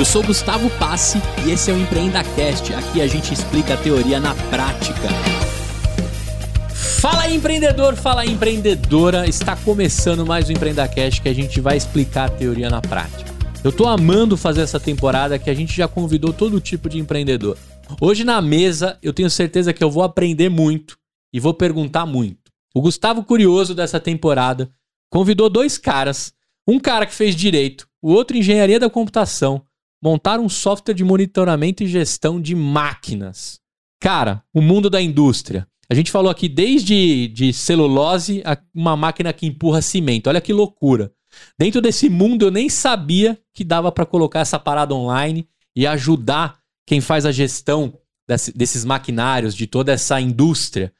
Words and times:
Eu 0.00 0.04
sou 0.06 0.22
Gustavo 0.22 0.70
Passe 0.78 1.18
e 1.46 1.50
esse 1.50 1.70
é 1.70 1.74
o 1.74 1.78
EmpreendaCast. 1.78 2.72
Aqui 2.72 3.02
a 3.02 3.06
gente 3.06 3.34
explica 3.34 3.74
a 3.74 3.76
teoria 3.76 4.18
na 4.18 4.34
prática. 4.34 5.10
Fala 6.98 7.24
aí, 7.24 7.36
empreendedor, 7.36 7.94
fala 7.96 8.22
aí, 8.22 8.30
empreendedora. 8.30 9.28
Está 9.28 9.54
começando 9.56 10.24
mais 10.24 10.48
um 10.48 10.52
EmpreendaCast 10.52 11.20
que 11.20 11.28
a 11.28 11.34
gente 11.34 11.60
vai 11.60 11.76
explicar 11.76 12.30
a 12.30 12.30
teoria 12.30 12.70
na 12.70 12.80
prática. 12.80 13.30
Eu 13.62 13.70
tô 13.70 13.86
amando 13.86 14.38
fazer 14.38 14.62
essa 14.62 14.80
temporada 14.80 15.38
que 15.38 15.50
a 15.50 15.54
gente 15.54 15.76
já 15.76 15.86
convidou 15.86 16.32
todo 16.32 16.58
tipo 16.62 16.88
de 16.88 16.98
empreendedor. 16.98 17.58
Hoje 18.00 18.24
na 18.24 18.40
mesa 18.40 18.98
eu 19.02 19.12
tenho 19.12 19.28
certeza 19.28 19.70
que 19.70 19.84
eu 19.84 19.90
vou 19.90 20.02
aprender 20.02 20.48
muito 20.48 20.96
e 21.30 21.38
vou 21.38 21.52
perguntar 21.52 22.06
muito. 22.06 22.50
O 22.74 22.80
Gustavo 22.80 23.22
Curioso 23.22 23.74
dessa 23.74 24.00
temporada 24.00 24.70
convidou 25.10 25.50
dois 25.50 25.76
caras, 25.76 26.32
um 26.66 26.80
cara 26.80 27.04
que 27.04 27.12
fez 27.12 27.36
direito, 27.36 27.86
o 28.00 28.10
outro 28.10 28.38
engenharia 28.38 28.80
da 28.80 28.88
computação, 28.88 29.62
montar 30.02 30.40
um 30.40 30.48
software 30.48 30.94
de 30.94 31.04
monitoramento 31.04 31.82
e 31.82 31.86
gestão 31.86 32.40
de 32.40 32.54
máquinas. 32.54 33.60
Cara, 34.00 34.42
o 34.52 34.62
mundo 34.62 34.88
da 34.88 35.00
indústria. 35.00 35.66
A 35.90 35.94
gente 35.94 36.10
falou 36.10 36.30
aqui 36.30 36.48
desde 36.48 37.28
de 37.28 37.52
celulose 37.52 38.42
a 38.44 38.56
uma 38.74 38.96
máquina 38.96 39.32
que 39.32 39.46
empurra 39.46 39.82
cimento. 39.82 40.28
Olha 40.28 40.40
que 40.40 40.52
loucura. 40.52 41.12
Dentro 41.58 41.80
desse 41.80 42.08
mundo 42.08 42.46
eu 42.46 42.50
nem 42.50 42.68
sabia 42.68 43.38
que 43.52 43.64
dava 43.64 43.92
para 43.92 44.06
colocar 44.06 44.40
essa 44.40 44.58
parada 44.58 44.94
online 44.94 45.48
e 45.74 45.86
ajudar 45.86 46.58
quem 46.86 47.00
faz 47.00 47.26
a 47.26 47.32
gestão 47.32 47.92
desse, 48.26 48.52
desses 48.52 48.84
maquinários, 48.84 49.54
de 49.54 49.66
toda 49.66 49.92
essa 49.92 50.20
indústria. 50.20 50.92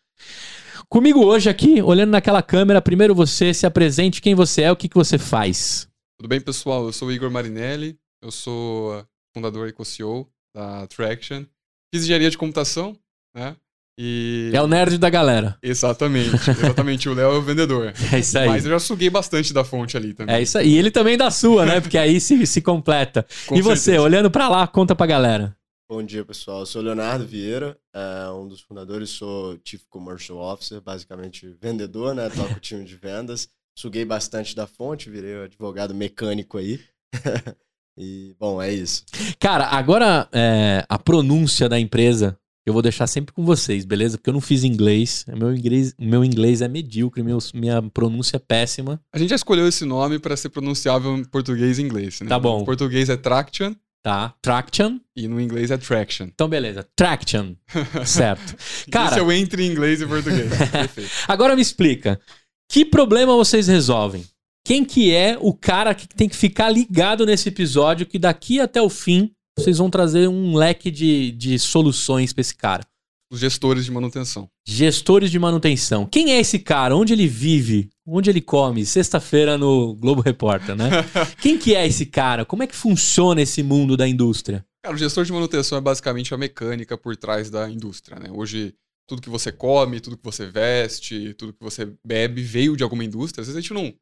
Comigo 0.89 1.25
hoje 1.25 1.49
aqui, 1.49 1.81
olhando 1.81 2.11
naquela 2.11 2.43
câmera, 2.43 2.83
primeiro 2.83 3.15
você 3.15 3.55
se 3.55 3.65
apresente, 3.65 4.21
quem 4.21 4.35
você 4.35 4.63
é, 4.63 4.73
o 4.73 4.77
que, 4.77 4.89
que 4.89 4.97
você 4.97 5.19
faz. 5.19 5.89
Tudo 6.19 6.29
bem, 6.29 6.41
pessoal? 6.41 6.85
Eu 6.85 6.93
sou 6.93 7.09
o 7.09 7.13
Igor 7.13 7.31
Marinelli, 7.31 7.97
eu 8.23 8.31
sou 8.31 9.05
fundador 9.35 9.69
e 9.69 9.73
co-CEO 9.73 10.29
da 10.55 10.87
Traction. 10.87 11.45
Fiz 11.93 12.05
engenharia 12.05 12.31
de 12.31 12.39
computação, 12.39 12.97
né? 13.35 13.57
E... 13.99 14.51
É 14.55 14.63
o 14.63 14.67
nerd 14.67 14.97
da 14.97 15.11
galera. 15.11 15.59
Exatamente, 15.63 16.35
exatamente. 16.51 17.09
o 17.09 17.15
Léo 17.15 17.33
é 17.33 17.37
o 17.37 17.43
vendedor. 17.43 17.93
É 18.13 18.19
isso 18.19 18.39
aí. 18.39 18.49
Mas 18.49 18.65
eu 18.65 18.71
já 18.71 18.79
suguei 18.79 19.11
bastante 19.11 19.53
da 19.53 19.63
fonte 19.63 19.97
ali 19.97 20.15
também. 20.15 20.35
É 20.35 20.41
isso 20.41 20.57
aí. 20.57 20.71
E 20.71 20.79
ele 20.79 20.91
também 20.91 21.19
da 21.19 21.31
sua, 21.31 21.67
né? 21.67 21.81
Porque 21.81 21.99
aí 21.99 22.19
se, 22.21 22.47
se 22.47 22.63
completa. 22.63 23.27
Com 23.47 23.57
e 23.57 23.61
você, 23.61 23.83
certeza. 23.83 24.03
olhando 24.03 24.31
para 24.31 24.49
lá, 24.49 24.67
conta 24.67 24.97
pra 24.97 25.07
galera. 25.07 25.55
Bom 25.91 26.03
dia, 26.03 26.25
pessoal. 26.25 26.61
Eu 26.61 26.67
sou 26.67 26.81
Leonardo 26.81 27.27
Vieira, 27.27 27.77
é 27.93 28.31
um 28.31 28.47
dos 28.47 28.61
fundadores, 28.61 29.11
sou 29.11 29.59
Chief 29.65 29.83
Commercial 29.91 30.39
Officer, 30.39 30.81
basicamente 30.81 31.49
vendedor, 31.61 32.15
né? 32.15 32.31
Toco 32.31 32.55
o 32.55 32.61
time 32.61 32.85
de 32.85 32.97
vendas. 32.97 33.49
Suguei 33.77 34.05
bastante 34.05 34.55
da 34.55 34.67
fonte, 34.67 35.11
virei 35.11 35.43
advogado 35.43 35.95
mecânico 35.95 36.59
aí. 36.59 36.81
E, 37.97 38.35
bom, 38.39 38.61
é 38.61 38.73
isso. 38.73 39.05
Cara, 39.39 39.67
agora 39.67 40.29
é, 40.33 40.85
a 40.89 40.99
pronúncia 40.99 41.69
da 41.69 41.79
empresa 41.79 42.37
eu 42.67 42.73
vou 42.73 42.83
deixar 42.83 43.07
sempre 43.07 43.33
com 43.33 43.45
vocês, 43.45 43.85
beleza? 43.85 44.19
Porque 44.19 44.29
eu 44.29 44.35
não 44.35 44.41
fiz 44.41 44.65
inglês. 44.65 45.25
Meu 45.37 45.55
inglês, 45.55 45.95
meu 45.99 46.25
inglês 46.25 46.61
é 46.61 46.69
medíocre, 46.69 47.23
meu, 47.23 47.39
minha 47.55 47.83
pronúncia 47.83 48.37
é 48.37 48.41
péssima. 48.41 49.01
A 49.13 49.19
gente 49.19 49.31
já 49.31 49.37
escolheu 49.37 49.67
esse 49.67 49.85
nome 49.85 50.19
para 50.19 50.37
ser 50.37 50.51
pronunciável 50.51 51.17
em 51.17 51.25
português 51.25 51.79
e 51.79 51.83
inglês, 51.83 52.21
né? 52.21 52.29
Tá 52.29 52.39
bom. 52.39 52.61
No 52.61 52.65
português 52.65 53.09
é 53.09 53.17
Traction. 53.17 53.75
Tá, 54.03 54.35
Traction. 54.41 54.99
E 55.17 55.27
no 55.27 55.41
inglês 55.41 55.71
é 55.71 55.77
Traction. 55.77 56.27
Então, 56.27 56.49
beleza. 56.49 56.87
Traction. 56.95 57.55
certo. 58.07 58.57
Cara, 58.91 59.11
Esse 59.11 59.19
é 59.19 59.23
o 59.23 59.33
entre 59.33 59.67
inglês 59.67 60.01
e 60.01 60.07
português. 60.07 60.49
Perfeito. 60.71 61.11
Agora 61.27 61.57
me 61.57 61.63
explica. 61.63 62.21
Que 62.69 62.85
problema 62.85 63.35
vocês 63.35 63.67
resolvem? 63.67 64.25
Quem 64.65 64.85
que 64.85 65.13
é 65.13 65.37
o 65.41 65.53
cara 65.53 65.95
que 65.95 66.07
tem 66.09 66.29
que 66.29 66.37
ficar 66.37 66.71
ligado 66.71 67.25
nesse 67.27 67.49
episódio, 67.49 68.07
que 68.07 68.19
daqui 68.19 68.61
até 68.61 68.81
o 68.81 68.89
fim 68.89 69.33
vocês 69.59 69.79
vão 69.79 69.91
trazer 69.91 70.29
um 70.29 70.57
leque 70.57 70.91
de, 70.91 71.33
de 71.33 71.59
soluções 71.59 72.33
para 72.33 72.41
esse 72.41 72.55
cara. 72.55 72.85
Os 73.33 73.39
gestores 73.39 73.85
de 73.85 73.93
manutenção. 73.93 74.51
Gestores 74.67 75.31
de 75.31 75.39
manutenção. 75.39 76.05
Quem 76.05 76.33
é 76.33 76.41
esse 76.41 76.59
cara? 76.59 76.97
Onde 76.97 77.13
ele 77.13 77.29
vive? 77.29 77.89
Onde 78.05 78.29
ele 78.29 78.41
come? 78.41 78.85
Sexta-feira 78.85 79.57
no 79.57 79.95
Globo 79.95 80.21
Repórter, 80.21 80.75
né? 80.75 80.91
Quem 81.41 81.57
que 81.57 81.77
é 81.77 81.87
esse 81.87 82.07
cara? 82.07 82.45
Como 82.45 82.65
é 82.65 82.67
que 82.67 82.75
funciona 82.75 83.41
esse 83.41 83.63
mundo 83.63 83.97
da 83.97 84.09
indústria? 84.09 84.65
Cara, 84.83 84.97
o 84.97 84.99
gestor 84.99 85.25
de 85.25 85.33
manutenção 85.33 85.79
é 85.79 85.81
basicamente 85.81 86.35
a 86.35 86.37
mecânica 86.39 86.99
por 86.99 87.17
trás 87.17 87.51
da 87.51 87.71
indústria, 87.71 88.19
né? 88.19 88.31
Hoje, 88.33 88.75
tudo 89.07 89.23
que 89.23 89.31
você 89.31 89.53
come, 89.53 90.01
tudo 90.01 90.17
que 90.17 90.25
você 90.25 90.47
veste, 90.47 91.33
tudo 91.35 91.53
que 91.53 91.63
você 91.63 91.93
bebe 92.05 92.43
veio 92.43 92.77
de 92.77 92.83
alguma 92.83 93.05
indústria. 93.05 93.43
Às 93.43 93.47
vezes 93.47 93.59
a 93.59 93.61
gente 93.61 93.75
não, 93.75 93.95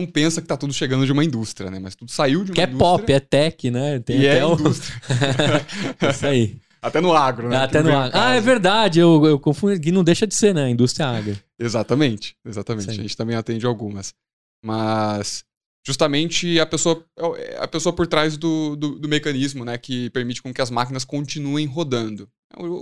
não 0.00 0.06
pensa 0.06 0.40
que 0.40 0.48
tá 0.48 0.56
tudo 0.56 0.72
chegando 0.72 1.06
de 1.06 1.12
uma 1.12 1.24
indústria, 1.24 1.70
né? 1.70 1.78
Mas 1.78 1.94
tudo 1.94 2.10
saiu 2.10 2.44
de 2.44 2.50
uma 2.50 2.54
que 2.54 2.62
indústria. 2.62 2.66
Que 2.66 2.74
é 2.74 2.98
pop, 2.98 3.12
é 3.12 3.20
tech, 3.20 3.70
né? 3.70 4.00
Tem 4.00 4.20
e 4.20 4.26
é 4.26 4.42
indústria. 4.42 5.00
Isso 6.10 6.26
aí. 6.26 6.56
Até 6.82 7.00
no 7.00 7.12
agro, 7.12 7.48
né? 7.48 7.56
Até 7.58 7.82
no 7.82 7.96
agro. 7.96 8.18
Ah, 8.18 8.34
é 8.34 8.40
verdade. 8.40 9.00
Eu, 9.00 9.24
eu 9.26 9.38
confundo. 9.38 9.78
Que 9.78 9.92
não 9.92 10.02
deixa 10.02 10.26
de 10.26 10.34
ser, 10.34 10.54
né? 10.54 10.70
Indústria 10.70 11.06
agro. 11.06 11.38
Exatamente. 11.58 12.34
Exatamente. 12.44 12.90
A 12.90 12.94
gente 12.94 13.16
também 13.16 13.36
atende 13.36 13.66
algumas. 13.66 14.14
Mas 14.64 15.44
justamente 15.86 16.58
a 16.58 16.66
pessoa, 16.66 17.04
a 17.58 17.68
pessoa 17.68 17.94
por 17.94 18.06
trás 18.06 18.36
do, 18.36 18.76
do, 18.76 18.98
do, 18.98 19.08
mecanismo, 19.08 19.64
né? 19.64 19.76
Que 19.76 20.08
permite 20.10 20.42
com 20.42 20.54
que 20.54 20.62
as 20.62 20.70
máquinas 20.70 21.04
continuem 21.04 21.66
rodando. 21.66 22.28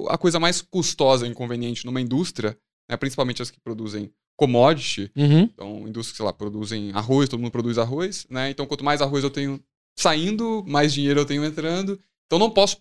A 0.08 0.16
coisa 0.16 0.38
mais 0.38 0.62
custosa 0.62 1.26
e 1.26 1.30
inconveniente 1.30 1.84
numa 1.84 2.00
indústria, 2.00 2.56
né, 2.88 2.96
principalmente 2.96 3.42
as 3.42 3.50
que 3.50 3.60
produzem 3.60 4.10
commodity. 4.38 5.10
Uhum. 5.16 5.40
Então, 5.40 5.88
indústrias, 5.88 6.16
sei 6.16 6.24
lá, 6.24 6.32
produzem 6.32 6.92
arroz, 6.92 7.28
todo 7.28 7.40
mundo 7.40 7.50
produz 7.50 7.76
arroz, 7.76 8.24
né? 8.30 8.48
Então, 8.48 8.64
quanto 8.64 8.84
mais 8.84 9.02
arroz 9.02 9.24
eu 9.24 9.30
tenho 9.30 9.60
saindo, 9.98 10.64
mais 10.66 10.94
dinheiro 10.94 11.20
eu 11.20 11.26
tenho 11.26 11.44
entrando. 11.44 12.00
Então, 12.26 12.38
não 12.38 12.48
posso 12.48 12.78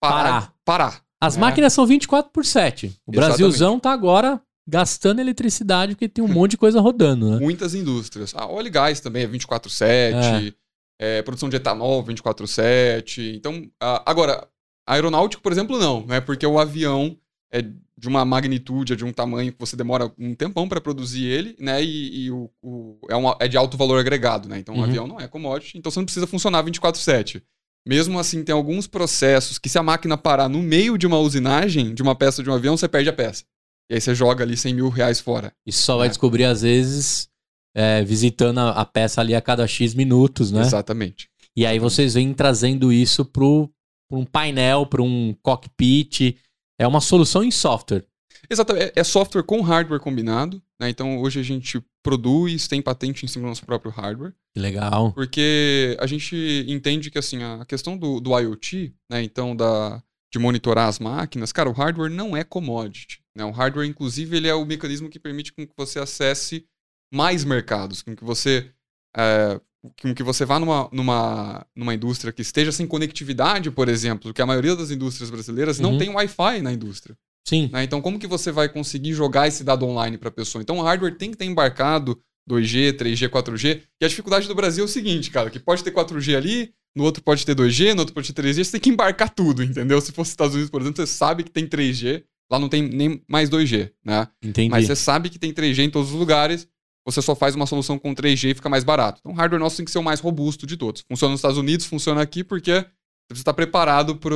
parar. 0.00 0.22
Parar. 0.22 0.54
parar 0.64 1.02
As 1.20 1.34
né? 1.34 1.40
máquinas 1.40 1.72
são 1.72 1.86
24 1.86 2.30
por 2.30 2.44
7. 2.44 2.86
O 2.86 2.88
Exatamente. 2.88 3.16
Brasilzão 3.16 3.80
tá 3.80 3.90
agora 3.90 4.40
gastando 4.68 5.18
eletricidade 5.18 5.94
porque 5.94 6.10
tem 6.10 6.22
um 6.22 6.28
monte 6.28 6.52
de 6.52 6.56
coisa 6.58 6.78
rodando, 6.78 7.30
né? 7.30 7.38
Muitas 7.38 7.74
indústrias. 7.74 8.34
A 8.36 8.46
óleo 8.46 8.66
e 8.66 8.70
gás 8.70 9.00
também 9.00 9.22
é 9.22 9.26
24/7. 9.26 10.54
É. 10.54 10.68
É, 11.00 11.22
produção 11.22 11.48
de 11.48 11.56
etanol 11.56 12.04
24/7. 12.04 13.34
Então, 13.34 13.66
a, 13.80 14.10
agora, 14.10 14.46
aeronáutico, 14.86 15.42
por 15.42 15.52
exemplo, 15.52 15.78
não, 15.78 16.04
né? 16.04 16.20
Porque 16.20 16.46
o 16.46 16.58
avião 16.58 17.16
é 17.52 17.62
de 17.62 18.08
uma 18.08 18.24
magnitude, 18.24 18.92
é 18.92 18.96
de 18.96 19.04
um 19.04 19.12
tamanho 19.12 19.52
que 19.52 19.58
você 19.58 19.76
demora 19.76 20.12
um 20.18 20.34
tempão 20.34 20.68
para 20.68 20.80
produzir 20.80 21.24
ele, 21.24 21.56
né? 21.58 21.82
E, 21.82 22.24
e 22.24 22.30
o, 22.30 22.50
o, 22.62 22.98
é, 23.08 23.16
uma, 23.16 23.36
é 23.40 23.48
de 23.48 23.56
alto 23.56 23.76
valor 23.76 23.98
agregado, 23.98 24.48
né? 24.48 24.58
Então 24.58 24.74
uhum. 24.74 24.82
o 24.82 24.84
avião 24.84 25.06
não 25.06 25.20
é 25.20 25.26
commodity, 25.26 25.78
então 25.78 25.90
você 25.90 25.98
não 25.98 26.04
precisa 26.04 26.26
funcionar 26.26 26.62
24/7. 26.62 27.42
Mesmo 27.86 28.18
assim, 28.18 28.44
tem 28.44 28.54
alguns 28.54 28.86
processos 28.86 29.58
que 29.58 29.68
se 29.68 29.78
a 29.78 29.82
máquina 29.82 30.16
parar 30.16 30.48
no 30.48 30.62
meio 30.62 30.98
de 30.98 31.06
uma 31.06 31.18
usinagem, 31.18 31.94
de 31.94 32.02
uma 32.02 32.14
peça 32.14 32.42
de 32.42 32.50
um 32.50 32.54
avião, 32.54 32.76
você 32.76 32.86
perde 32.86 33.08
a 33.08 33.12
peça. 33.12 33.44
E 33.90 33.94
aí 33.94 34.00
você 34.00 34.14
joga 34.14 34.44
ali 34.44 34.56
100 34.56 34.74
mil 34.74 34.88
reais 34.90 35.20
fora. 35.20 35.52
Isso 35.66 35.82
só 35.82 35.94
né? 35.94 36.00
vai 36.00 36.08
descobrir, 36.08 36.44
às 36.44 36.60
vezes, 36.60 37.28
é, 37.74 38.04
visitando 38.04 38.58
a, 38.58 38.70
a, 38.72 38.84
peça 38.84 39.20
ali 39.22 39.34
a 39.34 39.40
cada 39.40 39.66
X 39.66 39.94
minutos, 39.94 40.52
né? 40.52 40.60
Exatamente. 40.60 41.30
E 41.56 41.64
aí 41.64 41.78
vocês 41.78 42.14
vêm 42.14 42.34
trazendo 42.34 42.92
isso 42.92 43.24
para 43.24 43.44
um 43.44 44.24
painel, 44.30 44.84
para 44.84 45.02
um 45.02 45.34
cockpit, 45.42 46.36
é 46.78 46.86
uma 46.86 47.00
solução 47.00 47.42
em 47.42 47.50
software. 47.50 48.04
Exatamente. 48.48 48.92
É, 48.96 49.00
é 49.00 49.04
software 49.04 49.42
com 49.42 49.60
hardware 49.60 50.00
combinado. 50.00 50.62
Né? 50.80 50.88
Então, 50.88 51.20
hoje 51.20 51.40
a 51.40 51.42
gente 51.42 51.82
produz, 52.02 52.68
tem 52.68 52.80
patente 52.80 53.24
em 53.24 53.28
cima 53.28 53.44
do 53.44 53.48
nosso 53.48 53.66
próprio 53.66 53.90
hardware. 53.90 54.32
Que 54.54 54.60
legal. 54.60 55.12
Porque 55.12 55.96
a 55.98 56.06
gente 56.06 56.64
entende 56.68 57.10
que, 57.10 57.18
assim, 57.18 57.42
a 57.42 57.64
questão 57.64 57.96
do, 57.96 58.20
do 58.20 58.38
IoT, 58.38 58.94
né? 59.10 59.22
Então, 59.22 59.56
da, 59.56 60.02
de 60.32 60.38
monitorar 60.38 60.88
as 60.88 60.98
máquinas, 60.98 61.52
cara, 61.52 61.68
o 61.68 61.72
hardware 61.72 62.10
não 62.10 62.36
é 62.36 62.44
commodity. 62.44 63.20
Né? 63.34 63.44
O 63.44 63.50
hardware, 63.50 63.88
inclusive, 63.88 64.36
ele 64.36 64.48
é 64.48 64.54
o 64.54 64.64
mecanismo 64.64 65.08
que 65.08 65.18
permite 65.18 65.52
com 65.52 65.66
que 65.66 65.74
você 65.76 65.98
acesse 65.98 66.64
mais 67.12 67.44
mercados, 67.44 68.02
com 68.02 68.14
que 68.14 68.24
você 68.24 68.70
é, 69.16 69.60
com 70.00 70.14
que 70.14 70.22
você 70.22 70.44
vá 70.44 70.58
numa, 70.58 70.88
numa, 70.92 71.66
numa 71.74 71.94
indústria 71.94 72.32
que 72.32 72.42
esteja 72.42 72.72
sem 72.72 72.86
conectividade, 72.86 73.70
por 73.70 73.88
exemplo, 73.88 74.32
que 74.34 74.42
a 74.42 74.46
maioria 74.46 74.74
das 74.74 74.90
indústrias 74.90 75.30
brasileiras 75.30 75.78
uhum. 75.78 75.92
não 75.92 75.98
tem 75.98 76.08
Wi-Fi 76.10 76.60
na 76.62 76.72
indústria. 76.72 77.16
Sim. 77.46 77.70
Né? 77.72 77.84
Então, 77.84 78.00
como 78.00 78.18
que 78.18 78.26
você 78.26 78.52
vai 78.52 78.68
conseguir 78.68 79.14
jogar 79.14 79.48
esse 79.48 79.64
dado 79.64 79.86
online 79.86 80.18
para 80.18 80.28
a 80.28 80.32
pessoa? 80.32 80.60
Então, 80.60 80.78
o 80.78 80.82
hardware 80.82 81.16
tem 81.16 81.30
que 81.30 81.36
ter 81.36 81.46
embarcado 81.46 82.20
2G, 82.48 82.92
3G, 82.94 83.28
4G. 83.28 83.82
E 84.00 84.04
a 84.04 84.08
dificuldade 84.08 84.48
do 84.48 84.54
Brasil 84.54 84.84
é 84.84 84.86
o 84.86 84.88
seguinte, 84.88 85.30
cara, 85.30 85.50
que 85.50 85.58
pode 85.58 85.84
ter 85.84 85.92
4G 85.92 86.36
ali, 86.36 86.72
no 86.96 87.04
outro 87.04 87.22
pode 87.22 87.46
ter 87.46 87.54
2G, 87.54 87.94
no 87.94 88.00
outro 88.00 88.14
pode 88.14 88.32
ter 88.32 88.42
3G, 88.42 88.64
você 88.64 88.72
tem 88.72 88.80
que 88.80 88.90
embarcar 88.90 89.30
tudo, 89.30 89.62
entendeu? 89.62 90.00
Se 90.00 90.12
fosse 90.12 90.30
Estados 90.30 90.54
Unidos, 90.54 90.70
por 90.70 90.80
exemplo, 90.80 90.96
você 90.96 91.10
sabe 91.10 91.44
que 91.44 91.50
tem 91.50 91.66
3G, 91.66 92.24
lá 92.50 92.58
não 92.58 92.68
tem 92.68 92.82
nem 92.82 93.22
mais 93.28 93.48
2G, 93.48 93.92
né? 94.04 94.26
Entendi. 94.42 94.70
Mas 94.70 94.86
você 94.86 94.96
sabe 94.96 95.30
que 95.30 95.38
tem 95.38 95.52
3G 95.52 95.84
em 95.84 95.90
todos 95.90 96.10
os 96.10 96.18
lugares, 96.18 96.66
você 97.10 97.22
só 97.22 97.34
faz 97.34 97.54
uma 97.54 97.66
solução 97.66 97.98
com 97.98 98.14
3G 98.14 98.50
e 98.50 98.54
fica 98.54 98.68
mais 98.68 98.84
barato. 98.84 99.20
Então 99.20 99.32
o 99.32 99.34
hardware 99.34 99.60
nosso 99.60 99.76
tem 99.76 99.84
que 99.84 99.90
ser 99.90 99.98
o 99.98 100.02
mais 100.02 100.20
robusto 100.20 100.66
de 100.66 100.76
todos. 100.76 101.02
Funciona 101.08 101.30
nos 101.32 101.38
Estados 101.38 101.56
Unidos, 101.56 101.86
funciona 101.86 102.20
aqui 102.20 102.44
porque 102.44 102.72
você 102.72 102.84
precisa 103.28 103.42
estar 103.42 103.54
preparado 103.54 104.16
para 104.16 104.34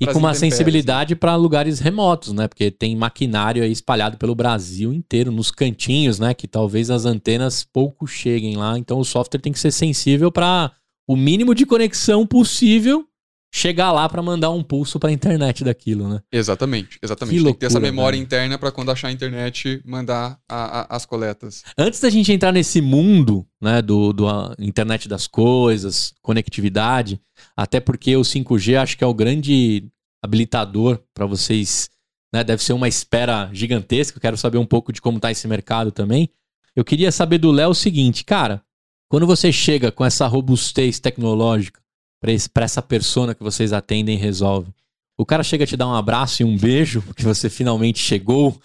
E 0.00 0.06
com 0.06 0.18
uma 0.18 0.34
sensibilidade 0.34 1.14
para 1.14 1.36
lugares 1.36 1.78
remotos, 1.78 2.32
né? 2.32 2.48
Porque 2.48 2.70
tem 2.70 2.96
maquinário 2.96 3.62
aí 3.62 3.70
espalhado 3.70 4.16
pelo 4.16 4.34
Brasil 4.34 4.92
inteiro, 4.92 5.30
nos 5.30 5.50
cantinhos, 5.50 6.18
né? 6.18 6.34
Que 6.34 6.48
talvez 6.48 6.90
as 6.90 7.04
antenas 7.04 7.64
pouco 7.64 8.06
cheguem 8.06 8.56
lá. 8.56 8.76
Então 8.76 8.98
o 8.98 9.04
software 9.04 9.40
tem 9.40 9.52
que 9.52 9.58
ser 9.58 9.70
sensível 9.70 10.32
para 10.32 10.72
o 11.08 11.16
mínimo 11.16 11.54
de 11.54 11.64
conexão 11.64 12.26
possível 12.26 13.06
chegar 13.52 13.92
lá 13.92 14.08
para 14.08 14.22
mandar 14.22 14.50
um 14.50 14.62
pulso 14.62 14.98
para 15.00 15.08
a 15.08 15.12
internet 15.12 15.64
daquilo, 15.64 16.08
né? 16.08 16.20
Exatamente, 16.30 16.98
exatamente. 17.02 17.38
Que 17.38 17.44
Tem 17.44 17.52
que 17.54 17.58
ter 17.60 17.66
essa 17.66 17.74
loucura, 17.78 17.92
memória 17.92 18.16
velho. 18.16 18.24
interna 18.26 18.58
para 18.58 18.70
quando 18.70 18.90
achar 18.90 19.08
a 19.08 19.12
internet 19.12 19.80
mandar 19.86 20.38
a- 20.48 20.80
a- 20.82 20.96
as 20.96 21.06
coletas. 21.06 21.62
Antes 21.76 22.00
da 22.00 22.10
gente 22.10 22.30
entrar 22.32 22.52
nesse 22.52 22.80
mundo, 22.80 23.46
né, 23.60 23.80
do, 23.80 24.12
do 24.12 24.26
internet 24.58 25.08
das 25.08 25.26
coisas, 25.26 26.12
conectividade, 26.22 27.20
até 27.56 27.80
porque 27.80 28.16
o 28.16 28.22
5G 28.24 28.76
acho 28.76 28.96
que 28.98 29.04
é 29.04 29.06
o 29.06 29.14
grande 29.14 29.88
habilitador 30.22 31.00
para 31.14 31.26
vocês, 31.26 31.88
né, 32.32 32.44
deve 32.44 32.62
ser 32.62 32.74
uma 32.74 32.88
espera 32.88 33.48
gigantesca. 33.52 34.18
Eu 34.18 34.22
quero 34.22 34.36
saber 34.36 34.58
um 34.58 34.66
pouco 34.66 34.92
de 34.92 35.00
como 35.00 35.18
tá 35.18 35.30
esse 35.30 35.48
mercado 35.48 35.90
também. 35.90 36.28
Eu 36.76 36.84
queria 36.84 37.10
saber 37.10 37.38
do 37.38 37.50
Léo 37.50 37.70
o 37.70 37.74
seguinte, 37.74 38.24
cara, 38.24 38.62
quando 39.08 39.26
você 39.26 39.50
chega 39.50 39.90
com 39.90 40.04
essa 40.04 40.26
robustez 40.26 41.00
tecnológica 41.00 41.80
para 42.20 42.64
essa 42.64 42.82
persona 42.82 43.34
que 43.34 43.42
vocês 43.42 43.72
atendem 43.72 44.16
e 44.16 44.20
resolvem, 44.20 44.72
o 45.18 45.26
cara 45.26 45.42
chega 45.42 45.64
a 45.64 45.66
te 45.66 45.76
dar 45.76 45.88
um 45.88 45.94
abraço 45.94 46.42
e 46.42 46.44
um 46.44 46.56
beijo, 46.56 47.02
porque 47.02 47.24
você 47.24 47.50
finalmente 47.50 47.98
chegou. 47.98 48.56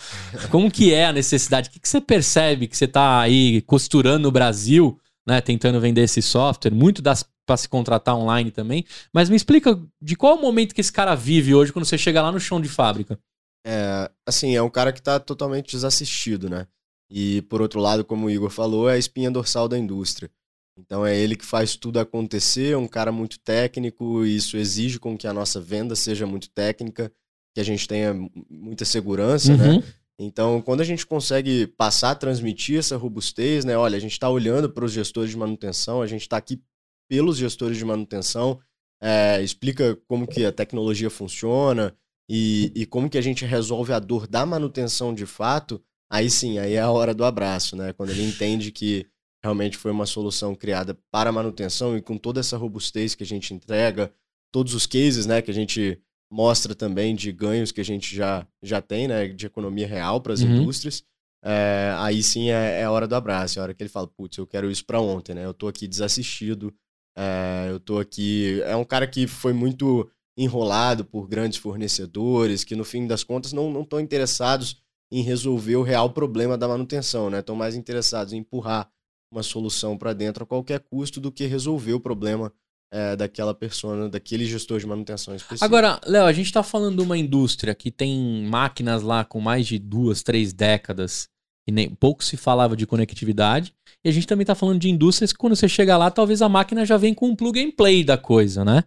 Como 0.52 0.70
que 0.70 0.94
é 0.94 1.08
a 1.08 1.12
necessidade? 1.12 1.68
O 1.68 1.72
que, 1.72 1.80
que 1.80 1.90
você 1.90 2.00
percebe 2.00 2.68
que 2.68 2.78
você 2.78 2.86
está 2.86 3.20
aí 3.22 3.62
costurando 3.64 4.20
no 4.20 4.32
Brasil, 4.32 5.00
né, 5.28 5.42
tentando 5.42 5.82
vender 5.82 6.04
esse 6.04 6.22
software? 6.22 6.72
Muito 6.72 7.02
dá 7.02 7.16
para 7.44 7.58
se 7.58 7.68
contratar 7.68 8.16
online 8.16 8.52
também. 8.52 8.86
Mas 9.12 9.32
me 9.32 9.36
explica 9.36 9.82
de 10.00 10.16
qual 10.16 10.38
o 10.38 10.42
momento 10.42 10.76
que 10.76 10.82
esse 10.82 10.92
cara 10.92 11.16
vive 11.16 11.56
hoje 11.56 11.74
quando 11.74 11.86
você 11.86 11.98
chega 11.98 12.22
lá 12.22 12.32
no 12.32 12.40
chão 12.40 12.62
de 12.62 12.70
fábrica. 12.70 13.20
É, 13.66 14.12
assim, 14.24 14.56
é 14.56 14.62
um 14.62 14.70
cara 14.70 14.94
que 14.94 15.02
tá 15.02 15.20
totalmente 15.20 15.72
desassistido, 15.72 16.50
né? 16.52 16.68
E 17.10 17.42
por 17.44 17.62
outro 17.62 17.80
lado, 17.80 18.06
como 18.06 18.28
o 18.28 18.30
Igor 18.30 18.52
falou, 18.52 18.88
é 18.88 18.94
a 18.94 18.98
espinha 18.98 19.32
dorsal 19.32 19.68
da 19.68 19.78
indústria. 19.78 20.30
Então 20.78 21.06
é 21.06 21.16
ele 21.16 21.36
que 21.36 21.46
faz 21.46 21.75
tudo 21.75 22.00
acontecer, 22.00 22.74
é 22.74 22.78
um 22.78 22.88
cara 22.88 23.12
muito 23.12 23.40
técnico, 23.40 24.25
e 24.25 24.36
isso 24.36 24.58
exige 24.58 25.00
com 25.00 25.18
que 25.18 25.28
a 25.28 25.34
nossa 25.34 25.62
venda 25.62 25.96
seja 25.96 26.25
muito 26.25 26.50
técnica, 26.50 27.12
que 27.54 27.62
a 27.62 27.64
gente 27.64 27.88
tenha 27.88 28.14
mu- 28.14 28.31
muita 28.50 28.84
segurança, 28.84 29.56
né? 29.56 29.74
Uhum. 29.74 29.84
Então, 30.20 30.62
quando 30.62 30.81
a 30.81 30.84
gente 30.84 31.06
consegue 31.06 31.68
passar, 31.68 32.16
transmitir 32.16 32.80
essa 32.80 32.98
robustez, 32.98 33.66
né? 33.66 33.78
Olha, 33.78 33.98
a 33.98 34.00
gente 34.00 34.14
está 34.14 34.30
olhando 34.30 34.70
para 34.70 34.86
os 34.86 34.92
gestores 34.92 35.30
de 35.31 35.38
manutenção, 35.38 36.02
a 36.02 36.08
gente 36.08 36.22
está 36.22 36.38
aqui 36.38 36.62
pelos 37.10 37.38
gestores 37.38 37.78
de 37.78 37.86
manutenção, 37.86 38.60
é, 39.02 39.42
explica 39.44 39.96
como 40.08 40.26
que 40.26 40.46
a 40.46 40.52
tecnologia 40.52 41.10
funciona 41.10 41.96
e, 42.30 42.72
e 42.76 42.86
como 42.86 43.10
que 43.10 43.18
a 43.18 43.22
gente 43.22 43.46
resolve 43.46 43.92
a 43.94 44.00
dor 44.00 44.26
da 44.28 44.46
manutenção 44.46 45.14
de 45.14 45.26
fato, 45.26 45.84
aí 46.10 46.30
sim, 46.30 46.58
aí 46.58 46.74
é 46.74 46.80
a 46.80 46.90
hora 46.90 47.14
do 47.14 47.26
abraço, 47.26 47.76
né? 47.76 47.94
Quando 47.94 48.10
ele 48.12 48.24
entende 48.24 48.72
que 48.72 49.06
realmente 49.44 49.78
foi 49.78 49.92
uma 49.92 50.06
solução 50.06 50.56
criada 50.56 50.98
para 51.12 51.31
manutenção 51.31 51.98
e 51.98 52.01
com 52.01 52.18
toda 52.18 52.40
essa 52.40 52.56
robustez 52.57 53.13
que 53.13 53.24
a 53.24 53.28
gente 53.28 53.54
entrega, 53.54 54.13
todos 54.51 54.74
os 54.74 54.86
cases, 54.86 55.25
né, 55.25 55.42
que 55.42 55.51
a 55.51 55.54
gente 55.54 56.00
mostra 56.31 56.74
também 56.74 57.13
de 57.13 57.31
ganhos 57.31 57.72
que 57.72 57.81
a 57.81 57.86
gente 57.86 58.16
já, 58.16 58.48
já 58.62 58.81
tem, 58.81 59.07
né, 59.07 59.28
de 59.28 59.45
economia 59.45 59.86
real 59.88 60.22
para 60.22 60.34
as 60.34 60.42
Uhum. 60.42 60.56
indústrias, 60.56 61.04
é, 61.44 61.94
aí 61.98 62.24
sim 62.24 62.50
é, 62.50 62.80
é 62.80 62.84
a 62.86 62.92
hora 62.92 63.07
do 63.07 63.16
abraço, 63.16 63.60
é 63.60 63.62
a 63.62 63.63
hora 63.63 63.74
que 63.74 63.84
ele 63.84 63.90
fala, 63.90 64.07
putz, 64.07 64.38
eu 64.38 64.48
quero 64.48 64.72
isso 64.72 64.86
para 64.86 65.01
ontem, 65.01 65.36
né, 65.36 65.45
eu 65.45 65.54
tô 65.54 65.68
aqui 65.68 65.88
desassistido, 65.88 66.74
é, 67.18 67.68
eu 67.69 67.80
tô 67.80 68.00
aqui... 68.00 68.62
É 68.63 68.75
um 68.75 68.86
cara 68.86 69.06
que 69.06 69.28
foi 69.28 69.54
muito 69.54 70.10
enrolado 70.36 71.06
por 71.06 71.28
grandes 71.28 71.60
fornecedores, 71.60 72.63
que 72.63 72.75
no 72.75 72.84
fim 72.84 73.06
das 73.06 73.24
contas 73.24 73.54
não 73.54 73.81
estão 73.81 74.00
interessados 74.00 74.81
em 75.12 75.22
resolver 75.22 75.75
o 75.75 75.84
real 75.84 76.10
problema 76.12 76.57
da 76.57 76.68
manutenção, 76.68 77.30
né, 77.30 77.40
estão 77.40 77.56
mais 77.56 77.75
interessados 77.75 78.34
em 78.34 78.38
empurrar 78.38 78.90
uma 79.33 79.44
solução 79.44 79.97
para 79.97 80.13
dentro 80.13 80.44
a 80.44 80.47
qualquer 80.47 80.80
custo 80.80 81.19
do 81.19 81.31
que 81.31 81.45
resolver 81.45 81.94
o 81.94 82.00
problema 82.00 82.51
é, 82.91 83.15
daquela 83.15 83.53
persona, 83.53 84.07
daquele 84.07 84.45
gestor 84.45 84.80
de 84.80 84.85
manutenção 84.85 85.35
específico. 85.35 85.65
Agora, 85.65 86.00
Léo, 86.06 86.25
a 86.25 86.31
gente 86.31 86.53
tá 86.53 86.62
falando 86.62 86.97
de 86.97 87.01
uma 87.01 87.18
indústria 87.18 87.74
que 87.74 87.89
tem 87.89 88.45
máquinas 88.47 89.01
lá 89.01 89.25
com 89.25 89.39
mais 89.39 89.65
de 89.65 89.80
duas, 89.80 90.21
três 90.21 90.53
décadas 90.53 91.27
e 91.68 91.71
nem 91.71 91.89
pouco 91.89 92.24
se 92.24 92.38
falava 92.38 92.75
de 92.75 92.85
conectividade. 92.85 93.74
E 94.06 94.09
a 94.09 94.12
gente 94.12 94.27
também 94.27 94.45
tá 94.45 94.53
falando 94.53 94.80
de 94.80 94.89
indústrias 94.89 95.31
que 95.31 95.39
quando 95.39 95.56
você 95.56 95.68
chega 95.68 95.97
lá, 95.97 96.12
talvez 96.12 96.41
a 96.41 96.50
máquina 96.50 96.85
já 96.85 96.97
vem 96.97 97.13
com 97.13 97.30
um 97.30 97.35
plug 97.35 97.59
and 97.59 97.71
play 97.71 98.03
da 98.03 98.18
coisa, 98.18 98.63
né? 98.63 98.83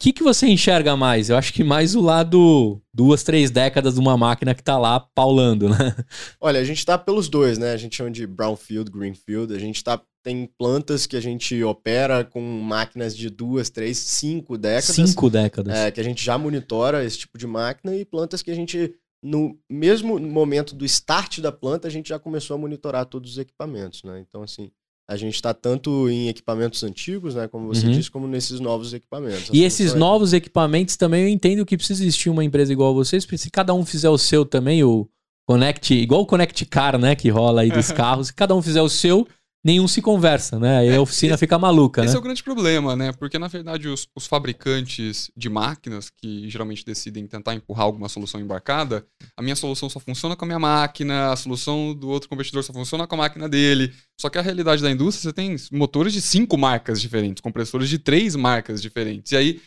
O 0.00 0.04
que, 0.04 0.12
que 0.12 0.22
você 0.22 0.46
enxerga 0.46 0.96
mais? 0.96 1.28
Eu 1.28 1.36
acho 1.36 1.52
que 1.52 1.64
mais 1.64 1.96
o 1.96 2.00
lado 2.00 2.80
duas, 2.94 3.24
três 3.24 3.50
décadas 3.50 3.94
de 3.94 4.00
uma 4.00 4.16
máquina 4.16 4.54
que 4.54 4.62
tá 4.62 4.78
lá 4.78 5.00
paulando, 5.00 5.68
né? 5.68 5.96
Olha, 6.40 6.60
a 6.60 6.64
gente 6.64 6.86
tá 6.86 6.96
pelos 6.96 7.28
dois, 7.28 7.58
né? 7.58 7.72
A 7.72 7.76
gente 7.76 7.96
chama 7.96 8.08
de 8.08 8.24
brownfield, 8.24 8.92
greenfield. 8.92 9.52
A 9.52 9.58
gente 9.58 9.82
tá 9.82 10.00
tem 10.22 10.48
plantas 10.58 11.04
que 11.04 11.16
a 11.16 11.20
gente 11.20 11.60
opera 11.64 12.24
com 12.24 12.40
máquinas 12.40 13.16
de 13.16 13.28
duas, 13.28 13.70
três, 13.70 13.98
cinco 13.98 14.56
décadas. 14.56 14.94
Cinco 14.94 15.28
décadas. 15.28 15.74
é, 15.74 15.90
que 15.90 16.00
a 16.00 16.04
gente 16.04 16.24
já 16.24 16.38
monitora 16.38 17.04
esse 17.04 17.18
tipo 17.18 17.36
de 17.36 17.46
máquina 17.46 17.96
e 17.96 18.04
plantas 18.04 18.40
que 18.40 18.50
a 18.52 18.54
gente, 18.54 18.94
no 19.20 19.58
mesmo 19.68 20.18
momento 20.20 20.76
do 20.76 20.84
start 20.84 21.40
da 21.40 21.50
planta, 21.50 21.88
a 21.88 21.90
gente 21.90 22.10
já 22.10 22.20
começou 22.20 22.54
a 22.54 22.58
monitorar 22.58 23.06
todos 23.06 23.32
os 23.32 23.38
equipamentos, 23.38 24.04
né? 24.04 24.20
Então, 24.20 24.42
assim, 24.42 24.70
a 25.10 25.16
gente 25.16 25.34
está 25.34 25.54
tanto 25.54 26.08
em 26.10 26.28
equipamentos 26.28 26.82
antigos, 26.84 27.34
né, 27.34 27.48
como 27.48 27.66
você 27.66 27.86
Uhum. 27.86 27.92
disse, 27.92 28.10
como 28.10 28.28
nesses 28.28 28.60
novos 28.60 28.92
equipamentos. 28.92 29.48
E 29.52 29.62
esses 29.64 29.94
é- 29.94 29.96
novos 29.96 30.32
equipamentos 30.34 30.96
também 30.96 31.22
eu 31.22 31.28
entendo 31.28 31.64
que 31.64 31.76
precisa 31.78 32.02
existir 32.02 32.28
uma 32.28 32.44
empresa 32.44 32.72
igual 32.72 32.90
a 32.90 32.94
vocês, 32.94 33.24
porque 33.24 33.38
se 33.38 33.50
cada 33.50 33.72
um 33.72 33.86
fizer 33.86 34.10
o 34.10 34.18
seu 34.18 34.44
também, 34.44 34.84
o 34.84 35.08
Connect, 35.46 35.94
igual 35.94 36.20
o 36.20 36.26
Connect 36.26 36.66
Car, 36.66 36.98
né, 36.98 37.16
que 37.16 37.30
rola 37.30 37.62
aí 37.62 37.70
dos 37.70 37.90
carros, 37.92 38.26
se 38.26 38.34
cada 38.34 38.54
um 38.54 38.60
fizer 38.60 38.82
o 38.82 38.88
seu, 38.88 39.26
nenhum 39.64 39.88
se 39.88 40.00
conversa, 40.00 40.58
né? 40.58 40.78
Aí 40.78 40.94
a 40.94 41.00
oficina 41.00 41.34
esse- 41.34 41.40
fica 41.40 41.58
maluca, 41.58 42.02
Esse 42.02 42.12
né? 42.12 42.16
é 42.16 42.18
o 42.18 42.22
grande 42.22 42.42
problema, 42.42 42.94
né? 42.96 43.12
Porque, 43.12 43.38
na 43.38 43.48
verdade, 43.48 43.88
os, 43.88 44.06
os 44.16 44.26
fabricantes 44.26 45.30
de 45.36 45.48
máquinas, 45.48 46.10
que 46.10 46.48
geralmente 46.48 46.84
decidem 46.84 47.26
tentar 47.26 47.54
empurrar 47.54 47.84
alguma 47.84 48.08
solução 48.08 48.40
embarcada, 48.40 49.06
a 49.36 49.42
minha 49.42 49.56
solução 49.56 49.90
só 49.90 49.98
funciona 50.00 50.36
com 50.36 50.44
a 50.44 50.48
minha 50.48 50.58
máquina, 50.58 51.32
a 51.32 51.36
solução 51.36 51.94
do 51.94 52.08
outro 52.08 52.28
competidor 52.28 52.62
só 52.62 52.72
funciona 52.72 53.06
com 53.06 53.14
a 53.16 53.18
máquina 53.18 53.48
dele. 53.48 53.92
Só 54.20 54.28
que 54.30 54.38
a 54.38 54.42
realidade 54.42 54.82
da 54.82 54.90
indústria, 54.90 55.30
você 55.30 55.32
tem 55.32 55.56
motores 55.72 56.12
de 56.12 56.20
cinco 56.22 56.56
marcas 56.56 57.00
diferentes, 57.00 57.40
compressores 57.40 57.88
de 57.88 57.98
três 57.98 58.34
marcas 58.36 58.80
diferentes. 58.80 59.32
E 59.32 59.36
aí, 59.36 59.60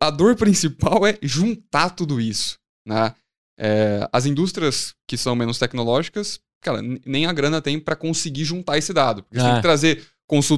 a 0.00 0.10
dor 0.10 0.34
principal 0.36 1.04
é 1.06 1.18
juntar 1.22 1.90
tudo 1.90 2.20
isso, 2.20 2.56
né? 2.86 3.14
É, 3.58 4.06
as 4.12 4.26
indústrias 4.26 4.94
que 5.08 5.16
são 5.16 5.34
menos 5.34 5.58
tecnológicas, 5.58 6.38
cara, 6.66 6.82
nem 7.04 7.24
a 7.26 7.32
grana 7.32 7.60
tem 7.62 7.78
para 7.80 7.96
conseguir 7.96 8.44
juntar 8.44 8.76
esse 8.78 8.92
dado. 8.92 9.22
Porque 9.22 9.38
você 9.38 9.44
tem 9.46 9.52
É. 9.54 9.56
que 9.56 9.62
trazer 9.62 10.02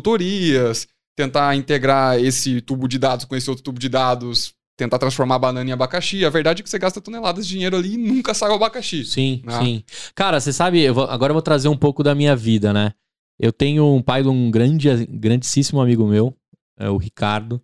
consultorias, 0.03 0.87
tentar 1.17 1.55
integrar 1.57 2.19
esse 2.19 2.61
tubo 2.61 2.87
de 2.89 2.99
dados 2.99 3.25
com 3.25 3.35
esse 3.37 3.49
outro 3.51 3.65
tubo 3.65 3.79
de 3.79 3.89
dados, 3.89 4.53
tentar 4.77 4.99
transformar 4.99 5.39
banana 5.39 5.69
em 5.69 5.73
abacaxi. 5.73 6.25
A 6.25 6.31
verdade 6.31 6.61
é 6.61 6.63
que 6.63 6.71
você 6.71 6.79
gasta 6.79 7.01
toneladas 7.01 7.47
de 7.47 7.53
dinheiro 7.55 7.77
ali 7.77 7.95
e 7.95 7.97
nunca 7.97 8.33
sai 8.35 8.51
o 8.51 8.55
abacaxi. 8.55 9.05
Sim, 9.05 9.43
Ah. 9.47 9.59
sim. 9.61 9.83
Cara, 10.15 10.39
você 10.41 10.53
sabe, 10.53 10.81
eu 10.81 10.95
vou- 10.95 11.05
agora 11.11 11.31
eu 11.31 11.35
vou 11.35 11.43
trazer 11.43 11.69
um 11.69 11.77
pouco 11.77 12.03
da 12.03 12.15
minha 12.15 12.37
vida, 12.37 12.73
né? 12.73 12.93
Eu 13.39 13.53
tenho 13.53 13.85
um 13.93 14.03
pai 14.03 14.23
de 14.23 14.29
um 14.29 14.51
grande, 14.51 14.89
grandíssimo 15.07 15.81
amigo 15.81 16.07
meu, 16.07 16.35
é 16.79 16.89
o 16.89 16.97
Ricardo, 16.97 17.61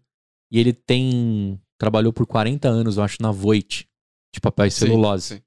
e 0.50 0.58
ele 0.58 0.72
tem. 0.72 1.58
trabalhou 1.76 2.12
por 2.12 2.24
40 2.24 2.68
anos, 2.68 2.96
eu 2.96 3.02
acho, 3.02 3.16
na 3.20 3.30
Voit, 3.32 3.86
de 4.32 4.40
papel 4.40 4.66
e 4.66 4.70
Sim, 4.70 4.86
celulose. 4.86 5.34
sim. 5.36 5.40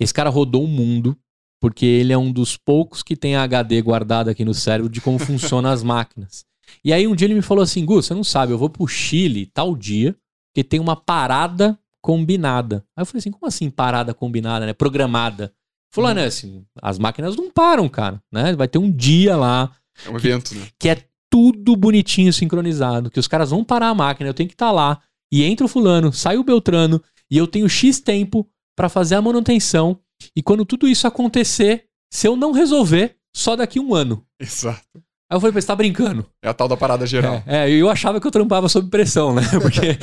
Esse 0.00 0.12
cara 0.12 0.30
rodou 0.30 0.64
o 0.64 0.66
mundo 0.66 1.16
porque 1.60 1.84
ele 1.84 2.12
é 2.12 2.18
um 2.18 2.32
dos 2.32 2.56
poucos 2.56 3.02
que 3.02 3.14
tem 3.14 3.36
HD 3.36 3.80
guardado 3.82 4.28
aqui 4.28 4.44
no 4.44 4.54
cérebro 4.54 4.90
de 4.90 5.00
como 5.00 5.18
funcionam 5.20 5.70
as 5.70 5.82
máquinas. 5.82 6.44
E 6.84 6.92
aí 6.92 7.06
um 7.06 7.14
dia 7.14 7.26
ele 7.26 7.34
me 7.34 7.42
falou 7.42 7.62
assim, 7.62 7.84
Gus, 7.84 8.06
você 8.06 8.14
não 8.14 8.24
sabe, 8.24 8.52
eu 8.52 8.58
vou 8.58 8.70
pro 8.70 8.86
Chile 8.86 9.46
tal 9.46 9.76
dia, 9.76 10.16
porque 10.48 10.64
tem 10.64 10.80
uma 10.80 10.96
parada 10.96 11.78
combinada. 12.00 12.84
Aí 12.96 13.02
eu 13.02 13.06
falei 13.06 13.18
assim, 13.18 13.30
como 13.30 13.46
assim 13.46 13.68
parada 13.68 14.14
combinada, 14.14 14.64
né? 14.66 14.72
Programada. 14.72 15.44
Ele 15.44 15.52
Falou, 15.92 16.10
ah, 16.10 16.14
né, 16.14 16.24
assim, 16.24 16.64
as 16.80 16.98
máquinas 16.98 17.36
não 17.36 17.50
param, 17.50 17.88
cara, 17.88 18.22
né? 18.32 18.54
Vai 18.54 18.68
ter 18.68 18.78
um 18.78 18.90
dia 18.90 19.36
lá 19.36 19.70
É 20.06 20.10
um 20.10 20.16
evento, 20.16 20.54
né? 20.54 20.66
que 20.78 20.88
é 20.88 21.04
tudo 21.28 21.76
bonitinho, 21.76 22.32
sincronizado, 22.32 23.10
que 23.10 23.20
os 23.20 23.28
caras 23.28 23.50
vão 23.50 23.62
parar 23.62 23.88
a 23.88 23.94
máquina, 23.94 24.28
eu 24.28 24.34
tenho 24.34 24.48
que 24.48 24.54
estar 24.54 24.72
lá, 24.72 25.00
e 25.32 25.44
entra 25.44 25.64
o 25.64 25.68
fulano, 25.68 26.12
sai 26.12 26.36
o 26.36 26.44
Beltrano, 26.44 27.00
e 27.30 27.38
eu 27.38 27.46
tenho 27.46 27.68
X 27.68 28.00
tempo 28.00 28.48
pra 28.74 28.88
fazer 28.88 29.14
a 29.14 29.22
manutenção, 29.22 29.98
e 30.36 30.42
quando 30.42 30.64
tudo 30.64 30.88
isso 30.88 31.06
acontecer, 31.06 31.86
se 32.12 32.26
eu 32.26 32.36
não 32.36 32.52
resolver, 32.52 33.16
só 33.34 33.56
daqui 33.56 33.78
um 33.78 33.94
ano. 33.94 34.24
Exato. 34.40 34.80
Aí 34.94 35.36
eu 35.36 35.40
falei 35.40 35.52
pra 35.52 35.60
você 35.60 35.66
tá 35.66 35.76
brincando? 35.76 36.26
É 36.42 36.48
a 36.48 36.54
tal 36.54 36.66
da 36.66 36.76
parada 36.76 37.06
geral. 37.06 37.40
É, 37.46 37.70
é, 37.70 37.70
eu 37.70 37.88
achava 37.88 38.20
que 38.20 38.26
eu 38.26 38.32
trampava 38.32 38.68
sob 38.68 38.90
pressão, 38.90 39.32
né? 39.32 39.42
Porque... 39.62 39.96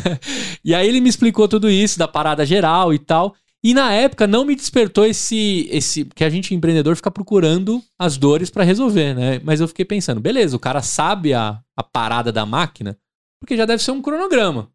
e 0.64 0.74
aí 0.74 0.88
ele 0.88 1.02
me 1.02 1.08
explicou 1.10 1.46
tudo 1.46 1.68
isso, 1.68 1.98
da 1.98 2.08
parada 2.08 2.46
geral 2.46 2.94
e 2.94 2.98
tal. 2.98 3.34
E 3.62 3.74
na 3.74 3.92
época 3.92 4.26
não 4.26 4.44
me 4.44 4.56
despertou 4.56 5.04
esse. 5.04 5.68
esse 5.70 6.06
que 6.06 6.24
a 6.24 6.30
gente, 6.30 6.54
empreendedor, 6.54 6.96
fica 6.96 7.10
procurando 7.10 7.82
as 7.98 8.16
dores 8.16 8.48
pra 8.48 8.64
resolver, 8.64 9.14
né? 9.14 9.38
Mas 9.44 9.60
eu 9.60 9.68
fiquei 9.68 9.84
pensando, 9.84 10.18
beleza, 10.18 10.56
o 10.56 10.60
cara 10.60 10.80
sabe 10.80 11.34
a, 11.34 11.60
a 11.76 11.82
parada 11.82 12.32
da 12.32 12.46
máquina, 12.46 12.96
porque 13.38 13.58
já 13.58 13.66
deve 13.66 13.82
ser 13.82 13.90
um 13.90 14.00
cronograma. 14.00 14.70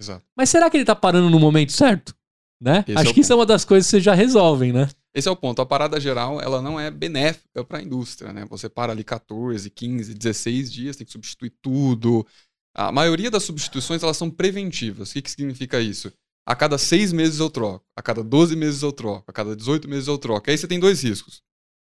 Exato. 0.00 0.24
Mas 0.34 0.48
será 0.48 0.70
que 0.70 0.76
ele 0.78 0.86
tá 0.86 0.96
parando 0.96 1.28
no 1.28 1.38
momento 1.38 1.72
certo? 1.72 2.14
Né? 2.60 2.84
Esse 2.86 2.96
é 2.98 3.00
Acho 3.00 3.10
o 3.10 3.14
que 3.14 3.20
isso 3.20 3.32
é 3.32 3.36
uma 3.36 3.46
das 3.46 3.64
coisas 3.64 3.86
que 3.86 3.90
vocês 3.92 4.04
já 4.04 4.14
resolvem, 4.14 4.72
né? 4.72 4.88
Esse 5.14 5.28
é 5.28 5.30
o 5.30 5.36
ponto. 5.36 5.62
A 5.62 5.66
parada 5.66 5.98
geral, 5.98 6.40
ela 6.40 6.60
não 6.60 6.78
é 6.78 6.90
benéfica 6.90 7.64
para 7.64 7.78
a 7.78 7.82
indústria, 7.82 8.32
né? 8.32 8.44
Você 8.50 8.68
para 8.68 8.92
ali 8.92 9.02
14, 9.02 9.70
15, 9.70 10.14
16 10.14 10.70
dias, 10.72 10.96
tem 10.96 11.06
que 11.06 11.12
substituir 11.12 11.52
tudo. 11.62 12.26
A 12.76 12.92
maioria 12.92 13.30
das 13.30 13.42
substituições 13.44 14.02
elas 14.02 14.16
são 14.16 14.30
preventivas. 14.30 15.10
O 15.10 15.12
que, 15.14 15.22
que 15.22 15.30
significa 15.30 15.80
isso? 15.80 16.12
A 16.46 16.54
cada 16.54 16.78
seis 16.78 17.12
meses 17.12 17.38
eu 17.40 17.50
troco, 17.50 17.84
a 17.96 18.02
cada 18.02 18.22
12 18.22 18.56
meses 18.56 18.82
eu 18.82 18.92
troco, 18.92 19.24
a 19.28 19.32
cada 19.32 19.54
18 19.56 19.88
meses 19.88 20.06
eu 20.08 20.18
troco. 20.18 20.50
Aí 20.50 20.56
você 20.58 20.66
tem 20.68 20.78
dois 20.80 21.02
riscos. 21.02 21.42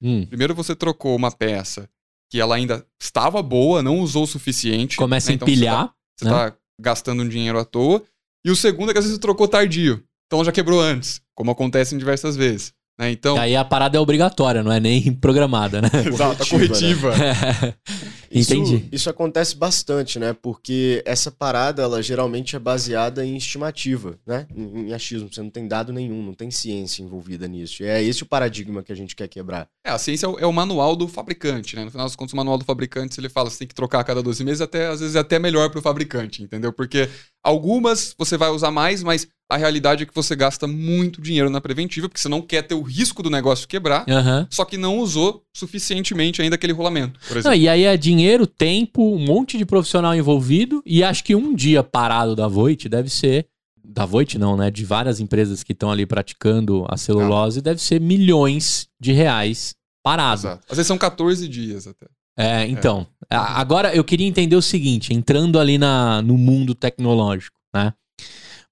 Hum. 0.03 0.25
Primeiro, 0.27 0.55
você 0.55 0.75
trocou 0.75 1.15
uma 1.17 1.31
peça 1.31 1.89
que 2.31 2.41
ela 2.41 2.55
ainda 2.55 2.87
estava 3.01 3.43
boa, 3.43 3.83
não 3.83 3.99
usou 4.01 4.25
o 4.25 4.27
suficiente. 4.27 4.97
Começa 4.97 5.29
né? 5.29 5.33
a 5.33 5.37
Então, 5.37 5.47
você 5.47 5.53
empilhar. 5.53 5.89
tá- 5.89 5.95
Você 6.17 6.25
tá, 6.25 6.47
né? 6.51 6.57
gastando 6.81 7.23
um 7.23 7.29
dinheiro 7.29 7.59
à 7.59 7.65
toa. 7.65 8.03
E 8.45 8.51
o 8.51 8.57
segundo 8.57 8.91
é 8.91 8.93
que 8.93 8.99
às 8.99 9.05
vezes 9.05 9.17
você 9.17 9.21
trocou 9.21 9.47
tardio. 9.49 10.03
Então 10.31 10.45
já 10.45 10.53
quebrou 10.53 10.81
antes, 10.81 11.21
como 11.35 11.51
acontece 11.51 11.93
em 11.93 11.99
diversas 11.99 12.37
vezes. 12.37 12.73
né? 12.97 13.11
Então, 13.11 13.35
E 13.35 13.41
aí 13.41 13.57
a 13.57 13.65
parada 13.65 13.97
é 13.97 14.01
obrigatória, 14.01 14.63
não 14.63 14.71
é 14.71 14.79
nem 14.79 15.11
programada, 15.19 15.83
né? 15.83 15.91
exato, 16.07 16.45
a 16.45 16.47
corretiva, 16.47 17.11
corretiva. 17.11 17.77
Isso, 18.31 18.55
Entendi. 18.55 18.89
Isso 18.93 19.11
acontece 19.11 19.57
bastante, 19.57 20.21
né? 20.21 20.33
Porque 20.33 21.03
essa 21.05 21.33
parada, 21.33 21.83
ela 21.83 22.01
geralmente 22.01 22.55
é 22.55 22.61
baseada 22.61 23.27
em 23.27 23.37
estimativa, 23.37 24.17
né? 24.25 24.47
Em, 24.55 24.83
em 24.87 24.93
achismo. 24.93 25.29
Você 25.33 25.43
não 25.43 25.51
tem 25.51 25.67
dado 25.67 25.93
nenhum, 25.93 26.23
não 26.23 26.33
tem 26.33 26.49
ciência 26.49 27.03
envolvida 27.03 27.49
nisso. 27.49 27.83
E 27.83 27.87
é 27.87 28.01
esse 28.01 28.23
o 28.23 28.27
paradigma 28.27 28.85
que 28.85 28.93
a 28.93 28.95
gente 28.95 29.17
quer 29.17 29.27
quebrar. 29.27 29.67
É, 29.85 29.91
a 29.91 29.99
ciência 29.99 30.27
é 30.27 30.29
o, 30.29 30.39
é 30.39 30.47
o 30.47 30.53
manual 30.53 30.95
do 30.95 31.09
fabricante, 31.09 31.75
né? 31.75 31.85
No 31.85 31.91
final 31.91 32.07
das 32.07 32.15
contas, 32.15 32.33
o 32.33 32.37
manual 32.37 32.57
do 32.57 32.65
fabricante, 32.65 33.19
ele 33.19 33.29
fala 33.29 33.49
que 33.49 33.55
você 33.55 33.59
tem 33.59 33.69
que 33.69 33.75
trocar 33.75 33.99
a 33.99 34.05
cada 34.05 34.23
12 34.23 34.45
meses, 34.45 34.61
até, 34.61 34.87
às 34.87 35.01
vezes 35.01 35.17
é 35.17 35.19
até 35.19 35.41
melhor 35.41 35.69
pro 35.71 35.83
fabricante, 35.83 36.41
entendeu? 36.41 36.73
Porque 36.73 37.09
algumas 37.43 38.15
você 38.17 38.37
vai 38.37 38.51
usar 38.51 38.71
mais, 38.71 39.03
mas 39.03 39.27
a 39.51 39.57
realidade 39.57 40.03
é 40.05 40.07
que 40.07 40.15
você 40.15 40.35
gasta 40.37 40.67
muito 40.67 41.21
dinheiro 41.21 41.51
na 41.51 41.61
preventiva, 41.61 42.09
porque 42.09 42.21
você 42.21 42.29
não 42.29 42.41
quer 42.41 42.63
ter 42.63 42.75
o 42.75 42.83
risco 42.83 43.23
do 43.23 43.29
negócio 43.29 43.67
quebrar, 43.69 44.05
Aham. 44.09 44.47
só 44.51 44.65
que 44.65 44.77
não 44.77 44.99
usou 44.99 45.43
suficientemente 45.55 46.41
ainda 46.41 46.55
aquele 46.55 46.73
rolamento, 46.73 47.19
Não, 47.45 47.53
e 47.55 47.69
aí 47.69 47.85
é 47.85 47.97
dinheiro, 47.97 48.47
tempo, 48.47 49.03
um 49.15 49.19
monte 49.25 49.59
de 49.59 49.65
profissional 49.67 50.15
envolvido. 50.15 50.83
E 50.87 51.03
acho 51.03 51.25
que 51.25 51.35
um 51.35 51.55
dia 51.55 51.83
parado 51.83 52.35
da 52.37 52.47
Voit 52.49 52.89
deve 52.89 53.09
ser. 53.11 53.47
Da 53.85 54.07
Voit 54.07 54.39
não, 54.39 54.57
né? 54.57 54.71
De 54.71 54.85
várias 54.85 55.19
empresas 55.21 55.63
que 55.65 55.73
estão 55.73 55.91
ali 55.91 56.07
praticando 56.07 56.87
a 56.89 56.97
celulose, 56.97 57.61
deve 57.61 57.81
ser 57.83 58.01
milhões 58.01 58.87
de 59.01 59.13
reais 59.13 59.75
parado. 60.03 60.41
Exato. 60.43 60.65
Às 60.71 60.77
vezes 60.77 60.87
são 60.87 60.97
14 60.99 61.49
dias 61.49 61.87
até. 61.87 62.07
É, 62.39 62.67
então. 62.69 63.07
a- 63.29 63.61
Agora 63.61 63.95
eu 63.95 64.05
queria 64.05 64.27
entender 64.27 64.55
o 64.57 64.63
seguinte, 64.63 65.13
entrando 65.13 65.59
ali 65.59 65.77
na, 65.77 66.23
no 66.23 66.39
mundo 66.39 66.75
tecnológico, 66.75 67.57
né? 67.75 67.93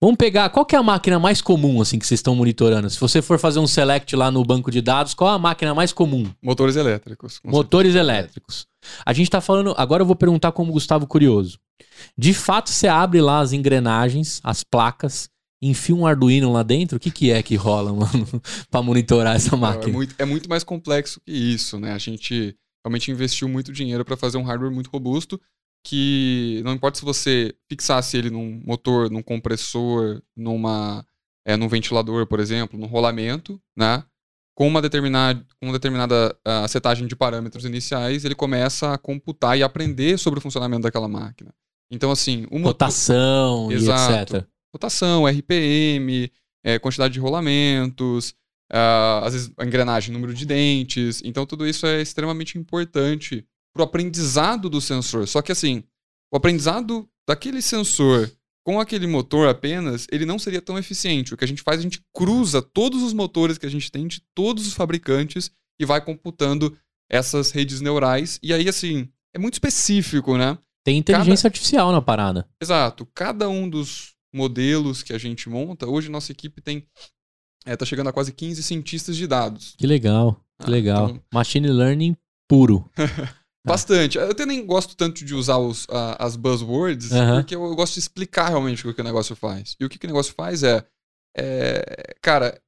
Vamos 0.00 0.16
pegar, 0.16 0.48
qual 0.50 0.64
é 0.72 0.76
a 0.76 0.82
máquina 0.82 1.18
mais 1.18 1.42
comum, 1.42 1.80
assim, 1.82 1.98
que 1.98 2.06
vocês 2.06 2.18
estão 2.18 2.34
monitorando? 2.36 2.88
Se 2.88 3.00
você 3.00 3.20
for 3.20 3.36
fazer 3.36 3.58
um 3.58 3.66
select 3.66 4.14
lá 4.14 4.30
no 4.30 4.44
banco 4.44 4.70
de 4.70 4.80
dados, 4.80 5.12
qual 5.12 5.32
é 5.32 5.34
a 5.34 5.38
máquina 5.38 5.74
mais 5.74 5.92
comum? 5.92 6.30
Motores 6.40 6.76
elétricos. 6.76 7.40
Motores 7.44 7.96
elétricos. 7.96 8.66
A 9.04 9.12
gente 9.12 9.28
tá 9.28 9.40
falando. 9.40 9.74
Agora 9.76 10.02
eu 10.02 10.06
vou 10.06 10.14
perguntar 10.14 10.52
como 10.52 10.70
Gustavo 10.72 11.04
Curioso. 11.04 11.58
De 12.16 12.32
fato, 12.32 12.70
você 12.70 12.86
abre 12.86 13.20
lá 13.20 13.40
as 13.40 13.52
engrenagens, 13.52 14.40
as 14.44 14.62
placas, 14.62 15.28
enfia 15.60 15.96
um 15.96 16.06
Arduino 16.06 16.52
lá 16.52 16.62
dentro. 16.62 16.96
O 16.96 17.00
que, 17.00 17.10
que 17.10 17.32
é 17.32 17.42
que 17.42 17.56
rola, 17.56 17.90
mano, 17.92 18.40
pra 18.70 18.80
monitorar 18.80 19.34
essa 19.34 19.56
É 19.56 19.58
máquina? 19.58 19.92
muito, 19.92 20.14
é 20.16 20.24
muito 20.24 20.48
mais 20.48 20.62
complexo 20.62 21.20
que 21.26 21.32
isso, 21.32 21.76
né? 21.80 21.92
A 21.92 21.98
gente 21.98 22.54
realmente 22.86 23.10
investiu 23.10 23.48
muito 23.48 23.72
dinheiro 23.72 24.04
para 24.04 24.16
fazer 24.16 24.38
um 24.38 24.44
hardware 24.44 24.70
muito 24.72 24.90
robusto 24.90 25.40
que 25.84 26.60
não 26.64 26.72
importa 26.72 26.98
se 26.98 27.04
você 27.04 27.54
fixasse 27.68 28.16
ele 28.16 28.30
num 28.30 28.60
motor, 28.64 29.10
num 29.10 29.22
compressor, 29.22 30.22
numa, 30.36 31.04
é, 31.46 31.56
num 31.56 31.68
ventilador, 31.68 32.26
por 32.26 32.40
exemplo, 32.40 32.78
num 32.78 32.86
rolamento, 32.86 33.60
né? 33.76 34.04
Com 34.54 34.66
uma 34.66 34.82
determinada, 34.82 35.40
com 35.60 35.66
uma 35.66 35.72
determinada 35.72 36.36
ah, 36.44 36.66
setagem 36.66 37.06
de 37.06 37.14
parâmetros 37.14 37.64
iniciais, 37.64 38.24
ele 38.24 38.34
começa 38.34 38.92
a 38.92 38.98
computar 38.98 39.56
e 39.56 39.62
aprender 39.62 40.18
sobre 40.18 40.38
o 40.38 40.42
funcionamento 40.42 40.82
daquela 40.82 41.08
máquina. 41.08 41.54
Então, 41.90 42.10
assim, 42.10 42.42
motor, 42.50 42.66
Rotação 42.66 43.70
Exato. 43.70 44.36
etc. 44.36 44.46
rotação, 44.74 45.26
RPM, 45.26 46.30
é, 46.64 46.78
quantidade 46.78 47.14
de 47.14 47.20
rolamentos, 47.20 48.34
ah, 48.70 49.22
às 49.24 49.32
vezes 49.32 49.52
a 49.56 49.64
engrenagem, 49.64 50.12
número 50.12 50.34
de 50.34 50.44
dentes. 50.44 51.22
Então, 51.24 51.46
tudo 51.46 51.66
isso 51.66 51.86
é 51.86 52.02
extremamente 52.02 52.58
importante 52.58 53.46
para 53.78 53.84
o 53.84 53.86
aprendizado 53.86 54.68
do 54.68 54.80
sensor. 54.80 55.28
Só 55.28 55.40
que, 55.40 55.52
assim, 55.52 55.84
o 56.32 56.36
aprendizado 56.36 57.08
daquele 57.28 57.62
sensor 57.62 58.28
com 58.66 58.80
aquele 58.80 59.06
motor 59.06 59.48
apenas, 59.48 60.06
ele 60.10 60.26
não 60.26 60.38
seria 60.38 60.60
tão 60.60 60.76
eficiente. 60.76 61.32
O 61.32 61.36
que 61.36 61.44
a 61.44 61.48
gente 61.48 61.62
faz, 61.62 61.78
a 61.78 61.82
gente 61.82 62.02
cruza 62.12 62.60
todos 62.60 63.02
os 63.02 63.12
motores 63.12 63.56
que 63.56 63.64
a 63.64 63.70
gente 63.70 63.90
tem 63.90 64.06
de 64.08 64.20
todos 64.34 64.66
os 64.66 64.74
fabricantes 64.74 65.50
e 65.80 65.86
vai 65.86 66.04
computando 66.04 66.76
essas 67.10 67.50
redes 67.52 67.80
neurais. 67.80 68.38
E 68.42 68.52
aí, 68.52 68.68
assim, 68.68 69.08
é 69.34 69.38
muito 69.38 69.54
específico, 69.54 70.36
né? 70.36 70.58
Tem 70.84 70.98
inteligência 70.98 71.46
artificial 71.46 71.92
na 71.92 72.02
parada. 72.02 72.46
Exato. 72.60 73.06
Cada 73.14 73.48
um 73.48 73.70
dos 73.70 74.14
modelos 74.34 75.02
que 75.02 75.12
a 75.12 75.18
gente 75.18 75.48
monta, 75.48 75.86
hoje 75.86 76.10
nossa 76.10 76.32
equipe 76.32 76.60
tem. 76.60 76.84
É, 77.64 77.76
tá 77.76 77.86
chegando 77.86 78.08
a 78.08 78.12
quase 78.12 78.32
15 78.32 78.62
cientistas 78.62 79.16
de 79.16 79.26
dados. 79.26 79.74
Que 79.78 79.86
legal, 79.86 80.34
que 80.60 80.66
Ah, 80.66 80.70
legal. 80.70 81.08
então- 81.10 81.22
Machine 81.32 81.68
learning 81.68 82.16
puro. 82.48 82.90
Bastante. 83.68 84.18
Eu 84.18 84.30
até 84.30 84.44
nem 84.46 84.64
gosto 84.66 84.96
tanto 84.96 85.24
de 85.24 85.34
usar 85.34 85.58
os, 85.58 85.86
a- 85.90 86.16
as 86.24 86.34
buzzwords, 86.36 87.12
porque 87.36 87.54
eu, 87.54 87.64
eu 87.64 87.74
gosto 87.76 87.94
de 87.94 88.00
explicar 88.00 88.48
realmente 88.48 88.86
o 88.86 88.94
que 88.94 89.00
o 89.00 89.04
negócio 89.04 89.36
faz. 89.36 89.76
E 89.78 89.84
o 89.84 89.88
que, 89.88 89.98
que 89.98 90.06
o 90.06 90.08
negócio 90.08 90.32
faz 90.34 90.62
é. 90.62 90.84
é, 91.36 92.14
cara, 92.20 92.60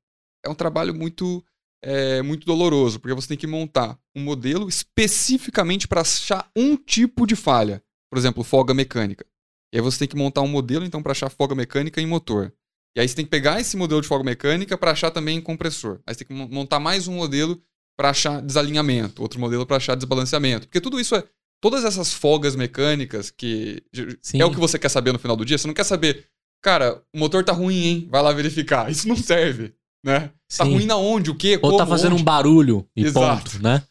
é 0.45 0.49
um 0.49 0.55
trabalho 0.55 0.95
muito. 0.95 1.45
é, 1.83 2.21
muito 2.23 2.45
doloroso, 2.47 3.01
porque 3.01 3.15
você 3.15 3.29
tem 3.29 3.37
que 3.39 3.47
montar 3.47 3.99
um 4.15 4.23
modelo 4.23 4.69
especificamente 4.69 5.89
para 5.89 6.03
achar 6.03 6.51
um 6.57 6.77
tipo 6.77 7.27
de 7.27 7.35
falha. 7.35 7.83
Por 8.13 8.19
exemplo, 8.19 8.45
folga 8.45 8.75
mecânica. 8.75 9.25
E 9.73 9.79
aí 9.79 9.83
você 9.83 10.01
tem 10.01 10.09
que 10.09 10.17
montar 10.17 10.43
um 10.43 10.49
modelo, 10.49 10.85
então, 10.85 11.03
para 11.03 11.13
achar 11.13 11.31
folga 11.31 11.55
mecânica 11.55 12.01
em 12.01 12.07
motor. 12.07 12.53
E 12.97 13.01
aí 13.01 13.09
você 13.09 13.15
tem 13.15 13.25
que 13.25 13.31
pegar 13.31 13.61
esse 13.61 13.77
modelo 13.77 14.01
de 14.03 14.09
folga 14.09 14.25
mecânica 14.25 14.77
para 14.77 14.91
achar 14.91 15.11
também 15.13 15.39
em 15.39 15.41
compressor. 15.41 16.01
Aí 16.07 16.13
você 16.15 16.25
tem 16.25 16.29
que 16.29 16.35
mon- 16.35 16.49
montar 16.49 16.81
mais 16.81 17.07
um 17.07 17.15
modelo 17.15 17.59
para 18.01 18.09
achar 18.09 18.41
desalinhamento, 18.41 19.21
outro 19.21 19.39
modelo 19.39 19.67
para 19.67 19.77
achar 19.77 19.95
desbalanceamento. 19.95 20.67
Porque 20.67 20.81
tudo 20.81 20.99
isso 20.99 21.15
é. 21.15 21.23
Todas 21.63 21.85
essas 21.85 22.11
folgas 22.11 22.57
mecânicas 22.57 23.31
que 23.31 23.83
Sim. 24.23 24.41
é 24.41 24.45
o 24.47 24.51
que 24.51 24.59
você 24.59 24.79
quer 24.79 24.89
saber 24.89 25.13
no 25.13 25.19
final 25.19 25.37
do 25.37 25.45
dia, 25.45 25.59
você 25.59 25.67
não 25.67 25.75
quer 25.75 25.85
saber, 25.85 26.27
cara, 26.63 27.03
o 27.15 27.19
motor 27.19 27.45
tá 27.45 27.53
ruim, 27.53 27.85
hein? 27.85 28.09
Vai 28.11 28.23
lá 28.23 28.33
verificar. 28.33 28.91
Isso 28.91 29.07
não 29.07 29.17
serve, 29.17 29.75
né? 30.03 30.33
Tá 30.57 30.65
Sim. 30.65 30.73
ruim 30.73 30.87
na 30.87 30.97
onde, 30.97 31.31
o 31.31 31.35
quê, 31.35 31.57
Ou 31.57 31.73
como, 31.73 31.77
tá 31.77 31.87
fazendo 31.87 32.15
onde? 32.15 32.23
um 32.23 32.25
barulho 32.25 32.89
e 32.97 33.05
Exato. 33.05 33.51
ponto, 33.51 33.63
né? 33.63 33.83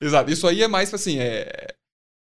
Exato. 0.00 0.30
Isso 0.30 0.46
aí 0.46 0.62
é 0.62 0.68
mais 0.68 0.94
assim, 0.94 1.18
é... 1.18 1.74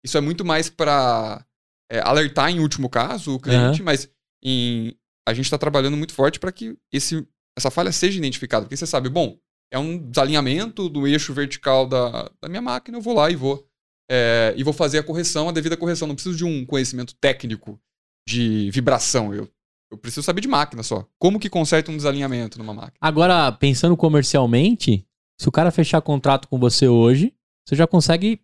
isso 0.02 0.16
é 0.16 0.22
muito 0.22 0.46
mais 0.46 0.70
pra 0.70 1.44
é, 1.92 2.00
alertar 2.00 2.48
em 2.48 2.60
último 2.60 2.88
caso 2.88 3.34
o 3.34 3.38
cliente, 3.38 3.82
mas 3.82 4.08
em... 4.42 4.96
a 5.28 5.34
gente 5.34 5.50
tá 5.50 5.58
trabalhando 5.58 5.98
muito 5.98 6.14
forte 6.14 6.40
para 6.40 6.50
que 6.50 6.74
esse... 6.90 7.22
essa 7.54 7.70
falha 7.70 7.92
seja 7.92 8.16
identificada. 8.16 8.64
Porque 8.64 8.78
você 8.78 8.86
sabe, 8.86 9.10
bom, 9.10 9.38
é 9.74 9.78
um 9.78 9.98
desalinhamento 9.98 10.88
do 10.88 11.04
eixo 11.04 11.34
vertical 11.34 11.84
da, 11.84 12.30
da 12.40 12.48
minha 12.48 12.62
máquina, 12.62 12.96
eu 12.96 13.02
vou 13.02 13.12
lá 13.12 13.28
e 13.28 13.34
vou. 13.34 13.66
é, 14.08 14.54
e 14.56 14.62
vou 14.62 14.72
fazer 14.72 14.98
a 14.98 15.02
correção, 15.02 15.48
a 15.48 15.52
devida 15.52 15.76
correção. 15.76 16.06
Não 16.06 16.14
preciso 16.14 16.36
de 16.36 16.44
um 16.44 16.64
conhecimento 16.64 17.12
técnico 17.20 17.80
de 18.28 18.70
vibração. 18.70 19.34
Eu, 19.34 19.48
eu 19.90 19.98
preciso 19.98 20.22
saber 20.22 20.40
de 20.40 20.46
máquina 20.46 20.84
só. 20.84 21.04
Como 21.18 21.40
que 21.40 21.50
conserta 21.50 21.90
um 21.90 21.96
desalinhamento 21.96 22.56
numa 22.56 22.72
máquina? 22.72 22.98
Agora, 23.00 23.50
pensando 23.50 23.96
comercialmente, 23.96 25.04
se 25.40 25.48
o 25.48 25.52
cara 25.52 25.72
fechar 25.72 26.00
contrato 26.00 26.46
com 26.46 26.56
você 26.56 26.86
hoje, 26.86 27.34
você 27.66 27.74
já 27.74 27.86
consegue 27.86 28.40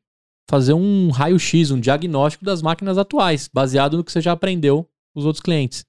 fazer 0.51 0.73
um 0.73 1.11
raio-x, 1.11 1.71
um 1.71 1.79
diagnóstico 1.79 2.45
das 2.45 2.61
máquinas 2.61 2.99
atuais, 2.99 3.49
baseado 3.55 3.97
no 3.97 4.03
que 4.03 4.11
você 4.11 4.21
já 4.21 4.33
aprendeu 4.33 4.83
com 5.15 5.21
os 5.21 5.27
outros 5.27 5.41
clientes. 5.41 5.85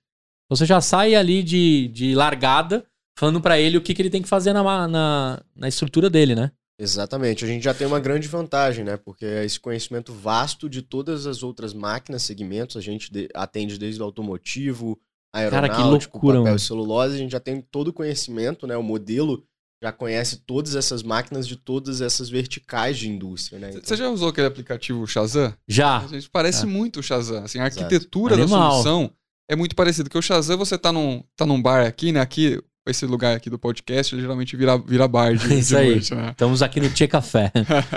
Você 0.51 0.67
já 0.67 0.79
sai 0.79 1.15
ali 1.15 1.41
de, 1.41 1.87
de 1.87 2.13
largada, 2.13 2.85
falando 3.21 3.39
pra 3.39 3.59
ele 3.59 3.77
o 3.77 3.81
que, 3.81 3.93
que 3.93 4.01
ele 4.01 4.09
tem 4.09 4.21
que 4.21 4.27
fazer 4.27 4.51
na, 4.51 4.87
na, 4.87 5.41
na 5.55 5.67
estrutura 5.67 6.09
dele, 6.09 6.33
né? 6.33 6.51
Exatamente. 6.79 7.45
A 7.45 7.47
gente 7.47 7.63
já 7.63 7.73
tem 7.73 7.85
uma 7.85 7.99
grande 7.99 8.27
vantagem, 8.27 8.83
né? 8.83 8.97
Porque 8.97 9.23
esse 9.23 9.59
conhecimento 9.59 10.11
vasto 10.11 10.67
de 10.67 10.81
todas 10.81 11.27
as 11.27 11.43
outras 11.43 11.71
máquinas, 11.73 12.23
segmentos, 12.23 12.75
a 12.75 12.81
gente 12.81 13.11
de- 13.11 13.29
atende 13.35 13.77
desde 13.77 14.01
o 14.01 14.03
automotivo, 14.03 14.99
Cara, 15.33 15.49
que 15.69 15.75
aeronáutico, 15.75 16.17
loucura, 16.17 16.33
papel 16.39 16.43
mano. 16.45 16.55
e 16.55 16.59
celulose, 16.59 17.15
a 17.15 17.17
gente 17.19 17.31
já 17.31 17.39
tem 17.39 17.61
todo 17.61 17.89
o 17.89 17.93
conhecimento, 17.93 18.65
né? 18.65 18.75
O 18.75 18.81
modelo 18.81 19.43
já 19.83 19.91
conhece 19.91 20.37
todas 20.37 20.75
essas 20.75 21.03
máquinas 21.03 21.47
de 21.47 21.55
todas 21.55 22.01
essas 22.01 22.29
verticais 22.29 22.97
de 22.97 23.07
indústria, 23.07 23.59
né? 23.59 23.71
Você 23.83 23.95
já 23.95 24.09
usou 24.09 24.29
aquele 24.29 24.47
aplicativo 24.47 25.05
Shazam? 25.05 25.53
Já. 25.67 25.99
A 25.99 26.07
gente 26.07 26.29
parece 26.31 26.63
É. 26.63 26.65
muito 26.67 26.99
o 26.99 27.03
Shazam. 27.03 27.43
Assim, 27.43 27.59
a 27.59 27.67
Exato. 27.67 27.83
arquitetura 27.83 28.35
da 28.35 28.41
Animal. 28.43 28.71
solução 28.71 29.11
é 29.49 29.55
muito 29.55 29.75
parecida. 29.75 30.09
Porque 30.09 30.17
o 30.17 30.21
Shazam, 30.21 30.57
você 30.57 30.77
tá 30.77 30.91
num, 30.91 31.23
tá 31.35 31.45
num 31.45 31.61
bar 31.61 31.85
aqui, 31.85 32.11
né? 32.11 32.19
Aqui, 32.19 32.59
esse 32.87 33.05
lugar 33.05 33.35
aqui 33.35 33.49
do 33.49 33.59
podcast, 33.59 34.13
ele 34.15 34.21
geralmente 34.21 34.55
vira, 34.55 34.77
vira 34.77 35.07
bar 35.07 35.35
de, 35.35 35.53
Isso 35.59 35.69
de 35.69 35.75
aí. 35.77 35.89
noite, 35.91 36.15
né? 36.15 36.31
Estamos 36.31 36.61
aqui 36.61 36.79
no 36.79 36.89
Tchê 36.89 37.07
Café. 37.07 37.51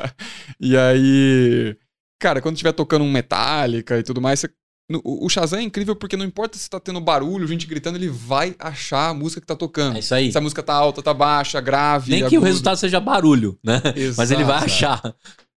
e 0.61 0.77
aí, 0.77 1.77
cara, 2.21 2.41
quando 2.41 2.55
estiver 2.57 2.73
tocando 2.73 3.05
um 3.05 3.11
Metallica 3.11 3.99
e 3.99 4.03
tudo 4.03 4.21
mais, 4.21 4.41
você- 4.41 4.51
no- 4.91 5.01
o 5.05 5.29
Shazam 5.29 5.59
é 5.59 5.63
incrível 5.63 5.97
porque 5.97 6.17
não 6.17 6.25
importa 6.27 6.59
se 6.59 6.69
tá 6.69 6.79
tendo 6.79 7.01
barulho, 7.01 7.47
gente 7.47 7.67
gritando, 7.67 7.97
ele 7.97 8.09
vai 8.09 8.55
achar 8.59 9.09
a 9.09 9.15
música 9.15 9.41
que 9.41 9.47
tá 9.47 9.57
tocando. 9.57 9.97
É 9.97 10.01
isso 10.01 10.15
aí. 10.15 10.31
Se 10.31 10.37
a 10.37 10.41
música 10.43 10.63
tá 10.63 10.75
alta, 10.75 11.03
tá 11.03 11.15
baixa, 11.15 11.61
grave. 11.61 12.11
Nem 12.11 12.21
que 12.21 12.37
o 12.37 12.39
agudo. 12.39 12.45
resultado 12.47 12.77
seja 12.77 13.01
barulho, 13.01 13.59
né? 13.65 13.81
Mas 14.17 14.31
ele 14.31 14.45
vai 14.45 14.57
Exato. 14.57 14.65
achar. 14.67 15.15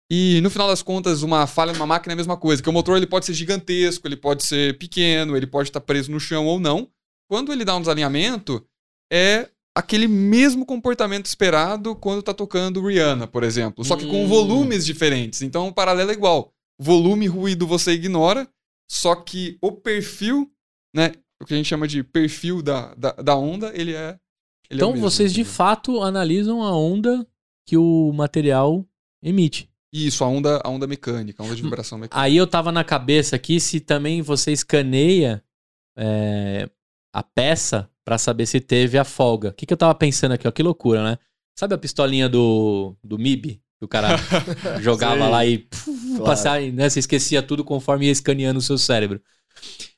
E 0.08 0.40
no 0.40 0.50
final 0.50 0.68
das 0.68 0.82
contas, 0.82 1.22
uma 1.24 1.48
falha 1.48 1.72
numa 1.72 1.84
máquina 1.86 2.12
é 2.12 2.14
a 2.14 2.16
mesma 2.16 2.36
coisa, 2.36 2.62
que 2.62 2.70
o 2.70 2.72
motor 2.72 2.96
ele 2.96 3.08
pode 3.08 3.26
ser 3.26 3.34
gigantesco, 3.34 4.06
ele 4.06 4.16
pode 4.16 4.44
ser 4.44 4.78
pequeno, 4.78 5.36
ele 5.36 5.48
pode 5.48 5.68
estar 5.70 5.80
preso 5.80 6.12
no 6.12 6.20
chão 6.20 6.46
ou 6.46 6.60
não. 6.60 6.88
Quando 7.28 7.52
ele 7.52 7.64
dá 7.64 7.74
um 7.74 7.80
desalinhamento, 7.80 8.64
é 9.12 9.48
aquele 9.74 10.08
mesmo 10.08 10.64
comportamento 10.64 11.26
esperado 11.26 11.94
quando 11.96 12.22
tá 12.22 12.32
tocando 12.32 12.84
Rihanna, 12.86 13.26
por 13.26 13.42
exemplo, 13.44 13.84
só 13.84 13.96
que 13.96 14.06
com 14.06 14.24
Hum. 14.24 14.28
volumes 14.28 14.84
diferentes. 14.86 15.42
Então 15.42 15.68
o 15.68 15.72
paralelo 15.72 16.10
é 16.10 16.14
igual. 16.14 16.52
Volume 16.80 17.24
e 17.26 17.28
ruído 17.28 17.66
você 17.66 17.92
ignora, 17.92 18.48
só 18.90 19.14
que 19.14 19.58
o 19.62 19.72
perfil, 19.72 20.50
né, 20.94 21.12
o 21.40 21.44
que 21.44 21.52
a 21.54 21.56
gente 21.56 21.66
chama 21.66 21.86
de 21.86 22.02
perfil 22.02 22.62
da, 22.62 22.94
da, 22.94 23.12
da 23.12 23.36
onda, 23.36 23.70
ele 23.74 23.92
é 23.94 24.18
ele 24.70 24.80
é 24.80 24.82
Então 24.82 24.92
mesmo, 24.92 25.08
vocês 25.10 25.32
de 25.32 25.44
fato 25.44 26.02
analisam 26.02 26.62
a 26.62 26.74
onda 26.76 27.26
que 27.66 27.76
o 27.76 28.12
material 28.12 28.84
emite. 29.22 29.68
Isso, 29.92 30.24
a 30.24 30.26
onda, 30.28 30.60
a 30.64 30.68
onda 30.68 30.86
mecânica, 30.86 31.42
a 31.42 31.46
onda 31.46 31.54
de 31.54 31.62
Hum. 31.62 31.66
vibração 31.66 31.96
mecânica. 31.98 32.20
Aí 32.20 32.36
eu 32.36 32.46
tava 32.46 32.72
na 32.72 32.82
cabeça 32.84 33.36
aqui 33.36 33.60
se 33.60 33.80
também 33.80 34.20
você 34.22 34.52
escaneia 34.52 35.42
é, 35.96 36.68
a 37.16 37.22
peça 37.22 37.88
pra 38.04 38.18
saber 38.18 38.44
se 38.44 38.60
teve 38.60 38.98
a 38.98 39.04
folga. 39.04 39.48
O 39.48 39.52
que, 39.54 39.64
que 39.64 39.72
eu 39.72 39.76
tava 39.76 39.94
pensando 39.94 40.32
aqui, 40.32 40.46
ó? 40.46 40.52
Que 40.52 40.62
loucura, 40.62 41.02
né? 41.02 41.18
Sabe 41.58 41.74
a 41.74 41.78
pistolinha 41.78 42.28
do, 42.28 42.94
do 43.02 43.16
MIB? 43.18 43.62
Que 43.78 43.84
o 43.84 43.88
cara 43.88 44.08
jogava 44.80 45.22
Sei. 45.22 45.30
lá 45.30 45.46
e 45.46 45.58
puf, 45.58 45.86
Claro. 46.08 46.24
passar, 46.24 46.60
né? 46.60 46.90
Você 46.90 46.98
esquecia 46.98 47.42
tudo 47.42 47.64
conforme 47.64 48.04
ia 48.06 48.12
escaneando 48.12 48.58
o 48.58 48.62
seu 48.62 48.76
cérebro. 48.76 49.22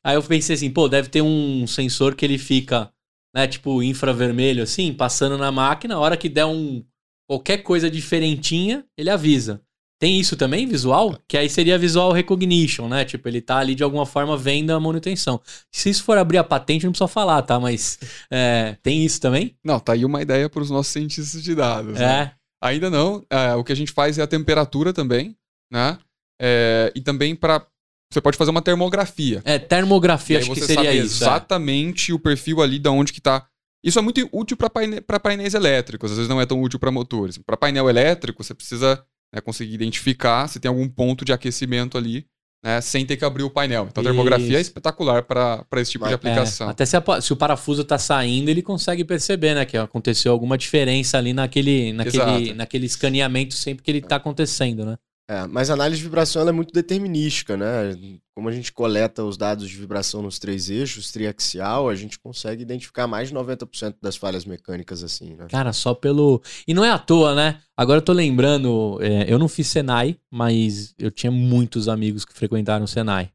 Aí 0.05 0.15
eu 0.15 0.23
pensei 0.23 0.55
assim, 0.55 0.71
pô, 0.71 0.89
deve 0.89 1.09
ter 1.09 1.21
um 1.23 1.67
sensor 1.67 2.15
que 2.15 2.25
ele 2.25 2.39
fica, 2.39 2.93
né, 3.35 3.49
tipo 3.49 3.83
infravermelho 3.83 4.63
assim, 4.63 4.95
passando 4.95 5.37
na 5.37 5.51
máquina, 5.51 5.97
a 5.97 5.99
hora 5.99 6.17
que 6.17 6.29
der 6.29 6.47
um 6.47 6.85
qualquer 7.29 7.59
coisa 7.59 7.91
diferentinha, 7.91 8.85
ele 8.97 9.11
avisa. 9.11 9.61
Tem 9.99 10.21
isso 10.21 10.37
também, 10.37 10.67
visual? 10.67 11.19
Que 11.27 11.37
aí 11.37 11.51
seria 11.51 11.77
visual 11.77 12.13
recognition, 12.13 12.89
né? 12.89 13.05
Tipo, 13.05 13.29
ele 13.29 13.41
tá 13.41 13.59
ali 13.59 13.75
de 13.75 13.83
alguma 13.83 14.07
forma 14.07 14.37
vendo 14.37 14.71
a 14.71 14.79
manutenção. 14.79 15.41
Se 15.73 15.91
isso 15.91 16.05
for 16.05 16.17
abrir 16.17 16.39
a 16.39 16.45
patente, 16.45 16.85
não 16.85 16.93
precisa 16.93 17.09
falar, 17.09 17.43
tá? 17.43 17.59
Mas 17.59 17.99
é, 18.31 18.77
tem 18.83 19.05
isso 19.05 19.21
também? 19.21 19.57
Não, 19.65 19.81
tá 19.81 19.95
aí 19.95 20.05
uma 20.05 20.23
ideia 20.23 20.49
para 20.49 20.63
os 20.63 20.71
nossos 20.71 20.93
cientistas 20.93 21.43
de 21.43 21.55
dados. 21.55 21.95
né? 21.95 22.33
É. 22.33 22.33
Ainda 22.69 22.89
não. 22.89 23.25
É, 23.29 23.55
o 23.55 23.65
que 23.65 23.73
a 23.73 23.77
gente 23.77 23.91
faz 23.91 24.19
é 24.19 24.23
a 24.23 24.27
temperatura 24.27 24.93
também, 24.93 25.37
né? 25.73 25.99
É, 26.41 26.93
e 26.95 27.01
também 27.01 27.35
para 27.35 27.67
você 28.11 28.21
pode 28.21 28.39
fazer 28.39 28.51
uma 28.51 28.63
termografia. 28.63 29.43
É, 29.45 29.59
termografia, 29.59 30.39
acho 30.39 30.53
que 30.53 30.61
seria 30.63 30.95
isso. 30.95 31.25
é. 31.25 31.27
exatamente 31.27 32.13
o 32.13 32.19
perfil 32.19 32.63
ali 32.63 32.79
da 32.79 32.91
onde 32.91 33.13
que 33.13 33.21
tá. 33.21 33.47
Isso 33.85 33.99
é 33.99 34.03
muito 34.03 34.29
útil 34.33 34.57
para 34.57 34.71
paine 34.71 35.01
painéis 35.01 35.55
elétricos, 35.55 36.11
às 36.11 36.17
vezes 36.17 36.29
não 36.29 36.41
é 36.41 36.47
tão 36.47 36.61
útil 36.63 36.79
para 36.79 36.91
motores. 36.91 37.39
Para 37.39 37.57
painel 37.57 37.89
elétrico, 37.89 38.43
você 38.43 38.55
precisa 38.55 39.05
né, 39.35 39.41
conseguir 39.41 39.75
identificar 39.75 40.49
se 40.49 40.59
tem 40.61 40.69
algum 40.69 40.89
ponto 40.89 41.25
de 41.25 41.33
aquecimento 41.33 41.97
ali, 41.99 42.27
né, 42.65 42.81
sem 42.81 43.07
ter 43.07 43.17
que 43.17 43.25
abrir 43.25 43.43
o 43.45 43.51
painel. 43.51 43.87
Então 43.91 44.01
a 44.03 44.05
termografia 44.05 44.57
é 44.59 44.61
Isso. 44.61 44.71
espetacular 44.71 45.23
para 45.23 45.65
esse 45.77 45.93
tipo 45.93 46.05
Mas- 46.05 46.11
de 46.11 46.15
É, 46.15 46.17
aplicação. 46.17 46.69
até 46.69 46.85
se, 46.85 46.97
a 46.97 47.21
se 47.21 47.33
o 47.33 47.37
parafuso 47.37 47.85
tá 47.85 47.99
saindo, 47.99 48.49
ele 48.49 48.63
consegue 48.63 49.05
perceber, 49.05 49.55
né? 49.55 49.65
Que 49.65 49.77
aconteceu 49.77 50.33
alguma 50.33 50.59
diferença 50.59 51.19
ali 51.19 51.33
naquele, 51.33 51.93
naquele, 51.93 52.17
Exato. 52.23 52.55
naquele 52.57 52.87
escaneamento 52.87 53.55
sempre 53.55 53.85
que 53.85 53.91
ele 53.91 54.01
tá 54.01 54.17
acontecendo, 54.17 54.85
né? 54.85 54.97
É, 55.31 55.47
mas 55.47 55.69
a 55.69 55.75
análise 55.75 55.99
de 55.99 56.05
vibração 56.05 56.49
é 56.49 56.53
muito 56.53 56.73
determinística, 56.73 57.55
né? 57.55 57.95
Como 58.35 58.49
a 58.49 58.53
gente 58.53 58.73
coleta 58.73 59.23
os 59.23 59.37
dados 59.37 59.69
de 59.69 59.77
vibração 59.77 60.23
nos 60.23 60.39
três 60.39 60.71
eixos, 60.71 61.13
triaxial, 61.13 61.89
a 61.91 61.95
gente 61.95 62.19
consegue 62.19 62.63
identificar 62.63 63.07
mais 63.07 63.29
de 63.29 63.35
90% 63.35 63.97
das 64.01 64.17
falhas 64.17 64.47
mecânicas 64.47 65.05
assim, 65.05 65.35
né? 65.35 65.47
Cara, 65.51 65.75
só 65.75 65.93
pelo. 65.93 66.41
E 66.67 66.73
não 66.73 66.83
é 66.83 66.91
à 66.91 66.99
toa, 66.99 67.35
né? 67.35 67.61
Agora 67.77 67.99
eu 67.99 68.05
tô 68.05 68.15
lembrando, 68.15 68.99
é, 69.03 69.31
eu 69.31 69.39
não 69.39 69.49
fiz 69.49 69.67
Senai, 69.67 70.17
mas 70.31 70.95
eu 70.99 71.11
tinha 71.11 71.31
muitos 71.31 71.89
amigos 71.89 72.25
que 72.25 72.33
frequentaram 72.33 72.87
o 72.87 72.89
Senai. 72.89 73.31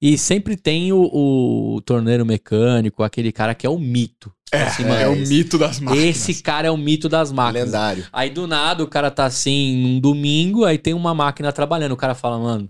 E 0.00 0.16
sempre 0.18 0.56
tem 0.56 0.92
o, 0.92 1.74
o 1.76 1.80
torneiro 1.82 2.24
mecânico, 2.26 3.02
aquele 3.02 3.32
cara 3.32 3.54
que 3.54 3.66
é 3.66 3.70
o 3.70 3.78
mito. 3.78 4.32
Assim, 4.52 4.84
é, 4.84 4.86
mano, 4.88 5.00
É 5.00 5.08
o 5.08 5.14
esse- 5.14 5.32
mito 5.34 5.58
das 5.58 5.80
máquinas. 5.80 6.06
esse 6.08 6.42
cara 6.42 6.68
é 6.68 6.70
o 6.70 6.76
mito 6.76 7.08
das 7.08 7.32
máquinas. 7.32 7.66
Lendário. 7.66 8.04
Aí 8.12 8.30
do 8.30 8.46
nada 8.46 8.84
o 8.84 8.86
cara 8.86 9.10
tá 9.10 9.24
assim, 9.24 9.76
num 9.82 9.98
domingo, 10.00 10.64
aí 10.64 10.78
tem 10.78 10.94
uma 10.94 11.12
máquina 11.14 11.52
trabalhando. 11.52 11.92
O 11.92 11.96
cara 11.96 12.14
fala, 12.14 12.38
mano, 12.38 12.68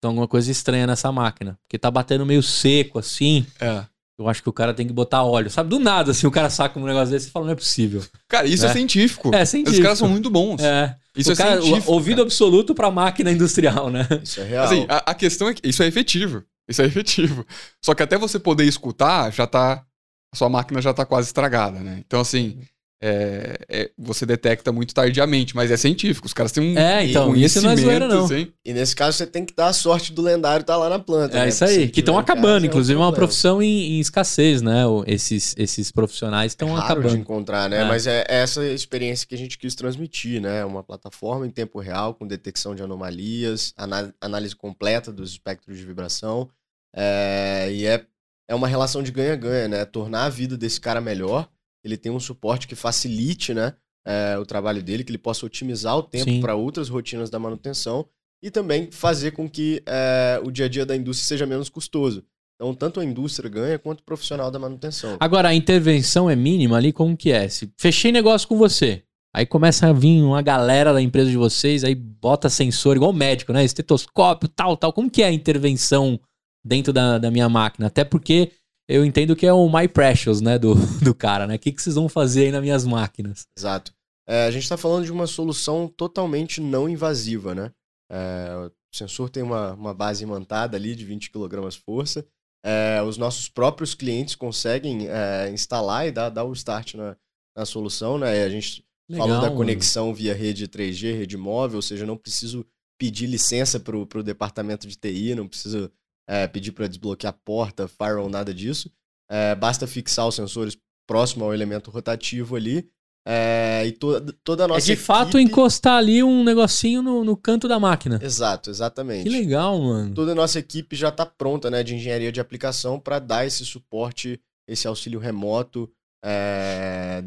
tem 0.00 0.08
alguma 0.08 0.28
coisa 0.28 0.50
estranha 0.50 0.86
nessa 0.86 1.10
máquina. 1.10 1.58
Porque 1.62 1.78
tá 1.78 1.90
batendo 1.90 2.26
meio 2.26 2.42
seco, 2.42 2.98
assim. 2.98 3.46
É. 3.60 3.84
Eu 4.16 4.28
acho 4.28 4.42
que 4.42 4.48
o 4.48 4.52
cara 4.52 4.72
tem 4.72 4.86
que 4.86 4.92
botar 4.92 5.24
óleo. 5.24 5.50
Sabe, 5.50 5.68
do 5.70 5.80
nada, 5.80 6.12
assim, 6.12 6.24
o 6.26 6.30
cara 6.30 6.48
saca 6.48 6.78
um 6.78 6.84
negócio 6.84 7.10
desse 7.10 7.28
e 7.28 7.30
fala, 7.32 7.46
não 7.46 7.52
é 7.52 7.56
possível. 7.56 8.00
Cara, 8.28 8.46
isso 8.46 8.64
é, 8.64 8.68
É. 8.68 8.72
científico. 8.72 9.34
É 9.34 9.44
científico. 9.44 9.78
Os 9.78 9.82
caras 9.82 9.98
são 9.98 10.08
muito 10.08 10.30
bons. 10.30 10.62
É. 10.62 10.94
Isso 11.16 11.30
o 11.30 11.32
é 11.32 11.36
cara, 11.36 11.58
o- 11.58 11.62
científico. 11.64 11.92
ouvido 11.92 12.22
absoluto 12.22 12.74
pra 12.76 12.90
máquina 12.92 13.32
industrial, 13.32 13.90
né? 13.90 14.06
Isso 14.22 14.40
é 14.40 14.44
real. 14.44 14.64
Assim, 14.66 14.86
a, 14.88 15.10
a 15.10 15.14
questão 15.14 15.48
é 15.48 15.54
que 15.54 15.66
isso 15.68 15.82
é 15.82 15.86
efetivo. 15.88 16.44
Isso 16.68 16.82
é 16.82 16.86
efetivo. 16.86 17.46
Só 17.82 17.94
que 17.94 18.02
até 18.02 18.16
você 18.16 18.38
poder 18.38 18.64
escutar, 18.64 19.32
já 19.32 19.46
tá. 19.46 19.84
A 20.32 20.36
sua 20.36 20.48
máquina 20.48 20.82
já 20.82 20.92
tá 20.92 21.06
quase 21.06 21.28
estragada, 21.28 21.78
né? 21.80 22.02
Então, 22.04 22.20
assim, 22.20 22.60
é- 23.06 23.58
é- 23.68 23.90
você 23.98 24.24
detecta 24.24 24.72
muito 24.72 24.94
tardiamente, 24.94 25.54
mas 25.54 25.70
é 25.70 25.76
científico. 25.76 26.26
Os 26.26 26.32
caras 26.32 26.50
têm 26.52 26.74
um 26.74 26.78
É, 26.78 27.04
então, 27.04 27.36
isso 27.36 27.60
não 27.60 27.70
é 27.72 27.76
zoeira, 27.76 28.08
não. 28.08 28.24
assim. 28.24 28.50
E 28.64 28.72
nesse 28.72 28.96
caso 28.96 29.18
você 29.18 29.26
tem 29.26 29.44
que 29.44 29.54
dar 29.54 29.66
a 29.68 29.72
sorte 29.74 30.10
do 30.10 30.22
lendário 30.22 30.62
estar 30.62 30.78
lá 30.78 30.88
na 30.88 30.98
planta. 30.98 31.36
É 31.36 31.42
né? 31.42 31.48
isso 31.48 31.62
aí. 31.64 31.88
Que 31.88 32.00
estão 32.00 32.14
em 32.14 32.24
casa, 32.24 32.32
acabando. 32.32 32.64
é 32.64 32.68
um 32.68 32.70
Inclusive, 32.70 32.98
é 32.98 33.02
uma 33.02 33.12
profissão 33.12 33.62
em, 33.62 33.96
em 33.96 34.00
escassez, 34.00 34.62
né? 34.62 34.84
Esses, 35.06 35.54
esses 35.58 35.92
profissionais 35.92 36.52
estão 36.52 36.74
de 36.74 36.80
acabando. 36.80 37.16
encontrar, 37.16 37.68
né? 37.68 37.82
É. 37.82 37.84
Mas 37.84 38.06
é 38.06 38.24
essa 38.26 38.64
experiência 38.64 39.26
que 39.28 39.34
a 39.34 39.38
gente 39.38 39.58
quis 39.58 39.74
transmitir, 39.74 40.40
né? 40.40 40.64
Uma 40.64 40.82
plataforma 40.82 41.46
em 41.46 41.50
tempo 41.50 41.80
real 41.80 42.14
com 42.14 42.26
detecção 42.26 42.74
de 42.74 42.82
anomalias, 42.82 43.74
análise 44.20 44.56
completa 44.56 45.12
dos 45.12 45.32
espectros 45.32 45.76
de 45.76 45.84
vibração. 45.84 46.48
É, 46.96 47.68
e 47.70 47.86
é, 47.86 48.04
é 48.48 48.54
uma 48.54 48.68
relação 48.68 49.02
de 49.02 49.10
ganha-ganha, 49.12 49.68
né? 49.68 49.84
Tornar 49.84 50.24
a 50.24 50.28
vida 50.30 50.56
desse 50.56 50.80
cara 50.80 51.00
melhor. 51.00 51.48
Ele 51.84 51.96
tem 51.96 52.10
um 52.10 52.20
suporte 52.20 52.66
que 52.66 52.74
facilite, 52.74 53.52
né? 53.52 53.74
é, 54.04 54.36
o 54.38 54.44
trabalho 54.44 54.82
dele, 54.82 55.02
que 55.02 55.10
ele 55.10 55.18
possa 55.18 55.46
otimizar 55.46 55.96
o 55.96 56.02
tempo 56.02 56.40
para 56.40 56.54
outras 56.54 56.88
rotinas 56.88 57.30
da 57.30 57.38
manutenção 57.38 58.06
e 58.42 58.50
também 58.50 58.90
fazer 58.90 59.30
com 59.30 59.48
que 59.48 59.82
é, 59.86 60.40
o 60.44 60.50
dia 60.50 60.66
a 60.66 60.68
dia 60.68 60.84
da 60.84 60.94
indústria 60.94 61.26
seja 61.26 61.46
menos 61.46 61.68
custoso. 61.68 62.22
Então, 62.56 62.74
tanto 62.74 63.00
a 63.00 63.04
indústria 63.04 63.50
ganha 63.50 63.78
quanto 63.78 64.00
o 64.00 64.04
profissional 64.04 64.50
da 64.50 64.58
manutenção. 64.58 65.16
Agora, 65.18 65.48
a 65.48 65.54
intervenção 65.54 66.30
é 66.30 66.36
mínima 66.36 66.76
ali? 66.76 66.92
Como 66.92 67.16
que 67.16 67.32
é? 67.32 67.48
Se 67.48 67.72
fechei 67.76 68.12
negócio 68.12 68.46
com 68.46 68.56
você, 68.56 69.02
aí 69.34 69.44
começa 69.44 69.88
a 69.88 69.92
vir 69.92 70.22
uma 70.22 70.40
galera 70.40 70.92
da 70.92 71.02
empresa 71.02 71.30
de 71.30 71.36
vocês, 71.36 71.82
aí 71.82 71.94
bota 71.94 72.48
sensor, 72.48 72.96
igual 72.96 73.12
médico, 73.12 73.52
né? 73.52 73.64
Estetoscópio, 73.64 74.48
tal, 74.48 74.76
tal. 74.76 74.92
Como 74.92 75.10
que 75.10 75.22
é 75.22 75.26
a 75.26 75.32
intervenção 75.32 76.20
dentro 76.64 76.92
da, 76.92 77.18
da 77.18 77.30
minha 77.30 77.48
máquina? 77.48 77.88
Até 77.88 78.04
porque 78.04 78.52
eu 78.88 79.04
entendo 79.04 79.34
que 79.34 79.46
é 79.46 79.52
o 79.52 79.68
My 79.68 79.88
Precious, 79.88 80.40
né? 80.40 80.58
Do, 80.58 80.74
do 81.02 81.14
cara, 81.14 81.46
né? 81.46 81.56
O 81.56 81.58
que, 81.58 81.72
que 81.72 81.82
vocês 81.82 81.94
vão 81.94 82.08
fazer 82.08 82.46
aí 82.46 82.52
nas 82.52 82.62
minhas 82.62 82.84
máquinas? 82.84 83.46
Exato. 83.58 83.92
É, 84.26 84.46
a 84.46 84.50
gente 84.50 84.62
está 84.62 84.76
falando 84.76 85.04
de 85.04 85.12
uma 85.12 85.26
solução 85.26 85.86
totalmente 85.88 86.60
não 86.60 86.88
invasiva, 86.88 87.54
né? 87.54 87.72
É, 88.10 88.54
o 88.66 88.96
sensor 88.96 89.28
tem 89.28 89.42
uma, 89.42 89.72
uma 89.74 89.94
base 89.94 90.22
imantada 90.22 90.76
ali 90.76 90.94
de 90.94 91.04
20 91.04 91.30
kg 91.30 91.70
força. 91.84 92.26
É, 92.64 93.02
os 93.02 93.18
nossos 93.18 93.48
próprios 93.48 93.94
clientes 93.94 94.34
conseguem 94.34 95.08
é, 95.08 95.50
instalar 95.50 96.06
e 96.06 96.10
dar, 96.10 96.30
dar 96.30 96.44
o 96.44 96.52
start 96.52 96.94
na, 96.94 97.16
na 97.56 97.66
solução, 97.66 98.18
né? 98.18 98.42
A 98.42 98.48
gente 98.48 98.84
falou 99.10 99.36
da 99.36 99.42
mano. 99.42 99.56
conexão 99.56 100.14
via 100.14 100.34
rede 100.34 100.66
3G, 100.66 101.18
rede 101.18 101.36
móvel, 101.36 101.76
ou 101.76 101.82
seja, 101.82 102.06
não 102.06 102.16
preciso 102.16 102.64
pedir 102.98 103.26
licença 103.26 103.78
para 103.78 103.96
o 103.96 104.22
departamento 104.22 104.86
de 104.86 104.96
TI, 104.96 105.34
não 105.34 105.46
preciso 105.46 105.90
é, 106.28 106.46
pedir 106.46 106.72
para 106.72 106.86
desbloquear 106.88 107.32
porta, 107.44 107.86
firewall, 107.88 108.28
nada 108.28 108.52
disso. 108.54 108.90
É, 109.30 109.54
basta 109.54 109.86
fixar 109.86 110.26
os 110.28 110.34
sensores 110.34 110.76
próximo 111.06 111.44
ao 111.44 111.52
elemento 111.54 111.90
rotativo 111.90 112.56
ali. 112.56 112.88
é, 113.26 113.84
e 113.86 113.92
toda, 113.92 114.34
toda 114.44 114.64
a 114.64 114.66
É 114.66 114.68
nossa 114.68 114.84
de 114.86 114.96
fato 114.96 115.38
equipe- 115.38 115.42
encostar 115.44 115.96
ali 115.96 116.22
um 116.22 116.44
negocinho 116.44 117.00
no, 117.02 117.24
no 117.24 117.34
canto 117.36 117.66
da 117.66 117.80
máquina. 117.80 118.18
Exato, 118.22 118.68
exatamente. 118.68 119.22
Que 119.22 119.30
legal, 119.30 119.78
mano. 119.80 120.14
Toda 120.14 120.32
a 120.32 120.34
nossa 120.34 120.58
equipe 120.58 120.94
já 120.94 121.08
está 121.08 121.24
pronta, 121.24 121.70
né, 121.70 121.82
de 121.82 121.94
engenharia 121.94 122.30
de 122.30 122.38
aplicação 122.38 123.00
para 123.00 123.18
dar 123.18 123.46
esse 123.46 123.64
suporte, 123.64 124.38
esse 124.68 124.86
auxílio 124.86 125.18
remoto 125.18 125.90
é, 126.22 127.24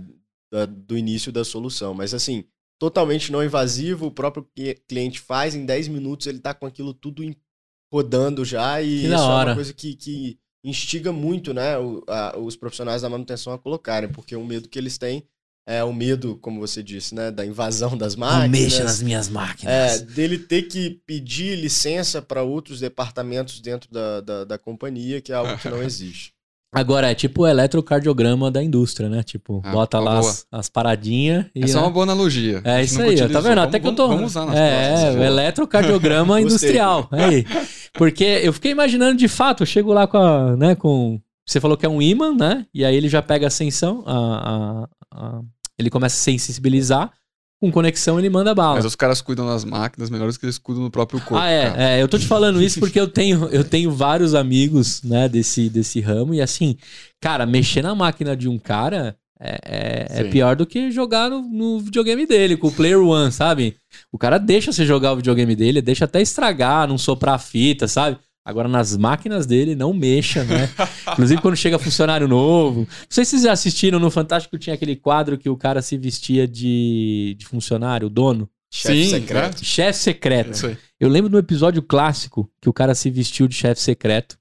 da- 0.52 0.66
do 0.68 0.98
início 0.98 1.32
da 1.32 1.44
solução. 1.44 1.94
Mas 1.94 2.14
assim, 2.14 2.44
totalmente 2.80 3.32
não 3.32 3.44
invasivo, 3.44 4.06
o 4.08 4.12
próprio 4.12 4.48
cli- 4.56 4.76
cliente 4.88 5.20
faz, 5.20 5.56
em 5.56 5.66
10 5.66 5.88
minutos 5.88 6.28
ele 6.28 6.38
está 6.38 6.54
com 6.54 6.66
aquilo 6.66 6.94
tudo 6.94 7.24
em- 7.24 7.36
rodando 7.92 8.44
já 8.46 8.82
e 8.82 8.88
Que 8.88 8.94
isso 9.06 9.10
da 9.10 9.16
é 9.16 9.20
hora. 9.20 9.50
uma 9.52 9.56
coisa 9.56 9.74
que, 9.74 9.96
que 9.96 10.38
instiga 10.64 11.12
muito, 11.12 11.54
né, 11.54 11.78
o- 11.78 12.04
a- 12.08 12.38
os 12.38 12.56
profissionais 12.56 13.02
da 13.02 13.10
manutenção 13.10 13.54
a 13.54 13.58
colocarem, 13.60 14.10
porque 14.10 14.36
o 14.36 14.46
medo 14.46 14.68
que 14.68 14.78
eles 14.78 14.98
têm 14.98 15.24
é 15.70 15.84
o 15.84 15.94
medo, 15.94 16.38
como 16.38 16.60
você 16.62 16.82
disse, 16.82 17.14
né, 17.14 17.30
da 17.30 17.46
invasão 17.46 17.98
das 17.98 18.16
Não 18.16 18.26
máquinas. 18.28 18.50
mexa 18.62 18.84
nas 18.86 19.02
minhas 19.02 19.28
máquinas. 19.30 20.02
É, 20.02 20.06
dele 20.06 20.38
ter 20.40 20.64
que 20.64 21.02
pedir 21.06 21.58
licença 21.58 22.22
para 22.22 22.42
outros 22.42 22.80
departamentos 22.80 23.60
dentro 23.60 23.92
da, 23.92 24.22
da, 24.22 24.44
da 24.46 24.58
companhia, 24.58 25.20
que 25.22 25.32
é 25.32 25.36
algo 25.36 25.58
que 25.58 25.68
não 25.70 25.84
existe. 25.84 26.34
Agora, 26.74 27.10
é 27.10 27.16
tipo 27.16 27.44
o 27.44 27.48
eletrocardiograma 27.48 28.52
da 28.52 28.62
indústria, 28.62 29.08
né? 29.10 29.24
Tipo, 29.24 29.62
Ah, 29.64 29.72
bota 29.72 30.00
lá 30.00 30.20
boa. 30.20 30.30
as, 30.32 30.46
as 30.52 30.70
paradinhas 30.70 31.46
e. 31.56 31.64
Essa 31.64 31.74
é 31.78 31.82
né? 31.82 31.82
uma 31.88 31.92
boa 31.92 32.04
analogia. 32.04 32.62
É 32.64 32.84
isso 32.84 33.02
aí, 33.02 33.16
tá 33.30 33.40
vendo? 33.40 33.60
Até 33.60 33.80
Vamos- 33.80 33.82
que 33.82 33.88
eu 33.88 33.96
tô. 33.96 34.08
Vamos 34.10 34.32
usar 34.32 34.46
nas 34.46 34.56
é, 34.56 34.88
próximas. 34.90 35.16
o 35.16 35.24
eletrocardiograma 35.24 36.26
Gostei. 36.42 36.70
industrial. 36.70 37.08
Aí. 37.12 37.46
Porque 37.94 38.24
eu 38.44 38.52
fiquei 38.54 38.72
imaginando 38.72 39.18
de 39.18 39.28
fato, 39.28 39.64
eu 39.64 39.68
chego 39.68 39.94
lá 39.94 40.06
com 40.08 40.18
a. 40.18 40.56
Né, 40.58 40.76
com, 40.76 41.20
você 41.46 41.60
falou 41.62 41.78
que 41.78 41.86
é 41.86 41.90
um 41.90 42.02
imã, 42.02 42.34
né? 42.36 42.66
E 42.74 42.84
aí 42.84 42.96
ele 42.96 43.08
já 43.08 43.22
pega 43.22 43.46
a 43.46 43.48
ascensão, 43.48 44.04
a, 44.06 44.14
a- 44.14 44.88
a- 45.14 45.42
ele 45.80 45.90
começa 45.90 46.16
a 46.16 46.20
sensibilizar, 46.20 47.12
com 47.60 47.72
conexão 47.72 48.20
ele 48.20 48.30
manda 48.30 48.54
bala. 48.54 48.76
Mas 48.76 48.86
os 48.86 48.96
caras 48.96 49.22
cuidam 49.22 49.48
das 49.48 49.64
máquinas 49.66 50.10
melhores 50.10 50.38
que 50.38 50.46
eles 50.46 50.58
cuidam 50.58 50.84
do 50.84 50.92
próprio 50.92 51.20
corpo. 51.20 51.38
Ah, 51.44 51.50
é, 51.50 51.70
cara. 51.70 51.84
é, 51.84 52.02
eu 52.02 52.08
tô 52.08 52.18
te 52.20 52.28
falando 52.28 52.62
isso 52.62 52.80
porque 52.80 53.00
eu 53.00 53.08
tenho, 53.08 53.46
eu 53.50 53.64
tenho 53.64 53.92
vários 53.92 54.36
amigos, 54.36 55.02
né, 55.04 55.28
desse, 55.28 55.70
desse 55.70 56.00
ramo, 56.00 56.34
e 56.34 56.42
assim, 56.42 56.78
cara, 57.20 57.46
mexer 57.46 57.82
na 57.82 57.96
máquina 57.96 58.36
de 58.36 58.48
um 58.48 58.60
cara 58.60 59.16
é, 59.40 59.60
é- 59.66 60.22
é 60.22 60.24
pior 60.26 60.56
do 60.56 60.66
que 60.66 60.90
jogar 60.92 61.30
no, 61.30 61.42
no 61.44 61.80
videogame 61.80 62.26
dele, 62.26 62.58
com 62.58 62.68
o 62.68 62.72
Player 62.72 63.00
One, 63.00 63.32
sabe? 63.32 63.76
O 64.12 64.18
cara 64.18 64.38
deixa 64.38 64.72
você 64.72 64.86
jogar 64.86 65.14
o 65.14 65.18
videogame 65.18 65.56
dele, 65.56 65.82
deixa 65.82 66.06
até 66.06 66.22
estragar, 66.22 66.88
não 66.88 66.98
soprar 66.98 67.36
a 67.36 67.40
fita, 67.40 67.88
sabe? 67.88 68.18
Agora, 68.48 68.70
nas 68.70 68.96
máquinas 68.96 69.46
dele, 69.46 69.76
não 69.76 69.92
mexa, 69.92 70.46
né? 70.46 70.70
Inclusive, 71.12 71.42
quando 71.42 71.58
chega 71.58 71.78
funcionário 71.78 72.30
novo. 72.30 72.80
Não 72.80 72.88
sei 73.10 73.26
se 73.26 73.32
vocês 73.32 73.44
já 73.44 73.52
assistiram 73.52 74.00
no 74.00 74.10
Fantástico, 74.10 74.58
tinha 74.58 74.74
aquele 74.74 74.96
quadro 74.96 75.38
que 75.38 75.50
o 75.50 75.58
cara 75.58 75.82
se 75.82 75.98
vestia 75.98 76.48
de, 76.48 77.36
de 77.38 77.46
funcionário, 77.46 78.08
o 78.08 78.10
dono. 78.10 78.50
Chefe 78.72 79.04
Sim, 79.04 79.10
secreto. 79.10 79.66
Chefe 79.66 80.00
secreto. 80.00 80.78
Eu 80.98 81.10
lembro 81.10 81.30
do 81.30 81.38
episódio 81.38 81.82
clássico 81.82 82.50
que 82.62 82.70
o 82.70 82.74
cara 82.74 82.96
se 82.96 83.10
vestiu 83.10 83.50
de 83.50 83.56
chefe 83.56 83.82
secreto 83.82 84.38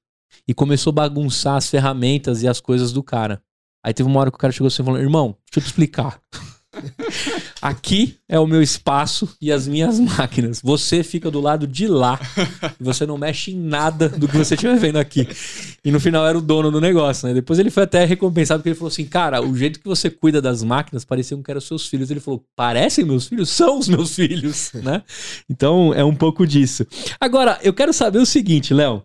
e 0.47 0.55
começou 0.55 0.93
a 0.93 0.95
bagunçar 0.95 1.57
as 1.57 1.69
ferramentas 1.69 2.45
e 2.45 2.49
as 2.49 2.61
coisas 2.61 2.93
do 2.93 3.03
cara. 3.03 3.43
Aí 3.83 3.93
teve 3.93 4.09
uma 4.09 4.21
hora 4.21 4.31
que 4.31 4.37
o 4.37 4.39
cara 4.39 4.53
chegou 4.53 4.69
assim 4.69 4.83
e 4.83 4.85
falou: 4.85 5.01
Irmão, 5.01 5.37
deixa 5.51 5.59
eu 5.59 5.63
te 5.63 5.67
explicar. 5.67 6.21
Aqui 7.61 8.17
é 8.29 8.39
o 8.39 8.47
meu 8.47 8.63
espaço 8.63 9.29
e 9.41 9.51
as 9.53 9.67
minhas 9.67 9.99
máquinas. 9.99 10.61
Você 10.63 11.03
fica 11.03 11.31
do 11.31 11.41
lado 11.41 11.67
de 11.67 11.87
lá 11.87 12.19
você 12.81 13.07
não 13.07 13.19
mexe 13.19 13.53
em 13.53 13.59
nada 13.59 14.09
do 14.09 14.29
que 14.29 14.37
você 14.37 14.55
estiver 14.55 14.77
vendo 14.79 14.97
aqui. 14.97 15.27
E 15.85 15.91
no 15.91 16.01
final 16.01 16.27
era 16.27 16.37
o 16.37 16.43
dono 16.43 16.71
do 16.71 16.81
negócio, 16.81 17.27
né? 17.29 17.35
Depois 17.35 17.59
ele 17.59 17.71
foi 17.71 17.83
até 17.83 18.05
recompensado 18.05 18.61
porque 18.61 18.71
ele 18.71 18.77
falou 18.77 18.89
assim: 18.89 19.05
Cara, 19.05 19.43
o 19.43 19.57
jeito 19.57 19.81
que 19.81 19.87
você 19.87 20.11
cuida 20.11 20.41
das 20.41 20.63
máquinas 20.63 21.05
parecia 21.05 21.37
que 21.37 21.51
eram 21.51 21.61
seus 21.61 21.87
filhos. 21.87 22.11
Ele 22.11 22.21
falou: 22.21 22.45
Parecem 22.55 23.05
meus 23.05 23.27
filhos? 23.27 23.51
São 23.51 23.79
os 23.79 23.89
meus 23.89 24.15
filhos, 24.15 24.73
né? 24.83 25.03
Então 25.49 25.93
é 25.95 26.05
um 26.05 26.15
pouco 26.15 26.47
disso. 26.47 26.87
Agora, 27.21 27.59
eu 27.63 27.73
quero 27.73 27.93
saber 27.93 28.19
o 28.19 28.27
seguinte, 28.27 28.73
Léo. 28.73 29.03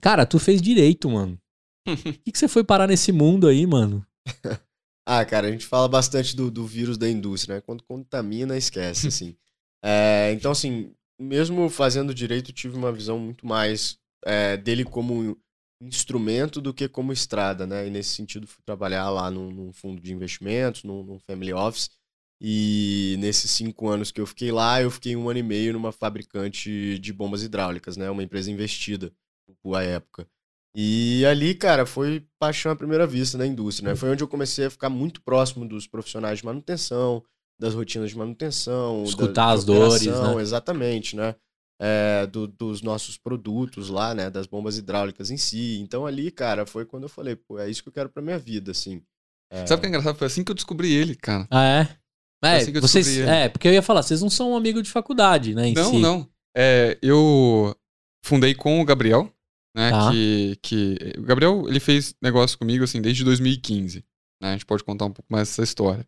Cara, 0.00 0.24
tu 0.24 0.38
fez 0.38 0.62
direito, 0.62 1.10
mano. 1.10 1.38
Por 1.84 1.96
que, 1.96 2.32
que 2.32 2.38
você 2.38 2.48
foi 2.48 2.62
parar 2.62 2.86
nesse 2.86 3.12
mundo 3.12 3.48
aí, 3.48 3.66
mano? 3.66 4.04
Ah, 5.10 5.24
cara, 5.24 5.48
a 5.48 5.50
gente 5.50 5.64
fala 5.64 5.88
bastante 5.88 6.36
do, 6.36 6.50
do 6.50 6.66
vírus 6.66 6.98
da 6.98 7.08
indústria, 7.08 7.54
né? 7.56 7.60
Quando 7.62 7.82
contamina, 7.82 8.58
esquece, 8.58 9.08
assim. 9.08 9.34
É, 9.82 10.30
então, 10.32 10.52
assim, 10.52 10.94
mesmo 11.18 11.70
fazendo 11.70 12.12
direito, 12.14 12.52
tive 12.52 12.76
uma 12.76 12.92
visão 12.92 13.18
muito 13.18 13.46
mais 13.46 13.98
é, 14.26 14.58
dele 14.58 14.84
como 14.84 15.34
instrumento 15.80 16.60
do 16.60 16.74
que 16.74 16.86
como 16.88 17.10
estrada, 17.10 17.66
né? 17.66 17.86
E 17.86 17.90
nesse 17.90 18.10
sentido, 18.10 18.46
fui 18.46 18.62
trabalhar 18.66 19.08
lá 19.08 19.30
num, 19.30 19.50
num 19.50 19.72
fundo 19.72 19.98
de 20.02 20.12
investimentos, 20.12 20.84
num, 20.84 21.02
num 21.02 21.18
family 21.18 21.54
office. 21.54 21.88
E 22.38 23.16
nesses 23.18 23.50
cinco 23.50 23.88
anos 23.88 24.12
que 24.12 24.20
eu 24.20 24.26
fiquei 24.26 24.52
lá, 24.52 24.82
eu 24.82 24.90
fiquei 24.90 25.16
um 25.16 25.28
ano 25.30 25.38
e 25.38 25.42
meio 25.42 25.72
numa 25.72 25.90
fabricante 25.90 26.98
de 26.98 27.12
bombas 27.14 27.42
hidráulicas, 27.42 27.96
né? 27.96 28.10
Uma 28.10 28.22
empresa 28.22 28.50
investida 28.50 29.10
à 29.74 29.82
época. 29.82 30.28
E 30.74 31.24
ali, 31.26 31.54
cara, 31.54 31.84
foi 31.86 32.24
paixão 32.38 32.70
à 32.72 32.76
primeira 32.76 33.06
vista 33.06 33.36
na 33.38 33.46
indústria, 33.46 33.88
né? 33.90 33.96
Foi 33.96 34.10
onde 34.10 34.22
eu 34.22 34.28
comecei 34.28 34.66
a 34.66 34.70
ficar 34.70 34.88
muito 34.90 35.20
próximo 35.22 35.66
dos 35.66 35.86
profissionais 35.86 36.38
de 36.38 36.44
manutenção, 36.44 37.22
das 37.60 37.74
rotinas 37.74 38.10
de 38.10 38.16
manutenção, 38.16 39.02
da- 39.02 39.08
Escutar 39.08 39.46
de 39.48 39.58
as 39.58 39.64
dores, 39.64 40.06
né? 40.06 40.40
Exatamente, 40.40 41.16
né? 41.16 41.34
É, 41.80 42.26
do- 42.26 42.46
dos 42.48 42.82
nossos 42.82 43.16
produtos 43.16 43.88
lá, 43.88 44.14
né? 44.14 44.30
Das 44.30 44.46
bombas 44.46 44.76
hidráulicas 44.78 45.30
em 45.30 45.36
si. 45.36 45.78
Então 45.80 46.06
ali, 46.06 46.30
cara, 46.30 46.66
foi 46.66 46.84
quando 46.84 47.04
eu 47.04 47.08
falei, 47.08 47.34
pô, 47.36 47.58
é 47.58 47.68
isso 47.70 47.82
que 47.82 47.88
eu 47.88 47.92
quero 47.92 48.08
pra 48.08 48.22
minha 48.22 48.38
vida, 48.38 48.70
assim. 48.72 49.02
É, 49.50 49.66
Sabe 49.66 49.78
o 49.78 49.80
que 49.80 49.86
é 49.86 49.88
engraçado? 49.88 50.16
Foi 50.18 50.26
assim 50.26 50.44
que 50.44 50.50
eu 50.50 50.54
descobri 50.56 50.92
ele, 50.92 51.14
cara. 51.16 51.46
Ah, 51.50 51.64
é? 51.64 51.98
É, 52.44 52.56
assim 52.58 52.70
que 52.72 52.78
eu 52.78 52.82
vocês, 52.82 53.06
descobri 53.06 53.28
ele. 53.28 53.44
é, 53.44 53.48
porque 53.48 53.66
eu 53.66 53.72
ia 53.72 53.82
falar, 53.82 54.02
vocês 54.02 54.20
não 54.20 54.30
são 54.30 54.52
um 54.52 54.56
amigo 54.56 54.82
de 54.82 54.90
faculdade, 54.90 55.54
né? 55.54 55.68
em 55.68 55.74
Não, 55.74 55.90
si. 55.90 55.98
não. 55.98 56.28
É, 56.56 56.98
eu 57.02 57.74
fundei 58.24 58.54
com 58.54 58.80
o 58.80 58.84
Gabriel, 58.84 59.32
né? 59.76 59.90
Tá. 59.90 60.10
Que, 60.10 60.58
que 60.62 60.96
o 61.18 61.22
Gabriel 61.22 61.64
ele 61.68 61.80
fez 61.80 62.14
negócio 62.22 62.58
comigo 62.58 62.84
assim 62.84 63.00
desde 63.00 63.24
2015. 63.24 64.04
Né? 64.42 64.50
A 64.50 64.52
gente 64.52 64.66
pode 64.66 64.84
contar 64.84 65.06
um 65.06 65.12
pouco 65.12 65.32
mais 65.32 65.48
essa 65.50 65.62
história. 65.62 66.06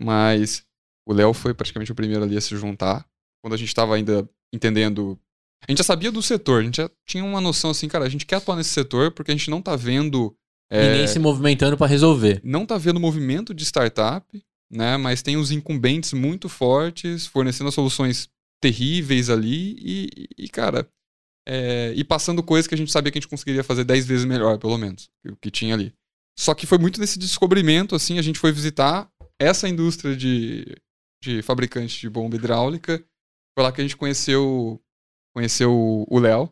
Mas 0.00 0.64
o 1.08 1.12
Léo 1.12 1.32
foi 1.32 1.54
praticamente 1.54 1.92
o 1.92 1.94
primeiro 1.94 2.24
ali 2.24 2.36
a 2.36 2.40
se 2.40 2.56
juntar. 2.56 3.06
Quando 3.42 3.54
a 3.54 3.56
gente 3.56 3.68
estava 3.68 3.94
ainda 3.94 4.28
entendendo. 4.54 5.18
A 5.66 5.70
gente 5.70 5.78
já 5.78 5.84
sabia 5.84 6.10
do 6.10 6.22
setor, 6.22 6.60
a 6.60 6.64
gente 6.64 6.76
já 6.76 6.90
tinha 7.06 7.24
uma 7.24 7.40
noção 7.40 7.70
assim, 7.70 7.86
cara, 7.88 8.04
a 8.04 8.08
gente 8.08 8.26
quer 8.26 8.36
atuar 8.36 8.56
nesse 8.56 8.70
setor 8.70 9.12
porque 9.12 9.30
a 9.30 9.34
gente 9.34 9.50
não 9.50 9.62
tá 9.62 9.76
vendo. 9.76 10.34
é, 10.70 10.90
Ninguém 10.92 11.06
se 11.06 11.18
movimentando 11.18 11.76
pra 11.76 11.86
resolver. 11.86 12.40
não 12.42 12.66
tá 12.66 12.76
vendo 12.78 12.98
movimento 12.98 13.54
de 13.54 13.64
startup, 13.64 14.26
né? 14.70 14.96
Mas 14.96 15.22
tem 15.22 15.36
os 15.36 15.50
incumbentes 15.52 16.12
muito 16.12 16.48
fortes, 16.48 17.26
fornecendo 17.26 17.70
soluções 17.70 18.28
terríveis 18.60 19.28
ali 19.30 19.76
e, 19.78 20.28
e 20.38 20.48
cara, 20.48 20.88
é, 21.46 21.92
e 21.96 22.04
passando 22.04 22.42
coisas 22.42 22.66
que 22.66 22.74
a 22.74 22.78
gente 22.78 22.92
sabia 22.92 23.10
que 23.10 23.18
a 23.18 23.20
gente 23.20 23.28
conseguiria 23.30 23.64
fazer 23.64 23.84
10 23.84 24.06
vezes 24.06 24.24
melhor, 24.24 24.58
pelo 24.58 24.78
menos, 24.78 25.10
que 25.22 25.32
o 25.32 25.36
que 25.36 25.50
tinha 25.50 25.74
ali. 25.74 25.92
Só 26.38 26.54
que 26.54 26.66
foi 26.66 26.78
muito 26.78 27.00
nesse 27.00 27.18
descobrimento, 27.18 27.94
assim, 27.94 28.18
a 28.18 28.22
gente 28.22 28.38
foi 28.38 28.52
visitar 28.52 29.08
essa 29.38 29.68
indústria 29.68 30.16
de, 30.16 30.66
de 31.22 31.42
fabricante 31.42 32.00
de 32.00 32.08
bomba 32.08 32.36
hidráulica. 32.36 33.04
Foi 33.54 33.64
lá 33.64 33.72
que 33.72 33.80
a 33.80 33.84
gente 33.84 33.96
conheceu, 33.96 34.80
conheceu 35.34 36.06
o 36.08 36.18
Léo. 36.18 36.50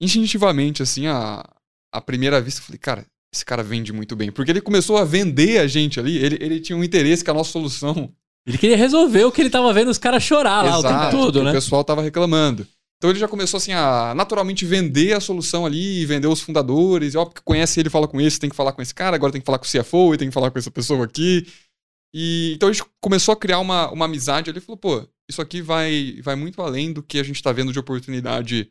Instintivamente, 0.00 0.82
assim, 0.82 1.06
a, 1.08 1.44
a 1.92 2.00
primeira 2.00 2.40
vista, 2.40 2.60
eu 2.60 2.64
falei, 2.64 2.78
cara, 2.78 3.06
esse 3.34 3.44
cara 3.44 3.62
vende 3.62 3.92
muito 3.92 4.16
bem. 4.16 4.32
Porque 4.32 4.50
ele 4.50 4.60
começou 4.60 4.96
a 4.96 5.04
vender 5.04 5.58
a 5.58 5.66
gente 5.66 6.00
ali, 6.00 6.16
ele, 6.16 6.38
ele 6.40 6.60
tinha 6.60 6.76
um 6.76 6.84
interesse 6.84 7.24
com 7.24 7.32
a 7.32 7.34
nossa 7.34 7.50
solução. 7.50 8.12
Ele 8.46 8.56
queria 8.56 8.78
resolver 8.78 9.24
o 9.24 9.32
que 9.32 9.42
ele 9.42 9.50
tava 9.50 9.70
vendo 9.74 9.88
os 9.88 9.98
caras 9.98 10.22
chorar 10.22 10.64
lá 10.64 10.78
o 10.78 10.82
tempo 10.82 10.94
Exato, 10.94 11.16
todo, 11.16 11.38
que 11.40 11.44
né? 11.44 11.50
O 11.50 11.54
pessoal 11.54 11.84
tava 11.84 12.00
reclamando. 12.00 12.66
Então 12.98 13.10
ele 13.10 13.18
já 13.18 13.28
começou 13.28 13.58
assim 13.58 13.72
a 13.72 14.12
naturalmente 14.14 14.66
vender 14.66 15.12
a 15.12 15.20
solução 15.20 15.64
ali, 15.64 16.04
vender 16.04 16.26
os 16.26 16.40
fundadores, 16.40 17.14
e 17.14 17.16
ó, 17.16 17.24
porque 17.24 17.40
conhece 17.44 17.78
ele, 17.78 17.88
fala 17.88 18.08
com 18.08 18.20
esse, 18.20 18.40
tem 18.40 18.50
que 18.50 18.56
falar 18.56 18.72
com 18.72 18.82
esse 18.82 18.92
cara, 18.94 19.14
agora 19.14 19.30
tem 19.32 19.40
que 19.40 19.46
falar 19.46 19.58
com 19.58 19.66
o 19.66 19.68
CFO 19.68 20.14
e 20.14 20.18
tem 20.18 20.28
que 20.28 20.34
falar 20.34 20.50
com 20.50 20.58
essa 20.58 20.70
pessoa 20.70 21.04
aqui. 21.04 21.46
E 22.12 22.52
então 22.54 22.68
a 22.68 22.72
gente 22.72 22.84
começou 23.00 23.32
a 23.32 23.36
criar 23.36 23.60
uma, 23.60 23.90
uma 23.90 24.06
amizade 24.06 24.50
ali, 24.50 24.60
falou, 24.60 24.76
pô, 24.78 25.06
isso 25.30 25.40
aqui 25.40 25.62
vai, 25.62 26.20
vai 26.22 26.34
muito 26.34 26.60
além 26.60 26.92
do 26.92 27.02
que 27.02 27.18
a 27.18 27.22
gente 27.22 27.42
tá 27.42 27.52
vendo 27.52 27.72
de 27.72 27.78
oportunidade 27.78 28.68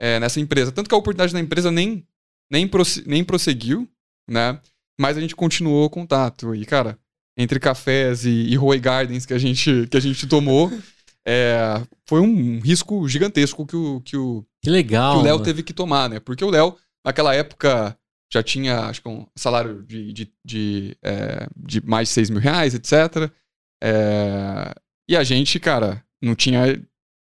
é, 0.00 0.18
nessa 0.18 0.40
empresa. 0.40 0.72
Tanto 0.72 0.88
que 0.88 0.94
a 0.94 0.98
oportunidade 0.98 1.32
da 1.32 1.40
empresa 1.40 1.70
nem, 1.70 2.04
nem, 2.50 2.66
prosse- 2.66 3.04
nem 3.06 3.22
prosseguiu, 3.22 3.88
né? 4.28 4.60
Mas 5.00 5.16
a 5.16 5.20
gente 5.20 5.36
continuou 5.36 5.84
o 5.84 5.90
contato. 5.90 6.54
E, 6.54 6.64
cara, 6.64 6.98
entre 7.36 7.60
cafés 7.60 8.24
e, 8.24 8.30
e 8.30 8.56
Roy 8.56 8.80
Gardens 8.80 9.24
que 9.24 9.34
a 9.34 9.38
gente, 9.38 9.86
que 9.88 9.96
a 9.96 10.00
gente 10.00 10.26
tomou, 10.26 10.72
é, 11.30 11.82
foi 12.06 12.20
um 12.20 12.58
risco 12.60 13.06
gigantesco 13.06 13.66
que 13.66 13.76
o, 13.76 14.00
que 14.00 14.16
o, 14.16 14.42
Que 14.62 14.70
legal. 14.70 15.14
que 15.16 15.20
o 15.20 15.22
Léo 15.24 15.40
teve 15.40 15.62
que 15.62 15.74
tomar, 15.74 16.08
né? 16.08 16.18
Porque 16.20 16.42
o 16.44 16.48
Léo, 16.50 16.74
naquela 17.04 17.34
época, 17.34 17.94
já 18.32 18.42
tinha, 18.42 18.80
acho 18.86 19.02
que 19.02 19.08
um 19.08 19.26
salário 19.36 19.82
de, 19.82 20.12
de, 20.12 20.32
de, 20.44 20.96
é, 21.02 21.46
de 21.56 21.84
mais 21.84 22.08
de 22.08 22.14
6 22.14 22.30
mil 22.30 22.40
reais, 22.40 22.74
etc. 22.74 23.30
É, 23.82 24.72
e 25.08 25.16
a 25.16 25.22
gente, 25.24 25.58
cara, 25.60 26.02
não 26.22 26.34
tinha 26.34 26.80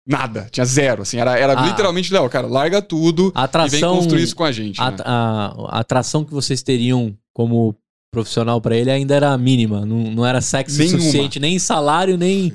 nada, 0.07 0.47
tinha 0.51 0.65
zero, 0.65 1.01
assim, 1.03 1.17
era, 1.17 1.37
era 1.37 1.57
Ah. 1.59 1.65
literalmente, 1.65 2.11
Léo, 2.13 2.29
cara, 2.29 2.47
larga 2.47 2.81
tudo 2.81 3.31
A 3.33 3.39
e 3.39 3.41
vem 3.41 3.43
atração, 3.45 3.95
construir 3.95 4.23
isso 4.23 4.35
com 4.35 4.43
a 4.43 4.51
gente. 4.51 4.79
a, 4.81 4.91
né? 4.91 4.97
a- 5.05 5.53
a 5.69 5.79
atração 5.79 6.25
que 6.25 6.33
vocês 6.33 6.61
teriam 6.61 7.17
como 7.33 7.75
profissional 8.13 8.61
pra 8.61 8.75
ele 8.77 8.91
ainda 8.91 9.15
era 9.15 9.35
mínima. 9.37 9.85
Não, 9.85 10.11
não 10.11 10.25
era 10.25 10.39
sexy 10.41 10.75
o 10.75 10.79
Nenhuma. 10.83 10.99
suficiente, 10.99 11.39
nem 11.39 11.55
em 11.55 11.59
salário, 11.59 12.15
nem. 12.17 12.53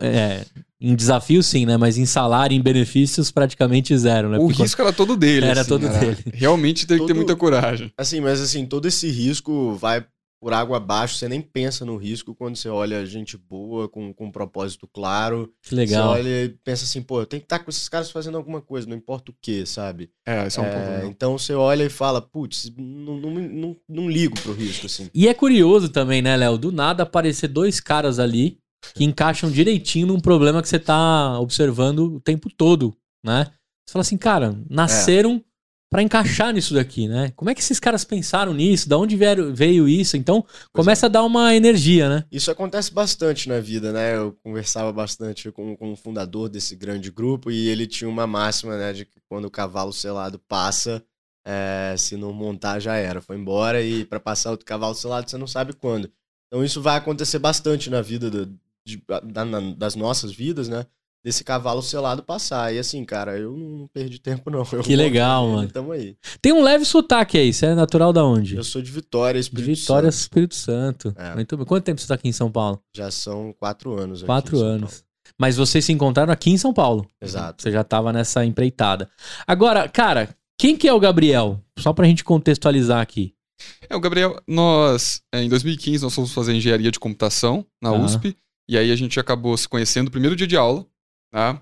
é, 0.00 0.44
em 0.80 0.94
desafio, 0.94 1.42
sim, 1.42 1.66
né? 1.66 1.76
Mas 1.76 1.98
em 1.98 2.06
salário, 2.06 2.54
em 2.56 2.60
benefícios, 2.60 3.30
praticamente 3.30 3.96
zero, 3.98 4.28
né? 4.30 4.38
O 4.38 4.46
Porque 4.46 4.62
risco 4.62 4.80
era 4.80 4.92
todo 4.92 5.16
dele. 5.16 5.46
Era 5.46 5.60
assim, 5.60 5.68
todo 5.68 5.88
dele. 5.88 6.16
Realmente 6.32 6.86
teve 6.86 7.00
que 7.00 7.06
ter 7.06 7.12
Todo- 7.12 7.16
muita 7.16 7.36
coragem. 7.36 7.92
Assim, 7.98 8.20
mas 8.20 8.40
assim, 8.40 8.64
todo 8.66 8.86
esse 8.88 9.08
risco 9.10 9.74
vai 9.74 10.04
por 10.42 10.54
água 10.54 10.78
abaixo, 10.78 11.16
você 11.16 11.28
nem 11.28 11.42
pensa 11.42 11.84
no 11.84 11.98
risco 11.98 12.34
quando 12.34 12.56
você 12.56 12.66
olha 12.70 13.04
gente 13.04 13.36
boa, 13.36 13.90
com, 13.90 14.10
com 14.14 14.24
um 14.28 14.30
propósito 14.32 14.88
claro. 14.90 15.52
Que 15.62 15.74
legal. 15.74 16.14
Você 16.14 16.18
olha 16.20 16.44
e 16.44 16.48
pensa 16.64 16.84
assim, 16.86 17.02
pô, 17.02 17.20
eu 17.20 17.26
tenho 17.26 17.42
que 17.42 17.44
estar 17.44 17.58
com 17.58 17.68
esses 17.70 17.86
caras 17.90 18.10
fazendo 18.10 18.38
alguma 18.38 18.62
coisa, 18.62 18.88
não 18.88 18.96
importa 18.96 19.30
o 19.30 19.34
que, 19.38 19.66
sabe? 19.66 20.08
É, 20.26 20.46
isso 20.46 20.58
é 20.58 20.62
um 20.62 20.66
É, 20.66 20.74
legal. 20.96 21.10
então 21.10 21.36
você 21.36 21.52
olha 21.52 21.84
e 21.84 21.90
fala, 21.90 22.22
putz, 22.22 22.72
não, 22.74 23.18
não, 23.20 23.30
não, 23.34 23.76
não 23.86 24.08
ligo 24.08 24.40
pro 24.40 24.54
risco, 24.54 24.86
assim. 24.86 25.10
E 25.12 25.28
é 25.28 25.34
curioso 25.34 25.90
também, 25.90 26.22
né, 26.22 26.34
Léo? 26.38 26.56
Do 26.56 26.72
nada 26.72 27.02
aparecer 27.02 27.48
dois 27.48 27.78
caras 27.78 28.18
ali 28.18 28.56
que 28.94 29.04
encaixam 29.04 29.50
direitinho 29.50 30.06
num 30.06 30.20
problema 30.20 30.62
que 30.62 30.68
você 30.68 30.78
tá 30.78 31.38
observando 31.38 32.14
o 32.14 32.20
tempo 32.20 32.48
todo, 32.50 32.94
né? 33.24 33.46
Você 33.86 33.92
fala 33.92 34.02
assim, 34.02 34.16
cara, 34.16 34.56
nasceram 34.68 35.44
para 35.90 36.02
encaixar 36.02 36.52
nisso 36.52 36.72
daqui, 36.72 37.08
né? 37.08 37.32
Como 37.34 37.50
é 37.50 37.54
que 37.54 37.60
esses 37.60 37.80
caras 37.80 38.04
pensaram 38.04 38.54
nisso? 38.54 38.88
Da 38.88 38.96
onde 38.96 39.16
veio, 39.16 39.52
veio 39.52 39.88
isso? 39.88 40.16
Então, 40.16 40.46
começa 40.72 41.06
é. 41.06 41.08
a 41.08 41.10
dar 41.10 41.24
uma 41.24 41.54
energia, 41.54 42.08
né? 42.08 42.24
Isso 42.30 42.50
acontece 42.50 42.94
bastante 42.94 43.48
na 43.48 43.58
vida, 43.58 43.92
né? 43.92 44.16
Eu 44.16 44.38
conversava 44.44 44.92
bastante 44.92 45.50
com, 45.50 45.76
com 45.76 45.92
o 45.92 45.96
fundador 45.96 46.48
desse 46.48 46.76
grande 46.76 47.10
grupo 47.10 47.50
e 47.50 47.68
ele 47.68 47.88
tinha 47.88 48.08
uma 48.08 48.24
máxima, 48.24 48.78
né? 48.78 48.92
De 48.92 49.04
que 49.04 49.20
quando 49.28 49.46
o 49.46 49.50
cavalo 49.50 49.92
selado 49.92 50.38
passa, 50.38 51.04
é, 51.44 51.96
se 51.98 52.16
não 52.16 52.32
montar 52.32 52.78
já 52.78 52.94
era, 52.94 53.20
foi 53.20 53.36
embora 53.36 53.82
e 53.82 54.04
para 54.04 54.20
passar 54.20 54.52
outro 54.52 54.66
cavalo 54.66 54.94
selado 54.94 55.28
você 55.28 55.36
não 55.36 55.48
sabe 55.48 55.72
quando. 55.72 56.08
Então 56.46 56.64
isso 56.64 56.80
vai 56.80 56.96
acontecer 56.96 57.40
bastante 57.40 57.90
na 57.90 58.00
vida 58.00 58.30
do, 58.30 58.46
de, 58.90 59.02
da, 59.24 59.44
na, 59.44 59.60
das 59.74 59.94
nossas 59.94 60.32
vidas, 60.32 60.68
né? 60.68 60.86
desse 61.22 61.44
cavalo 61.44 61.82
selado 61.82 62.22
passar. 62.22 62.74
E 62.74 62.78
assim, 62.78 63.04
cara, 63.04 63.38
eu 63.38 63.56
não 63.56 63.86
perdi 63.88 64.18
tempo, 64.18 64.50
não. 64.50 64.66
Eu 64.72 64.82
que 64.82 64.96
legal, 64.96 65.46
ele, 65.46 65.56
mano. 65.56 65.68
Tamo 65.70 65.92
aí. 65.92 66.16
Tem 66.40 66.52
um 66.52 66.62
leve 66.62 66.84
sotaque 66.84 67.38
aí, 67.38 67.52
você 67.52 67.66
é 67.66 67.74
natural 67.74 68.12
da 68.12 68.24
onde? 68.24 68.56
Eu 68.56 68.64
sou 68.64 68.80
de 68.82 68.90
Vitória, 68.90 69.38
Espírito 69.38 69.66
de 69.66 69.80
Vitória, 69.80 70.10
Santo. 70.10 70.20
Espírito 70.20 70.54
Santo. 70.54 71.14
É. 71.16 71.34
Muito 71.34 71.56
bem. 71.56 71.66
Quanto 71.66 71.84
tempo 71.84 72.00
você 72.00 72.08
tá 72.08 72.14
aqui 72.14 72.28
em 72.28 72.32
São 72.32 72.50
Paulo? 72.50 72.82
Já 72.94 73.10
são 73.10 73.54
quatro 73.58 73.98
anos. 73.98 74.22
Quatro 74.22 74.60
anos. 74.60 75.04
Mas 75.38 75.56
vocês 75.56 75.84
se 75.84 75.92
encontraram 75.92 76.32
aqui 76.32 76.50
em 76.50 76.58
São 76.58 76.72
Paulo. 76.72 77.06
Exato. 77.20 77.62
Você 77.62 77.70
já 77.70 77.84
tava 77.84 78.12
nessa 78.12 78.44
empreitada. 78.44 79.08
Agora, 79.46 79.88
cara, 79.88 80.34
quem 80.58 80.76
que 80.76 80.88
é 80.88 80.92
o 80.92 81.00
Gabriel? 81.00 81.60
Só 81.78 81.92
pra 81.92 82.06
gente 82.06 82.24
contextualizar 82.24 83.00
aqui. 83.00 83.34
É, 83.88 83.96
o 83.96 84.00
Gabriel, 84.00 84.40
nós, 84.46 85.22
é, 85.32 85.42
em 85.42 85.48
2015, 85.48 86.02
nós 86.02 86.14
fomos 86.14 86.32
fazer 86.32 86.54
engenharia 86.54 86.90
de 86.90 86.98
computação 86.98 87.64
na 87.80 87.90
ah. 87.90 87.98
USP. 87.98 88.36
E 88.68 88.78
aí 88.78 88.90
a 88.90 88.96
gente 88.96 89.18
acabou 89.18 89.56
se 89.56 89.68
conhecendo 89.68 90.06
no 90.06 90.10
primeiro 90.10 90.36
dia 90.36 90.46
de 90.46 90.56
aula. 90.56 90.86
Tá? 91.32 91.60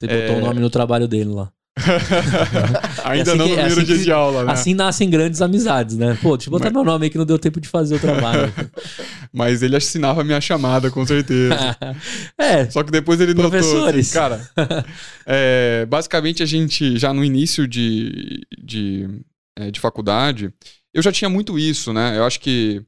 Você 0.00 0.06
botou 0.06 0.36
o 0.36 0.38
é... 0.38 0.42
nome 0.42 0.60
no 0.60 0.70
trabalho 0.70 1.06
dele 1.06 1.30
lá. 1.30 1.52
Ainda 3.04 3.30
assim 3.30 3.38
não 3.38 3.48
no 3.48 3.54
primeiro 3.54 3.80
assim 3.80 3.84
dia 3.84 3.96
que, 3.96 4.04
de 4.04 4.12
aula, 4.12 4.44
né? 4.44 4.52
Assim 4.52 4.74
nascem 4.74 5.08
grandes 5.08 5.40
amizades, 5.40 5.96
né? 5.96 6.18
Pô, 6.20 6.36
deixa 6.36 6.48
eu 6.48 6.52
botar 6.52 6.66
Mas... 6.66 6.72
meu 6.74 6.84
nome 6.84 7.04
aí 7.04 7.10
que 7.10 7.18
não 7.18 7.24
deu 7.24 7.38
tempo 7.38 7.60
de 7.60 7.68
fazer 7.68 7.96
o 7.96 7.98
trabalho. 7.98 8.52
Mas 9.32 9.62
ele 9.62 9.76
assinava 9.76 10.20
a 10.20 10.24
minha 10.24 10.40
chamada, 10.40 10.90
com 10.90 11.06
certeza. 11.06 11.54
é. 12.36 12.68
Só 12.70 12.82
que 12.82 12.90
depois 12.90 13.20
ele 13.20 13.34
Professores. 13.34 14.12
notou, 14.12 14.36
assim, 14.36 14.46
cara, 14.58 14.84
é, 15.24 15.86
basicamente 15.86 16.42
a 16.42 16.46
gente, 16.46 16.98
já 16.98 17.14
no 17.14 17.24
início 17.24 17.66
de, 17.66 18.40
de, 18.62 19.08
é, 19.56 19.70
de 19.70 19.80
faculdade, 19.80 20.52
eu 20.92 21.02
já 21.02 21.12
tinha 21.12 21.28
muito 21.30 21.58
isso, 21.58 21.92
né? 21.92 22.18
Eu 22.18 22.24
acho 22.24 22.40
que, 22.40 22.82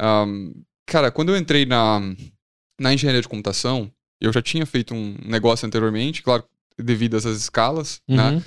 um, 0.00 0.52
cara, 0.86 1.10
quando 1.10 1.30
eu 1.30 1.36
entrei 1.36 1.66
na, 1.66 2.00
na 2.78 2.92
engenharia 2.92 3.22
de 3.22 3.28
computação, 3.28 3.90
eu 4.20 4.32
já 4.32 4.42
tinha 4.42 4.66
feito 4.66 4.94
um 4.94 5.16
negócio 5.24 5.66
anteriormente, 5.66 6.22
claro, 6.22 6.44
devido 6.78 7.16
essas 7.16 7.40
escalas, 7.40 8.00
né? 8.08 8.22
uhum. 8.22 8.36
né? 8.36 8.42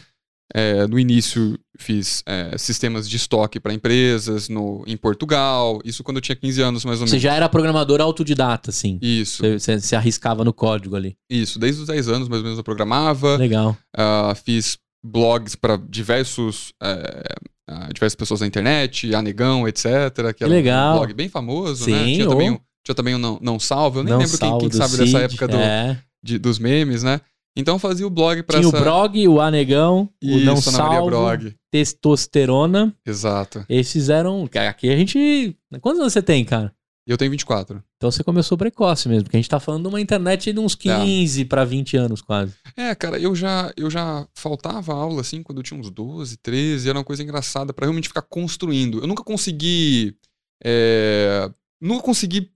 É, 0.54 0.86
no 0.86 1.00
início 1.00 1.58
fiz 1.78 2.22
é, 2.26 2.58
sistemas 2.58 3.10
de 3.10 3.16
estoque 3.16 3.58
para 3.58 3.74
empresas 3.74 4.50
no, 4.50 4.84
em 4.86 4.98
Portugal, 4.98 5.80
isso 5.86 6.04
quando 6.04 6.18
eu 6.18 6.22
tinha 6.22 6.36
15 6.36 6.62
anos 6.62 6.84
mais 6.84 6.98
ou 6.98 7.04
menos. 7.04 7.12
Você 7.12 7.20
já 7.20 7.34
era 7.34 7.48
programador 7.48 8.02
autodidata, 8.02 8.70
assim? 8.70 9.00
Isso. 9.02 9.44
Você, 9.44 9.80
se 9.80 9.96
arriscava 9.96 10.44
no 10.44 10.52
código 10.52 10.98
ali? 10.98 11.16
Isso, 11.30 11.58
desde 11.58 11.82
os 11.82 11.88
10 11.88 12.10
anos 12.10 12.28
mais 12.28 12.42
ou 12.42 12.44
menos 12.44 12.58
eu 12.58 12.66
programava. 12.66 13.38
Legal. 13.38 13.78
Uh, 13.96 14.36
fiz 14.44 14.78
blogs 15.02 15.56
para 15.56 15.78
diversos 15.78 16.74
uh, 16.84 17.94
diversas 17.94 18.16
pessoas 18.16 18.42
na 18.42 18.48
internet, 18.48 19.16
Anegão, 19.16 19.68
etc. 19.68 20.34
Que, 20.36 20.46
legal. 20.46 20.96
um 20.96 20.98
blog 20.98 21.14
bem 21.14 21.30
famoso, 21.30 21.86
Sim, 21.86 21.92
né? 21.92 22.04
Tinha 22.06 22.26
ou... 22.26 22.32
também 22.32 22.52
um, 22.52 22.60
tinha 22.84 22.96
também 22.96 23.16
um 23.16 23.18
Não, 23.18 23.40
não 23.42 23.60
Salvo, 23.60 24.00
eu 24.00 24.04
nem 24.04 24.14
não 24.14 24.20
lembro 24.20 24.38
quem, 24.38 24.58
quem 24.58 24.72
sabe 24.72 24.92
Cid, 24.92 25.06
dessa 25.06 25.20
época 25.20 25.48
do, 25.48 25.58
é. 25.58 26.02
de, 26.24 26.38
dos 26.38 26.60
memes, 26.60 27.04
né? 27.04 27.22
Então 27.56 27.78
fazia 27.78 28.08
o 28.08 28.10
blog 28.10 28.44
pra 28.44 28.60
Tinha 28.60 28.70
essa... 28.70 28.78
o 28.78 28.82
blog, 28.82 29.28
o 29.28 29.42
Anegão, 29.42 30.10
o 30.24 30.38
Não 30.40 30.56
Salvo, 30.58 31.10
blog. 31.10 31.54
Testosterona. 31.70 32.96
Exato. 33.06 33.66
Esses 33.68 34.10
eram... 34.10 34.50
Aqui 34.70 34.90
a 34.90 34.96
gente... 34.96 35.56
Quantos 35.82 36.00
anos 36.00 36.14
você 36.14 36.22
tem, 36.22 36.46
cara? 36.46 36.74
Eu 37.06 37.18
tenho 37.18 37.32
24. 37.32 37.84
Então 37.98 38.12
você 38.12 38.24
começou 38.24 38.58
precoce 38.58 39.10
mesmo, 39.10 39.24
porque 39.24 39.36
a 39.36 39.40
gente 39.40 39.50
tá 39.50 39.60
falando 39.60 39.84
de 39.84 39.90
uma 39.90 40.00
internet 40.00 40.54
de 40.54 40.60
uns 40.60 40.76
15 40.76 41.42
é. 41.42 41.46
para 41.46 41.66
20 41.66 41.98
anos 41.98 42.22
quase. 42.22 42.54
É, 42.78 42.94
cara, 42.94 43.20
eu 43.20 43.36
já, 43.36 43.74
eu 43.76 43.90
já 43.90 44.28
faltava 44.34 44.94
aula 44.94 45.22
assim 45.22 45.42
quando 45.42 45.58
eu 45.58 45.64
tinha 45.64 45.80
uns 45.80 45.90
12, 45.90 46.38
13, 46.38 46.90
era 46.90 46.98
uma 46.98 47.04
coisa 47.04 47.24
engraçada 47.24 47.74
para 47.74 47.86
realmente 47.86 48.08
ficar 48.08 48.22
construindo. 48.22 49.00
Eu 49.00 49.08
nunca 49.08 49.24
consegui. 49.24 50.16
É, 50.64 51.50
nunca 51.82 52.04
consegui 52.04 52.52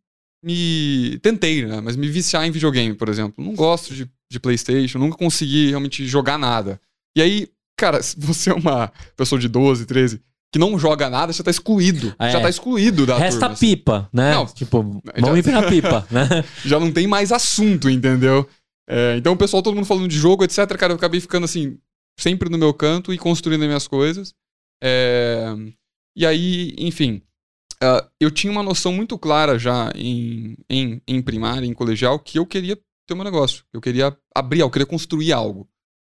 me. 0.45 1.17
Tentei, 1.23 1.65
né? 1.65 1.81
Mas 1.81 1.95
me 1.95 2.07
viciar 2.07 2.45
em 2.45 2.51
videogame, 2.51 2.93
por 2.93 3.09
exemplo. 3.09 3.43
Não 3.43 3.55
gosto 3.55 3.93
de, 3.93 4.07
de 4.31 4.39
PlayStation, 4.39 4.99
nunca 4.99 5.17
consegui 5.17 5.69
realmente 5.69 6.05
jogar 6.05 6.37
nada. 6.37 6.79
E 7.17 7.21
aí, 7.21 7.47
cara, 7.75 8.01
se 8.03 8.15
você 8.19 8.51
é 8.51 8.53
uma 8.53 8.91
pessoa 9.17 9.39
de 9.39 9.47
12, 9.47 9.85
13 9.85 10.21
que 10.53 10.59
não 10.59 10.79
joga 10.79 11.09
nada, 11.09 11.33
você 11.33 11.43
tá 11.43 11.51
excluído. 11.51 12.15
É. 12.17 12.31
Já 12.31 12.39
tá 12.39 12.49
excluído 12.49 13.05
da 13.05 13.17
Resta 13.17 13.39
turma. 13.39 13.47
Resta 13.49 13.65
assim. 13.65 13.75
pipa, 13.75 14.09
né? 14.13 14.31
Não, 14.31 14.45
tipo, 14.45 15.01
vamos 15.19 15.35
já... 15.35 15.37
ir 15.37 15.43
pra 15.43 15.63
pipa, 15.69 16.07
né? 16.09 16.45
já 16.63 16.79
não 16.79 16.91
tem 16.93 17.07
mais 17.07 17.31
assunto, 17.33 17.89
entendeu? 17.89 18.47
É, 18.87 19.17
então 19.17 19.33
o 19.33 19.37
pessoal, 19.37 19.61
todo 19.61 19.75
mundo 19.75 19.85
falando 19.85 20.07
de 20.07 20.17
jogo, 20.17 20.45
etc. 20.45 20.65
Cara, 20.77 20.93
eu 20.93 20.97
acabei 20.97 21.19
ficando 21.19 21.43
assim, 21.43 21.77
sempre 22.17 22.49
no 22.49 22.57
meu 22.57 22.73
canto 22.73 23.13
e 23.13 23.17
construindo 23.17 23.63
as 23.63 23.67
minhas 23.67 23.87
coisas. 23.87 24.33
É... 24.81 25.53
E 26.15 26.25
aí, 26.25 26.73
enfim, 26.77 27.21
uh, 27.83 28.07
eu 28.19 28.31
tinha 28.31 28.51
uma 28.51 28.63
noção 28.63 28.91
muito 28.93 29.17
clara 29.17 29.57
já 29.57 29.91
em, 29.95 30.57
em, 30.69 31.01
em 31.07 31.21
primária, 31.21 31.65
em 31.65 31.73
colegial, 31.73 32.19
que 32.19 32.39
eu 32.39 32.45
queria 32.45 32.77
ter 33.07 33.13
um 33.13 33.23
negócio. 33.23 33.63
Eu 33.73 33.81
queria 33.81 34.15
abrir 34.33 34.59
eu 34.59 34.69
queria 34.69 34.85
construir 34.85 35.31
algo. 35.31 35.67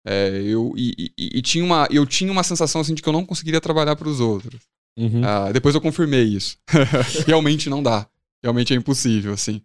É, 0.05 0.41
eu, 0.43 0.73
e, 0.75 1.13
e, 1.17 1.37
e, 1.37 1.41
tinha 1.41 1.63
uma, 1.63 1.87
eu 1.91 2.05
tinha 2.05 2.31
uma 2.31 2.43
sensação 2.43 2.81
assim, 2.81 2.95
de 2.95 3.01
que 3.01 3.07
eu 3.07 3.13
não 3.13 3.25
conseguiria 3.25 3.61
trabalhar 3.61 3.95
para 3.95 4.09
os 4.09 4.19
outros. 4.19 4.61
Uhum. 4.97 5.21
Uh, 5.21 5.53
depois 5.53 5.75
eu 5.75 5.81
confirmei 5.81 6.23
isso. 6.23 6.57
Realmente 7.27 7.69
não 7.69 7.83
dá. 7.83 8.07
Realmente 8.43 8.73
é 8.73 8.75
impossível, 8.75 9.33
assim. 9.33 9.61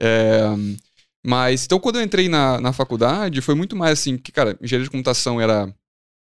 É, 0.00 0.44
mas, 1.24 1.64
então, 1.64 1.78
quando 1.78 1.96
eu 1.96 2.02
entrei 2.02 2.28
na, 2.28 2.60
na 2.60 2.72
faculdade, 2.72 3.40
foi 3.40 3.54
muito 3.54 3.76
mais 3.76 4.00
assim, 4.00 4.18
que, 4.18 4.32
cara, 4.32 4.58
engenharia 4.60 4.84
de 4.84 4.90
computação 4.90 5.40
era, 5.40 5.72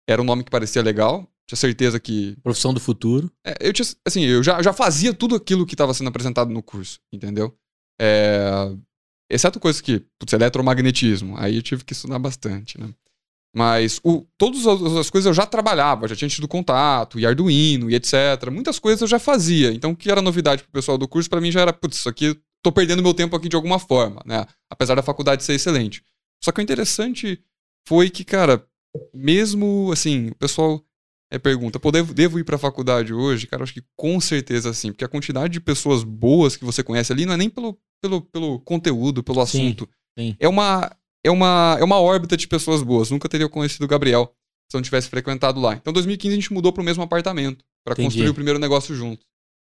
era 0.08 0.20
um 0.20 0.24
nome 0.24 0.44
que 0.44 0.50
parecia 0.50 0.82
legal. 0.82 1.26
Tinha 1.50 1.58
certeza 1.58 1.98
que. 1.98 2.36
Profissão 2.44 2.72
do 2.72 2.78
futuro. 2.78 3.28
É, 3.44 3.56
eu 3.60 3.72
tinha, 3.72 3.84
assim, 4.06 4.22
eu 4.22 4.40
já, 4.40 4.62
já 4.62 4.72
fazia 4.72 5.12
tudo 5.12 5.34
aquilo 5.34 5.66
que 5.66 5.74
estava 5.74 5.92
sendo 5.92 6.06
apresentado 6.06 6.48
no 6.52 6.62
curso, 6.62 7.00
entendeu? 7.12 7.52
É, 8.00 8.72
exceto 9.28 9.58
coisas 9.58 9.80
que, 9.80 10.06
putz, 10.16 10.32
eletromagnetismo. 10.32 11.36
Aí 11.36 11.56
eu 11.56 11.62
tive 11.62 11.82
que 11.82 11.92
estudar 11.92 12.20
bastante, 12.20 12.78
né? 12.78 12.94
Mas 13.52 14.00
o, 14.04 14.24
todas 14.38 14.64
as 14.64 15.10
coisas 15.10 15.26
eu 15.26 15.34
já 15.34 15.44
trabalhava, 15.44 16.06
já 16.06 16.14
tinha 16.14 16.28
tido 16.28 16.46
contato, 16.46 17.18
e 17.18 17.26
Arduino 17.26 17.90
e 17.90 17.96
etc. 17.96 18.48
Muitas 18.52 18.78
coisas 18.78 19.00
eu 19.00 19.08
já 19.08 19.18
fazia. 19.18 19.72
Então, 19.72 19.90
o 19.90 19.96
que 19.96 20.08
era 20.08 20.22
novidade 20.22 20.62
pro 20.62 20.70
pessoal 20.70 20.96
do 20.96 21.08
curso, 21.08 21.28
para 21.28 21.40
mim 21.40 21.50
já 21.50 21.62
era, 21.62 21.72
putz, 21.72 21.96
isso 21.96 22.08
aqui, 22.08 22.40
tô 22.62 22.70
perdendo 22.70 23.02
meu 23.02 23.12
tempo 23.12 23.34
aqui 23.34 23.48
de 23.48 23.56
alguma 23.56 23.80
forma, 23.80 24.22
né? 24.24 24.46
Apesar 24.70 24.94
da 24.94 25.02
faculdade 25.02 25.42
ser 25.42 25.54
excelente. 25.54 26.00
Só 26.44 26.52
que 26.52 26.60
o 26.60 26.62
interessante 26.62 27.42
foi 27.88 28.08
que, 28.08 28.22
cara, 28.24 28.64
mesmo 29.12 29.90
assim, 29.92 30.28
o 30.28 30.36
pessoal 30.36 30.80
é, 31.30 31.38
pergunta, 31.38 31.78
pô, 31.78 31.92
devo, 31.92 32.12
devo 32.12 32.38
ir 32.38 32.44
pra 32.44 32.58
faculdade 32.58 33.14
hoje? 33.14 33.46
Cara, 33.46 33.62
acho 33.62 33.74
que 33.74 33.84
com 33.96 34.20
certeza 34.20 34.72
sim, 34.72 34.92
porque 34.92 35.04
a 35.04 35.08
quantidade 35.08 35.52
de 35.52 35.60
pessoas 35.60 36.02
boas 36.02 36.56
que 36.56 36.64
você 36.64 36.82
conhece 36.82 37.12
ali 37.12 37.24
não 37.24 37.34
é 37.34 37.36
nem 37.36 37.48
pelo, 37.48 37.78
pelo, 38.02 38.22
pelo 38.22 38.60
conteúdo, 38.60 39.22
pelo 39.22 39.40
assunto. 39.40 39.88
Sim, 40.18 40.30
sim. 40.30 40.36
É 40.40 40.48
uma 40.48 40.90
é 41.24 41.30
uma, 41.30 41.76
é 41.78 41.84
uma 41.84 42.00
órbita 42.00 42.36
de 42.36 42.48
pessoas 42.48 42.82
boas. 42.82 43.10
Nunca 43.10 43.28
teria 43.28 43.48
conhecido 43.48 43.84
o 43.84 43.88
Gabriel 43.88 44.34
se 44.70 44.76
eu 44.76 44.78
não 44.78 44.82
tivesse 44.82 45.08
frequentado 45.08 45.60
lá. 45.60 45.74
Então, 45.74 45.90
em 45.90 45.94
2015, 45.94 46.32
a 46.32 46.36
gente 46.36 46.52
mudou 46.52 46.72
para 46.72 46.80
o 46.80 46.84
mesmo 46.84 47.02
apartamento 47.02 47.64
para 47.84 47.96
construir 47.96 48.28
o 48.28 48.34
primeiro 48.34 48.58
negócio 48.58 48.94
junto. 48.94 49.24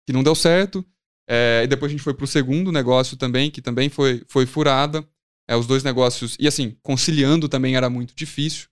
Que 0.07 0.13
não 0.13 0.23
deu 0.23 0.35
certo. 0.35 0.85
É, 1.29 1.63
e 1.65 1.67
depois 1.67 1.91
a 1.91 1.93
gente 1.95 2.03
foi 2.03 2.15
para 2.15 2.25
o 2.25 2.29
segundo 2.29 2.71
negócio 2.71 3.17
também, 3.17 3.51
que 3.51 3.63
também 3.63 3.89
foi, 3.89 4.23
foi 4.29 4.47
furada. 4.47 5.07
É, 5.49 5.57
os 5.57 5.67
dois 5.67 5.83
negócios. 5.83 6.37
E 6.39 6.47
assim, 6.47 6.77
conciliando 6.83 7.49
também 7.49 7.77
era 7.77 7.91
muito 7.91 8.15
difícil. 8.15 8.69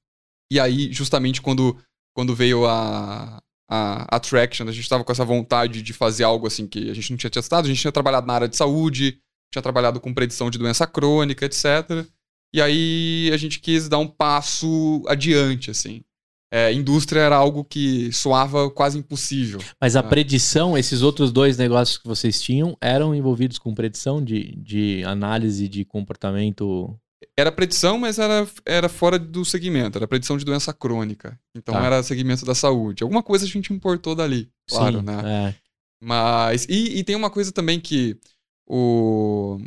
E 0.52 0.60
aí, 0.60 0.92
justamente 0.92 1.42
quando, 1.42 1.76
quando 2.18 2.34
veio 2.34 2.66
a, 2.66 3.40
a 3.70 4.16
Attraction, 4.16 4.66
a 4.66 4.72
gente 4.72 4.82
estava 4.82 5.04
com 5.04 5.12
essa 5.12 5.24
vontade 5.24 5.80
de 5.80 5.92
fazer 5.92 6.24
algo 6.24 6.48
assim 6.48 6.66
que 6.66 6.90
a 6.90 6.92
gente 6.92 7.12
não 7.12 7.16
tinha 7.16 7.30
testado. 7.30 7.64
A 7.64 7.70
gente 7.70 7.80
tinha 7.80 7.92
trabalhado 7.92 8.26
na 8.26 8.34
área 8.34 8.48
de 8.48 8.56
saúde, 8.56 9.20
tinha 9.52 9.62
trabalhado 9.62 10.00
com 10.00 10.12
predição 10.12 10.50
de 10.50 10.58
doença 10.58 10.84
crônica, 10.84 11.46
etc. 11.46 12.04
E 12.52 12.60
aí 12.60 13.30
a 13.32 13.36
gente 13.36 13.60
quis 13.60 13.88
dar 13.88 13.98
um 13.98 14.08
passo 14.08 15.00
adiante, 15.06 15.70
assim. 15.70 16.02
É, 16.52 16.72
indústria 16.72 17.20
era 17.20 17.36
algo 17.36 17.62
que 17.62 18.12
soava 18.12 18.68
quase 18.68 18.98
impossível. 18.98 19.60
Mas 19.80 19.94
a 19.94 20.02
né? 20.02 20.08
predição, 20.08 20.76
esses 20.76 21.02
outros 21.02 21.30
dois 21.30 21.56
negócios 21.56 21.98
que 21.98 22.08
vocês 22.08 22.42
tinham, 22.42 22.76
eram 22.80 23.14
envolvidos 23.14 23.60
com 23.60 23.72
predição 23.72 24.20
de, 24.20 24.56
de 24.56 25.04
análise 25.04 25.68
de 25.68 25.84
comportamento? 25.84 26.98
Era 27.38 27.52
predição, 27.52 27.98
mas 27.98 28.18
era, 28.18 28.48
era 28.66 28.88
fora 28.88 29.18
do 29.18 29.44
segmento. 29.44 29.96
Era 29.96 30.08
predição 30.08 30.36
de 30.36 30.44
doença 30.44 30.72
crônica. 30.72 31.38
Então 31.54 31.74
tá. 31.74 31.84
era 31.84 32.02
segmento 32.02 32.44
da 32.44 32.54
saúde. 32.54 33.04
Alguma 33.04 33.22
coisa 33.22 33.44
a 33.44 33.48
gente 33.48 33.72
importou 33.72 34.14
dali, 34.14 34.50
claro, 34.68 34.98
Sim, 34.98 35.04
né? 35.04 35.22
É. 35.24 35.54
Mas. 36.02 36.66
E, 36.68 36.98
e 36.98 37.04
tem 37.04 37.14
uma 37.14 37.30
coisa 37.30 37.52
também 37.52 37.78
que 37.78 38.18
o 38.68 39.60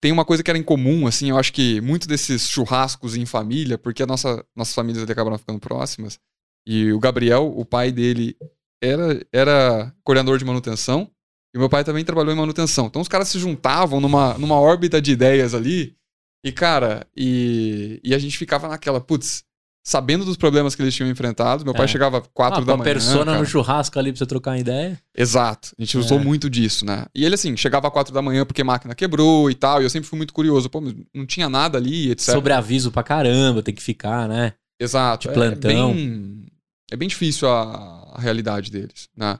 tem 0.00 0.12
uma 0.12 0.24
coisa 0.24 0.42
que 0.42 0.50
era 0.50 0.58
em 0.58 0.62
comum, 0.62 1.06
assim, 1.06 1.30
eu 1.30 1.38
acho 1.38 1.52
que 1.52 1.80
muitos 1.80 2.06
desses 2.06 2.48
churrascos 2.48 3.16
em 3.16 3.26
família, 3.26 3.76
porque 3.76 4.02
a 4.02 4.06
nossa, 4.06 4.44
nossas 4.54 4.74
famílias 4.74 5.08
acabaram 5.08 5.38
ficando 5.38 5.58
próximas, 5.58 6.20
E 6.66 6.92
o 6.92 7.00
Gabriel, 7.00 7.52
o 7.56 7.64
pai 7.64 7.90
dele, 7.90 8.36
era, 8.80 9.26
era 9.32 9.92
coordenador 10.04 10.38
de 10.38 10.44
manutenção. 10.44 11.10
E 11.54 11.58
meu 11.58 11.68
pai 11.68 11.82
também 11.82 12.04
trabalhou 12.04 12.32
em 12.32 12.36
manutenção. 12.36 12.86
Então 12.86 13.00
os 13.00 13.08
caras 13.08 13.28
se 13.28 13.38
juntavam 13.38 14.00
numa, 14.00 14.36
numa 14.36 14.60
órbita 14.60 15.00
de 15.00 15.12
ideias 15.12 15.54
ali. 15.54 15.96
E, 16.44 16.52
cara, 16.52 17.06
e, 17.16 18.00
e 18.04 18.14
a 18.14 18.18
gente 18.18 18.38
ficava 18.38 18.68
naquela, 18.68 19.00
putz, 19.00 19.42
sabendo 19.84 20.24
dos 20.24 20.36
problemas 20.36 20.74
que 20.74 20.82
eles 20.82 20.94
tinham 20.94 21.10
enfrentado. 21.10 21.64
Meu 21.64 21.72
pai 21.74 21.84
É. 21.86 21.88
chegava 21.88 22.20
quatro 22.20 22.60
Ah, 22.62 22.64
da 22.64 22.76
manhã. 22.76 22.84
persona 22.84 23.24
cara. 23.26 23.38
no 23.38 23.46
churrasco 23.46 23.98
ali 23.98 24.12
pra 24.12 24.18
você 24.18 24.26
trocar 24.26 24.50
uma 24.52 24.58
ideia. 24.58 25.00
Exato. 25.16 25.70
A 25.78 25.82
gente 25.82 25.96
usou 25.98 26.18
É. 26.20 26.22
muito 26.22 26.48
disso, 26.50 26.84
né? 26.84 27.06
E 27.14 27.24
ele, 27.24 27.34
assim, 27.34 27.56
chegava 27.56 27.90
quatro 27.90 28.12
da 28.12 28.20
manhã 28.22 28.44
porque 28.44 28.62
a 28.62 28.64
máquina 28.64 28.94
quebrou 28.94 29.50
e 29.50 29.54
tal. 29.54 29.80
E 29.80 29.84
eu 29.84 29.90
sempre 29.90 30.08
fui 30.08 30.16
muito 30.16 30.32
curioso. 30.34 30.68
Pô, 30.70 30.80
mas 30.80 30.94
não 31.14 31.24
tinha 31.26 31.48
nada 31.48 31.78
ali, 31.78 32.10
etc. 32.10 32.34
Sobre 32.34 32.52
aviso 32.52 32.92
pra 32.92 33.02
caramba, 33.02 33.62
tem 33.62 33.74
que 33.74 33.82
ficar, 33.82 34.28
né? 34.28 34.52
Exato. 34.78 35.22
de 35.22 35.30
É- 35.30 35.32
plantão. 35.34 35.90
É 35.90 35.94
bem, 35.94 36.46
é 36.92 36.96
bem 36.96 37.08
difícil 37.08 37.48
a, 37.48 38.12
a 38.14 38.20
realidade 38.20 38.70
deles, 38.70 39.08
né? 39.16 39.38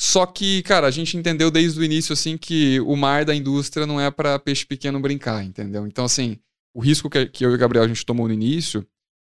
Só 0.00 0.24
que, 0.24 0.62
cara, 0.62 0.86
a 0.86 0.90
gente 0.90 1.14
entendeu 1.14 1.50
desde 1.50 1.78
o 1.78 1.84
início, 1.84 2.14
assim, 2.14 2.38
que 2.38 2.80
o 2.80 2.96
mar 2.96 3.22
da 3.22 3.34
indústria 3.34 3.86
não 3.86 4.00
é 4.00 4.10
pra 4.10 4.38
peixe 4.38 4.64
pequeno 4.64 4.98
brincar, 4.98 5.44
entendeu? 5.44 5.86
Então, 5.86 6.06
assim, 6.06 6.38
o 6.74 6.80
risco 6.80 7.10
que, 7.10 7.26
que 7.26 7.44
eu 7.44 7.50
e 7.50 7.54
o 7.54 7.58
Gabriel 7.58 7.84
a 7.84 7.88
gente 7.88 8.06
tomou 8.06 8.26
no 8.26 8.32
início, 8.32 8.82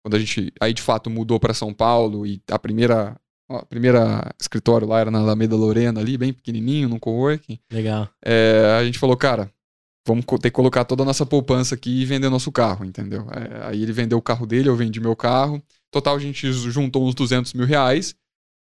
quando 0.04 0.16
a 0.16 0.18
gente, 0.18 0.52
aí 0.60 0.74
de 0.74 0.82
fato 0.82 1.08
mudou 1.08 1.40
pra 1.40 1.54
São 1.54 1.72
Paulo 1.72 2.26
e 2.26 2.42
a 2.50 2.58
primeira, 2.58 3.18
a 3.48 3.64
primeira 3.64 4.30
escritório 4.38 4.86
lá 4.86 5.00
era 5.00 5.10
na 5.10 5.20
Alameda 5.20 5.56
Lorena 5.56 6.02
ali, 6.02 6.18
bem 6.18 6.34
pequenininho, 6.34 6.86
num 6.86 6.98
coworking, 6.98 7.58
Legal. 7.72 8.06
é, 8.22 8.76
a 8.78 8.84
gente 8.84 8.98
falou, 8.98 9.16
cara, 9.16 9.50
vamos 10.06 10.26
ter 10.26 10.50
que 10.50 10.50
colocar 10.50 10.84
toda 10.84 11.02
a 11.02 11.06
nossa 11.06 11.24
poupança 11.24 11.76
aqui 11.76 12.02
e 12.02 12.04
vender 12.04 12.28
nosso 12.28 12.52
carro, 12.52 12.84
entendeu? 12.84 13.26
É, 13.30 13.68
aí 13.68 13.82
ele 13.82 13.92
vendeu 13.92 14.18
o 14.18 14.22
carro 14.22 14.46
dele, 14.46 14.68
eu 14.68 14.76
vendi 14.76 15.00
meu 15.00 15.16
carro. 15.16 15.62
Total, 15.90 16.14
a 16.14 16.20
gente 16.20 16.52
juntou 16.52 17.08
uns 17.08 17.14
200 17.14 17.54
mil 17.54 17.64
reais. 17.64 18.14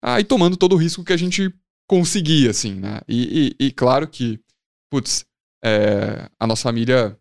Aí 0.03 0.23
tomando 0.23 0.55
todo 0.55 0.75
o 0.75 0.77
risco 0.77 1.03
que 1.03 1.15
a 1.15 1.17
gente 1.17 1.51
conseguia, 1.89 2.51
assim, 2.51 2.75
né? 2.75 3.01
E, 3.09 3.55
e- 3.61 3.67
e 3.67 3.71
claro 3.73 4.07
que, 4.09 4.41
putz, 4.91 5.25
é, 5.65 6.29
a 6.39 6.47
nossa 6.47 6.63
família 6.63 7.17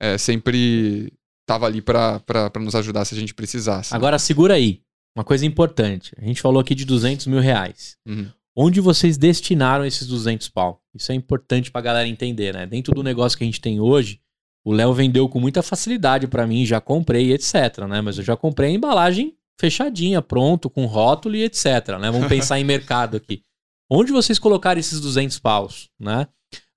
é, 0.00 0.16
sempre 0.18 1.12
tava 1.46 1.66
ali 1.66 1.82
pra 1.82 2.20
nos 2.60 2.74
ajudar 2.74 3.04
se 3.04 3.14
a 3.14 3.18
gente 3.18 3.34
precisasse. 3.34 3.92
né? 3.92 3.96
Agora 3.96 4.18
segura 4.18 4.54
aí. 4.54 4.80
Uma 5.16 5.24
coisa 5.24 5.44
importante. 5.44 6.14
A 6.18 6.24
gente 6.24 6.40
falou 6.40 6.60
aqui 6.60 6.74
de 6.74 6.84
200 6.84 7.26
mil 7.26 7.40
reais. 7.40 7.96
Uhum. 8.06 8.30
Onde 8.56 8.80
vocês 8.80 9.16
destinaram 9.18 9.84
esses 9.84 10.06
200 10.06 10.48
pau? 10.48 10.80
Isso 10.94 11.10
é 11.10 11.14
importante 11.14 11.70
pra 11.70 11.80
galera 11.80 12.06
entender, 12.08 12.54
né? 12.54 12.66
Dentro 12.66 12.94
do 12.94 13.02
negócio 13.02 13.36
que 13.36 13.42
a 13.44 13.46
gente 13.46 13.60
tem 13.60 13.80
hoje, 13.80 14.20
o 14.64 14.72
Léo 14.72 14.92
vendeu 14.94 15.28
com 15.28 15.40
muita 15.40 15.62
facilidade 15.62 16.26
pra 16.28 16.46
mim, 16.46 16.64
já 16.64 16.80
comprei, 16.80 17.32
etc, 17.32 17.54
né? 17.88 18.00
Mas 18.00 18.18
eu 18.18 18.24
já 18.24 18.36
comprei 18.36 18.70
a 18.70 18.74
embalagem 18.74 19.34
fechadinha, 19.60 20.22
pronto, 20.22 20.70
com 20.70 20.86
rótulo 20.86 21.34
e 21.36 21.42
etc, 21.42 21.64
né? 22.00 22.10
Vamos 22.10 22.28
pensar 22.28 22.60
em 22.60 22.64
mercado 22.64 23.16
aqui. 23.16 23.42
Onde 23.90 24.12
vocês 24.12 24.38
colocaram 24.38 24.78
esses 24.78 25.00
200 25.00 25.38
paus, 25.40 25.90
né? 25.98 26.28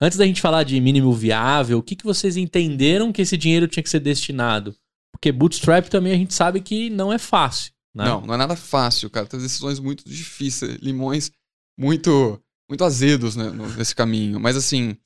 Antes 0.01 0.17
da 0.17 0.25
gente 0.25 0.41
falar 0.41 0.63
de 0.63 0.79
mínimo 0.79 1.13
viável, 1.13 1.77
o 1.77 1.83
que, 1.83 1.95
que 1.95 2.03
vocês 2.03 2.35
entenderam 2.35 3.13
que 3.13 3.21
esse 3.21 3.37
dinheiro 3.37 3.67
tinha 3.67 3.83
que 3.83 3.89
ser 3.89 3.99
destinado? 3.99 4.75
Porque 5.11 5.31
bootstrap 5.31 5.87
também 5.87 6.11
a 6.11 6.17
gente 6.17 6.33
sabe 6.33 6.59
que 6.59 6.89
não 6.89 7.13
é 7.13 7.19
fácil, 7.19 7.71
né? 7.93 8.05
Não, 8.05 8.21
não 8.21 8.33
é 8.33 8.37
nada 8.37 8.55
fácil, 8.55 9.09
cara. 9.09 9.27
Tem 9.27 9.39
decisões 9.39 9.79
muito 9.79 10.03
difíceis, 10.03 10.77
limões 10.81 11.31
muito 11.77 12.41
muito 12.69 12.83
azedos 12.83 13.35
né, 13.35 13.51
nesse 13.77 13.95
caminho. 13.95 14.39
Mas 14.39 14.57
assim, 14.57 14.97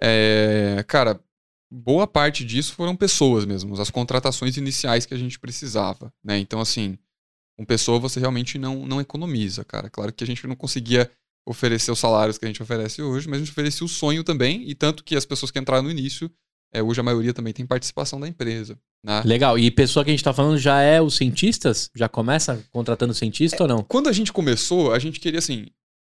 é, 0.00 0.82
cara, 0.88 1.20
boa 1.70 2.06
parte 2.06 2.44
disso 2.44 2.72
foram 2.72 2.96
pessoas 2.96 3.44
mesmo, 3.44 3.78
as 3.80 3.90
contratações 3.90 4.56
iniciais 4.56 5.04
que 5.04 5.12
a 5.12 5.18
gente 5.18 5.38
precisava, 5.38 6.12
né? 6.24 6.38
Então 6.38 6.60
assim, 6.60 6.98
com 7.58 7.64
pessoa 7.64 7.98
você 7.98 8.18
realmente 8.18 8.58
não, 8.58 8.86
não 8.86 9.00
economiza, 9.00 9.64
cara. 9.64 9.90
Claro 9.90 10.12
que 10.12 10.24
a 10.24 10.26
gente 10.26 10.46
não 10.46 10.56
conseguia 10.56 11.10
oferecer 11.46 11.90
os 11.90 11.98
salários 11.98 12.38
que 12.38 12.44
a 12.44 12.48
gente 12.48 12.62
oferece 12.62 13.02
hoje, 13.02 13.28
mas 13.28 13.36
a 13.36 13.44
gente 13.44 13.52
oferecia 13.52 13.84
o 13.84 13.88
sonho 13.88 14.22
também, 14.22 14.68
e 14.68 14.74
tanto 14.74 15.02
que 15.02 15.16
as 15.16 15.24
pessoas 15.24 15.50
que 15.50 15.58
entraram 15.58 15.82
no 15.84 15.90
início, 15.90 16.30
é, 16.72 16.82
hoje 16.82 17.00
a 17.00 17.02
maioria 17.02 17.34
também 17.34 17.52
tem 17.52 17.66
participação 17.66 18.20
da 18.20 18.28
empresa, 18.28 18.78
né? 19.04 19.22
Legal. 19.24 19.58
E 19.58 19.70
pessoa 19.70 20.04
que 20.04 20.10
a 20.10 20.14
gente 20.14 20.22
tá 20.22 20.32
falando 20.32 20.58
já 20.58 20.80
é 20.80 21.00
os 21.00 21.16
cientistas? 21.16 21.90
Já 21.96 22.08
começa 22.08 22.64
contratando 22.70 23.14
cientista 23.14 23.62
ou 23.62 23.68
não? 23.68 23.82
quando 23.82 24.08
a 24.08 24.12
gente 24.12 24.32
começou, 24.32 24.92
a 24.92 24.98
gente 24.98 25.18
queria 25.18 25.38
assim, 25.38 25.66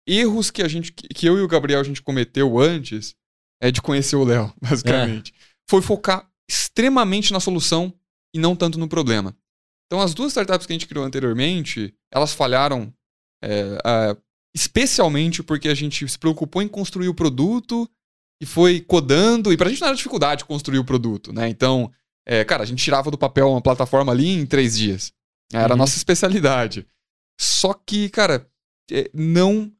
erros 0.06 0.50
que 0.50 0.62
a 0.62 0.68
gente 0.68 0.92
que 0.92 1.26
eu 1.26 1.38
e 1.38 1.42
o 1.42 1.48
Gabriel 1.48 1.80
a 1.80 1.84
gente 1.84 2.02
cometeu 2.02 2.58
antes 2.58 3.14
é 3.62 3.70
de 3.70 3.80
conhecer 3.80 4.16
o 4.16 4.24
Léo, 4.24 4.52
basicamente. 4.60 5.32
Foi 5.68 5.80
focar 5.80 6.28
extremamente 6.48 7.32
na 7.32 7.40
solução 7.40 7.94
e 8.34 8.38
não 8.38 8.56
tanto 8.56 8.78
no 8.78 8.88
problema. 8.88 9.36
Então 9.86 10.00
as 10.00 10.14
duas 10.14 10.32
startups 10.32 10.66
que 10.66 10.72
a 10.72 10.74
gente 10.74 10.86
criou 10.86 11.04
anteriormente, 11.04 11.94
elas 12.12 12.32
falharam 12.32 12.92
é, 13.42 13.78
ah, 13.84 14.16
especialmente 14.54 15.42
porque 15.42 15.68
a 15.68 15.74
gente 15.74 16.06
se 16.08 16.18
preocupou 16.18 16.62
em 16.62 16.68
construir 16.68 17.08
o 17.08 17.14
produto 17.14 17.88
e 18.42 18.46
foi 18.46 18.80
codando, 18.80 19.52
e 19.52 19.56
pra 19.56 19.68
gente 19.68 19.80
não 19.80 19.88
era 19.88 19.96
dificuldade 19.96 20.44
construir 20.44 20.78
o 20.78 20.84
produto, 20.84 21.32
né? 21.32 21.48
Então, 21.48 21.90
é, 22.26 22.44
cara, 22.44 22.62
a 22.62 22.66
gente 22.66 22.82
tirava 22.82 23.10
do 23.10 23.18
papel 23.18 23.50
uma 23.50 23.60
plataforma 23.60 24.12
ali 24.12 24.28
em 24.28 24.46
três 24.46 24.76
dias. 24.78 25.12
Era 25.52 25.68
a 25.68 25.74
Uhum. 25.74 25.78
nossa 25.78 25.96
especialidade. 25.96 26.86
Só 27.38 27.74
que, 27.74 28.08
cara, 28.08 28.46
é, 28.90 29.10
não 29.14 29.70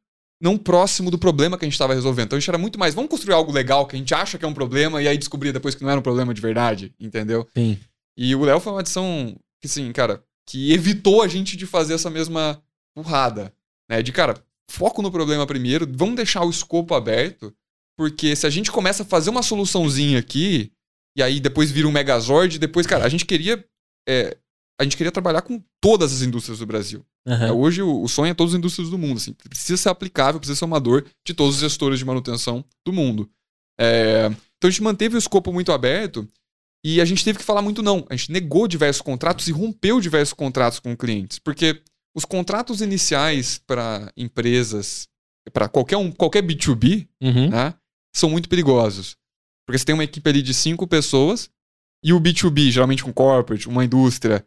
não 0.43 0.57
próximo 0.57 1.11
do 1.11 1.19
problema 1.19 1.55
que 1.55 1.63
a 1.63 1.67
gente 1.67 1.75
estava 1.75 1.93
resolvendo. 1.93 2.25
Então 2.25 2.37
a 2.37 2.39
gente 2.39 2.49
era 2.49 2.57
muito 2.57 2.79
mais, 2.79 2.95
vamos 2.95 3.11
construir 3.11 3.35
algo 3.35 3.51
legal 3.51 3.85
que 3.85 3.95
a 3.95 3.99
gente 3.99 4.11
acha 4.11 4.39
que 4.39 4.45
é 4.45 4.47
um 4.47 4.55
problema 4.55 4.99
e 4.99 5.07
aí 5.07 5.15
descobrir 5.15 5.51
depois 5.53 5.75
que 5.75 5.83
não 5.83 5.91
era 5.91 5.99
um 5.99 6.03
problema 6.03 6.33
de 6.33 6.41
verdade, 6.41 6.91
entendeu? 6.99 7.47
Sim. 7.55 7.77
E 8.17 8.33
o 8.35 8.43
Léo 8.43 8.59
foi 8.59 8.73
uma 8.73 8.79
adição 8.79 9.37
que, 9.61 9.67
sim, 9.67 9.91
cara, 9.91 10.23
que 10.47 10.73
evitou 10.73 11.21
a 11.21 11.27
gente 11.27 11.55
de 11.55 11.67
fazer 11.67 11.93
essa 11.93 12.09
mesma 12.09 12.59
burrada, 12.95 13.53
né? 13.87 14.01
De, 14.01 14.11
cara, 14.11 14.43
foco 14.69 15.01
no 15.01 15.11
problema 15.11 15.45
primeiro, 15.45 15.89
vamos 15.93 16.15
deixar 16.15 16.43
o 16.43 16.49
escopo 16.49 16.93
aberto, 16.93 17.53
porque 17.97 18.35
se 18.35 18.47
a 18.47 18.49
gente 18.49 18.71
começa 18.71 19.03
a 19.03 19.05
fazer 19.05 19.29
uma 19.29 19.43
soluçãozinha 19.43 20.19
aqui, 20.19 20.71
e 21.17 21.21
aí 21.21 21.39
depois 21.39 21.71
vira 21.71 21.87
um 21.87 21.91
Megazord, 21.91 22.57
depois, 22.57 22.87
cara, 22.87 23.05
a 23.05 23.09
gente 23.09 23.25
queria. 23.25 23.63
é, 24.07 24.37
a 24.79 24.83
gente 24.83 24.97
queria 24.97 25.11
trabalhar 25.11 25.43
com 25.43 25.61
todas 25.79 26.11
as 26.11 26.21
indústrias 26.23 26.57
do 26.57 26.65
Brasil. 26.65 27.05
É, 27.27 27.51
Hoje 27.51 27.83
o, 27.83 28.01
o 28.01 28.07
sonho 28.07 28.31
é 28.31 28.33
todas 28.33 28.53
as 28.53 28.57
indústrias 28.57 28.89
do 28.89 28.97
mundo. 28.97 29.17
Assim, 29.17 29.33
precisa 29.33 29.77
ser 29.77 29.89
aplicável, 29.89 30.39
precisa 30.39 30.57
ser 30.57 30.65
uma 30.65 30.79
dor 30.79 31.05
de 31.25 31.35
todos 31.35 31.55
os 31.55 31.61
gestores 31.61 31.99
de 31.99 32.05
manutenção 32.05 32.65
do 32.83 32.91
mundo. 32.91 33.29
É, 33.79 34.25
então 34.57 34.67
a 34.67 34.71
gente 34.71 34.81
manteve 34.81 35.15
o 35.15 35.19
escopo 35.19 35.53
muito 35.53 35.71
aberto 35.71 36.27
e 36.83 36.99
a 36.99 37.05
gente 37.05 37.23
teve 37.23 37.37
que 37.37 37.45
falar 37.45 37.61
muito 37.61 37.83
não. 37.83 38.05
A 38.09 38.15
gente 38.15 38.31
negou 38.31 38.67
diversos 38.67 39.01
contratos 39.01 39.47
e 39.47 39.51
rompeu 39.51 40.01
diversos 40.01 40.33
contratos 40.33 40.79
com 40.79 40.97
clientes. 40.97 41.37
Porque 41.37 41.81
os 42.15 42.25
contratos 42.25 42.81
iniciais 42.81 43.57
para 43.65 44.11
empresas, 44.17 45.07
para 45.53 45.67
qualquer, 45.69 45.97
um, 45.97 46.11
qualquer 46.11 46.43
B2B, 46.43 47.07
Uhum. 47.21 47.49
né, 47.49 47.73
são 48.15 48.29
muito 48.29 48.49
perigosos. 48.49 49.15
Porque 49.65 49.77
você 49.77 49.85
tem 49.85 49.93
uma 49.95 50.03
equipe 50.03 50.29
ali 50.29 50.41
de 50.41 50.53
cinco 50.53 50.85
pessoas 50.87 51.49
e 52.03 52.11
o 52.13 52.19
B2B, 52.19 52.71
geralmente 52.71 53.05
um 53.07 53.13
corporate, 53.13 53.69
uma 53.69 53.85
indústria, 53.85 54.43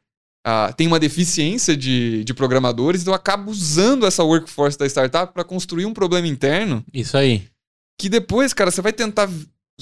ah, 0.46 0.72
tem 0.76 0.86
uma 0.86 0.98
deficiência 1.00 1.74
de, 1.76 2.22
de 2.24 2.34
programadores, 2.34 3.00
então 3.00 3.12
eu 3.12 3.16
acabo 3.16 3.50
usando 3.50 4.04
essa 4.06 4.22
workforce 4.22 4.76
da 4.76 4.84
startup 4.86 5.32
para 5.32 5.42
construir 5.44 5.86
um 5.86 5.94
problema 5.94 6.26
interno 6.26 6.84
Isso 6.92 7.16
aí. 7.16 7.48
que 7.98 8.08
depois, 8.10 8.52
cara, 8.52 8.70
você 8.70 8.82
vai 8.82 8.92
tentar 8.92 9.28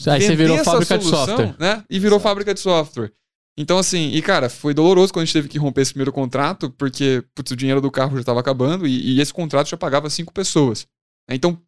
Aí 0.07 0.23
você 0.23 0.37
virou 0.37 0.57
essa 0.57 0.71
fábrica 0.71 0.97
de 0.99 1.05
solução, 1.05 1.37
software. 1.37 1.57
né? 1.59 1.85
E 1.91 1.99
virou 1.99 2.17
Exato. 2.19 2.23
fábrica 2.29 2.55
de 2.55 2.61
software. 2.61 3.13
Então, 3.59 3.77
assim, 3.79 4.11
e 4.13 4.23
cara, 4.23 4.49
foi 4.49 4.73
doloroso 4.73 5.13
quando 5.13 5.23
a 5.23 5.27
gente 5.27 5.35
teve 5.35 5.49
que 5.49 5.59
romper 5.59 5.83
esse 5.83 5.93
primeiro 5.93 6.13
contrato, 6.13 6.71
porque 6.71 7.23
putz, 7.35 7.51
o 7.53 7.57
dinheiro 7.57 7.81
do 7.83 7.91
carro 7.91 8.15
já 8.15 8.21
estava 8.21 8.41
acabando 8.41 8.87
e, 8.87 9.17
e 9.17 9.21
esse 9.21 9.33
contrato 9.33 9.69
já 9.69 9.77
pagava 9.77 10.09
cinco 10.09 10.33
pessoas. 10.33 10.87
né? 11.29 11.35
Então, 11.37 11.61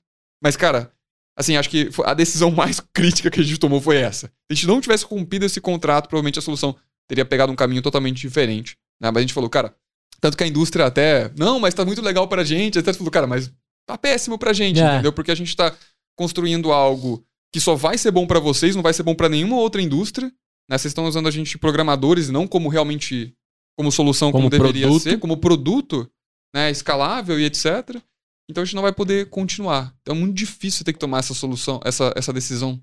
mas, 0.42 0.57
cara, 0.57 0.90
assim, 1.38 1.57
acho 1.57 1.68
que 1.68 1.90
a 2.05 2.14
decisão 2.14 2.51
mais 2.53 2.81
crítica 2.92 3.31
que 3.31 3.40
a 3.40 3.42
gente 3.42 3.59
tomou 3.61 3.81
foi 3.81 3.97
essa. 3.97 4.29
Se 4.29 4.33
a 4.51 4.55
gente 4.55 4.66
não 4.66 4.81
tivesse 4.81 5.05
rompido 5.05 5.44
esse 5.44 5.61
contrato, 5.61 6.09
provavelmente 6.09 6.38
a 6.38 6.42
solução 6.42 6.75
teria 7.07 7.25
pegado 7.25 7.53
um 7.53 7.57
caminho 7.57 7.83
totalmente 7.83 8.18
diferente. 8.18 8.77
Né? 9.01 9.11
Mas 9.11 9.18
a 9.18 9.20
gente 9.20 9.35
falou, 9.35 9.51
cara, 9.51 9.75
tanto 10.20 10.38
que 10.38 10.44
a 10.44 10.47
indústria 10.47 10.87
até, 10.87 11.31
não, 11.37 11.61
mas 11.61 11.75
tá 11.75 11.85
muito 11.85 12.01
legal 12.01 12.27
pra 12.27 12.44
gente, 12.44 12.79
até 12.79 12.94
falou, 12.94 13.11
cara, 13.11 13.27
mas 13.27 13.53
tá 13.87 13.99
péssimo 13.99 14.38
pra 14.38 14.55
gente, 14.55 14.81
É. 14.81 14.94
entendeu? 14.94 15.12
Porque 15.12 15.31
a 15.31 15.35
gente 15.35 15.55
tá 15.55 15.77
construindo 16.16 16.73
algo 16.73 17.23
que 17.53 17.61
só 17.61 17.75
vai 17.75 17.99
ser 17.99 18.11
bom 18.11 18.27
pra 18.27 18.40
vocês, 18.40 18.75
não 18.75 18.83
vai 18.83 18.94
ser 18.94 19.03
bom 19.03 19.14
pra 19.14 19.29
nenhuma 19.29 19.57
outra 19.57 19.83
indústria. 19.83 20.33
Né? 20.68 20.79
Vocês 20.79 20.90
estão 20.90 21.07
usando 21.07 21.29
a 21.29 21.31
gente 21.31 21.50
de 21.50 21.59
programadores 21.59 22.31
não 22.31 22.46
como 22.46 22.68
realmente 22.68 23.35
como 23.77 23.90
solução 23.90 24.31
como, 24.31 24.44
Como 24.44 24.50
deveria 24.50 24.87
produto. 24.87 25.03
ser, 25.03 25.18
como 25.18 25.37
produto, 25.37 26.11
né, 26.55 26.70
escalável 26.70 27.38
e 27.41 27.45
etc. 27.45 28.01
Então 28.49 28.62
a 28.62 28.64
gente 28.64 28.76
não 28.76 28.82
vai 28.82 28.93
poder 28.93 29.28
continuar. 29.30 29.95
Então 30.03 30.14
é 30.14 30.18
muito 30.18 30.34
difícil 30.34 30.84
ter 30.84 30.93
que 30.93 30.99
tomar 30.99 31.18
essa 31.18 31.34
solução, 31.34 31.80
essa, 31.84 32.12
essa 32.16 32.32
decisão 32.32 32.80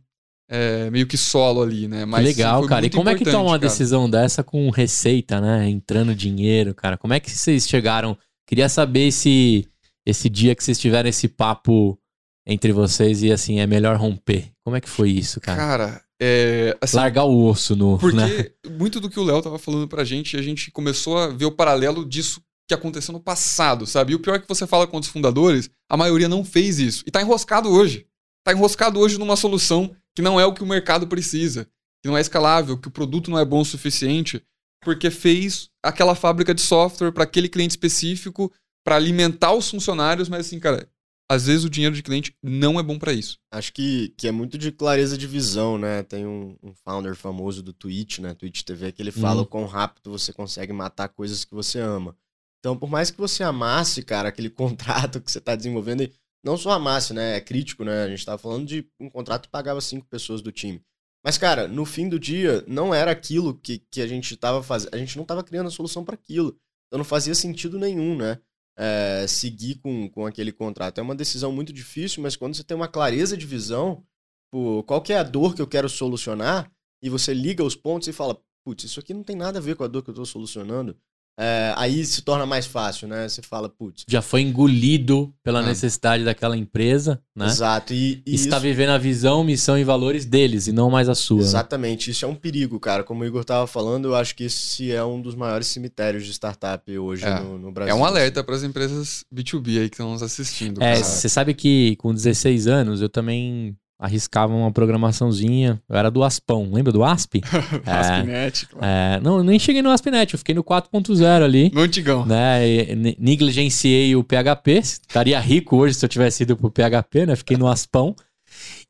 é, 0.49 0.89
meio 0.89 1.07
que 1.07 1.15
solo 1.15 1.61
ali, 1.61 1.87
né? 1.87 2.03
Mas 2.03 2.25
legal, 2.25 2.65
cara. 2.65 2.85
E 2.85 2.89
como 2.89 3.09
é 3.09 3.15
que 3.15 3.23
toma 3.23 3.43
uma 3.43 3.59
cara. 3.59 3.69
decisão 3.69 4.09
dessa 4.09 4.43
com 4.43 4.69
receita, 4.69 5.39
né? 5.39 5.69
Entrando 5.69 6.13
dinheiro, 6.13 6.75
cara? 6.75 6.97
Como 6.97 7.13
é 7.13 7.19
que 7.21 7.31
vocês 7.31 7.67
chegaram? 7.67 8.17
Queria 8.45 8.67
saber 8.67 9.07
esse, 9.07 9.65
esse 10.05 10.27
dia 10.27 10.53
que 10.53 10.63
vocês 10.63 10.77
tiveram 10.77 11.07
esse 11.07 11.29
papo 11.29 11.97
entre 12.45 12.73
vocês 12.73 13.23
e 13.23 13.31
assim, 13.31 13.61
é 13.61 13.67
melhor 13.67 13.95
romper. 13.95 14.51
Como 14.61 14.75
é 14.75 14.81
que 14.81 14.89
foi 14.89 15.11
isso, 15.11 15.39
cara? 15.39 15.57
Cara, 15.57 16.01
é, 16.23 16.77
assim, 16.79 16.97
Largar 16.97 17.25
o 17.25 17.45
osso 17.47 17.75
no. 17.75 17.97
Porque 17.97 18.15
né? 18.15 18.51
muito 18.77 18.99
do 18.99 19.09
que 19.09 19.19
o 19.19 19.23
Léo 19.23 19.41
tava 19.41 19.57
falando 19.57 19.87
pra 19.87 20.03
gente, 20.03 20.37
a 20.37 20.41
gente 20.41 20.69
começou 20.69 21.17
a 21.17 21.27
ver 21.27 21.45
o 21.45 21.51
paralelo 21.51 22.05
disso 22.05 22.39
que 22.67 22.75
aconteceu 22.75 23.11
no 23.11 23.19
passado, 23.19 23.87
sabe? 23.87 24.13
E 24.13 24.15
o 24.15 24.19
pior 24.19 24.35
é 24.35 24.39
que 24.39 24.47
você 24.47 24.67
fala 24.67 24.85
com 24.85 24.97
os 24.97 25.07
fundadores, 25.07 25.67
a 25.89 25.97
maioria 25.97 26.29
não 26.29 26.45
fez 26.45 26.77
isso. 26.77 27.03
E 27.07 27.11
tá 27.11 27.21
enroscado 27.21 27.69
hoje. 27.69 28.05
Tá 28.45 28.53
enroscado 28.53 28.99
hoje 28.99 29.17
numa 29.17 29.35
solução 29.35 29.95
que 30.15 30.21
não 30.21 30.39
é 30.39 30.45
o 30.45 30.53
que 30.53 30.61
o 30.61 30.67
mercado 30.67 31.07
precisa, 31.07 31.67
que 32.03 32.07
não 32.07 32.15
é 32.15 32.21
escalável, 32.21 32.77
que 32.77 32.87
o 32.87 32.91
produto 32.91 33.31
não 33.31 33.39
é 33.39 33.43
bom 33.43 33.61
o 33.61 33.65
suficiente, 33.65 34.43
porque 34.83 35.09
fez 35.09 35.69
aquela 35.83 36.13
fábrica 36.13 36.53
de 36.53 36.61
software 36.61 37.11
para 37.11 37.23
aquele 37.23 37.49
cliente 37.49 37.71
específico, 37.71 38.51
para 38.85 38.95
alimentar 38.95 39.53
os 39.53 39.69
funcionários, 39.69 40.29
mas 40.29 40.45
assim, 40.45 40.59
cara, 40.59 40.87
às 41.31 41.45
vezes 41.45 41.63
o 41.63 41.69
dinheiro 41.69 41.95
de 41.95 42.03
cliente 42.03 42.35
não 42.43 42.77
é 42.79 42.83
bom 42.83 42.99
para 42.99 43.13
isso. 43.13 43.39
Acho 43.53 43.71
que, 43.71 44.09
que 44.17 44.27
é 44.27 44.31
muito 44.31 44.57
de 44.57 44.71
clareza 44.71 45.17
de 45.17 45.25
visão, 45.25 45.77
né? 45.77 46.03
Tem 46.03 46.25
um, 46.25 46.57
um 46.61 46.73
founder 46.73 47.15
famoso 47.15 47.63
do 47.63 47.71
Twitch, 47.71 48.19
né? 48.19 48.33
Twitch 48.33 48.63
TV, 48.63 48.91
que 48.91 49.01
ele 49.01 49.11
fala 49.11 49.37
Uhum. 49.37 49.43
o 49.43 49.47
quão 49.47 49.65
rápido 49.65 50.11
você 50.11 50.33
consegue 50.33 50.73
matar 50.73 51.07
coisas 51.09 51.45
que 51.45 51.53
você 51.53 51.79
ama. 51.79 52.15
Então, 52.59 52.77
por 52.77 52.89
mais 52.89 53.09
que 53.09 53.17
você 53.17 53.43
amasse, 53.43 54.03
cara, 54.03 54.29
aquele 54.29 54.49
contrato 55.09 55.21
que 55.21 55.31
você 55.31 55.39
tá 55.39 55.55
desenvolvendo, 55.55 56.03
e 56.03 56.11
não 56.43 56.57
só 56.57 56.71
amasse, 56.71 57.13
né? 57.13 57.37
É 57.37 57.41
crítico, 57.41 57.83
né? 57.85 58.03
A 58.03 58.09
gente 58.09 58.25
tava 58.25 58.37
falando 58.37 58.65
de 58.65 58.85
um 58.99 59.09
contrato 59.09 59.43
que 59.43 59.49
pagava 59.49 59.79
cinco 59.79 60.05
pessoas 60.07 60.41
do 60.41 60.51
time. 60.51 60.81
Mas, 61.23 61.37
cara, 61.37 61.67
no 61.67 61.85
fim 61.85 62.09
do 62.09 62.19
dia, 62.19 62.63
não 62.67 62.93
era 62.93 63.11
aquilo 63.11 63.53
que, 63.55 63.79
que 63.91 64.01
a 64.01 64.07
gente 64.07 64.35
tava 64.35 64.61
fazendo. 64.61 64.93
A 64.93 64.97
gente 64.97 65.17
não 65.17 65.23
tava 65.23 65.43
criando 65.43 65.67
a 65.67 65.71
solução 65.71 66.03
para 66.03 66.15
aquilo. 66.15 66.57
Então 66.87 66.97
não 66.97 67.05
fazia 67.05 67.33
sentido 67.33 67.79
nenhum, 67.79 68.17
né? 68.17 68.39
É, 68.81 69.27
seguir 69.27 69.75
com, 69.75 70.09
com 70.09 70.25
aquele 70.25 70.51
contrato. 70.51 70.97
É 70.97 71.03
uma 71.03 71.13
decisão 71.13 71.51
muito 71.51 71.71
difícil, 71.71 72.23
mas 72.23 72.35
quando 72.35 72.55
você 72.55 72.63
tem 72.63 72.75
uma 72.75 72.87
clareza 72.87 73.37
de 73.37 73.45
visão, 73.45 74.03
pô, 74.51 74.83
qual 74.83 75.03
é 75.09 75.13
a 75.13 75.23
dor 75.23 75.53
que 75.53 75.61
eu 75.61 75.67
quero 75.67 75.87
solucionar, 75.87 76.71
e 76.99 77.07
você 77.07 77.31
liga 77.31 77.63
os 77.63 77.75
pontos 77.75 78.07
e 78.07 78.13
fala, 78.13 78.41
putz, 78.65 78.85
isso 78.85 78.99
aqui 78.99 79.13
não 79.13 79.23
tem 79.23 79.35
nada 79.35 79.59
a 79.59 79.61
ver 79.61 79.75
com 79.75 79.83
a 79.83 79.87
dor 79.87 80.01
que 80.01 80.09
eu 80.09 80.13
estou 80.13 80.25
solucionando, 80.25 80.97
é, 81.39 81.73
aí 81.77 82.05
se 82.05 82.21
torna 82.21 82.45
mais 82.45 82.65
fácil, 82.65 83.07
né? 83.07 83.27
Você 83.27 83.41
fala, 83.41 83.67
putz, 83.69 84.03
Já 84.07 84.21
foi 84.21 84.41
engolido 84.41 85.33
pela 85.43 85.59
Ah. 85.59 85.65
necessidade 85.65 86.23
daquela 86.23 86.55
empresa, 86.57 87.21
né? 87.35 87.45
exato. 87.47 87.93
E, 87.93 88.21
e 88.25 88.35
Está 88.35 88.57
isso- 88.57 88.63
vivendo 88.63 88.89
a 88.91 88.97
visão, 88.97 89.43
missão 89.43 89.77
e 89.77 89.83
valores 89.83 90.25
deles 90.25 90.67
e 90.67 90.71
não 90.71 90.89
mais 90.89 91.09
a 91.09 91.15
sua. 91.15 91.37
né? 91.37 91.43
Exatamente, 91.43 92.11
isso 92.11 92.25
é 92.25 92.27
um 92.27 92.35
perigo, 92.35 92.79
cara. 92.79 93.03
Como 93.03 93.23
o 93.23 93.25
Igor 93.25 93.43
tava 93.43 93.65
falando, 93.67 94.09
eu 94.09 94.15
acho 94.15 94.35
que 94.35 94.43
esse 94.45 94.91
é 94.91 95.03
um 95.03 95.21
dos 95.21 95.35
maiores 95.35 95.67
cemitérios 95.67 96.25
de 96.25 96.31
startup 96.33 96.97
hoje 96.97 97.23
É. 97.25 97.39
no, 97.39 97.57
no 97.57 97.71
Brasil. 97.71 97.93
É 97.93 97.97
um 97.97 98.05
alerta 98.05 98.43
para 98.43 98.55
as 98.55 98.63
empresas 98.63 99.23
B2B 99.33 99.79
aí 99.81 99.89
que 99.89 99.95
estão 99.95 100.11
nos 100.11 100.21
assistindo. 100.23 100.81
É, 100.83 100.95
você 100.95 101.27
sabe 101.29 101.53
que 101.53 101.95
com 101.97 102.13
16 102.13 102.67
anos 102.67 103.01
eu 103.01 103.09
também 103.09 103.75
arriscava 104.01 104.51
uma 104.53 104.71
programaçãozinha. 104.71 105.79
Eu 105.87 105.95
era 105.95 106.09
do 106.09 106.23
Aspão, 106.23 106.69
lembra 106.73 106.91
do 106.91 107.03
ASP? 107.03 107.41
é, 107.85 107.91
Aspinet, 107.91 108.65
claro. 108.65 108.85
é, 108.85 109.19
não, 109.21 109.37
eu 109.37 109.43
nem 109.43 109.59
cheguei 109.59 109.81
no 109.83 109.91
ASP.NET, 109.91 110.33
eu 110.33 110.39
fiquei 110.39 110.55
no 110.55 110.63
4.0 110.63 111.43
ali. 111.43 111.71
No 111.73 111.81
antigão. 111.81 112.25
Né, 112.25 112.67
e 112.67 112.95
ne- 112.95 113.15
negligenciei 113.19 114.15
o 114.15 114.23
PHP, 114.23 114.79
estaria 114.79 115.39
rico 115.39 115.77
hoje 115.77 115.93
se 115.93 116.03
eu 116.03 116.09
tivesse 116.09 116.43
ido 116.43 116.57
pro 116.57 116.71
PHP, 116.71 117.27
né? 117.27 117.35
Fiquei 117.35 117.55
no 117.55 117.67
Aspão. 117.67 118.15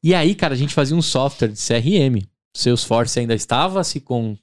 E 0.03 0.15
aí, 0.15 0.33
cara, 0.33 0.53
a 0.53 0.57
gente 0.57 0.73
fazia 0.73 0.95
um 0.95 1.01
software 1.01 1.49
de 1.49 1.59
CRM. 1.59 2.25
Salesforce 2.55 3.19
ainda 3.19 3.33
estava 3.35 3.83
se, 3.83 3.99
con- 3.99 4.35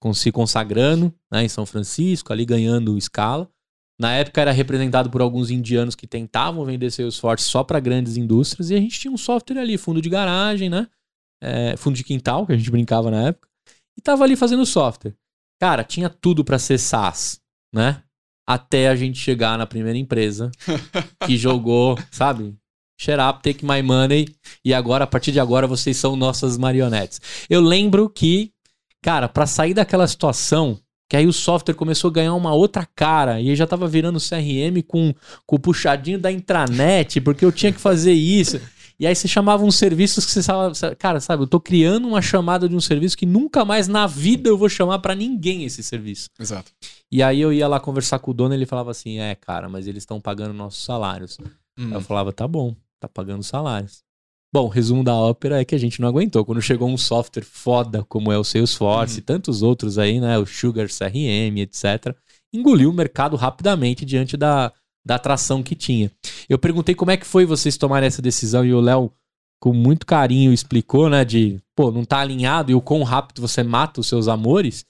con- 0.00 0.14
se 0.14 0.32
consagrando 0.32 1.12
né, 1.30 1.44
em 1.44 1.48
São 1.48 1.64
Francisco, 1.66 2.32
ali 2.32 2.44
ganhando 2.44 2.96
escala. 2.98 3.48
Na 3.98 4.12
época 4.12 4.40
era 4.40 4.50
representado 4.50 5.08
por 5.08 5.20
alguns 5.20 5.50
indianos 5.50 5.94
que 5.94 6.06
tentavam 6.06 6.64
vender 6.64 6.90
Salesforce 6.90 7.44
só 7.44 7.62
para 7.62 7.78
grandes 7.78 8.16
indústrias 8.16 8.70
e 8.70 8.74
a 8.74 8.80
gente 8.80 8.98
tinha 8.98 9.12
um 9.12 9.16
software 9.16 9.60
ali, 9.60 9.78
fundo 9.78 10.02
de 10.02 10.08
garagem, 10.08 10.68
né? 10.68 10.88
É, 11.42 11.76
fundo 11.76 11.94
de 11.94 12.02
quintal, 12.02 12.46
que 12.46 12.52
a 12.52 12.56
gente 12.56 12.70
brincava 12.70 13.10
na 13.10 13.28
época, 13.28 13.48
e 13.96 14.00
tava 14.00 14.24
ali 14.24 14.34
fazendo 14.34 14.64
software. 14.66 15.14
Cara, 15.60 15.84
tinha 15.84 16.08
tudo 16.08 16.44
para 16.44 16.58
ser 16.58 16.78
SaaS, 16.78 17.40
né? 17.72 18.02
Até 18.46 18.88
a 18.88 18.96
gente 18.96 19.18
chegar 19.18 19.56
na 19.56 19.66
primeira 19.66 19.98
empresa 19.98 20.50
que 21.24 21.36
jogou, 21.36 21.96
sabe? 22.10 22.56
Shut 23.00 23.18
up, 23.18 23.42
take 23.42 23.64
my 23.64 23.82
money. 23.82 24.26
E 24.64 24.72
agora, 24.72 25.04
a 25.04 25.06
partir 25.06 25.32
de 25.32 25.40
agora, 25.40 25.66
vocês 25.66 25.96
são 25.96 26.16
nossas 26.16 26.56
marionetes. 26.56 27.20
Eu 27.48 27.60
lembro 27.60 28.08
que, 28.08 28.52
cara, 29.02 29.28
para 29.28 29.46
sair 29.46 29.74
daquela 29.74 30.06
situação, 30.06 30.78
que 31.08 31.16
aí 31.16 31.26
o 31.26 31.32
software 31.32 31.74
começou 31.74 32.10
a 32.10 32.12
ganhar 32.12 32.34
uma 32.34 32.54
outra 32.54 32.86
cara, 32.94 33.40
e 33.40 33.50
aí 33.50 33.56
já 33.56 33.66
tava 33.66 33.86
virando 33.86 34.18
CRM 34.18 34.82
com, 34.86 35.14
com 35.46 35.56
o 35.56 35.58
puxadinho 35.58 36.18
da 36.18 36.32
intranet, 36.32 37.20
porque 37.20 37.44
eu 37.44 37.52
tinha 37.52 37.72
que 37.72 37.80
fazer 37.80 38.12
isso. 38.12 38.60
E 38.98 39.06
aí 39.06 39.14
você 39.14 39.26
chamava 39.26 39.64
uns 39.64 39.74
serviços 39.74 40.24
que 40.24 40.30
você 40.30 40.42
sabe, 40.42 40.96
cara, 40.96 41.20
sabe, 41.20 41.42
eu 41.42 41.46
tô 41.48 41.58
criando 41.58 42.06
uma 42.06 42.22
chamada 42.22 42.68
de 42.68 42.76
um 42.76 42.80
serviço 42.80 43.16
que 43.16 43.26
nunca 43.26 43.64
mais 43.64 43.88
na 43.88 44.06
vida 44.06 44.48
eu 44.48 44.56
vou 44.56 44.68
chamar 44.68 45.00
para 45.00 45.16
ninguém 45.16 45.64
esse 45.64 45.82
serviço. 45.82 46.28
Exato. 46.38 46.70
E 47.10 47.22
aí 47.22 47.40
eu 47.40 47.52
ia 47.52 47.66
lá 47.66 47.80
conversar 47.80 48.20
com 48.20 48.30
o 48.30 48.34
dono 48.34 48.54
e 48.54 48.56
ele 48.56 48.66
falava 48.66 48.92
assim: 48.92 49.18
"É, 49.18 49.34
cara, 49.34 49.68
mas 49.68 49.88
eles 49.88 50.02
estão 50.02 50.20
pagando 50.20 50.54
nossos 50.54 50.84
salários". 50.84 51.38
Hum. 51.76 51.88
Aí 51.88 51.94
eu 51.94 52.00
falava: 52.00 52.32
"Tá 52.32 52.46
bom, 52.46 52.74
tá 53.00 53.08
pagando 53.08 53.42
salários". 53.42 54.03
Bom, 54.54 54.68
resumo 54.68 55.02
da 55.02 55.12
ópera 55.16 55.60
é 55.60 55.64
que 55.64 55.74
a 55.74 55.78
gente 55.78 56.00
não 56.00 56.06
aguentou. 56.06 56.44
Quando 56.44 56.62
chegou 56.62 56.88
um 56.88 56.96
software 56.96 57.42
foda 57.42 58.04
como 58.04 58.30
é 58.30 58.38
o 58.38 58.44
Salesforce 58.44 59.14
Uhum. 59.14 59.18
e 59.18 59.22
tantos 59.22 59.62
outros 59.62 59.98
aí, 59.98 60.20
né, 60.20 60.38
o 60.38 60.46
Sugar 60.46 60.86
CRM, 60.86 61.58
etc, 61.58 62.14
engoliu 62.52 62.88
o 62.88 62.92
mercado 62.92 63.34
rapidamente 63.34 64.04
diante 64.04 64.36
da, 64.36 64.72
da 65.04 65.16
atração 65.16 65.60
que 65.60 65.74
tinha. 65.74 66.08
Eu 66.48 66.56
perguntei 66.56 66.94
como 66.94 67.10
é 67.10 67.16
que 67.16 67.26
foi 67.26 67.44
vocês 67.44 67.76
tomarem 67.76 68.06
essa 68.06 68.22
decisão 68.22 68.64
e 68.64 68.72
o 68.72 68.80
Léo 68.80 69.10
com 69.60 69.72
muito 69.72 70.06
carinho 70.06 70.52
explicou, 70.52 71.10
né, 71.10 71.24
de, 71.24 71.58
pô, 71.74 71.90
não 71.90 72.04
tá 72.04 72.20
alinhado 72.20 72.70
e 72.70 72.76
o 72.76 72.80
quão 72.80 73.02
rápido 73.02 73.40
você 73.42 73.64
mata 73.64 74.00
os 74.00 74.06
seus 74.06 74.28
amores. 74.28 74.84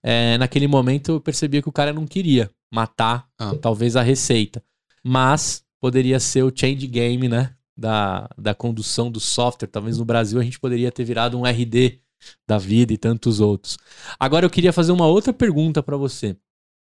É, 0.00 0.38
naquele 0.38 0.68
momento 0.68 1.10
eu 1.10 1.20
percebia 1.20 1.60
que 1.60 1.68
o 1.68 1.72
cara 1.72 1.92
não 1.92 2.06
queria 2.06 2.48
matar 2.72 3.26
Ah. 3.36 3.52
talvez 3.60 3.96
a 3.96 4.02
receita, 4.02 4.62
mas 5.02 5.64
poderia 5.80 6.20
ser 6.20 6.44
o 6.44 6.52
change 6.54 6.86
game, 6.86 7.26
né, 7.26 7.50
da, 7.78 8.28
da 8.36 8.54
condução 8.54 9.08
do 9.08 9.20
software. 9.20 9.68
Talvez 9.68 9.98
no 9.98 10.04
Brasil 10.04 10.40
a 10.40 10.42
gente 10.42 10.58
poderia 10.58 10.90
ter 10.90 11.04
virado 11.04 11.38
um 11.38 11.46
RD 11.46 12.00
da 12.46 12.58
vida 12.58 12.92
e 12.92 12.98
tantos 12.98 13.38
outros. 13.38 13.78
Agora 14.18 14.44
eu 14.44 14.50
queria 14.50 14.72
fazer 14.72 14.90
uma 14.90 15.06
outra 15.06 15.32
pergunta 15.32 15.80
para 15.80 15.96
você. 15.96 16.36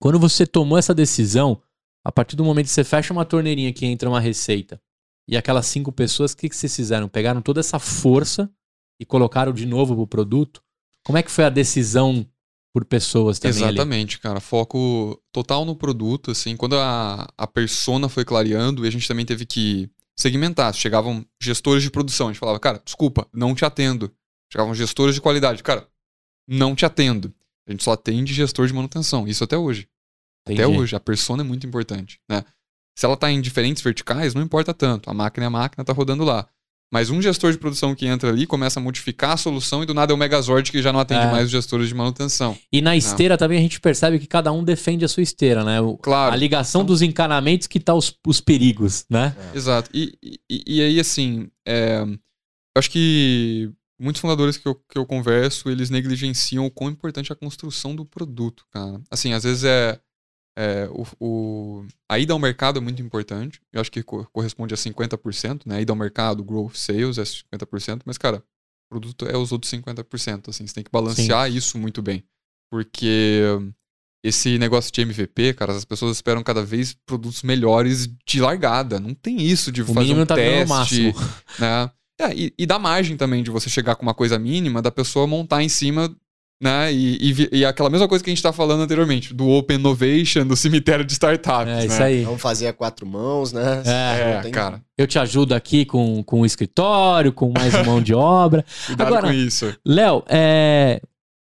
Quando 0.01 0.17
você 0.17 0.47
tomou 0.47 0.79
essa 0.79 0.93
decisão, 0.93 1.61
a 2.03 2.11
partir 2.11 2.35
do 2.35 2.43
momento 2.43 2.65
que 2.65 2.71
você 2.71 2.83
fecha 2.83 3.13
uma 3.13 3.23
torneirinha 3.23 3.71
que 3.71 3.85
entra 3.85 4.09
uma 4.09 4.19
receita, 4.19 4.81
e 5.27 5.37
aquelas 5.37 5.67
cinco 5.67 5.91
pessoas, 5.91 6.31
o 6.31 6.37
que, 6.37 6.49
que 6.49 6.55
vocês 6.55 6.75
fizeram? 6.75 7.07
Pegaram 7.07 7.39
toda 7.39 7.59
essa 7.59 7.77
força 7.77 8.49
e 8.99 9.05
colocaram 9.05 9.53
de 9.53 9.67
novo 9.67 9.95
pro 9.95 10.07
produto? 10.07 10.63
Como 11.05 11.19
é 11.19 11.23
que 11.23 11.29
foi 11.29 11.43
a 11.43 11.49
decisão 11.49 12.25
por 12.73 12.83
pessoas 12.83 13.37
também 13.37 13.63
ali? 13.63 13.75
Exatamente, 13.75 14.19
cara. 14.19 14.39
Foco 14.39 15.21
total 15.31 15.65
no 15.65 15.75
produto, 15.75 16.31
assim. 16.31 16.57
Quando 16.57 16.77
a, 16.77 17.27
a 17.37 17.45
persona 17.45 18.09
foi 18.09 18.25
clareando, 18.25 18.83
e 18.83 18.87
a 18.87 18.91
gente 18.91 19.07
também 19.07 19.25
teve 19.25 19.45
que 19.45 19.87
segmentar. 20.19 20.73
Chegavam 20.73 21.25
gestores 21.41 21.81
de 21.81 21.89
produção, 21.89 22.27
a 22.27 22.31
gente 22.31 22.39
falava, 22.39 22.59
cara, 22.59 22.81
desculpa, 22.83 23.27
não 23.33 23.55
te 23.55 23.63
atendo. 23.63 24.13
Chegavam 24.51 24.75
gestores 24.75 25.15
de 25.15 25.21
qualidade, 25.21 25.63
cara, 25.63 25.87
não 26.47 26.75
te 26.75 26.85
atendo. 26.85 27.33
A 27.67 27.71
gente 27.71 27.83
só 27.83 27.91
atende 27.93 28.33
gestor 28.33 28.67
de 28.67 28.73
manutenção. 28.73 29.27
Isso 29.27 29.43
até 29.43 29.57
hoje. 29.57 29.87
Até 30.45 30.63
Entendi. 30.63 30.79
hoje. 30.79 30.95
A 30.95 30.99
persona 30.99 31.43
é 31.43 31.45
muito 31.45 31.65
importante, 31.65 32.19
né? 32.27 32.43
Se 32.97 33.05
ela 33.05 33.15
tá 33.15 33.31
em 33.31 33.39
diferentes 33.39 33.81
verticais, 33.81 34.33
não 34.33 34.41
importa 34.41 34.73
tanto. 34.73 35.09
A 35.09 35.13
máquina 35.13 35.45
é 35.45 35.47
a 35.47 35.51
máquina, 35.51 35.85
tá 35.85 35.93
rodando 35.93 36.25
lá. 36.25 36.49
Mas 36.91 37.09
um 37.11 37.21
gestor 37.21 37.51
de 37.51 37.57
produção 37.59 37.93
que 37.93 38.07
entra 38.07 38.29
ali 38.29 38.47
começa 38.47 38.79
a 38.79 38.83
modificar 38.83 39.31
a 39.33 39.37
solução 39.37 39.83
e 39.83 39.85
do 39.85 39.93
nada 39.93 40.11
é 40.11 40.15
o 40.15 40.17
Megazord 40.17 40.71
que 40.71 40.81
já 40.81 40.91
não 40.91 40.99
atende 40.99 41.25
É. 41.27 41.31
mais 41.31 41.45
os 41.45 41.51
gestores 41.51 41.87
de 41.87 41.93
manutenção. 41.93 42.57
E 42.73 42.81
na 42.81 42.97
esteira 42.97 43.37
também 43.37 43.59
a 43.59 43.61
gente 43.61 43.79
percebe 43.79 44.17
que 44.17 44.25
cada 44.25 44.51
um 44.51 44.63
defende 44.63 45.05
a 45.05 45.07
sua 45.07 45.21
esteira, 45.21 45.63
né? 45.63 45.79
O- 45.79 45.97
Claro. 45.97 46.33
A 46.33 46.35
ligação 46.35 46.83
dos 46.83 47.01
encanamentos 47.03 47.67
que 47.67 47.79
tá 47.79 47.93
os, 47.93 48.15
os 48.25 48.41
perigos, 48.41 49.05
né? 49.09 49.35
Exato. 49.53 49.89
E, 49.93 50.17
e, 50.49 50.63
e 50.67 50.81
aí, 50.81 50.99
assim, 50.99 51.47
é, 51.67 52.01
eu 52.01 52.79
acho 52.79 52.89
que 52.89 53.71
muitos 54.01 54.19
fundadores 54.21 54.57
que 54.57 54.67
eu, 54.67 54.73
que 54.73 54.97
eu 54.97 55.05
converso, 55.05 55.69
eles 55.69 55.89
negligenciam 55.91 56.65
o 56.65 56.71
quão 56.71 56.89
importante 56.89 57.31
é 57.31 57.33
a 57.33 57.35
construção 57.35 57.95
do 57.95 58.03
produto, 58.05 58.63
cara. 58.71 58.99
Assim, 59.11 59.33
às 59.33 59.43
vezes 59.43 59.63
é, 59.63 59.99
é, 60.59 60.89
o, 60.91 61.05
o- 61.19 61.85
a 62.09 62.19
ida 62.19 62.33
ao 62.33 62.39
mercado 62.39 62.77
é 62.79 62.81
muito 62.81 63.01
importante. 63.01 63.61
Eu 63.71 63.79
acho 63.79 63.89
que 63.91 64.03
co- 64.03 64.27
corresponde 64.33 64.73
a 64.73 64.77
50%, 64.77 65.61
né? 65.65 65.77
A 65.77 65.81
ida 65.81 65.93
ao 65.93 65.95
mercado, 65.97 66.43
growth 66.43 66.75
sales 66.75 67.17
é 67.17 67.23
50%, 67.23 68.01
mas, 68.05 68.17
cara, 68.17 68.37
o 68.37 68.89
produto 68.89 69.25
é 69.27 69.37
os 69.37 69.51
outros 69.53 69.71
50%, 69.71 70.49
assim. 70.49 70.67
Você 70.67 70.73
tem 70.73 70.83
que 70.83 70.91
balancear 70.91 71.49
isso 71.49 71.77
muito 71.77 72.01
bem. 72.01 72.23
Porque 72.71 73.41
esse 74.23 74.57
negócio 74.59 74.91
de 74.91 75.01
MVP, 75.01 75.53
cara, 75.53 75.71
as 75.73 75.85
pessoas 75.85 76.17
esperam 76.17 76.43
cada 76.43 76.63
vez 76.63 76.93
produtos 77.05 77.41
melhores 77.41 78.07
de 78.27 78.41
largada. 78.41 78.99
Não 78.99 79.13
tem 79.13 79.41
isso 79.41 79.71
de 79.71 79.81
O 79.81 79.85
fazer 79.93 80.13
um 80.13 80.25
tá 80.25 80.35
teste, 80.35 80.65
o 80.65 80.67
máximo. 80.69 81.13
né? 81.57 81.89
É, 82.21 82.35
e, 82.35 82.53
e 82.59 82.65
dá 82.65 82.77
margem 82.77 83.15
também 83.15 83.41
de 83.41 83.49
você 83.49 83.69
chegar 83.69 83.95
com 83.95 84.03
uma 84.03 84.13
coisa 84.13 84.37
mínima, 84.37 84.81
da 84.81 84.91
pessoa 84.91 85.25
montar 85.25 85.63
em 85.63 85.69
cima, 85.69 86.13
né? 86.61 86.91
E, 86.93 87.31
e, 87.31 87.49
e 87.59 87.65
aquela 87.65 87.89
mesma 87.89 88.07
coisa 88.07 88.23
que 88.23 88.29
a 88.29 88.33
gente 88.33 88.43
tá 88.43 88.51
falando 88.51 88.81
anteriormente, 88.81 89.33
do 89.33 89.47
Open 89.47 89.77
Innovation, 89.77 90.45
do 90.45 90.55
cemitério 90.55 91.05
de 91.05 91.13
startups, 91.13 91.71
É 91.71 91.75
né? 91.77 91.85
isso 91.85 92.03
aí. 92.03 92.23
Vamos 92.23 92.41
fazer 92.41 92.67
a 92.67 92.73
quatro 92.73 93.05
mãos, 93.07 93.53
né? 93.53 93.81
É, 93.85 94.35
Não 94.35 94.41
tem- 94.41 94.51
cara. 94.51 94.81
Eu 94.97 95.07
te 95.07 95.17
ajudo 95.17 95.53
aqui 95.53 95.85
com, 95.85 96.21
com 96.23 96.41
o 96.41 96.45
escritório, 96.45 97.31
com 97.31 97.51
mais 97.55 97.73
mão 97.85 98.01
de 98.01 98.13
obra. 98.13 98.65
Cuidado 98.87 99.07
Agora- 99.07 99.27
com 99.27 99.33
isso. 99.33 99.73
Léo, 99.85 100.23
é, 100.27 101.01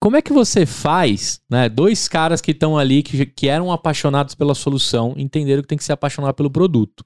Como 0.02 0.16
é 0.18 0.22
que 0.22 0.34
você 0.34 0.66
faz, 0.66 1.40
né? 1.50 1.70
Dois 1.70 2.08
caras 2.08 2.42
que 2.42 2.52
estão 2.52 2.78
ali, 2.78 3.02
que, 3.04 3.26
que 3.26 3.48
eram 3.48 3.72
apaixonados 3.72 4.36
pela 4.36 4.54
solução, 4.56 5.14
entenderam 5.18 5.62
que 5.62 5.68
tem 5.68 5.78
que 5.78 5.84
ser 5.84 5.94
apaixonado 5.94 6.34
pelo 6.36 6.50
produto. 6.50 7.04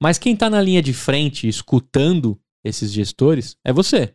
Mas 0.00 0.18
quem 0.18 0.34
está 0.34 0.48
na 0.48 0.60
linha 0.62 0.80
de 0.80 0.92
frente, 0.94 1.48
escutando 1.48 2.38
esses 2.64 2.90
gestores, 2.92 3.56
é 3.64 3.72
você. 3.72 4.14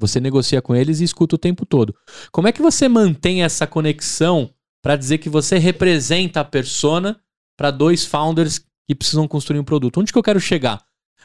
Você 0.00 0.20
negocia 0.20 0.62
com 0.62 0.74
eles 0.76 1.00
e 1.00 1.04
escuta 1.04 1.34
o 1.34 1.38
tempo 1.38 1.66
todo. 1.66 1.94
Como 2.30 2.46
é 2.46 2.52
que 2.52 2.62
você 2.62 2.88
mantém 2.88 3.42
essa 3.42 3.66
conexão 3.66 4.50
para 4.80 4.96
dizer 4.96 5.18
que 5.18 5.28
você 5.28 5.58
representa 5.58 6.40
a 6.40 6.44
persona 6.44 7.20
para 7.56 7.70
dois 7.70 8.04
founders 8.04 8.60
que 8.86 8.94
precisam 8.94 9.26
construir 9.26 9.58
um 9.58 9.64
produto? 9.64 10.00
Onde 10.00 10.12
que 10.12 10.18
eu 10.18 10.22
quero 10.22 10.40
chegar? 10.40 10.84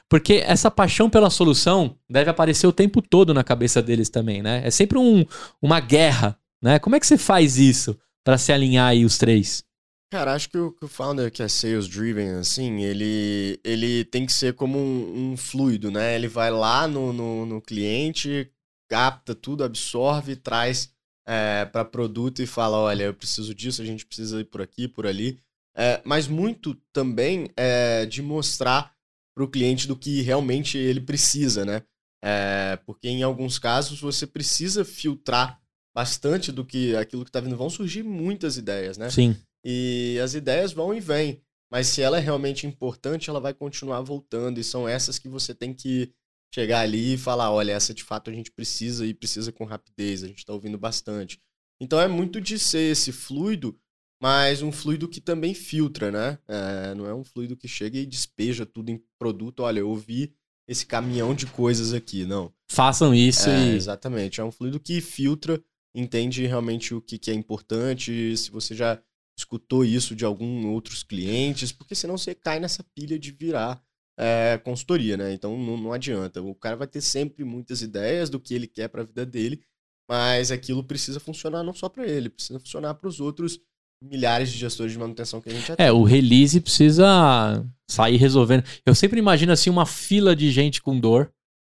Porque 0.10 0.44
essa 0.46 0.70
paixão 0.72 1.10
pela 1.10 1.30
solução 1.30 1.98
deve 2.10 2.30
aparecer 2.30 2.68
o 2.68 2.74
tempo 2.74 3.02
todo 3.02 3.34
na 3.34 3.44
cabeça 3.44 3.82
deles 3.82 4.10
também, 4.10 4.42
né? 4.42 4.62
É 4.66 4.72
sempre 4.72 4.98
um, 4.98 5.24
uma 5.62 5.80
guerra, 5.80 6.38
né? 6.62 6.80
Como 6.80 6.96
é 6.96 7.00
que 7.00 7.08
você 7.08 7.18
faz 7.18 7.58
isso 7.58 7.98
para 8.24 8.38
se 8.38 8.52
alinhar 8.52 8.90
aí 8.90 9.06
os 9.06 9.18
três? 9.18 9.64
Cara, 10.12 10.36
acho 10.36 10.50
que 10.50 10.58
o, 10.60 10.72
que 10.72 10.86
o 10.86 10.88
founder 10.88 11.32
que 11.32 11.42
é 11.42 11.48
sales 11.48 11.88
driven, 11.88 12.34
assim, 12.36 12.84
ele, 12.84 13.60
ele 13.64 14.06
tem 14.06 14.28
que 14.28 14.32
ser 14.32 14.54
como 14.54 14.78
um, 14.78 15.32
um 15.32 15.38
fluido, 15.38 15.90
né? 15.90 16.14
Ele 16.14 16.28
vai 16.28 16.52
lá 16.52 16.88
no, 16.88 17.12
no, 17.12 17.46
no 17.48 17.60
cliente, 17.60 18.48
capta 18.94 19.34
tudo, 19.34 19.64
absorve, 19.64 20.36
traz 20.36 20.94
é, 21.28 21.66
para 21.66 21.84
produto 21.84 22.44
e 22.44 22.46
fala: 22.46 22.78
olha, 22.78 23.06
eu 23.06 23.14
preciso 23.14 23.56
disso, 23.56 23.82
a 23.82 23.86
gente 23.86 24.06
precisa 24.06 24.40
ir 24.40 24.46
por 24.46 24.62
aqui, 24.62 24.88
por 24.88 25.08
ali. 25.08 25.40
É, 25.76 26.00
mas 26.06 26.28
muito 26.28 26.76
também 26.94 27.50
é 27.58 28.06
de 28.06 28.22
mostrar 28.22 28.94
para 29.36 29.44
o 29.44 29.48
cliente 29.48 29.88
do 29.88 29.96
que 29.96 30.22
realmente 30.22 30.78
ele 30.78 31.02
precisa, 31.02 31.66
né? 31.66 31.82
É, 32.24 32.78
porque 32.86 33.10
em 33.10 33.24
alguns 33.24 33.58
casos 33.58 34.00
você 34.00 34.28
precisa 34.28 34.86
filtrar 34.86 35.60
bastante 35.96 36.52
do 36.52 36.64
que 36.64 36.96
aquilo 36.96 37.24
que 37.24 37.30
está 37.30 37.40
vindo. 37.40 37.58
Vão 37.58 37.72
surgir 37.72 38.04
muitas 38.04 38.58
ideias, 38.58 38.96
né? 38.96 39.10
Sim. 39.10 39.36
E 39.66 40.20
as 40.24 40.36
ideias 40.36 40.72
vão 40.72 40.94
e 40.94 41.00
vêm. 41.00 41.42
Mas 41.72 41.88
se 41.88 42.04
ela 42.04 42.18
é 42.18 42.22
realmente 42.22 42.68
importante, 42.68 43.28
ela 43.28 43.40
vai 43.40 43.56
continuar 43.56 44.02
voltando. 44.02 44.60
E 44.60 44.64
são 44.64 44.88
essas 44.88 45.18
que 45.18 45.28
você 45.28 45.56
tem 45.56 45.74
que 45.74 46.14
chegar 46.54 46.82
ali 46.82 47.14
e 47.14 47.18
falar: 47.18 47.52
olha, 47.52 47.72
essa 47.72 47.94
de 47.94 48.04
fato 48.04 48.30
a 48.30 48.34
gente 48.34 48.52
precisa 48.52 49.06
e 49.06 49.14
precisa 49.14 49.52
com 49.52 49.66
rapidez. 49.66 50.24
A 50.24 50.28
gente 50.28 50.40
está 50.40 50.54
ouvindo 50.54 50.78
bastante. 50.78 51.40
Então 51.82 52.00
é 52.00 52.08
muito 52.08 52.40
de 52.40 52.60
ser 52.60 52.92
esse 52.92 53.12
fluido 53.12 53.78
mas 54.24 54.62
um 54.62 54.72
fluido 54.72 55.06
que 55.06 55.20
também 55.20 55.54
filtra, 55.54 56.10
né? 56.10 56.40
É, 56.48 56.96
não 56.96 57.06
é 57.06 57.14
um 57.14 57.26
fluido 57.26 57.58
que 57.58 57.68
chega 57.68 58.00
e 58.00 58.06
despeja 58.06 58.66
tudo 58.66 58.90
em 58.90 59.04
produto. 59.20 59.64
Olha, 59.64 59.82
eu 59.82 59.90
ouvi 59.90 60.34
esse 60.66 60.86
caminhão 60.86 61.36
de 61.36 61.46
coisas 61.46 61.92
aqui, 61.92 62.26
não. 62.26 62.50
Façam 62.72 63.14
isso 63.14 63.50
é, 63.50 63.72
e. 63.72 63.76
Exatamente. 63.76 64.40
É 64.40 64.44
um 64.46 64.50
fluido 64.50 64.80
que 64.80 65.02
filtra, 65.02 65.62
entende 65.94 66.46
realmente 66.46 66.94
o 66.94 67.02
que, 67.02 67.18
que 67.18 67.32
é 67.32 67.34
importante, 67.34 68.38
se 68.38 68.50
você 68.50 68.74
já 68.74 68.98
escutou 69.38 69.84
isso 69.84 70.16
de 70.16 70.24
alguns 70.24 70.64
outros 70.68 71.04
clientes, 71.04 71.74
porque 71.74 71.94
senão 71.94 72.18
você 72.18 72.34
cai 72.34 72.62
nessa 72.62 72.82
pilha 72.96 73.20
de 73.20 73.30
virar 73.30 73.84
é, 74.18 74.60
consultoria, 74.64 75.18
né? 75.18 75.34
Então 75.34 75.58
não, 75.58 75.78
não 75.78 75.94
adianta. 75.94 76.42
O 76.42 76.56
cara 76.56 76.76
vai 76.76 76.88
ter 76.88 77.02
sempre 77.02 77.44
muitas 77.44 77.82
ideias 77.82 78.30
do 78.30 78.40
que 78.40 78.54
ele 78.54 78.68
quer 78.68 78.88
para 78.88 79.02
a 79.02 79.06
vida 79.06 79.26
dele, 79.26 79.62
mas 80.10 80.52
aquilo 80.52 80.84
precisa 80.84 81.20
funcionar 81.20 81.64
não 81.64 81.74
só 81.74 81.90
para 81.90 82.08
ele, 82.08 82.30
precisa 82.30 82.60
funcionar 82.60 82.94
para 82.96 83.08
os 83.08 83.20
outros 83.20 83.60
milhares 84.02 84.52
de 84.52 84.58
gestores 84.58 84.92
de 84.92 85.00
manutenção 85.00 85.40
que 85.40 85.50
a 85.50 85.54
gente 85.54 85.68
já 85.68 85.76
tem. 85.76 85.86
É, 85.86 85.92
o 85.92 86.04
release 86.04 86.60
precisa 86.60 87.66
sair 87.90 88.18
resolvendo. 88.18 88.64
Eu 88.86 88.94
sempre 88.94 89.20
imagino 89.20 89.52
assim 89.52 89.70
uma 89.70 89.86
fila 89.86 90.36
de 90.36 90.52
gente 90.52 90.82
com 90.82 91.00
dor. 91.00 91.32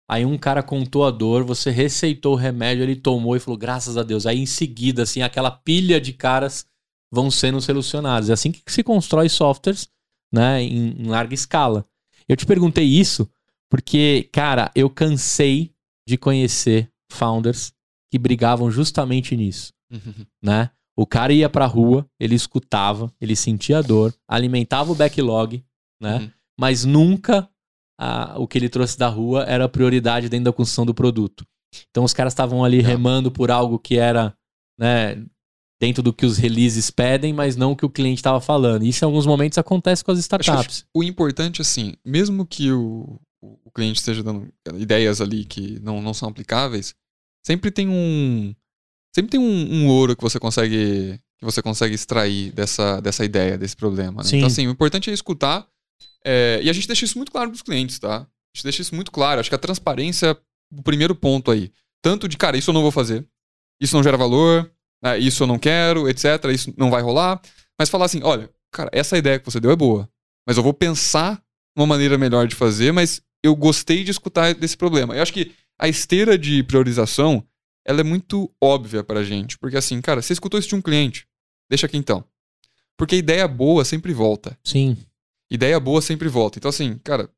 Aí 0.10 0.26
um 0.26 0.38
cara 0.38 0.62
contou 0.62 1.06
a 1.06 1.12
dor, 1.12 1.44
você 1.44 1.72
receitou 1.72 2.34
o 2.34 2.38
remédio, 2.38 2.84
ele 2.84 2.98
tomou 2.98 3.36
e 3.36 3.40
falou, 3.40 3.58
graças 3.58 3.98
a 3.98 4.04
Deus. 4.04 4.26
Aí 4.26 4.40
em 4.40 4.46
seguida, 4.46 5.04
assim, 5.04 5.22
aquela 5.22 5.52
pilha 5.52 6.02
de 6.02 6.12
caras 6.12 6.66
vão 7.12 7.32
sendo 7.32 7.62
solucionados. 7.62 8.30
É 8.30 8.34
assim 8.34 8.52
que 8.52 8.62
se 8.68 8.84
constrói 8.84 9.30
softwares, 9.30 9.88
né, 10.32 10.62
em, 10.62 11.02
em 11.02 11.08
larga 11.08 11.34
escala. 11.34 11.86
Eu 12.28 12.36
te 12.36 12.46
perguntei 12.46 12.86
isso 12.86 13.30
porque, 13.70 14.30
cara, 14.34 14.72
eu 14.76 14.90
cansei 14.90 15.74
de 16.08 16.18
conhecer 16.18 16.92
founders 17.12 17.74
que 18.12 18.20
brigavam 18.20 18.70
justamente 18.70 19.36
nisso, 19.36 19.74
uhum. 19.92 20.26
né? 20.42 20.72
O 20.96 21.06
cara 21.06 21.32
ia 21.32 21.50
pra 21.50 21.66
rua, 21.66 22.06
ele 22.20 22.36
escutava, 22.36 23.12
ele 23.20 23.36
sentia 23.36 23.82
dor, 23.82 24.14
alimentava 24.28 24.92
o 24.92 24.96
backlog, 24.96 25.64
né? 26.02 26.18
Uhum. 26.18 26.32
Mas 26.60 26.84
nunca 26.84 27.50
a, 28.00 28.38
o 28.38 28.48
que 28.48 28.58
ele 28.58 28.68
trouxe 28.68 28.98
da 28.98 29.08
rua 29.08 29.44
era 29.44 29.66
a 29.66 29.70
prioridade 29.70 30.28
dentro 30.28 30.46
da 30.46 30.54
construção 30.54 30.86
do 30.86 30.94
produto. 30.94 31.46
Então 31.90 32.04
os 32.04 32.14
caras 32.14 32.34
estavam 32.34 32.64
ali 32.64 32.82
remando 32.82 33.32
por 33.32 33.50
algo 33.50 33.80
que 33.80 33.98
era, 33.98 34.36
né, 34.78 35.24
dentro 35.82 36.04
do 36.04 36.14
que 36.14 36.28
os 36.28 36.38
releases 36.38 36.92
pedem, 36.92 37.34
mas 37.34 37.56
não 37.56 37.72
o 37.72 37.76
que 37.76 37.86
o 37.86 37.90
cliente 37.90 38.20
estava 38.20 38.40
falando. 38.40 38.84
Isso 38.86 39.04
em 39.04 39.08
alguns 39.08 39.26
momentos 39.26 39.58
acontece 39.58 40.04
com 40.04 40.12
as 40.12 40.20
startups. 40.20 40.86
o 40.94 41.04
importante, 41.04 41.60
assim, 41.60 41.96
mesmo 42.06 42.46
que 42.46 42.72
o, 42.72 43.20
o 43.42 43.72
cliente 43.72 43.98
esteja 43.98 44.22
dando 44.22 44.48
ideias 44.78 45.20
ali 45.20 45.44
que 45.44 45.80
não, 45.82 46.00
não 46.00 46.14
são 46.14 46.30
aplicáveis, 46.30 46.94
sempre 47.44 47.72
tem 47.72 47.90
um, 47.90 48.54
sempre 49.14 49.32
tem 49.32 49.40
um, 49.40 49.74
um, 49.74 49.88
ouro 49.88 50.16
que 50.16 50.22
você 50.22 50.40
consegue 50.40 51.20
que 51.40 51.46
você 51.46 51.64
consegue 51.64 51.96
extrair 51.96 52.52
dessa, 52.52 53.02
dessa 53.02 53.26
ideia, 53.26 53.58
desse 53.58 53.76
problema. 53.76 54.22
Né? 54.22 54.30
Então, 54.34 54.46
assim, 54.46 54.68
o 54.68 54.70
importante 54.70 55.10
é 55.10 55.14
escutar. 55.14 55.68
É, 56.24 56.60
e 56.62 56.70
a 56.70 56.74
gente 56.74 56.86
deixa 56.86 57.06
isso 57.06 57.18
muito 57.18 57.32
claro 57.32 57.50
para 57.50 57.56
os 57.56 57.64
clientes, 57.64 57.98
tá? 57.98 58.18
A 58.18 58.56
gente 58.56 58.64
deixa 58.64 58.84
isso 58.84 58.94
muito 58.94 59.12
claro. 59.12 59.40
Acho 59.40 59.50
que 59.50 59.56
a 59.56 59.58
transparência 59.58 60.28
é 60.28 60.38
o 60.72 60.84
primeiro 60.84 61.16
ponto 61.16 61.50
aí. 61.50 61.72
Tanto 62.04 62.28
de, 62.28 62.38
cara, 62.38 62.56
isso 62.56 62.70
eu 62.70 62.74
não 62.76 62.84
vou 62.84 62.92
fazer, 62.92 63.26
isso 63.80 63.96
não 63.96 64.04
gera 64.04 64.18
valor, 64.18 64.72
né? 65.02 65.18
isso 65.18 65.44
eu 65.44 65.48
não 65.48 65.60
quero, 65.60 66.10
etc. 66.10 66.26
Isso 66.54 66.74
não 66.78 66.90
vai 66.90 67.02
rolar. 67.02 67.42
Mas 67.80 67.90
falar 67.90 68.06
assim: 68.06 68.22
olha, 68.24 68.50
cara, 68.72 68.90
essa 68.94 69.18
ideia 69.18 69.40
que 69.40 69.46
você 69.46 69.60
deu 69.60 69.72
é 69.72 69.76
boa, 69.76 70.10
mas 70.48 70.58
eu 70.58 70.64
vou 70.64 70.74
pensar 70.74 71.42
uma 71.76 71.88
maneira 71.88 72.18
melhor 72.18 72.48
de 72.48 72.56
fazer, 72.56 72.92
mas 72.92 73.22
eu 73.44 73.56
gostei 73.56 74.04
de 74.04 74.12
escutar 74.12 74.54
desse 74.54 74.78
problema. 74.78 75.16
Eu 75.16 75.22
acho 75.22 75.34
que 75.34 75.52
a 75.80 75.88
esteira 75.88 76.38
de 76.38 76.62
priorização 76.64 77.44
ela 77.86 78.02
é 78.02 78.04
muito 78.04 78.52
óbvia 78.62 79.04
pra 79.04 79.24
gente. 79.24 79.58
Porque 79.58 79.78
assim, 79.78 80.00
cara, 80.02 80.22
você 80.22 80.34
escutou 80.34 80.60
isso 80.60 80.70
de 80.70 80.76
um 80.76 80.82
cliente, 80.82 81.28
deixa 81.70 81.86
aqui 81.86 81.98
então. 81.98 82.24
Porque 82.98 83.16
ideia 83.16 83.48
boa 83.48 83.84
sempre 83.84 84.14
volta. 84.14 84.58
Sim. 84.64 84.98
Ideia 85.50 85.80
boa 85.80 86.02
sempre 86.02 86.28
volta. 86.28 86.60
Então, 86.60 86.70
assim, 86.70 87.00
cara, 87.04 87.30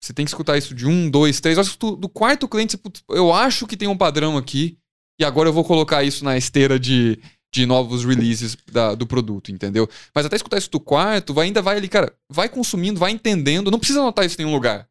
você 0.00 0.12
tem 0.12 0.24
que 0.24 0.30
escutar 0.30 0.58
isso 0.58 0.74
de 0.74 0.86
um, 0.86 1.08
dois, 1.08 1.40
três. 1.40 1.58
Acho 1.58 1.78
que 1.78 1.96
do 1.96 2.08
quarto 2.08 2.48
cliente, 2.48 2.78
eu 3.08 3.32
acho 3.32 3.66
que 3.66 3.76
tem 3.76 3.88
um 3.88 3.96
padrão 3.96 4.36
aqui. 4.36 4.76
E 5.22 5.24
agora 5.24 5.48
eu 5.48 5.52
vou 5.52 5.62
colocar 5.62 6.02
isso 6.02 6.24
na 6.24 6.36
esteira 6.36 6.80
de, 6.80 7.16
de 7.54 7.64
novos 7.64 8.04
releases 8.04 8.56
da, 8.72 8.92
do 8.96 9.06
produto, 9.06 9.52
entendeu? 9.52 9.88
Mas 10.12 10.26
até 10.26 10.34
escutar 10.34 10.58
isso 10.58 10.68
do 10.68 10.80
quarto, 10.80 11.32
vai, 11.32 11.46
ainda 11.46 11.62
vai 11.62 11.76
ali, 11.76 11.88
cara, 11.88 12.12
vai 12.28 12.48
consumindo, 12.48 12.98
vai 12.98 13.12
entendendo. 13.12 13.70
Não 13.70 13.78
precisa 13.78 14.00
anotar 14.00 14.24
isso 14.24 14.34
em 14.34 14.44
nenhum 14.44 14.54
lugar. 14.54 14.88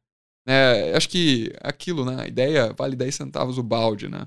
É, 0.47 0.93
acho 0.95 1.09
que 1.09 1.53
aquilo, 1.61 2.05
né? 2.05 2.23
A 2.23 2.27
ideia 2.27 2.73
vale 2.77 2.95
10 2.95 3.13
centavos 3.13 3.57
o 3.57 3.63
balde, 3.63 4.07
né? 4.07 4.25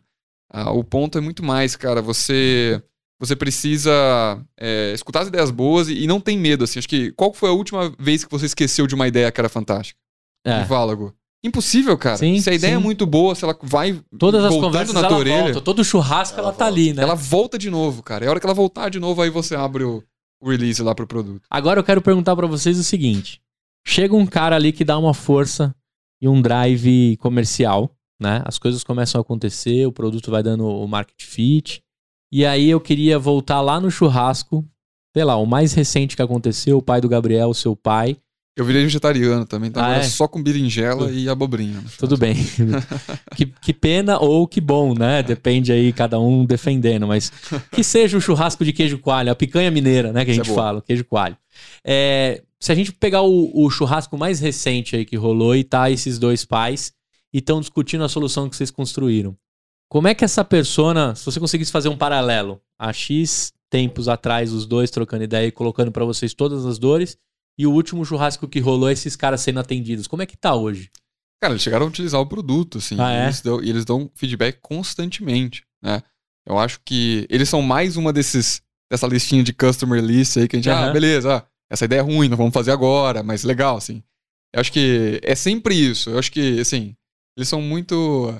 Ah, 0.52 0.70
o 0.72 0.84
ponto 0.84 1.16
é 1.16 1.22
muito 1.22 1.42
mais, 1.42 1.74
cara. 1.74 2.02
Você 2.02 2.82
você 3.18 3.34
precisa 3.34 3.90
é, 4.60 4.92
escutar 4.92 5.22
as 5.22 5.28
ideias 5.28 5.50
boas 5.50 5.88
e, 5.88 6.02
e, 6.02 6.06
não 6.06 6.20
tem 6.20 6.36
medo, 6.36 6.64
assim. 6.64 6.78
Acho 6.78 6.88
que 6.88 7.12
qual 7.12 7.32
foi 7.32 7.48
a 7.48 7.52
última 7.52 7.94
vez 7.98 8.24
que 8.24 8.30
você 8.30 8.44
esqueceu 8.44 8.86
de 8.86 8.94
uma 8.94 9.08
ideia 9.08 9.32
que 9.32 9.40
era 9.40 9.48
fantástica? 9.48 9.98
É. 10.44 10.64
Válago. 10.64 11.16
Impossível, 11.44 11.96
cara. 11.98 12.16
Sim, 12.16 12.40
se 12.40 12.48
a 12.48 12.54
ideia 12.54 12.72
é 12.72 12.74
sim. 12.74 12.80
é 12.80 12.82
muito 12.82 13.06
boa, 13.06 13.34
se 13.34 13.44
ela 13.44 13.56
vai 13.62 14.00
Todas 14.18 14.44
as 14.44 14.54
conversas 14.54 14.94
na 14.94 15.06
tua 15.06 15.18
orelha, 15.18 15.44
volta. 15.44 15.60
Todo 15.60 15.84
churrasco 15.84 16.38
ela, 16.38 16.48
ela 16.48 16.56
tá 16.56 16.66
ali, 16.66 16.92
né? 16.94 17.02
Ela 17.02 17.14
volta 17.14 17.58
de 17.58 17.70
novo, 17.70 18.02
cara. 18.02 18.24
É 18.24 18.28
a 18.28 18.30
hora 18.30 18.40
que 18.40 18.46
ela 18.46 18.54
voltar 18.54 18.88
de 18.88 18.98
novo, 18.98 19.20
aí 19.20 19.28
você 19.28 19.54
abre 19.54 19.84
o, 19.84 20.02
o 20.40 20.48
release 20.48 20.82
lá 20.82 20.94
pro 20.94 21.06
produto. 21.06 21.42
Agora 21.50 21.78
eu 21.78 21.84
quero 21.84 22.00
perguntar 22.00 22.34
para 22.34 22.46
vocês 22.46 22.78
o 22.78 22.82
seguinte. 22.82 23.42
Chega 23.86 24.16
um 24.16 24.24
cara 24.24 24.56
ali 24.56 24.72
que 24.72 24.84
dá 24.84 24.98
uma 24.98 25.12
força 25.12 25.74
e 26.20 26.26
um 26.26 26.40
drive 26.40 27.18
comercial 27.18 27.94
né? 28.20 28.42
As 28.44 28.58
coisas 28.58 28.84
começam 28.84 29.20
a 29.20 29.22
acontecer, 29.22 29.86
o 29.86 29.92
produto 29.92 30.30
vai 30.30 30.42
dando 30.42 30.66
o 30.66 30.86
market 30.86 31.22
fit. 31.22 31.82
E 32.32 32.44
aí 32.44 32.68
eu 32.68 32.80
queria 32.80 33.18
voltar 33.18 33.60
lá 33.60 33.80
no 33.80 33.90
churrasco, 33.90 34.64
sei 35.14 35.24
lá, 35.24 35.36
o 35.36 35.46
mais 35.46 35.72
recente 35.74 36.16
que 36.16 36.22
aconteceu, 36.22 36.78
o 36.78 36.82
pai 36.82 37.00
do 37.00 37.08
Gabriel, 37.08 37.50
o 37.50 37.54
seu 37.54 37.76
pai. 37.76 38.16
Eu 38.56 38.64
virei 38.64 38.84
vegetariano 38.84 39.44
também, 39.44 39.68
então 39.68 39.82
ah, 39.82 39.96
é? 39.96 40.02
só 40.04 40.28
com 40.28 40.40
berinjela 40.40 41.10
e 41.10 41.28
abobrinha. 41.28 41.82
Tudo 41.98 42.16
bem. 42.16 42.36
que, 43.34 43.46
que 43.46 43.72
pena 43.72 44.18
ou 44.20 44.46
que 44.46 44.60
bom, 44.60 44.94
né? 44.94 45.24
Depende 45.24 45.72
aí, 45.72 45.92
cada 45.92 46.20
um 46.20 46.44
defendendo. 46.44 47.04
Mas 47.08 47.32
que 47.72 47.82
seja 47.82 48.16
o 48.16 48.20
churrasco 48.20 48.64
de 48.64 48.72
queijo 48.72 48.98
coalho, 48.98 49.32
a 49.32 49.34
picanha 49.34 49.72
mineira, 49.72 50.12
né? 50.12 50.24
Que 50.24 50.30
a 50.30 50.34
gente 50.34 50.50
é 50.50 50.54
fala, 50.54 50.80
queijo 50.80 51.04
coalho. 51.04 51.36
É, 51.84 52.42
se 52.60 52.70
a 52.70 52.76
gente 52.76 52.92
pegar 52.92 53.22
o, 53.22 53.50
o, 53.52 53.68
churrasco 53.70 54.16
mais 54.16 54.38
recente 54.38 54.94
aí 54.94 55.04
que 55.04 55.16
rolou 55.16 55.56
e 55.56 55.64
tá 55.64 55.90
esses 55.90 56.16
dois 56.18 56.44
pais, 56.44 56.92
e 57.32 57.38
estão 57.38 57.58
discutindo 57.60 58.04
a 58.04 58.08
solução 58.08 58.48
que 58.48 58.54
vocês 58.54 58.70
construíram. 58.70 59.36
Como 59.88 60.06
é 60.06 60.14
que 60.14 60.24
essa 60.24 60.44
persona, 60.44 61.16
se 61.16 61.24
você 61.24 61.40
conseguisse 61.40 61.72
fazer 61.72 61.88
um 61.88 61.96
paralelo, 61.96 62.60
há 62.78 62.92
X 62.92 63.52
tempos 63.68 64.08
atrás, 64.08 64.52
os 64.52 64.64
dois 64.64 64.92
trocando 64.92 65.24
ideia 65.24 65.48
e 65.48 65.52
colocando 65.52 65.90
para 65.90 66.04
vocês 66.04 66.32
todas 66.32 66.64
as 66.64 66.78
dores, 66.78 67.18
e 67.58 67.66
o 67.66 67.72
último 67.72 68.04
churrasco 68.04 68.48
que 68.48 68.60
rolou, 68.60 68.90
esses 68.90 69.16
caras 69.16 69.40
sendo 69.40 69.60
atendidos, 69.60 70.06
como 70.06 70.22
é 70.22 70.26
que 70.26 70.36
tá 70.36 70.54
hoje? 70.54 70.90
Cara, 71.40 71.52
eles 71.52 71.62
chegaram 71.62 71.86
a 71.86 71.88
utilizar 71.88 72.20
o 72.20 72.26
produto, 72.26 72.78
assim, 72.78 72.96
ah, 72.98 73.12
é? 73.12 73.20
e, 73.20 73.24
eles 73.24 73.40
dão, 73.40 73.62
e 73.62 73.70
eles 73.70 73.84
dão 73.84 74.10
feedback 74.14 74.58
constantemente, 74.60 75.64
né? 75.82 76.02
Eu 76.46 76.58
acho 76.58 76.80
que 76.84 77.26
eles 77.30 77.48
são 77.48 77.62
mais 77.62 77.96
uma 77.96 78.12
desses 78.12 78.62
dessa 78.90 79.06
listinha 79.06 79.42
de 79.42 79.52
customer 79.52 80.02
list 80.02 80.36
aí 80.36 80.46
que 80.46 80.56
a 80.56 80.58
gente, 80.58 80.70
ah, 80.70 80.84
Aham. 80.84 80.92
beleza, 80.92 81.36
ah, 81.36 81.46
essa 81.70 81.86
ideia 81.86 82.00
é 82.00 82.02
ruim, 82.02 82.28
não 82.28 82.36
vamos 82.36 82.52
fazer 82.52 82.70
agora, 82.70 83.22
mas 83.22 83.44
legal, 83.44 83.76
assim. 83.76 84.02
Eu 84.54 84.60
acho 84.60 84.70
que 84.70 85.20
é 85.22 85.34
sempre 85.34 85.74
isso. 85.74 86.10
Eu 86.10 86.18
acho 86.18 86.30
que, 86.30 86.60
assim, 86.60 86.94
eles 87.36 87.48
são 87.48 87.60
muito. 87.60 88.32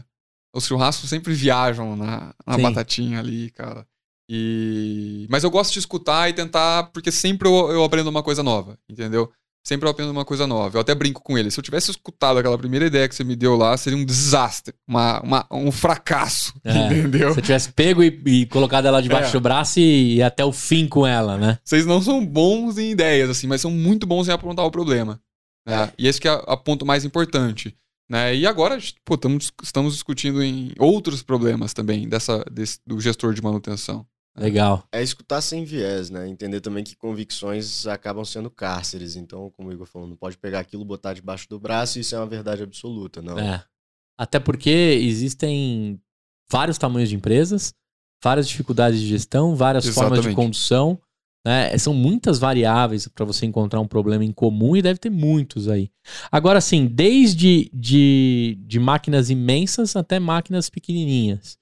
Os 0.54 0.66
churrascos 0.66 1.10
sempre 1.10 1.34
viajam 1.34 1.96
na, 1.96 2.32
na 2.46 2.56
batatinha 2.58 3.18
ali, 3.18 3.50
cara. 3.50 3.84
E... 4.28 5.26
Mas 5.30 5.44
eu 5.44 5.50
gosto 5.50 5.72
de 5.72 5.78
escutar 5.78 6.28
e 6.28 6.32
tentar, 6.32 6.84
porque 6.92 7.10
sempre 7.10 7.48
eu, 7.48 7.70
eu 7.72 7.84
aprendo 7.84 8.08
uma 8.10 8.22
coisa 8.22 8.42
nova, 8.42 8.78
entendeu? 8.88 9.30
Sempre 9.66 9.86
eu 9.86 9.90
aprendo 9.92 10.10
uma 10.12 10.26
coisa 10.26 10.46
nova. 10.46 10.76
Eu 10.76 10.80
até 10.82 10.94
brinco 10.94 11.22
com 11.22 11.38
ele. 11.38 11.50
Se 11.50 11.58
eu 11.58 11.64
tivesse 11.64 11.90
escutado 11.90 12.38
aquela 12.38 12.58
primeira 12.58 12.84
ideia 12.86 13.08
que 13.08 13.14
você 13.14 13.24
me 13.24 13.34
deu 13.34 13.56
lá, 13.56 13.74
seria 13.78 13.98
um 13.98 14.04
desastre, 14.04 14.74
uma, 14.86 15.20
uma- 15.22 15.46
um 15.50 15.72
fracasso, 15.72 16.52
É. 16.62 16.70
entendeu? 16.86 17.32
Se 17.32 17.38
eu 17.38 17.42
tivesse 17.42 17.72
pego 17.72 18.02
e, 18.02 18.20
e 18.26 18.46
colocado 18.46 18.86
ela 18.86 19.00
debaixo 19.00 19.30
É. 19.30 19.32
do 19.32 19.40
braço 19.40 19.80
e 19.80 20.16
ir 20.16 20.22
até 20.22 20.44
o 20.44 20.52
fim 20.52 20.86
com 20.86 21.06
ela, 21.06 21.38
né? 21.38 21.58
Vocês 21.64 21.86
não 21.86 22.02
são 22.02 22.24
bons 22.24 22.76
em 22.76 22.90
ideias, 22.90 23.30
assim, 23.30 23.46
mas 23.46 23.62
são 23.62 23.70
muito 23.70 24.06
bons 24.06 24.28
em 24.28 24.32
apontar 24.32 24.66
o 24.66 24.70
problema. 24.70 25.18
né? 25.66 25.90
E 25.96 26.06
esse 26.06 26.20
que 26.20 26.28
é 26.28 26.42
a 26.46 26.56
ponto 26.58 26.84
mais 26.84 27.04
importante. 27.06 27.74
Né? 28.06 28.36
E 28.36 28.46
agora, 28.46 28.76
pô, 29.02 29.16
tamo 29.16 29.38
estamos 29.62 29.94
discutindo 29.94 30.42
em 30.42 30.72
outros 30.78 31.22
problemas 31.22 31.72
também 31.72 32.06
dessa, 32.06 32.44
desse- 32.52 32.78
do 32.86 33.00
gestor 33.00 33.32
de 33.32 33.40
manutenção. 33.42 34.04
Legal. 34.36 34.84
É 34.90 35.02
escutar 35.02 35.40
sem 35.40 35.64
viés, 35.64 36.10
né? 36.10 36.28
Entender 36.28 36.60
também 36.60 36.82
que 36.82 36.96
convicções 36.96 37.86
acabam 37.86 38.24
sendo 38.24 38.50
cárceres. 38.50 39.14
Então, 39.14 39.50
como 39.50 39.68
o 39.68 39.72
Igor 39.72 39.86
falou, 39.86 40.08
não 40.08 40.16
pode 40.16 40.36
pegar 40.36 40.58
aquilo, 40.58 40.84
botar 40.84 41.14
debaixo 41.14 41.48
do 41.48 41.58
braço 41.58 41.98
e 41.98 42.00
isso 42.00 42.16
é 42.16 42.18
uma 42.18 42.26
verdade 42.26 42.62
absoluta, 42.62 43.22
não. 43.22 43.38
É. 43.38 43.64
Até 44.18 44.40
porque 44.40 44.70
existem 44.70 46.00
vários 46.50 46.78
tamanhos 46.78 47.08
de 47.08 47.16
empresas, 47.16 47.72
várias 48.22 48.48
dificuldades 48.48 49.00
de 49.00 49.06
gestão, 49.06 49.54
várias 49.54 49.86
formas 49.86 50.20
de 50.20 50.28
Exatamente. 50.28 50.36
condução. 50.36 51.00
Né? 51.46 51.76
São 51.78 51.92
muitas 51.92 52.38
variáveis 52.38 53.06
para 53.06 53.24
você 53.24 53.44
encontrar 53.44 53.78
um 53.80 53.86
problema 53.86 54.24
em 54.24 54.32
comum 54.32 54.74
e 54.74 54.82
deve 54.82 54.98
ter 54.98 55.10
muitos 55.10 55.68
aí. 55.68 55.90
Agora, 56.32 56.60
sim, 56.60 56.86
desde 56.86 57.70
de, 57.72 58.58
de 58.60 58.80
máquinas 58.80 59.30
imensas 59.30 59.94
até 59.94 60.18
máquinas 60.18 60.70
pequenininhas. 60.70 61.58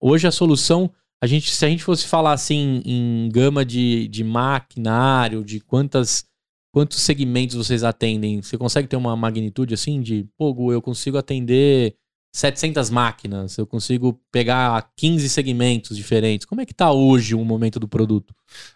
Hoje 0.00 0.26
a 0.26 0.30
solução, 0.30 0.90
a 1.22 1.26
gente, 1.26 1.50
se 1.50 1.64
a 1.64 1.68
gente 1.68 1.82
fosse 1.82 2.06
falar 2.06 2.32
assim 2.32 2.82
em 2.84 3.28
gama 3.30 3.64
de, 3.64 4.08
de 4.08 4.22
maquinário, 4.22 5.44
de 5.44 5.60
quantas 5.60 6.24
quantos 6.72 7.00
segmentos 7.00 7.56
vocês 7.56 7.82
atendem? 7.82 8.42
Você 8.42 8.58
consegue 8.58 8.86
ter 8.86 8.96
uma 8.96 9.16
magnitude 9.16 9.72
assim 9.72 10.02
de, 10.02 10.28
pô, 10.36 10.52
Gu, 10.52 10.72
eu 10.72 10.82
consigo 10.82 11.16
atender 11.16 11.96
700 12.34 12.90
máquinas, 12.90 13.56
eu 13.56 13.66
consigo 13.66 14.20
pegar 14.30 14.92
15 14.94 15.26
segmentos 15.30 15.96
diferentes. 15.96 16.44
Como 16.44 16.60
é 16.60 16.66
que 16.66 16.74
tá 16.74 16.92
hoje 16.92 17.34
o 17.34 17.42
momento 17.42 17.80
do 17.80 17.88
produto? 17.88 18.34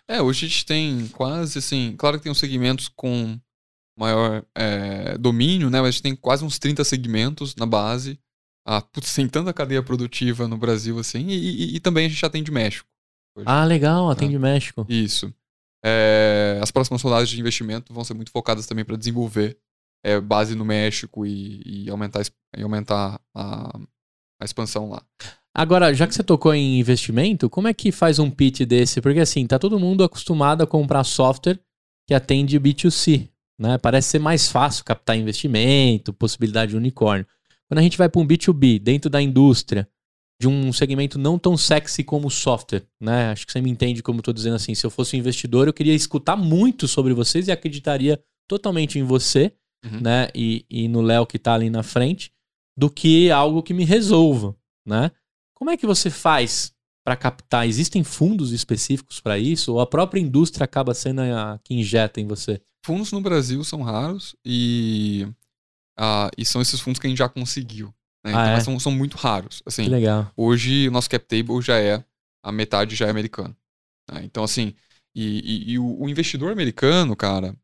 É, 0.09 0.22
hoje 0.22 0.47
a 0.47 0.49
gente 0.49 0.64
tem 0.64 1.09
quase 1.09 1.59
assim. 1.59 1.95
Claro 1.99 2.16
que 2.16 2.22
tem 2.22 2.32
uns 2.32 2.38
segmentos 2.38 2.88
com 2.88 3.38
maior 3.99 4.43
é, 4.57 5.18
domínio, 5.18 5.68
né? 5.68 5.78
Mas 5.80 5.88
a 5.88 5.91
gente 5.91 6.03
tem 6.03 6.16
quase 6.16 6.43
uns 6.43 6.59
30 6.59 6.82
segmentos 6.84 7.55
na 7.55 7.66
base. 7.66 8.18
Ah, 8.72 8.80
putz, 8.80 9.12
tem 9.12 9.28
tanta 9.28 9.52
cadeia 9.52 9.82
produtiva 9.82 10.46
no 10.46 10.56
Brasil 10.56 10.96
assim. 11.00 11.26
E, 11.26 11.34
e- 11.34 11.76
e 11.76 11.80
também 11.80 12.06
a 12.06 12.08
gente 12.08 12.24
atende 12.24 12.52
México. 12.52 12.88
hoje. 13.36 13.44
Ah, 13.48 13.64
legal, 13.64 14.08
atende 14.08 14.38
México. 14.38 14.86
Isso. 14.88 15.34
É, 15.84 16.60
as 16.62 16.70
próximas 16.70 17.02
rodadas 17.02 17.28
de 17.28 17.40
investimento 17.40 17.92
vão 17.92 18.04
ser 18.04 18.14
muito 18.14 18.30
focadas 18.30 18.66
também 18.66 18.84
para 18.84 18.96
desenvolver 18.96 19.58
é, 20.04 20.20
base 20.20 20.54
no 20.54 20.64
México 20.64 21.26
e, 21.26 21.62
e 21.86 21.90
aumentar, 21.90 22.22
e 22.56 22.62
aumentar 22.62 23.20
a, 23.34 23.76
a 24.40 24.44
expansão 24.44 24.88
lá. 24.88 25.02
Agora, 25.52 25.92
já 25.92 26.06
que 26.06 26.14
você 26.14 26.22
tocou 26.22 26.54
em 26.54 26.78
investimento, 26.78 27.50
como 27.50 27.66
é 27.66 27.74
que 27.74 27.90
faz 27.90 28.20
um 28.20 28.30
pitch 28.30 28.60
desse? 28.60 29.00
Porque 29.00 29.18
assim, 29.18 29.46
tá 29.48 29.58
todo 29.58 29.80
mundo 29.80 30.04
acostumado 30.04 30.62
a 30.62 30.66
comprar 30.66 31.02
software 31.02 31.58
que 32.06 32.14
atende 32.14 32.58
B2C, 32.60 33.28
né? 33.58 33.78
Parece 33.78 34.10
ser 34.10 34.18
mais 34.20 34.48
fácil 34.48 34.84
captar 34.84 35.16
investimento, 35.18 36.12
possibilidade 36.12 36.70
de 36.70 36.76
unicórnio. 36.76 37.26
Quando 37.70 37.78
a 37.78 37.82
gente 37.82 37.96
vai 37.96 38.08
para 38.08 38.20
um 38.20 38.26
B2B, 38.26 38.80
dentro 38.80 39.08
da 39.08 39.22
indústria, 39.22 39.88
de 40.40 40.48
um 40.48 40.72
segmento 40.72 41.18
não 41.18 41.38
tão 41.38 41.56
sexy 41.56 42.02
como 42.02 42.26
o 42.26 42.30
software, 42.30 42.82
né? 43.00 43.30
Acho 43.30 43.46
que 43.46 43.52
você 43.52 43.60
me 43.60 43.70
entende 43.70 44.02
como 44.02 44.18
eu 44.18 44.22
tô 44.24 44.32
dizendo 44.32 44.56
assim. 44.56 44.74
Se 44.74 44.84
eu 44.84 44.90
fosse 44.90 45.14
um 45.14 45.18
investidor, 45.20 45.68
eu 45.68 45.72
queria 45.72 45.94
escutar 45.94 46.34
muito 46.34 46.88
sobre 46.88 47.14
vocês 47.14 47.46
e 47.46 47.52
acreditaria 47.52 48.20
totalmente 48.48 48.98
em 48.98 49.04
você, 49.04 49.52
Uhum. 49.84 50.00
né? 50.00 50.28
E, 50.34 50.66
e 50.68 50.88
no 50.88 51.00
Léo 51.00 51.26
que 51.26 51.38
tá 51.38 51.54
ali 51.54 51.70
na 51.70 51.82
frente, 51.82 52.32
do 52.76 52.90
que 52.90 53.30
algo 53.30 53.62
que 53.62 53.72
me 53.72 53.84
resolva, 53.84 54.54
né? 54.84 55.10
Como 55.54 55.70
é 55.70 55.76
que 55.76 55.86
você 55.86 56.10
faz 56.10 56.72
para 57.04 57.16
captar? 57.16 57.66
Existem 57.68 58.02
fundos 58.02 58.50
específicos 58.52 59.20
para 59.20 59.38
isso? 59.38 59.72
Ou 59.74 59.80
a 59.80 59.86
própria 59.86 60.20
indústria 60.20 60.64
acaba 60.64 60.92
sendo 60.92 61.20
a 61.20 61.58
que 61.62 61.74
injeta 61.74 62.20
em 62.20 62.26
você? 62.26 62.60
Fundos 62.84 63.12
no 63.12 63.20
Brasil 63.20 63.62
são 63.62 63.82
raros 63.82 64.34
e, 64.44 65.26
ah, 66.01 66.30
e 66.38 66.44
são 66.46 66.62
esses 66.62 66.80
fundos 66.80 66.98
que 66.98 67.07
a 67.07 67.11
gente 67.11 67.18
já 67.18 67.28
conseguiu. 67.28 67.88
Né? 68.24 68.32
Ah, 68.34 68.46
Então, 68.46 68.53
é? 68.57 68.61
são, 68.61 68.80
são 68.80 68.92
muito 68.92 69.16
raros. 69.16 69.62
Assim, 69.66 69.84
Que 69.84 69.90
legal. 69.90 70.32
hoje 70.36 70.88
o 70.88 70.90
nosso 70.90 71.11
cap 71.11 71.24
table 71.26 71.61
já 71.61 71.78
é 71.78 72.03
a 72.42 72.51
metade 72.51 72.96
já 72.96 73.07
é 73.07 73.11
americano. 73.11 73.55
né? 74.11 74.22
Então, 74.24 74.42
assim, 74.42 74.74
e, 75.14 75.68
e- 75.68 75.72
e 75.72 75.78
o, 75.78 76.03
o 76.03 76.09
investidor 76.09 76.51
americano, 76.53 77.14
cara, 77.14 77.55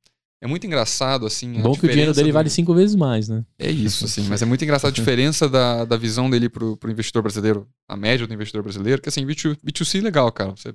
é 0.43 0.47
muito 0.47 0.67
engraçado, 0.67 1.25
assim. 1.25 1.61
Bom 1.63 1.73
que 1.75 1.87
o 1.87 1.89
dinheiro 1.89 2.13
dele 2.13 2.29
do- 2.29 2.35
vale 2.35 2.51
cinco 2.51 2.75
vezes 2.75 2.95
mais, 2.95 3.29
né? 3.29 3.45
É 3.59 3.71
isso, 3.71 4.05
assim, 4.05 4.23
mas 4.29 4.43
é 4.43 4.45
muito 4.45 4.63
engraçado 4.65 4.91
a 4.91 4.93
diferença 4.95 5.49
da, 5.49 5.85
da 5.87 5.97
visão 5.97 6.29
dele 6.29 6.49
pro, 6.51 6.77
pro 6.77 6.91
investidor 6.91 7.23
brasileiro, 7.23 7.67
a 7.89 7.97
média 7.97 8.27
do 8.27 8.35
investidor 8.35 8.63
brasileiro, 8.63 9.01
que 9.01 9.09
assim, 9.09 9.25
B2, 9.27 9.57
B2C 9.65 9.99
é 9.99 10.03
legal, 10.03 10.31
cara. 10.31 10.51
Você 10.51 10.75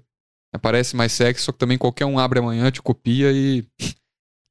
aparece 0.53 0.95
mais 0.95 1.11
sexy, 1.11 1.43
só 1.45 1.51
que 1.51 1.59
também 1.59 1.77
qualquer 1.77 2.05
um 2.05 2.17
abre 2.17 2.39
amanhã, 2.39 2.69
te 2.71 2.81
copia 2.81 3.31
e. 3.31 3.63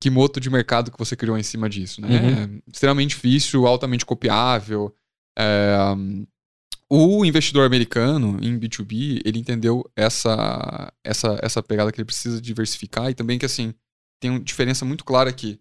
Que 0.01 0.09
moto 0.09 0.41
de 0.41 0.49
mercado 0.49 0.91
que 0.91 0.99
você 0.99 1.15
criou 1.15 1.37
em 1.37 1.43
cima 1.43 1.69
disso, 1.69 2.01
né? 2.01 2.09
Uhum. 2.09 2.59
É 2.59 2.71
extremamente 2.73 3.11
difícil, 3.11 3.67
altamente 3.67 4.07
copiável. 4.07 4.95
É, 5.39 5.77
o 6.89 7.25
investidor 7.25 7.67
americano 7.67 8.39
em 8.43 8.59
B2B, 8.59 9.21
ele 9.25 9.39
entendeu 9.39 9.85
essa, 9.95 10.93
essa, 11.05 11.39
essa 11.43 11.63
pegada 11.63 11.93
que 11.93 12.01
ele 12.01 12.07
precisa 12.07 12.41
diversificar 12.41 13.11
e 13.11 13.15
também 13.15 13.39
que, 13.39 13.47
assim, 13.47 13.75
tem 14.21 14.31
uma 14.31 14.41
diferença 14.41 14.85
muito 14.85 15.05
clara 15.05 15.33
que 15.33 15.61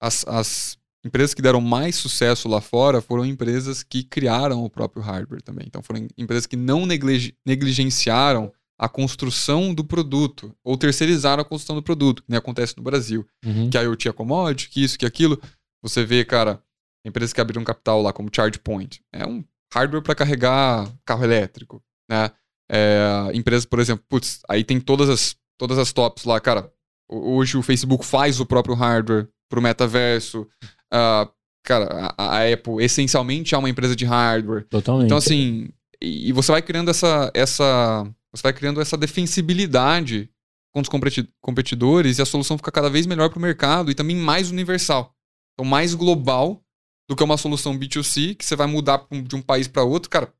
as, 0.00 0.26
as 0.26 0.78
empresas 1.04 1.34
que 1.34 1.42
deram 1.42 1.60
mais 1.60 1.96
sucesso 1.96 2.48
lá 2.48 2.60
fora 2.60 3.00
foram 3.00 3.24
empresas 3.26 3.82
que 3.82 4.02
criaram 4.02 4.64
o 4.64 4.70
próprio 4.70 5.02
hardware 5.02 5.42
também. 5.42 5.66
Então 5.66 5.82
foram 5.82 6.06
empresas 6.16 6.46
que 6.46 6.56
não 6.56 6.86
negligenciaram 6.86 8.52
a 8.80 8.88
construção 8.88 9.74
do 9.74 9.84
produto 9.84 10.54
ou 10.64 10.76
terceirizaram 10.76 11.42
a 11.42 11.44
construção 11.44 11.76
do 11.76 11.82
produto, 11.82 12.22
que 12.22 12.30
nem 12.30 12.38
acontece 12.38 12.74
no 12.76 12.82
Brasil. 12.82 13.26
Uhum. 13.44 13.68
Que 13.68 13.76
a 13.76 13.82
IoT 13.82 14.08
é 14.08 14.12
commodity, 14.12 14.70
que 14.70 14.82
isso, 14.82 14.98
que 14.98 15.04
aquilo. 15.04 15.38
Você 15.82 16.02
vê, 16.04 16.24
cara, 16.24 16.62
empresas 17.04 17.32
que 17.32 17.40
abriram 17.40 17.62
capital 17.64 18.00
lá, 18.00 18.12
como 18.12 18.30
ChargePoint. 18.34 19.00
É 19.12 19.26
um 19.26 19.44
hardware 19.72 20.02
para 20.02 20.14
carregar 20.14 20.90
carro 21.04 21.24
elétrico, 21.24 21.82
né? 22.10 22.30
É, 22.72 23.30
empresas, 23.34 23.64
por 23.66 23.80
exemplo, 23.80 24.04
putz, 24.08 24.40
aí 24.48 24.62
tem 24.64 24.80
todas 24.80 25.08
as, 25.10 25.36
todas 25.58 25.76
as 25.78 25.92
tops 25.92 26.24
lá, 26.24 26.40
cara. 26.40 26.72
ho- 27.10 27.36
Hoje 27.36 27.56
o 27.58 27.62
Facebook 27.62 28.04
faz 28.06 28.40
o 28.40 28.46
próprio 28.46 28.74
hardware 28.74 29.28
pro 29.50 29.60
metaverso. 29.60 30.46
Ah, 30.92 31.28
cara, 31.64 32.14
a, 32.16 32.38
a 32.38 32.52
Apple 32.52 32.82
essencialmente 32.82 33.54
é 33.54 33.58
uma 33.58 33.68
empresa 33.68 33.94
de 33.94 34.04
hardware. 34.06 34.64
Totalmente. 34.68 35.06
Então, 35.06 35.18
assim, 35.18 35.68
e, 36.00 36.28
e 36.28 36.32
você 36.32 36.50
vai 36.52 36.62
criando 36.62 36.90
essa, 36.90 37.30
essa. 37.34 38.08
Você 38.32 38.42
vai 38.42 38.52
criando 38.52 38.80
essa 38.80 38.96
defensibilidade 38.96 40.30
com 40.72 40.80
os 40.80 40.88
competi- 40.88 41.28
competidores 41.40 42.18
e 42.18 42.22
a 42.22 42.26
solução 42.26 42.56
fica 42.56 42.70
cada 42.70 42.88
vez 42.88 43.06
melhor 43.06 43.28
para 43.28 43.38
o 43.38 43.42
mercado 43.42 43.90
e 43.90 43.94
também 43.94 44.16
mais 44.16 44.50
universal. 44.50 45.14
Então, 45.54 45.68
mais 45.68 45.94
global 45.94 46.62
do 47.08 47.16
que 47.16 47.24
uma 47.24 47.36
solução 47.36 47.76
B2C 47.76 48.36
que 48.36 48.44
você 48.44 48.54
vai 48.54 48.66
mudar 48.68 49.04
de 49.24 49.34
um 49.34 49.42
país 49.42 49.66
para 49.66 49.82
outro, 49.82 50.08
cara, 50.08 50.32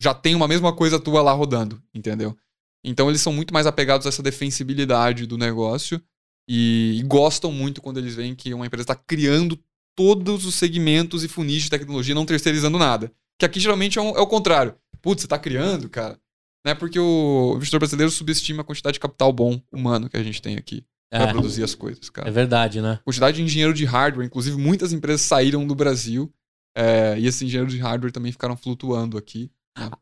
já 0.00 0.12
tem 0.12 0.34
uma 0.34 0.46
mesma 0.46 0.74
coisa 0.74 1.00
tua 1.00 1.22
lá 1.22 1.32
rodando, 1.32 1.82
entendeu? 1.94 2.36
Então, 2.84 3.08
eles 3.08 3.20
são 3.22 3.32
muito 3.32 3.52
mais 3.52 3.66
apegados 3.66 4.06
a 4.06 4.10
essa 4.10 4.22
defensibilidade 4.22 5.26
do 5.26 5.38
negócio 5.38 6.00
e, 6.48 6.98
e 7.00 7.02
gostam 7.04 7.50
muito 7.50 7.80
quando 7.80 7.98
eles 7.98 8.14
veem 8.14 8.34
que 8.34 8.52
uma 8.54 8.66
empresa 8.66 8.82
está 8.84 8.94
criando 8.94 9.58
todos 9.96 10.44
os 10.44 10.54
segmentos 10.54 11.24
e 11.24 11.28
funis 11.28 11.62
de 11.64 11.70
tecnologia, 11.70 12.14
não 12.14 12.26
terceirizando 12.26 12.78
nada. 12.78 13.10
Que 13.38 13.44
aqui 13.46 13.58
geralmente 13.58 13.98
é, 13.98 14.02
um- 14.02 14.16
é 14.16 14.20
o 14.20 14.26
contrário. 14.26 14.74
Putz, 15.02 15.22
você 15.22 15.28
tá 15.28 15.38
criando, 15.38 15.88
cara. 15.88 16.20
Né? 16.68 16.74
Porque 16.74 17.00
o 17.00 17.54
investidor 17.56 17.80
brasileiro 17.80 18.12
subestima 18.12 18.60
a 18.60 18.64
quantidade 18.64 18.94
de 18.94 19.00
capital 19.00 19.32
bom 19.32 19.58
humano 19.72 20.06
que 20.06 20.18
a 20.18 20.22
gente 20.22 20.42
tem 20.42 20.58
aqui 20.58 20.84
para 21.10 21.24
é, 21.24 21.32
produzir 21.32 21.64
as 21.64 21.74
coisas, 21.74 22.10
cara. 22.10 22.28
é 22.28 22.30
verdade, 22.30 22.82
né? 22.82 23.00
Quantidade 23.06 23.38
de 23.38 23.42
engenheiro 23.42 23.72
de 23.72 23.86
hardware, 23.86 24.26
inclusive 24.26 24.58
muitas 24.58 24.92
empresas 24.92 25.22
saíram 25.22 25.66
do 25.66 25.74
Brasil 25.74 26.30
é, 26.76 27.18
e 27.18 27.26
esses 27.26 27.40
engenheiros 27.40 27.72
de 27.72 27.78
hardware 27.80 28.12
também 28.12 28.30
ficaram 28.30 28.54
flutuando 28.54 29.16
aqui. 29.16 29.50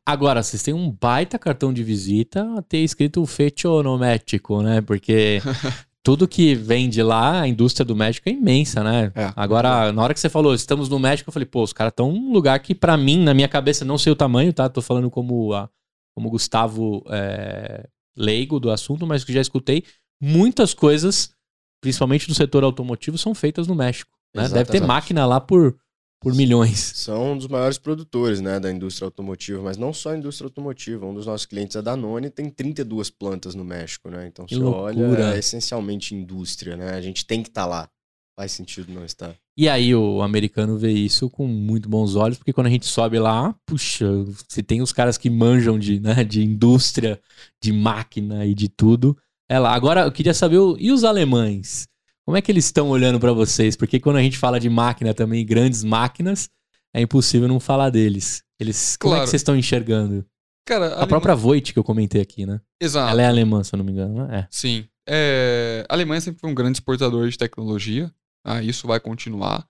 Agora, 0.04 0.42
vocês 0.42 0.60
têm 0.60 0.74
um 0.74 0.90
baita 0.90 1.38
cartão 1.38 1.72
de 1.72 1.84
visita 1.84 2.44
a 2.58 2.62
ter 2.62 2.78
escrito 2.78 3.24
fetonomético, 3.24 4.60
né? 4.60 4.80
Porque 4.80 5.40
tudo 6.02 6.26
que 6.26 6.56
vem 6.56 6.88
de 6.88 7.00
lá, 7.00 7.42
a 7.42 7.48
indústria 7.48 7.84
do 7.84 7.94
México 7.94 8.28
é 8.28 8.32
imensa, 8.32 8.82
né? 8.82 9.12
É. 9.14 9.32
Agora, 9.36 9.92
na 9.92 10.02
hora 10.02 10.14
que 10.14 10.18
você 10.18 10.28
falou, 10.28 10.52
estamos 10.52 10.88
no 10.88 10.98
México, 10.98 11.28
eu 11.28 11.32
falei, 11.32 11.46
pô, 11.46 11.62
os 11.62 11.72
caras 11.72 11.92
estão 11.92 12.10
num 12.10 12.32
lugar 12.32 12.58
que, 12.58 12.74
pra 12.74 12.96
mim, 12.96 13.22
na 13.22 13.32
minha 13.32 13.46
cabeça, 13.46 13.84
não 13.84 13.98
sei 13.98 14.12
o 14.12 14.16
tamanho, 14.16 14.52
tá? 14.52 14.68
Tô 14.68 14.82
falando 14.82 15.08
como 15.08 15.52
a, 15.52 15.68
como 16.16 16.30
Gustavo 16.30 17.04
é, 17.10 17.86
leigo 18.16 18.58
do 18.58 18.70
assunto, 18.70 19.06
mas 19.06 19.22
que 19.22 19.34
já 19.34 19.40
escutei, 19.40 19.84
muitas 20.18 20.72
coisas, 20.72 21.30
principalmente 21.78 22.26
do 22.26 22.34
setor 22.34 22.64
automotivo, 22.64 23.18
são 23.18 23.34
feitas 23.34 23.66
no 23.66 23.74
México. 23.74 24.10
Né? 24.34 24.48
Deve 24.48 24.72
ter 24.72 24.80
máquina 24.80 25.26
lá 25.26 25.38
por, 25.38 25.76
por 26.18 26.34
milhões. 26.34 26.78
São 26.78 27.32
um 27.32 27.36
dos 27.36 27.48
maiores 27.48 27.76
produtores 27.76 28.40
né, 28.40 28.58
da 28.58 28.72
indústria 28.72 29.04
automotiva, 29.04 29.62
mas 29.62 29.76
não 29.76 29.92
só 29.92 30.12
a 30.12 30.16
indústria 30.16 30.46
automotiva. 30.46 31.04
Um 31.04 31.12
dos 31.12 31.26
nossos 31.26 31.44
clientes, 31.44 31.76
a 31.76 31.82
Danone, 31.82 32.30
tem 32.30 32.48
32 32.48 33.10
plantas 33.10 33.54
no 33.54 33.62
México. 33.62 34.08
Né? 34.08 34.26
Então, 34.26 34.48
se 34.48 34.58
olha, 34.58 35.34
é 35.34 35.38
essencialmente 35.38 36.14
indústria. 36.14 36.78
Né? 36.78 36.92
A 36.92 37.00
gente 37.02 37.26
tem 37.26 37.42
que 37.42 37.50
estar 37.50 37.64
tá 37.64 37.66
lá. 37.66 37.90
Faz 38.38 38.52
sentido 38.52 38.92
não 38.92 39.04
estar. 39.04 39.34
E 39.56 39.66
aí 39.66 39.94
o 39.94 40.20
americano 40.20 40.76
vê 40.76 40.92
isso 40.92 41.30
com 41.30 41.46
muito 41.46 41.88
bons 41.88 42.16
olhos, 42.16 42.36
porque 42.36 42.52
quando 42.52 42.66
a 42.66 42.70
gente 42.70 42.84
sobe 42.84 43.18
lá, 43.18 43.54
puxa, 43.64 44.06
se 44.46 44.62
tem 44.62 44.82
os 44.82 44.92
caras 44.92 45.16
que 45.16 45.30
manjam 45.30 45.78
de, 45.78 45.98
né, 45.98 46.22
de 46.22 46.44
indústria, 46.44 47.18
de 47.62 47.72
máquina 47.72 48.44
e 48.44 48.54
de 48.54 48.68
tudo, 48.68 49.16
é 49.48 49.58
lá. 49.58 49.72
Agora 49.72 50.02
eu 50.02 50.12
queria 50.12 50.34
saber, 50.34 50.58
e 50.78 50.92
os 50.92 51.02
alemães? 51.02 51.88
Como 52.26 52.36
é 52.36 52.42
que 52.42 52.52
eles 52.52 52.66
estão 52.66 52.90
olhando 52.90 53.18
para 53.18 53.32
vocês? 53.32 53.74
Porque 53.74 53.98
quando 53.98 54.16
a 54.16 54.22
gente 54.22 54.36
fala 54.36 54.60
de 54.60 54.68
máquina 54.68 55.14
também, 55.14 55.46
grandes 55.46 55.82
máquinas, 55.82 56.50
é 56.92 57.00
impossível 57.00 57.48
não 57.48 57.58
falar 57.58 57.88
deles. 57.88 58.42
Eles, 58.60 58.96
como 58.98 59.14
é 59.14 59.20
que 59.20 59.28
vocês 59.28 59.40
estão 59.40 59.56
enxergando? 59.56 60.26
Cara, 60.66 60.86
a, 60.86 60.88
a 60.88 60.90
Alemanha... 60.90 61.06
própria 61.06 61.34
Voigt 61.34 61.72
que 61.72 61.78
eu 61.78 61.84
comentei 61.84 62.20
aqui, 62.20 62.44
né? 62.44 62.60
Exato. 62.80 63.10
Ela 63.10 63.22
é 63.22 63.26
alemã, 63.26 63.62
se 63.62 63.74
eu 63.74 63.78
não 63.78 63.84
me 63.84 63.92
engano, 63.92 64.26
né? 64.26 64.40
É. 64.40 64.48
Sim. 64.50 64.86
É... 65.08 65.86
A 65.88 65.94
Alemanha 65.94 66.20
sempre 66.20 66.40
foi 66.40 66.50
um 66.50 66.54
grande 66.54 66.78
exportador 66.78 67.28
de 67.28 67.38
tecnologia. 67.38 68.12
Ah, 68.46 68.62
isso 68.62 68.86
vai 68.86 69.00
continuar. 69.00 69.68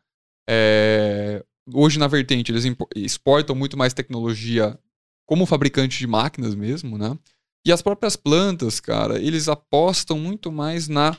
É... 0.49 1.43
Hoje, 1.73 1.99
na 1.99 2.07
vertente, 2.07 2.53
eles 2.53 2.65
exportam 2.95 3.57
muito 3.57 3.77
mais 3.77 3.95
tecnologia 3.95 4.79
como 5.27 5.47
fabricante 5.47 5.99
de 5.99 6.07
máquinas 6.07 6.55
mesmo, 6.55 6.99
né? 6.99 7.19
E 7.67 7.73
as 7.73 7.83
próprias 7.83 8.15
plantas, 8.15 8.79
cara, 8.79 9.19
eles 9.19 9.49
apostam 9.49 10.19
muito 10.19 10.53
mais 10.53 10.87
na 10.87 11.17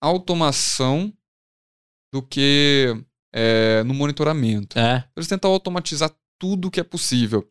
automação 0.00 1.12
do 2.10 2.22
que 2.22 2.96
é, 3.34 3.82
no 3.82 3.92
monitoramento. 3.92 4.78
É. 4.78 5.06
Eles 5.14 5.28
tentam 5.28 5.50
automatizar 5.50 6.10
tudo 6.38 6.70
que 6.70 6.80
é 6.80 6.84
possível. 6.84 7.46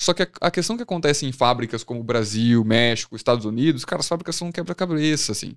Só 0.00 0.14
que 0.14 0.22
a, 0.22 0.28
a, 0.40 0.50
questão 0.50 0.76
que 0.76 0.82
acontece 0.82 1.26
em 1.26 1.32
fábricas 1.32 1.84
como 1.84 2.02
Brasil, 2.02 2.64
México, 2.64 3.14
Estados 3.14 3.44
Unidos, 3.44 3.84
cara, 3.84 4.00
as 4.00 4.08
fábricas 4.08 4.36
são 4.36 4.48
um 4.48 4.52
quebra-cabeça, 4.52 5.32
assim. 5.32 5.56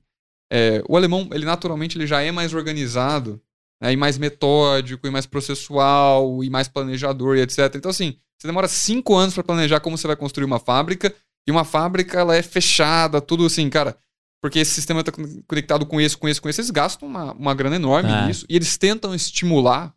É, 0.51 0.83
o 0.87 0.95
alemão, 0.95 1.29
ele 1.31 1.45
naturalmente 1.45 1.97
ele 1.97 2.07
já 2.07 2.21
é 2.21 2.31
mais 2.31 2.53
organizado, 2.53 3.41
né, 3.81 3.93
e 3.93 3.97
mais 3.97 4.17
metódico, 4.17 5.07
e 5.07 5.11
mais 5.11 5.25
processual, 5.25 6.43
e 6.43 6.49
mais 6.49 6.67
planejador, 6.67 7.37
e 7.37 7.41
etc. 7.41 7.73
Então, 7.75 7.91
assim, 7.91 8.17
você 8.37 8.47
demora 8.47 8.67
cinco 8.67 9.15
anos 9.15 9.33
para 9.33 9.43
planejar 9.43 9.79
como 9.79 9.97
você 9.97 10.07
vai 10.07 10.15
construir 10.15 10.45
uma 10.45 10.59
fábrica, 10.59 11.13
e 11.47 11.51
uma 11.51 11.63
fábrica, 11.63 12.19
ela 12.19 12.35
é 12.35 12.41
fechada, 12.41 13.21
tudo 13.21 13.45
assim, 13.45 13.69
cara 13.69 13.97
porque 14.45 14.59
esse 14.59 14.75
sistema 14.75 14.99
está 14.99 15.11
conectado 15.47 15.87
com 15.87 15.99
esse, 15.99 16.15
com 16.15 16.29
esse, 16.29 16.39
com 16.39 16.47
esse, 16.47 16.61
eles 16.61 16.69
gastam 16.69 17.09
uma, 17.09 17.33
uma 17.33 17.55
grana 17.55 17.77
enorme 17.77 18.11
é. 18.11 18.27
nisso. 18.27 18.45
E 18.47 18.55
eles 18.55 18.77
tentam 18.77 19.15
estimular 19.15 19.91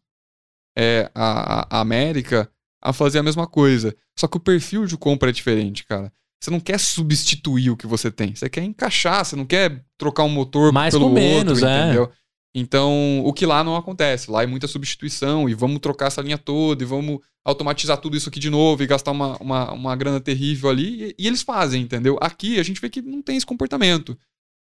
é, 0.75 1.11
a, 1.15 1.77
a 1.77 1.81
América 1.83 2.51
a 2.83 2.95
fazer 2.95 3.19
a 3.19 3.23
mesma 3.23 3.47
coisa. 3.47 3.95
Só 4.19 4.27
que 4.27 4.39
o 4.39 4.41
perfil 4.41 4.87
de 4.87 4.97
compra 4.97 5.29
é 5.29 5.33
diferente, 5.35 5.85
cara. 5.85 6.11
Você 6.41 6.51
não 6.51 6.61
quer 6.61 6.78
substituir 6.78 7.70
o 7.70 7.76
que 7.76 7.86
você 7.86 8.11
tem. 8.11 8.34
Você 8.34 8.49
quer 8.49 8.62
encaixar, 8.62 9.24
você 9.24 9.34
não 9.34 9.45
quer 9.45 9.84
trocar 9.99 10.22
um 10.22 10.28
motor 10.28 10.72
Mais 10.72 10.95
pelo 10.95 11.07
outro, 11.07 11.20
menos, 11.20 11.62
é. 11.62 11.84
entendeu? 11.84 12.12
Então, 12.55 13.22
o 13.24 13.32
que 13.32 13.45
lá 13.45 13.62
não 13.62 13.76
acontece. 13.76 14.30
Lá 14.30 14.43
é 14.43 14.47
muita 14.47 14.66
substituição 14.66 15.49
e 15.49 15.55
vamos 15.55 15.80
trocar 15.80 16.07
essa 16.07 16.22
linha 16.22 16.39
toda 16.39 16.82
e 16.82 16.86
vamos 16.86 17.18
automatizar 17.45 17.99
tudo 17.99 18.16
isso 18.16 18.28
aqui 18.28 18.39
de 18.39 18.51
novo 18.51 18.82
e 18.82 18.86
gastar 18.86 19.11
uma, 19.11 19.36
uma, 19.39 19.72
uma 19.72 19.97
grana 19.97 20.20
terrível 20.20 20.70
ali. 20.70 21.09
E, 21.09 21.14
e 21.18 21.26
eles 21.26 21.43
fazem, 21.43 21.82
entendeu? 21.82 22.18
Aqui 22.20 22.59
a 22.59 22.62
gente 22.62 22.80
vê 22.80 22.89
que 22.89 23.03
não 23.03 23.22
tem 23.22 23.36
esse 23.36 23.47
comportamento. 23.47 24.18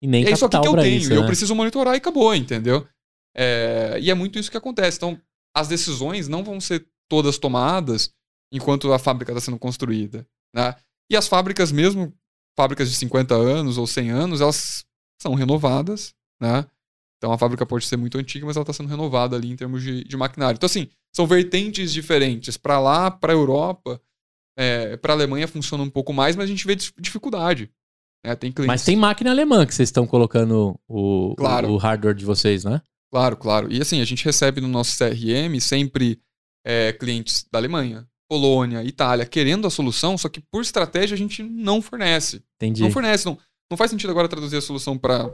E 0.02 0.06
nem 0.06 0.24
é 0.24 0.30
isso 0.30 0.44
aqui 0.44 0.60
que 0.60 0.68
eu 0.68 0.76
tenho, 0.76 0.98
isso, 0.98 1.10
né? 1.10 1.16
eu 1.16 1.26
preciso 1.26 1.54
monitorar 1.54 1.94
e 1.94 1.98
acabou, 1.98 2.34
entendeu? 2.34 2.86
É, 3.36 3.98
e 4.00 4.10
é 4.10 4.14
muito 4.14 4.38
isso 4.38 4.50
que 4.50 4.56
acontece. 4.56 4.96
Então, 4.96 5.20
as 5.54 5.68
decisões 5.68 6.26
não 6.26 6.42
vão 6.42 6.60
ser 6.60 6.86
todas 7.08 7.38
tomadas 7.38 8.10
enquanto 8.52 8.92
a 8.92 8.98
fábrica 8.98 9.32
está 9.32 9.40
sendo 9.40 9.58
construída. 9.58 10.26
Né? 10.54 10.74
E 11.10 11.16
as 11.16 11.26
fábricas, 11.26 11.72
mesmo 11.72 12.12
fábricas 12.56 12.88
de 12.88 12.96
50 12.96 13.34
anos 13.34 13.78
ou 13.78 13.86
100 13.86 14.10
anos, 14.10 14.40
elas 14.40 14.84
são 15.20 15.34
renovadas. 15.34 16.14
Né? 16.40 16.64
Então, 17.18 17.32
a 17.32 17.38
fábrica 17.38 17.66
pode 17.66 17.84
ser 17.86 17.96
muito 17.96 18.16
antiga, 18.16 18.46
mas 18.46 18.56
ela 18.56 18.62
está 18.62 18.72
sendo 18.72 18.88
renovada 18.88 19.36
ali 19.36 19.50
em 19.50 19.56
termos 19.56 19.82
de, 19.82 20.04
de 20.04 20.16
maquinário. 20.16 20.56
Então, 20.56 20.66
assim, 20.66 20.88
são 21.14 21.26
vertentes 21.26 21.92
diferentes. 21.92 22.56
Para 22.56 22.78
lá, 22.78 23.10
para 23.10 23.32
a 23.32 23.36
Europa, 23.36 24.00
é, 24.56 24.96
para 24.96 25.12
a 25.12 25.16
Alemanha 25.16 25.48
funciona 25.48 25.82
um 25.82 25.90
pouco 25.90 26.12
mais, 26.12 26.36
mas 26.36 26.44
a 26.44 26.48
gente 26.48 26.66
vê 26.66 26.76
dificuldade. 26.98 27.70
É, 28.24 28.34
tem 28.34 28.52
clientes. 28.52 28.68
Mas 28.68 28.84
tem 28.84 28.96
máquina 28.96 29.30
alemã 29.30 29.66
que 29.66 29.74
vocês 29.74 29.88
estão 29.88 30.06
colocando 30.06 30.78
o, 30.88 31.34
claro. 31.36 31.68
o, 31.68 31.72
o, 31.72 31.76
hardware 31.76 32.14
de 32.14 32.24
vocês, 32.24 32.64
né? 32.64 32.80
Claro, 33.10 33.36
claro. 33.36 33.72
E 33.72 33.80
assim, 33.80 34.00
a 34.00 34.04
gente 34.04 34.24
recebe 34.24 34.60
no 34.60 34.68
nosso 34.68 34.96
CRM 34.96 35.58
sempre 35.60 36.20
é, 36.64 36.92
clientes 36.92 37.46
da 37.50 37.58
Alemanha, 37.58 38.06
Polônia, 38.30 38.84
Itália, 38.84 39.26
querendo 39.26 39.66
a 39.66 39.70
solução, 39.70 40.16
só 40.16 40.28
que 40.28 40.40
por 40.52 40.62
estratégia 40.62 41.16
a 41.16 41.18
gente 41.18 41.42
não 41.42 41.82
fornece. 41.82 42.40
Entendi. 42.54 42.80
Não 42.80 42.88
fornece. 42.92 43.26
Não, 43.26 43.36
não 43.68 43.76
faz 43.76 43.90
sentido 43.90 44.10
agora 44.10 44.28
traduzir 44.28 44.56
a 44.56 44.60
solução 44.60 44.96
para. 44.96 45.28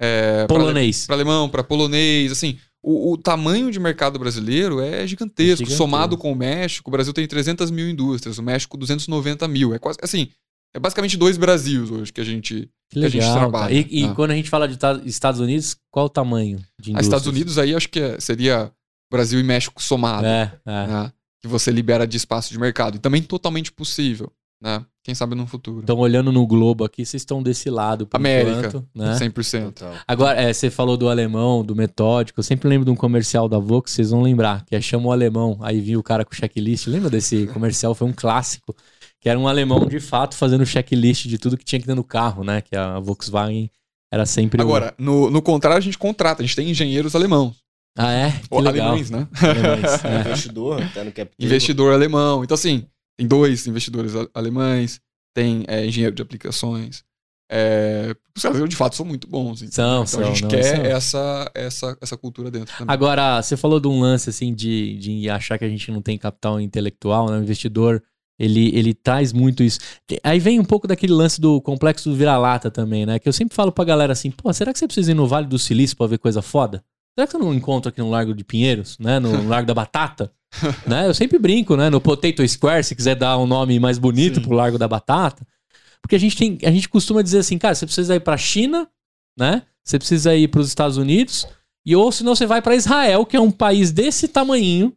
É, 0.00 0.44
polonês. 0.48 1.06
Para 1.06 1.14
alemão, 1.14 1.48
para 1.48 1.62
polonês. 1.62 2.32
Assim, 2.32 2.58
o, 2.82 3.12
o, 3.12 3.16
tamanho 3.16 3.70
de 3.70 3.78
mercado 3.78 4.18
brasileiro 4.18 4.80
é 4.80 5.06
gigantesco. 5.06 5.62
É 5.62 5.70
Somado 5.70 6.18
com 6.18 6.32
o 6.32 6.34
México, 6.34 6.90
o 6.90 6.92
Brasil 6.92 7.12
tem 7.12 7.24
300 7.24 7.70
mil 7.70 7.88
indústrias, 7.88 8.36
o 8.36 8.42
México 8.42 8.76
290 8.76 9.46
mil. 9.46 9.72
É 9.72 9.78
quase 9.78 10.00
assim. 10.02 10.28
É 10.74 10.80
basicamente 10.80 11.16
dois 11.16 11.36
Brasils 11.36 11.90
hoje 11.90 12.12
que 12.12 12.20
a 12.20 12.24
gente, 12.24 12.68
que, 12.90 12.98
legal, 12.98 13.10
que 13.12 13.18
a 13.18 13.20
gente 13.20 13.32
trabalha. 13.32 13.72
E, 13.74 13.86
e 13.90 14.08
né? 14.08 14.14
quando 14.16 14.32
a 14.32 14.34
gente 14.34 14.50
fala 14.50 14.66
de 14.66 14.76
Estados 15.08 15.38
Unidos, 15.38 15.76
qual 15.88 16.06
o 16.06 16.10
tamanho 16.10 16.56
de 16.80 16.90
indústrias? 16.90 17.06
Estados 17.06 17.26
Unidos 17.28 17.58
aí 17.58 17.76
acho 17.76 17.88
que 17.88 18.00
é, 18.00 18.18
seria 18.18 18.72
Brasil 19.08 19.38
e 19.38 19.44
México 19.44 19.80
somado. 19.80 20.26
É, 20.26 20.58
é. 20.66 20.86
Né? 20.86 21.12
Que 21.42 21.48
você 21.48 21.70
libera 21.70 22.06
de 22.06 22.16
espaço 22.16 22.52
de 22.52 22.58
mercado. 22.58 22.96
E 22.96 22.98
também 22.98 23.22
totalmente 23.22 23.72
possível. 23.72 24.32
Né? 24.62 24.84
Quem 25.02 25.12
sabe 25.12 25.34
no 25.34 25.44
futuro. 25.44 25.80
Então, 25.82 25.98
olhando 25.98 26.30
no 26.30 26.46
globo 26.46 26.84
aqui, 26.84 27.04
vocês 27.04 27.22
estão 27.22 27.42
desse 27.42 27.68
lado. 27.68 28.06
Por 28.06 28.16
América, 28.16 28.68
enquanto, 28.68 28.88
né? 28.94 29.18
100%. 29.18 29.68
Então. 29.68 29.92
Agora, 30.06 30.40
é, 30.40 30.52
você 30.52 30.70
falou 30.70 30.96
do 30.96 31.08
alemão, 31.08 31.64
do 31.64 31.74
metódico. 31.74 32.38
Eu 32.38 32.44
sempre 32.44 32.68
lembro 32.68 32.84
de 32.84 32.90
um 32.92 32.94
comercial 32.94 33.48
da 33.48 33.58
Vox, 33.58 33.90
vocês 33.90 34.10
vão 34.10 34.22
lembrar, 34.22 34.64
que 34.64 34.76
é 34.76 34.80
Chama 34.80 35.08
o 35.08 35.12
Alemão. 35.12 35.58
Aí 35.62 35.80
vinha 35.80 35.98
o 35.98 36.02
cara 36.02 36.24
com 36.24 36.32
checklist. 36.32 36.86
Lembra 36.86 37.10
desse 37.10 37.48
comercial? 37.52 37.92
Foi 37.92 38.06
um 38.06 38.12
clássico 38.12 38.72
que 39.20 39.28
era 39.28 39.38
um 39.38 39.48
alemão 39.48 39.86
de 39.86 39.98
fato 39.98 40.36
fazendo 40.36 40.64
checklist 40.64 41.26
de 41.26 41.38
tudo 41.38 41.56
que 41.56 41.64
tinha 41.64 41.80
que 41.80 41.86
ter 41.86 41.94
no 41.94 42.04
carro, 42.04 42.44
né? 42.44 42.60
Que 42.60 42.76
a 42.76 43.00
Volkswagen 43.00 43.68
era 44.12 44.26
sempre. 44.26 44.60
Agora, 44.60 44.94
o... 44.98 45.02
no, 45.02 45.30
no 45.30 45.42
contrário, 45.42 45.78
a 45.78 45.80
gente 45.80 45.98
contrata, 45.98 46.42
a 46.42 46.46
gente 46.46 46.54
tem 46.54 46.70
engenheiros 46.70 47.16
alemãos. 47.16 47.61
Ah, 47.96 48.12
é? 48.12 48.30
Que 48.30 48.48
Ou 48.50 48.60
legal. 48.60 48.88
alemães, 48.88 49.10
né? 49.10 49.28
Alemães, 49.40 50.04
é. 50.04 50.20
Investidor, 50.20 50.80
tá 50.94 51.04
no 51.04 51.12
Investidor 51.38 51.92
alemão. 51.92 52.42
Então, 52.42 52.54
assim, 52.54 52.86
tem 53.18 53.26
dois 53.26 53.66
investidores 53.66 54.12
alemães, 54.34 55.00
tem 55.34 55.64
é, 55.68 55.84
engenheiro 55.84 56.14
de 56.14 56.22
aplicações. 56.22 57.04
É, 57.50 58.16
os 58.34 58.42
caras, 58.42 58.66
de 58.66 58.76
fato, 58.76 58.96
são 58.96 59.04
muito 59.04 59.28
bons. 59.28 59.60
Então, 59.60 60.06
são, 60.06 60.20
então 60.20 60.20
são, 60.20 60.20
a 60.22 60.24
gente 60.24 60.42
não, 60.42 60.48
quer 60.48 60.62
são. 60.62 60.84
Essa, 60.84 61.50
essa, 61.54 61.98
essa 62.00 62.16
cultura 62.16 62.50
dentro 62.50 62.74
também. 62.78 62.92
Agora, 62.92 63.42
você 63.42 63.58
falou 63.58 63.78
de 63.78 63.88
um 63.88 64.00
lance, 64.00 64.30
assim, 64.30 64.54
de, 64.54 64.96
de 64.96 65.28
achar 65.28 65.58
que 65.58 65.64
a 65.64 65.68
gente 65.68 65.90
não 65.90 66.00
tem 66.00 66.16
capital 66.16 66.58
intelectual, 66.58 67.30
né? 67.30 67.38
O 67.38 67.42
investidor 67.42 68.02
ele, 68.38 68.76
ele 68.76 68.94
traz 68.94 69.32
muito 69.32 69.62
isso. 69.62 69.78
Aí 70.22 70.40
vem 70.40 70.58
um 70.58 70.64
pouco 70.64 70.88
daquele 70.88 71.12
lance 71.12 71.40
do 71.40 71.60
complexo 71.60 72.08
do 72.08 72.16
vira-lata 72.16 72.70
também, 72.70 73.04
né? 73.04 73.18
Que 73.18 73.28
eu 73.28 73.32
sempre 73.32 73.54
falo 73.54 73.70
pra 73.70 73.84
galera 73.84 74.12
assim, 74.12 74.30
pô, 74.30 74.52
será 74.52 74.72
que 74.72 74.78
você 74.78 74.86
precisa 74.86 75.12
ir 75.12 75.14
no 75.14 75.28
Vale 75.28 75.46
do 75.46 75.58
Silício 75.58 75.96
pra 75.96 76.06
ver 76.06 76.18
coisa 76.18 76.40
foda? 76.40 76.82
Será 77.14 77.26
que 77.26 77.32
você 77.32 77.38
não 77.38 77.52
encontra 77.52 77.90
aqui 77.90 78.00
no 78.00 78.10
Largo 78.10 78.34
de 78.34 78.44
Pinheiros, 78.44 78.98
né? 78.98 79.18
No 79.18 79.46
Largo 79.46 79.66
da 79.66 79.74
Batata? 79.74 80.32
né? 80.86 81.06
Eu 81.06 81.14
sempre 81.14 81.38
brinco, 81.38 81.76
né? 81.76 81.90
No 81.90 82.00
Potato 82.00 82.46
Square, 82.46 82.84
se 82.84 82.94
quiser 82.94 83.14
dar 83.14 83.38
um 83.38 83.46
nome 83.46 83.78
mais 83.78 83.98
bonito 83.98 84.36
Sim. 84.36 84.42
pro 84.42 84.56
Largo 84.56 84.78
da 84.78 84.88
Batata. 84.88 85.46
Porque 86.00 86.16
a 86.16 86.18
gente 86.18 86.36
tem, 86.36 86.58
a 86.64 86.70
gente 86.70 86.88
costuma 86.88 87.22
dizer 87.22 87.38
assim, 87.38 87.58
cara, 87.58 87.74
você 87.74 87.86
precisa 87.86 88.14
ir 88.14 88.20
pra 88.20 88.36
China, 88.36 88.88
né? 89.38 89.62
Você 89.84 89.98
precisa 89.98 90.34
ir 90.34 90.48
pros 90.48 90.68
Estados 90.68 90.96
Unidos, 90.96 91.46
e 91.84 91.94
ou 91.96 92.10
senão 92.12 92.34
você 92.34 92.46
vai 92.46 92.62
para 92.62 92.76
Israel, 92.76 93.26
que 93.26 93.36
é 93.36 93.40
um 93.40 93.50
país 93.50 93.90
desse 93.90 94.28
tamanhinho, 94.28 94.94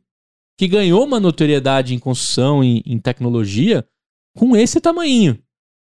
que 0.57 0.67
ganhou 0.67 1.03
uma 1.03 1.19
notoriedade 1.19 1.93
em 1.93 1.99
construção, 1.99 2.63
em, 2.63 2.81
em 2.85 2.97
tecnologia, 2.99 3.85
com 4.37 4.55
esse 4.55 4.79
tamanho. 4.79 5.37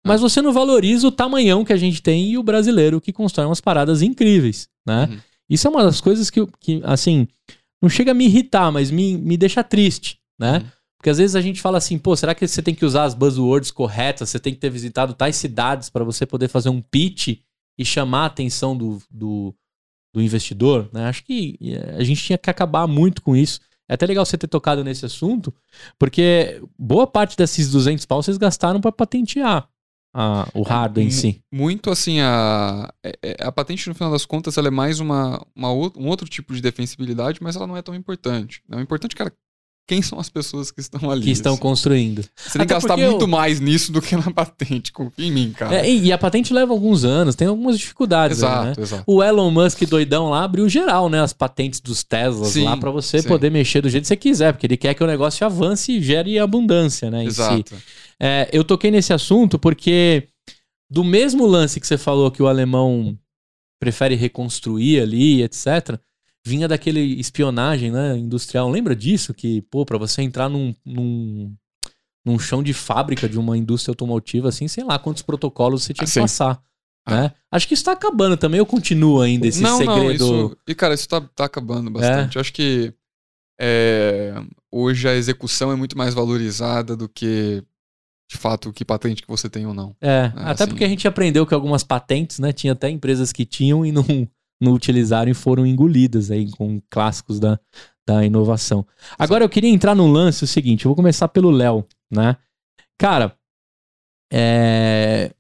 Mas 0.06 0.20
você 0.20 0.42
não 0.42 0.52
valoriza 0.52 1.08
o 1.08 1.12
tamanhão 1.12 1.64
que 1.64 1.72
a 1.72 1.78
gente 1.78 2.02
tem 2.02 2.32
e 2.32 2.38
o 2.38 2.44
brasileiro 2.44 3.00
que 3.00 3.14
constrói 3.14 3.46
umas 3.46 3.62
paradas 3.62 4.02
incríveis, 4.02 4.68
né? 4.86 5.08
Uhum. 5.10 5.20
Isso 5.54 5.68
é 5.68 5.70
uma 5.70 5.84
das 5.84 6.02
coisas 6.02 6.32
que, 6.32 6.44
que, 6.60 6.82
assim, 6.84 7.28
não 7.80 7.88
chega 7.88 8.10
a 8.10 8.16
me 8.16 8.26
irritar, 8.26 8.72
mas 8.72 8.90
me, 8.90 9.16
me 9.20 9.38
deixa 9.38 9.64
triste, 9.64 10.20
né? 10.40 10.58
Uhum. 10.58 10.68
Porque 10.98 11.12
às 11.12 11.20
vezes 11.20 11.36
a 11.36 11.42
gente 11.42 11.62
fala 11.62 11.78
assim, 11.78 12.00
pô, 12.00 12.16
será 12.16 12.34
que 12.34 12.48
você 12.48 12.62
tem 12.62 12.74
que 12.74 12.84
usar 12.84 13.04
as 13.04 13.14
buzzwords 13.14 13.70
corretas? 13.70 14.30
Você 14.30 14.40
tem 14.40 14.52
que 14.52 14.60
ter 14.60 14.72
visitado 14.72 15.14
tais 15.14 15.36
cidades 15.36 15.92
para 15.92 16.04
você 16.04 16.26
poder 16.26 16.48
fazer 16.48 16.70
um 16.70 16.82
pitch 16.82 17.40
e 17.78 17.86
chamar 17.86 18.24
a 18.24 18.26
atenção 18.28 18.76
do, 18.76 19.00
do, 19.12 19.54
do 20.12 20.22
investidor, 20.24 20.90
né? 20.92 21.06
Acho 21.06 21.24
que 21.24 21.60
eh, 21.62 21.98
a 22.00 22.04
gente 22.04 22.24
tinha 22.24 22.38
que 22.38 22.50
acabar 22.50 22.88
muito 22.88 23.22
com 23.22 23.36
isso. 23.36 23.60
É 23.88 23.94
até 23.94 24.08
legal 24.08 24.26
você 24.26 24.38
ter 24.40 24.48
tocado 24.48 24.84
nesse 24.84 25.06
assunto, 25.06 25.54
porque 26.00 26.64
boa 26.80 27.06
parte 27.06 27.38
desses 27.38 27.70
200 27.70 28.06
pau 28.08 28.24
vocês 28.24 28.38
gastaram 28.38 28.82
para 28.82 28.92
patentear 28.92 29.70
a, 30.14 30.48
o 30.54 30.62
hardware 30.62 31.06
em 31.06 31.10
si. 31.10 31.42
Muito 31.52 31.90
assim, 31.90 32.20
a, 32.22 32.94
é, 33.04 33.18
é, 33.24 33.38
a 33.40 33.52
patente, 33.52 33.90
no 33.90 33.96
final 33.96 34.12
das 34.12 34.26
contas, 34.26 34.58
ela 34.58 34.68
é 34.68 34.72
mais 34.72 35.00
uma, 35.00 35.46
uma, 35.56 35.72
um 35.72 36.08
outro 36.08 36.30
tipo 36.30 36.54
de 36.54 36.62
defensibilidade, 36.62 37.40
mas 37.42 37.56
ela 37.56 37.66
não 37.66 37.76
é 37.76 37.82
tão 37.82 37.96
importante. 37.96 38.62
O 38.72 38.80
importante, 38.80 39.16
cara, 39.16 39.34
quem 39.86 40.02
são 40.02 40.18
as 40.20 40.30
pessoas 40.30 40.72
que 40.72 40.80
estão 40.80 41.12
ali. 41.12 41.24
Que 41.24 41.32
estão 41.32 41.54
assim. 41.54 41.62
construindo. 41.62 42.24
Você 42.36 42.58
tem 42.58 42.68
que 42.68 42.74
gastar 42.74 42.96
muito 42.96 43.24
eu... 43.24 43.28
mais 43.28 43.60
nisso 43.60 43.92
do 43.92 44.02
que 44.02 44.16
na 44.16 44.32
patente, 44.32 44.92
confia 44.92 45.28
em 45.28 45.32
mim, 45.32 45.52
cara. 45.52 45.86
É, 45.86 45.94
e 45.94 46.12
a 46.12 46.18
patente 46.18 46.54
leva 46.54 46.72
alguns 46.72 47.04
anos, 47.04 47.36
tem 47.36 47.48
algumas 47.48 47.78
dificuldades. 47.78 48.38
Exato, 48.38 48.60
aí, 48.60 48.66
né? 48.68 48.74
exato. 48.78 49.04
O 49.06 49.22
Elon 49.22 49.52
Musk 49.52 49.82
doidão 49.84 50.30
lá 50.30 50.44
abriu 50.44 50.70
geral, 50.70 51.10
né? 51.10 51.22
As 51.22 51.34
patentes 51.34 51.82
dos 51.82 52.04
Teslas 52.04 52.50
sim, 52.50 52.64
lá 52.64 52.78
para 52.78 52.92
você 52.92 53.22
sim. 53.22 53.28
poder 53.28 53.50
mexer 53.50 53.82
do 53.82 53.90
jeito 53.90 54.04
que 54.04 54.08
você 54.08 54.16
quiser, 54.16 54.54
porque 54.54 54.68
ele 54.68 54.78
quer 54.78 54.94
que 54.94 55.04
o 55.04 55.08
negócio 55.08 55.46
avance 55.46 55.92
e 55.92 56.02
gere 56.02 56.40
abundância, 56.40 57.12
né? 57.12 57.26
Exato. 57.26 57.76
Si. 57.76 57.84
É, 58.20 58.50
eu 58.54 58.64
toquei 58.64 58.90
nesse 58.90 59.12
assunto 59.12 59.60
porque 59.60 60.30
do 60.90 61.04
mesmo 61.04 61.46
lance 61.46 61.80
que 61.80 61.88
você 61.88 61.98
falou 61.98 62.32
que 62.32 62.42
o 62.42 62.48
alemão 62.48 63.18
prefere 63.80 64.16
reconstruir 64.16 65.02
ali, 65.02 65.44
etc 65.44 66.00
vinha 66.46 66.68
daquele 66.68 67.00
espionagem 67.20 67.92
né, 67.92 68.18
industrial. 68.18 68.70
Lembra 68.70 68.96
disso? 68.96 69.34
Que, 69.34 69.62
pô, 69.64 69.86
pra 69.86 69.98
você 69.98 70.22
entrar 70.22 70.50
num, 70.50 70.76
num, 70.86 71.56
num 72.26 72.38
chão 72.38 72.62
de 72.62 72.74
fábrica 72.74 73.28
de 73.30 73.40
uma 73.40 73.58
indústria 73.58 73.92
automotiva, 73.92 74.50
assim, 74.50 74.68
sei 74.68 74.84
lá 74.84 75.00
quantos 75.00 75.24
protocolos 75.24 75.84
você 75.84 75.94
tinha 75.94 76.08
que 76.08 76.20
passar. 76.20 76.62
Ah. 77.06 77.24
Né? 77.24 77.32
Acho 77.52 77.68
que 77.68 77.74
isso 77.74 77.84
tá 77.84 77.92
acabando 77.92 78.38
também, 78.38 78.58
eu 78.58 78.66
continuo 78.66 79.22
ainda 79.22 79.48
esse 79.48 79.62
não, 79.62 79.78
segredo. 79.78 79.98
Não, 80.28 80.46
isso... 80.48 80.58
E, 80.68 80.76
cara, 80.76 80.94
isso 80.94 81.08
tá, 81.08 81.22
tá 81.22 81.46
acabando 81.46 81.90
bastante. 81.90 82.36
É. 82.36 82.38
Eu 82.38 82.42
acho 82.42 82.54
que 82.54 82.94
é, 83.60 84.34
hoje 84.72 85.08
a 85.08 85.14
execução 85.14 85.72
é 85.72 85.76
muito 85.76 85.98
mais 85.98 86.14
valorizada 86.14 86.96
do 86.96 87.08
que 87.08 87.64
de 88.30 88.38
fato 88.38 88.74
que 88.74 88.84
patente 88.84 89.22
que 89.22 89.28
você 89.28 89.50
tem 89.50 89.68
ou 89.68 89.74
não. 89.74 89.96
É, 90.02 90.08
é 90.08 90.32
até 90.36 90.64
assim... 90.64 90.72
porque 90.72 90.84
a 90.84 90.88
gente 90.88 91.08
aprendeu 91.08 91.46
que 91.46 91.54
algumas 91.54 91.84
patentes, 91.84 92.40
né, 92.40 92.52
tinha 92.52 92.74
até 92.74 92.90
empresas 92.90 93.32
que 93.32 93.46
tinham 93.46 93.86
e 93.86 93.92
não 93.92 94.04
não 94.64 94.74
utilizaram 94.74 95.30
e 95.30 95.34
foram 95.34 95.66
engolidas 95.66 96.32
aí 96.32 96.50
com 96.52 96.82
clássicos 96.90 97.40
da, 97.40 97.60
da 98.08 98.26
inovação. 98.26 98.86
Agora 99.18 99.44
eu 99.44 99.50
queria 99.50 99.70
entrar 99.70 99.96
no 99.96 100.08
lance 100.08 100.44
o 100.44 100.48
seguinte, 100.48 100.86
eu 100.86 100.90
vou 100.90 100.96
começar 100.96 101.28
pelo 101.28 101.52
Léo, 101.52 101.86
né? 102.12 102.38
Cara, 102.98 103.38
é... 104.32 105.34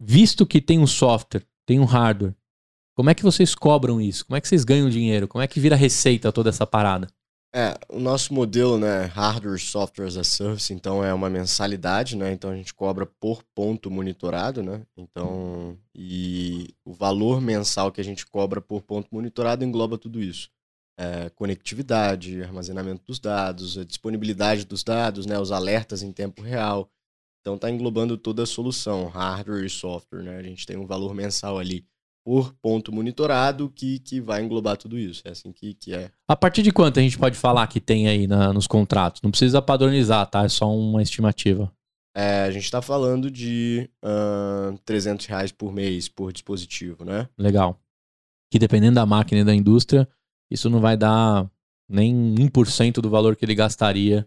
visto 0.00 0.46
que 0.46 0.60
tem 0.60 0.78
um 0.78 0.86
software, 0.86 1.42
tem 1.66 1.80
um 1.80 1.84
hardware, 1.84 2.34
como 2.94 3.08
é 3.08 3.14
que 3.14 3.22
vocês 3.22 3.54
cobram 3.54 4.00
isso? 4.00 4.26
Como 4.26 4.36
é 4.36 4.40
que 4.40 4.48
vocês 4.48 4.62
ganham 4.62 4.90
dinheiro? 4.90 5.26
Como 5.26 5.42
é 5.42 5.46
que 5.46 5.58
vira 5.58 5.74
receita 5.74 6.30
toda 6.30 6.50
essa 6.50 6.66
parada? 6.66 7.08
É, 7.52 7.76
o 7.88 7.98
nosso 7.98 8.32
modelo, 8.32 8.78
né, 8.78 9.06
hardware, 9.06 9.58
software 9.58 10.06
as 10.06 10.16
a 10.16 10.22
service, 10.22 10.72
então 10.72 11.04
é 11.04 11.12
uma 11.12 11.28
mensalidade, 11.28 12.16
né? 12.16 12.32
Então 12.32 12.50
a 12.50 12.54
gente 12.54 12.72
cobra 12.72 13.04
por 13.04 13.42
ponto 13.54 13.90
monitorado, 13.90 14.62
né? 14.62 14.86
Então, 14.96 15.76
e 15.92 16.72
o 16.84 16.92
valor 16.92 17.40
mensal 17.40 17.90
que 17.90 18.00
a 18.00 18.04
gente 18.04 18.24
cobra 18.24 18.60
por 18.60 18.82
ponto 18.82 19.08
monitorado 19.12 19.64
engloba 19.64 19.98
tudo 19.98 20.22
isso. 20.22 20.48
É, 20.96 21.28
conectividade, 21.30 22.40
armazenamento 22.40 23.02
dos 23.04 23.18
dados, 23.18 23.76
a 23.78 23.84
disponibilidade 23.84 24.64
dos 24.64 24.84
dados, 24.84 25.26
né, 25.26 25.38
os 25.38 25.50
alertas 25.50 26.02
em 26.02 26.12
tempo 26.12 26.42
real. 26.42 26.88
Então 27.40 27.56
está 27.56 27.68
englobando 27.70 28.16
toda 28.16 28.44
a 28.44 28.46
solução, 28.46 29.08
hardware 29.08 29.64
e 29.64 29.70
software, 29.70 30.22
né? 30.22 30.36
A 30.38 30.42
gente 30.42 30.64
tem 30.66 30.76
um 30.76 30.86
valor 30.86 31.14
mensal 31.14 31.58
ali 31.58 31.84
por 32.24 32.52
ponto 32.62 32.92
monitorado 32.92 33.70
que, 33.70 33.98
que 33.98 34.20
vai 34.20 34.42
englobar 34.42 34.76
tudo 34.76 34.98
isso. 34.98 35.22
É 35.24 35.30
assim 35.30 35.52
que, 35.52 35.74
que 35.74 35.94
é. 35.94 36.10
A 36.28 36.36
partir 36.36 36.62
de 36.62 36.72
quanto 36.72 36.98
a 37.00 37.02
gente 37.02 37.18
pode 37.18 37.36
falar 37.36 37.66
que 37.66 37.80
tem 37.80 38.08
aí 38.08 38.26
na, 38.26 38.52
nos 38.52 38.66
contratos? 38.66 39.22
Não 39.22 39.30
precisa 39.30 39.62
padronizar, 39.62 40.26
tá? 40.26 40.44
É 40.44 40.48
só 40.48 40.72
uma 40.74 41.02
estimativa. 41.02 41.72
É, 42.14 42.42
a 42.42 42.50
gente 42.50 42.64
está 42.64 42.82
falando 42.82 43.30
de 43.30 43.88
uh, 44.04 44.76
300 44.84 45.26
reais 45.26 45.52
por 45.52 45.72
mês 45.72 46.08
por 46.08 46.32
dispositivo, 46.32 47.04
né? 47.04 47.28
Legal. 47.38 47.80
Que 48.52 48.58
dependendo 48.58 48.96
da 48.96 49.06
máquina 49.06 49.40
e 49.40 49.44
da 49.44 49.54
indústria, 49.54 50.08
isso 50.50 50.68
não 50.68 50.80
vai 50.80 50.96
dar 50.96 51.48
nem 51.88 52.34
1% 52.34 52.94
do 53.00 53.08
valor 53.08 53.36
que 53.36 53.44
ele 53.44 53.54
gastaria 53.54 54.26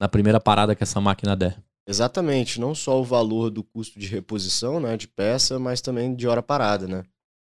na 0.00 0.08
primeira 0.08 0.40
parada 0.40 0.74
que 0.74 0.82
essa 0.82 1.00
máquina 1.00 1.34
der. 1.34 1.62
Exatamente, 1.86 2.60
não 2.60 2.74
só 2.74 3.00
o 3.00 3.04
valor 3.04 3.50
do 3.50 3.64
custo 3.64 3.98
de 3.98 4.06
reposição, 4.06 4.78
né, 4.78 4.96
de 4.96 5.08
peça, 5.08 5.58
mas 5.58 5.80
também 5.80 6.14
de 6.14 6.28
hora 6.28 6.42
parada, 6.42 6.86
né? 6.86 7.02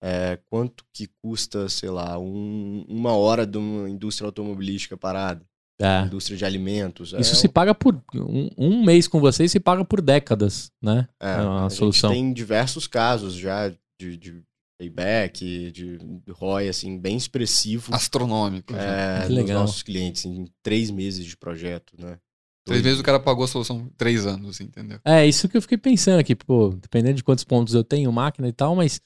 É, 0.03 0.37
quanto 0.49 0.83
que 0.91 1.07
custa, 1.21 1.69
sei 1.69 1.89
lá, 1.89 2.19
um, 2.19 2.85
uma 2.89 3.13
hora 3.13 3.47
de 3.47 3.57
uma 3.57 3.89
indústria 3.89 4.25
automobilística 4.25 4.97
parada. 4.97 5.41
É. 5.81 6.01
Indústria 6.01 6.37
de 6.37 6.43
alimentos. 6.43 7.13
Isso 7.17 7.31
é 7.31 7.35
se 7.35 7.47
paga 7.47 7.73
por. 7.73 7.95
Um, 8.13 8.49
um, 8.57 8.83
mês 8.83 9.07
com 9.07 9.19
vocês 9.21 9.49
se 9.49 9.59
paga 9.61 9.83
por 9.85 10.01
décadas, 10.01 10.71
né? 10.81 11.07
É, 11.21 11.31
é 11.31 11.41
uma 11.41 11.65
a 11.65 11.69
solução. 11.69 12.11
tem 12.11 12.33
diversos 12.33 12.85
casos 12.85 13.33
já 13.33 13.69
de, 13.99 14.17
de 14.17 14.43
payback, 14.77 15.71
de, 15.71 15.97
de 15.97 16.31
ROI, 16.31 16.67
assim, 16.67 16.99
bem 16.99 17.15
expressivo. 17.15 17.95
Astronômico. 17.95 18.73
É, 18.75 19.27
dos 19.27 19.49
nossos 19.49 19.83
clientes, 19.83 20.25
em 20.25 20.47
três 20.61 20.91
meses 20.91 21.25
de 21.25 21.37
projeto, 21.37 21.93
né? 21.97 22.17
Três 22.65 22.81
meses 22.81 22.99
o 22.99 23.03
cara 23.03 23.19
pagou 23.19 23.43
a 23.43 23.47
solução 23.47 23.89
três 23.97 24.25
anos, 24.25 24.61
entendeu? 24.61 24.99
É, 25.03 25.25
isso 25.25 25.49
que 25.49 25.57
eu 25.57 25.61
fiquei 25.61 25.77
pensando 25.77 26.19
aqui, 26.19 26.33
pô, 26.33 26.69
dependendo 26.69 27.15
de 27.15 27.23
quantos 27.23 27.43
pontos 27.43 27.73
eu 27.73 27.83
tenho, 27.83 28.11
máquina 28.11 28.47
e 28.47 28.53
tal, 28.53 28.73
mas 28.73 29.01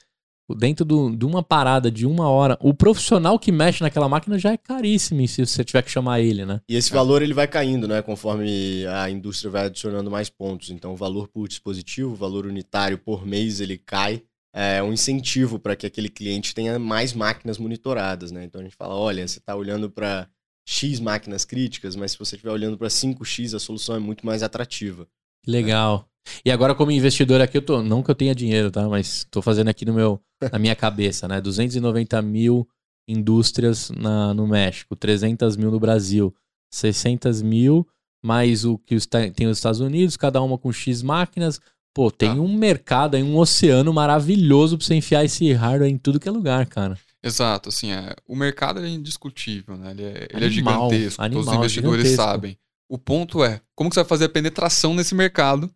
dentro 0.55 0.85
do, 0.85 1.15
de 1.15 1.25
uma 1.25 1.43
parada 1.43 1.91
de 1.91 2.05
uma 2.05 2.29
hora, 2.29 2.57
o 2.61 2.73
profissional 2.73 3.37
que 3.37 3.51
mexe 3.51 3.81
naquela 3.81 4.07
máquina 4.07 4.37
já 4.37 4.53
é 4.53 4.57
caríssimo 4.57 5.27
se 5.27 5.45
você 5.45 5.63
tiver 5.63 5.81
que 5.81 5.91
chamar 5.91 6.21
ele, 6.21 6.45
né? 6.45 6.61
E 6.69 6.75
esse 6.75 6.91
valor 6.91 7.21
ele 7.21 7.33
vai 7.33 7.47
caindo, 7.47 7.87
né? 7.87 8.01
Conforme 8.01 8.85
a 8.87 9.09
indústria 9.09 9.51
vai 9.51 9.65
adicionando 9.65 10.11
mais 10.11 10.29
pontos. 10.29 10.69
Então, 10.69 10.93
o 10.93 10.95
valor 10.95 11.27
por 11.27 11.47
dispositivo, 11.47 12.11
o 12.11 12.15
valor 12.15 12.45
unitário 12.45 12.97
por 12.97 13.25
mês, 13.25 13.59
ele 13.59 13.77
cai. 13.77 14.23
É 14.53 14.81
um 14.81 14.91
incentivo 14.91 15.59
para 15.59 15.75
que 15.75 15.85
aquele 15.85 16.09
cliente 16.09 16.55
tenha 16.55 16.79
mais 16.79 17.13
máquinas 17.13 17.57
monitoradas, 17.57 18.31
né? 18.31 18.43
Então, 18.43 18.61
a 18.61 18.63
gente 18.63 18.75
fala: 18.75 18.95
olha, 18.95 19.27
você 19.27 19.39
está 19.39 19.55
olhando 19.55 19.89
para 19.89 20.27
X 20.65 20.99
máquinas 20.99 21.45
críticas, 21.45 21.95
mas 21.95 22.11
se 22.11 22.19
você 22.19 22.35
estiver 22.35 22.51
olhando 22.51 22.77
para 22.77 22.87
5X, 22.87 23.55
a 23.55 23.59
solução 23.59 23.95
é 23.95 23.99
muito 23.99 24.25
mais 24.25 24.43
atrativa. 24.43 25.07
Legal. 25.45 26.09
E 26.45 26.51
agora, 26.51 26.75
como 26.75 26.91
investidor 26.91 27.41
aqui, 27.41 27.57
eu 27.57 27.61
tô. 27.61 27.81
Não 27.81 28.03
que 28.03 28.11
eu 28.11 28.15
tenha 28.15 28.35
dinheiro, 28.35 28.71
tá? 28.71 28.87
Mas 28.87 29.25
tô 29.29 29.41
fazendo 29.41 29.69
aqui 29.69 29.85
no 29.85 29.93
meu, 29.93 30.21
na 30.51 30.59
minha 30.59 30.75
cabeça, 30.75 31.27
né? 31.27 31.41
290 31.41 32.21
mil 32.21 32.67
indústrias 33.07 33.89
na, 33.89 34.33
no 34.33 34.45
México, 34.47 34.95
300 34.95 35.55
mil 35.55 35.71
no 35.71 35.79
Brasil, 35.79 36.33
600 36.71 37.41
mil, 37.41 37.87
mais 38.23 38.65
o 38.65 38.77
que 38.77 38.95
os, 38.95 39.05
tem 39.05 39.47
os 39.47 39.57
Estados 39.57 39.79
Unidos, 39.79 40.17
cada 40.17 40.41
uma 40.41 40.57
com 40.57 40.71
X 40.71 41.01
máquinas. 41.01 41.59
Pô, 41.93 42.11
tem 42.11 42.35
tá. 42.35 42.41
um 42.41 42.53
mercado 42.53 43.15
aí, 43.15 43.23
um 43.23 43.37
oceano 43.37 43.91
maravilhoso 43.91 44.77
pra 44.77 44.85
você 44.85 44.93
enfiar 44.93 45.25
esse 45.25 45.51
hardware 45.51 45.89
em 45.89 45.97
tudo 45.97 46.19
que 46.19 46.27
é 46.27 46.31
lugar, 46.31 46.65
cara. 46.67 46.97
Exato, 47.23 47.69
assim, 47.69 47.91
é, 47.91 48.15
o 48.27 48.35
mercado 48.35 48.79
é 48.85 48.87
indiscutível, 48.87 49.75
né? 49.75 49.91
Ele 49.91 50.03
é, 50.03 50.27
ele 50.31 50.45
é 50.45 50.49
gigantesco, 50.49 51.21
animal, 51.21 51.43
todos 51.43 51.47
os 51.47 51.53
investidores 51.53 52.11
sabem. 52.11 52.57
O 52.89 52.97
ponto 52.97 53.43
é, 53.43 53.61
como 53.75 53.89
que 53.89 53.95
você 53.95 54.01
vai 54.01 54.07
fazer 54.07 54.25
a 54.25 54.29
penetração 54.29 54.93
nesse 54.93 55.15
mercado 55.15 55.69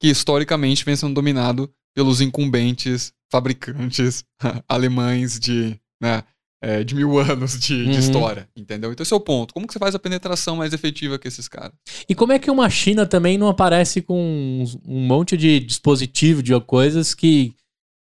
que 0.00 0.08
historicamente 0.08 0.84
vem 0.84 0.96
sendo 0.96 1.14
dominado 1.14 1.70
pelos 1.94 2.20
incumbentes 2.20 3.12
fabricantes 3.30 4.24
alemães 4.68 5.40
de, 5.40 5.78
né, 6.00 6.22
é, 6.62 6.84
de 6.84 6.94
mil 6.94 7.18
anos 7.20 7.58
de, 7.58 7.74
uhum. 7.74 7.90
de, 7.90 7.98
história, 7.98 8.48
entendeu? 8.56 8.92
Então 8.92 9.02
esse 9.02 9.12
é 9.12 9.16
o 9.16 9.20
ponto. 9.20 9.54
Como 9.54 9.66
que 9.66 9.72
você 9.72 9.78
faz 9.78 9.94
a 9.94 9.98
penetração 9.98 10.56
mais 10.56 10.72
efetiva 10.72 11.18
que 11.18 11.28
esses 11.28 11.48
caras? 11.48 11.72
E 12.08 12.14
como 12.14 12.32
é 12.32 12.38
que 12.38 12.50
uma 12.50 12.68
China 12.68 13.06
também 13.06 13.38
não 13.38 13.48
aparece 13.48 14.02
com 14.02 14.64
um 14.84 15.06
monte 15.06 15.36
de 15.36 15.60
dispositivo, 15.60 16.42
de 16.42 16.58
coisas 16.60 17.14
que, 17.14 17.54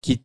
que 0.02 0.20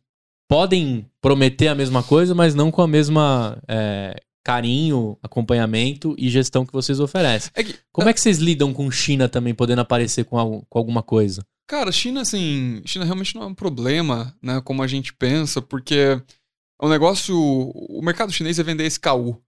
podem 0.48 1.06
prometer 1.20 1.68
a 1.68 1.74
mesma 1.74 2.02
coisa, 2.02 2.34
mas 2.34 2.54
não 2.54 2.70
com 2.70 2.82
a 2.82 2.88
mesma 2.88 3.58
é, 3.68 4.14
carinho, 4.44 5.18
acompanhamento 5.22 6.14
e 6.16 6.30
gestão 6.30 6.64
que 6.64 6.72
vocês 6.72 7.00
oferecem. 7.00 7.50
É 7.54 7.62
que, 7.62 7.74
como 7.92 8.08
é 8.08 8.12
que 8.12 8.20
vocês 8.20 8.38
lidam 8.38 8.72
com 8.72 8.90
China 8.90 9.28
também 9.28 9.54
podendo 9.54 9.80
aparecer 9.80 10.24
com, 10.24 10.62
com 10.68 10.78
alguma 10.78 11.02
coisa? 11.02 11.44
Cara, 11.68 11.92
China, 11.92 12.22
assim, 12.22 12.80
China 12.86 13.04
realmente 13.04 13.34
não 13.34 13.42
é 13.42 13.46
um 13.46 13.54
problema, 13.54 14.34
né, 14.42 14.58
como 14.62 14.82
a 14.82 14.86
gente 14.86 15.12
pensa, 15.12 15.60
porque 15.60 16.20
o 16.80 16.88
negócio, 16.88 17.36
o 17.38 18.00
mercado 18.02 18.32
chinês 18.32 18.58
é 18.58 18.62
vender 18.62 18.84
esse 18.84 18.98
KU. 18.98 19.38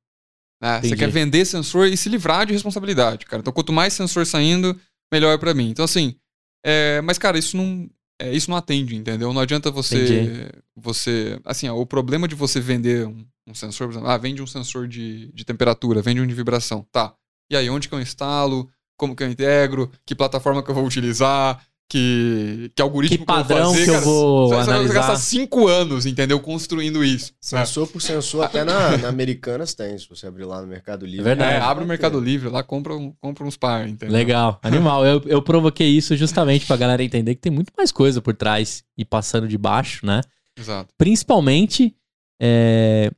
Né? 0.62 0.82
Você 0.82 0.94
quer 0.94 1.08
vender 1.08 1.46
sensor 1.46 1.86
e 1.86 1.96
se 1.96 2.10
livrar 2.10 2.44
de 2.44 2.52
responsabilidade, 2.52 3.24
cara. 3.24 3.40
Então, 3.40 3.52
quanto 3.52 3.72
mais 3.72 3.94
sensor 3.94 4.26
saindo, 4.26 4.78
melhor 5.10 5.32
é 5.32 5.38
para 5.38 5.54
mim. 5.54 5.70
Então, 5.70 5.84
assim, 5.84 6.14
é, 6.62 7.00
mas, 7.00 7.16
cara, 7.16 7.38
isso 7.38 7.56
não, 7.56 7.88
é, 8.20 8.30
isso 8.30 8.50
não 8.50 8.56
atende, 8.58 8.94
entendeu? 8.94 9.32
Não 9.32 9.40
adianta 9.40 9.70
você, 9.70 10.52
você, 10.76 11.40
assim, 11.46 11.70
ó, 11.70 11.74
o 11.74 11.86
problema 11.86 12.28
de 12.28 12.34
você 12.34 12.60
vender 12.60 13.06
um, 13.06 13.24
um 13.48 13.54
sensor, 13.54 13.86
por 13.86 13.94
exemplo, 13.94 14.10
ah, 14.10 14.18
vende 14.18 14.42
um 14.42 14.46
sensor 14.46 14.86
de, 14.86 15.32
de 15.32 15.44
temperatura, 15.46 16.02
vende 16.02 16.20
um 16.20 16.26
de 16.26 16.34
vibração, 16.34 16.86
tá? 16.92 17.14
E 17.50 17.56
aí, 17.56 17.70
onde 17.70 17.88
que 17.88 17.94
eu 17.94 18.00
instalo? 18.00 18.70
Como 18.98 19.16
que 19.16 19.22
eu 19.22 19.30
integro? 19.30 19.90
Que 20.04 20.14
plataforma 20.14 20.62
que 20.62 20.70
eu 20.70 20.74
vou 20.74 20.84
utilizar? 20.84 21.66
Que, 21.91 22.70
que 22.72 22.80
algoritmo 22.80 23.18
que 23.18 23.24
padrão 23.24 23.74
que 23.74 23.80
eu, 23.80 23.84
fazer, 23.84 23.84
que 23.84 23.97
eu 23.97 24.01
vou 24.03 24.49
você, 24.49 24.55
analisar. 24.55 24.78
Você 24.78 24.86
vai 24.86 24.97
gastar 24.97 25.16
cinco 25.16 25.66
anos, 25.66 26.07
entendeu? 26.07 26.38
Construindo 26.38 27.05
isso. 27.05 27.32
Sensor 27.41 27.88
por 27.88 28.01
sensor, 28.01 28.45
até 28.45 28.62
na, 28.62 28.97
na, 28.97 29.09
Americanas 29.09 29.74
tem, 29.74 29.99
se 29.99 30.09
você 30.09 30.28
abrir 30.28 30.45
lá 30.45 30.61
no 30.62 30.68
Mercado 30.68 31.05
Livre. 31.05 31.22
É 31.22 31.24
verdade. 31.24 31.55
É, 31.55 31.59
abre 31.59 31.82
o 31.82 31.86
Mercado 31.88 32.20
Livre, 32.20 32.49
lá 32.49 32.62
compra, 32.62 32.95
um, 32.95 33.12
compra 33.20 33.45
uns 33.45 33.57
par, 33.57 33.88
entendeu? 33.88 34.14
Legal, 34.14 34.61
animal. 34.62 35.05
Eu, 35.05 35.20
eu 35.26 35.43
provoquei 35.43 35.88
isso 35.88 36.16
justamente 36.16 36.64
pra 36.64 36.76
galera 36.76 37.03
entender 37.03 37.34
que 37.34 37.41
tem 37.41 37.51
muito 37.51 37.72
mais 37.76 37.91
coisa 37.91 38.22
por 38.22 38.36
trás 38.36 38.84
e 38.97 39.05
passando 39.05 39.49
de 39.49 39.59
baixo, 39.59 40.07
né? 40.07 40.20
Exato. 40.57 40.95
Principalmente 40.97 41.97
é, 42.41 43.11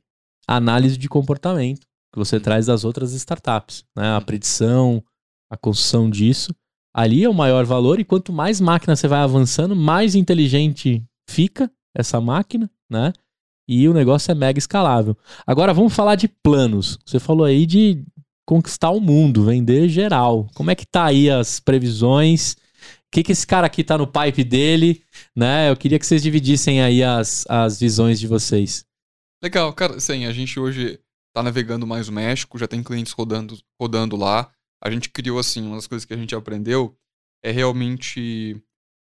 análise 0.47 0.97
de 0.97 1.07
comportamento 1.07 1.85
que 2.11 2.17
você 2.17 2.39
traz 2.39 2.65
das 2.65 2.83
outras 2.83 3.13
startups, 3.13 3.85
né? 3.95 4.15
A 4.15 4.21
predição, 4.21 5.03
a 5.47 5.55
construção 5.55 6.09
disso 6.09 6.51
ali 6.93 7.23
é 7.23 7.29
o 7.29 7.33
maior 7.33 7.65
valor 7.65 7.99
e 7.99 8.05
quanto 8.05 8.31
mais 8.31 8.61
máquina 8.61 8.95
você 8.95 9.07
vai 9.07 9.19
avançando, 9.19 9.75
mais 9.75 10.13
inteligente 10.13 11.03
fica 11.27 11.71
essa 11.95 12.21
máquina, 12.21 12.69
né? 12.89 13.11
E 13.67 13.87
o 13.87 13.93
negócio 13.93 14.31
é 14.31 14.35
mega 14.35 14.59
escalável. 14.59 15.17
Agora 15.47 15.73
vamos 15.73 15.95
falar 15.95 16.15
de 16.15 16.27
planos. 16.27 16.99
Você 17.05 17.19
falou 17.19 17.45
aí 17.45 17.65
de 17.65 18.03
conquistar 18.45 18.89
o 18.91 18.99
mundo, 18.99 19.45
vender 19.45 19.87
geral. 19.87 20.47
Como 20.53 20.69
é 20.69 20.75
que 20.75 20.85
tá 20.85 21.05
aí 21.05 21.29
as 21.29 21.59
previsões? 21.59 22.53
O 22.53 23.13
que, 23.13 23.23
que 23.23 23.31
esse 23.31 23.47
cara 23.47 23.67
aqui 23.67 23.83
tá 23.83 23.97
no 23.97 24.07
pipe 24.07 24.43
dele, 24.43 25.01
né? 25.35 25.69
Eu 25.69 25.77
queria 25.77 25.97
que 25.97 26.05
vocês 26.05 26.21
dividissem 26.21 26.81
aí 26.81 27.03
as, 27.03 27.45
as 27.47 27.79
visões 27.79 28.19
de 28.19 28.27
vocês. 28.27 28.85
Legal, 29.41 29.71
cara, 29.73 29.99
sim, 29.99 30.25
a 30.25 30.33
gente 30.33 30.59
hoje 30.59 30.99
tá 31.33 31.41
navegando 31.41 31.87
mais 31.87 32.09
o 32.09 32.13
México, 32.13 32.57
já 32.57 32.67
tem 32.67 32.83
clientes 32.83 33.13
rodando, 33.13 33.57
rodando 33.79 34.15
lá 34.15 34.51
a 34.83 34.89
gente 34.91 35.09
criou, 35.09 35.39
assim, 35.39 35.65
uma 35.65 35.75
das 35.75 35.87
coisas 35.87 36.05
que 36.05 36.13
a 36.13 36.17
gente 36.17 36.35
aprendeu 36.35 36.97
é 37.43 37.51
realmente 37.51 38.61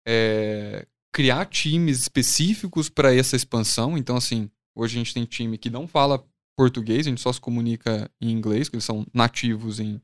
é, 0.07 0.87
criar 1.13 1.47
times 1.47 2.01
específicos 2.01 2.89
para 2.89 3.15
essa 3.15 3.37
expansão. 3.37 3.97
Então, 3.97 4.17
assim, 4.17 4.51
hoje 4.75 4.97
a 4.97 4.99
gente 4.99 5.15
tem 5.15 5.25
time 5.25 5.57
que 5.57 5.71
não 5.71 5.89
fala 5.89 6.25
português, 6.57 7.07
a 7.07 7.11
gente 7.11 7.21
só 7.21 7.33
se 7.33 7.41
comunica 7.41 8.11
em 8.21 8.31
inglês, 8.31 8.69
que 8.69 8.77
eles 8.77 8.85
são 8.85 9.07
nativos 9.15 9.81
em, 9.81 10.01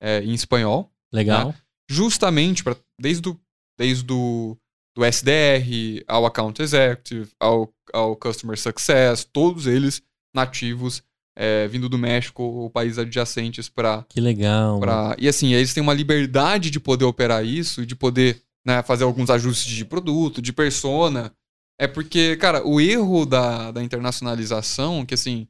é, 0.00 0.22
em 0.22 0.32
espanhol. 0.32 0.92
Legal. 1.12 1.48
Né? 1.48 1.54
Justamente 1.90 2.62
para 2.62 2.76
desde 3.00 3.28
o 3.28 3.40
desde 3.78 4.02
do, 4.02 4.58
do 4.96 5.04
SDR 5.04 6.02
ao 6.08 6.26
Account 6.26 6.60
Executive, 6.60 7.30
ao, 7.38 7.72
ao 7.92 8.16
Customer 8.16 8.58
Success, 8.58 9.24
todos 9.24 9.66
eles 9.66 10.02
nativos 10.34 11.02
é, 11.38 11.68
vindo 11.68 11.88
do 11.88 11.96
México 11.96 12.42
ou 12.42 12.68
países 12.68 12.98
adjacentes 12.98 13.68
para. 13.68 14.04
Que 14.08 14.20
legal. 14.20 14.80
Pra... 14.80 15.14
E 15.18 15.28
assim, 15.28 15.54
eles 15.54 15.72
têm 15.72 15.82
uma 15.82 15.94
liberdade 15.94 16.68
de 16.68 16.80
poder 16.80 17.04
operar 17.04 17.46
isso 17.46 17.82
e 17.82 17.86
de 17.86 17.94
poder 17.94 18.42
né, 18.66 18.82
fazer 18.82 19.04
alguns 19.04 19.30
ajustes 19.30 19.72
de 19.72 19.84
produto, 19.84 20.42
de 20.42 20.52
persona. 20.52 21.32
É 21.80 21.86
porque, 21.86 22.36
cara, 22.36 22.66
o 22.66 22.80
erro 22.80 23.24
da, 23.24 23.70
da 23.70 23.80
internacionalização, 23.80 25.06
que 25.06 25.14
assim, 25.14 25.46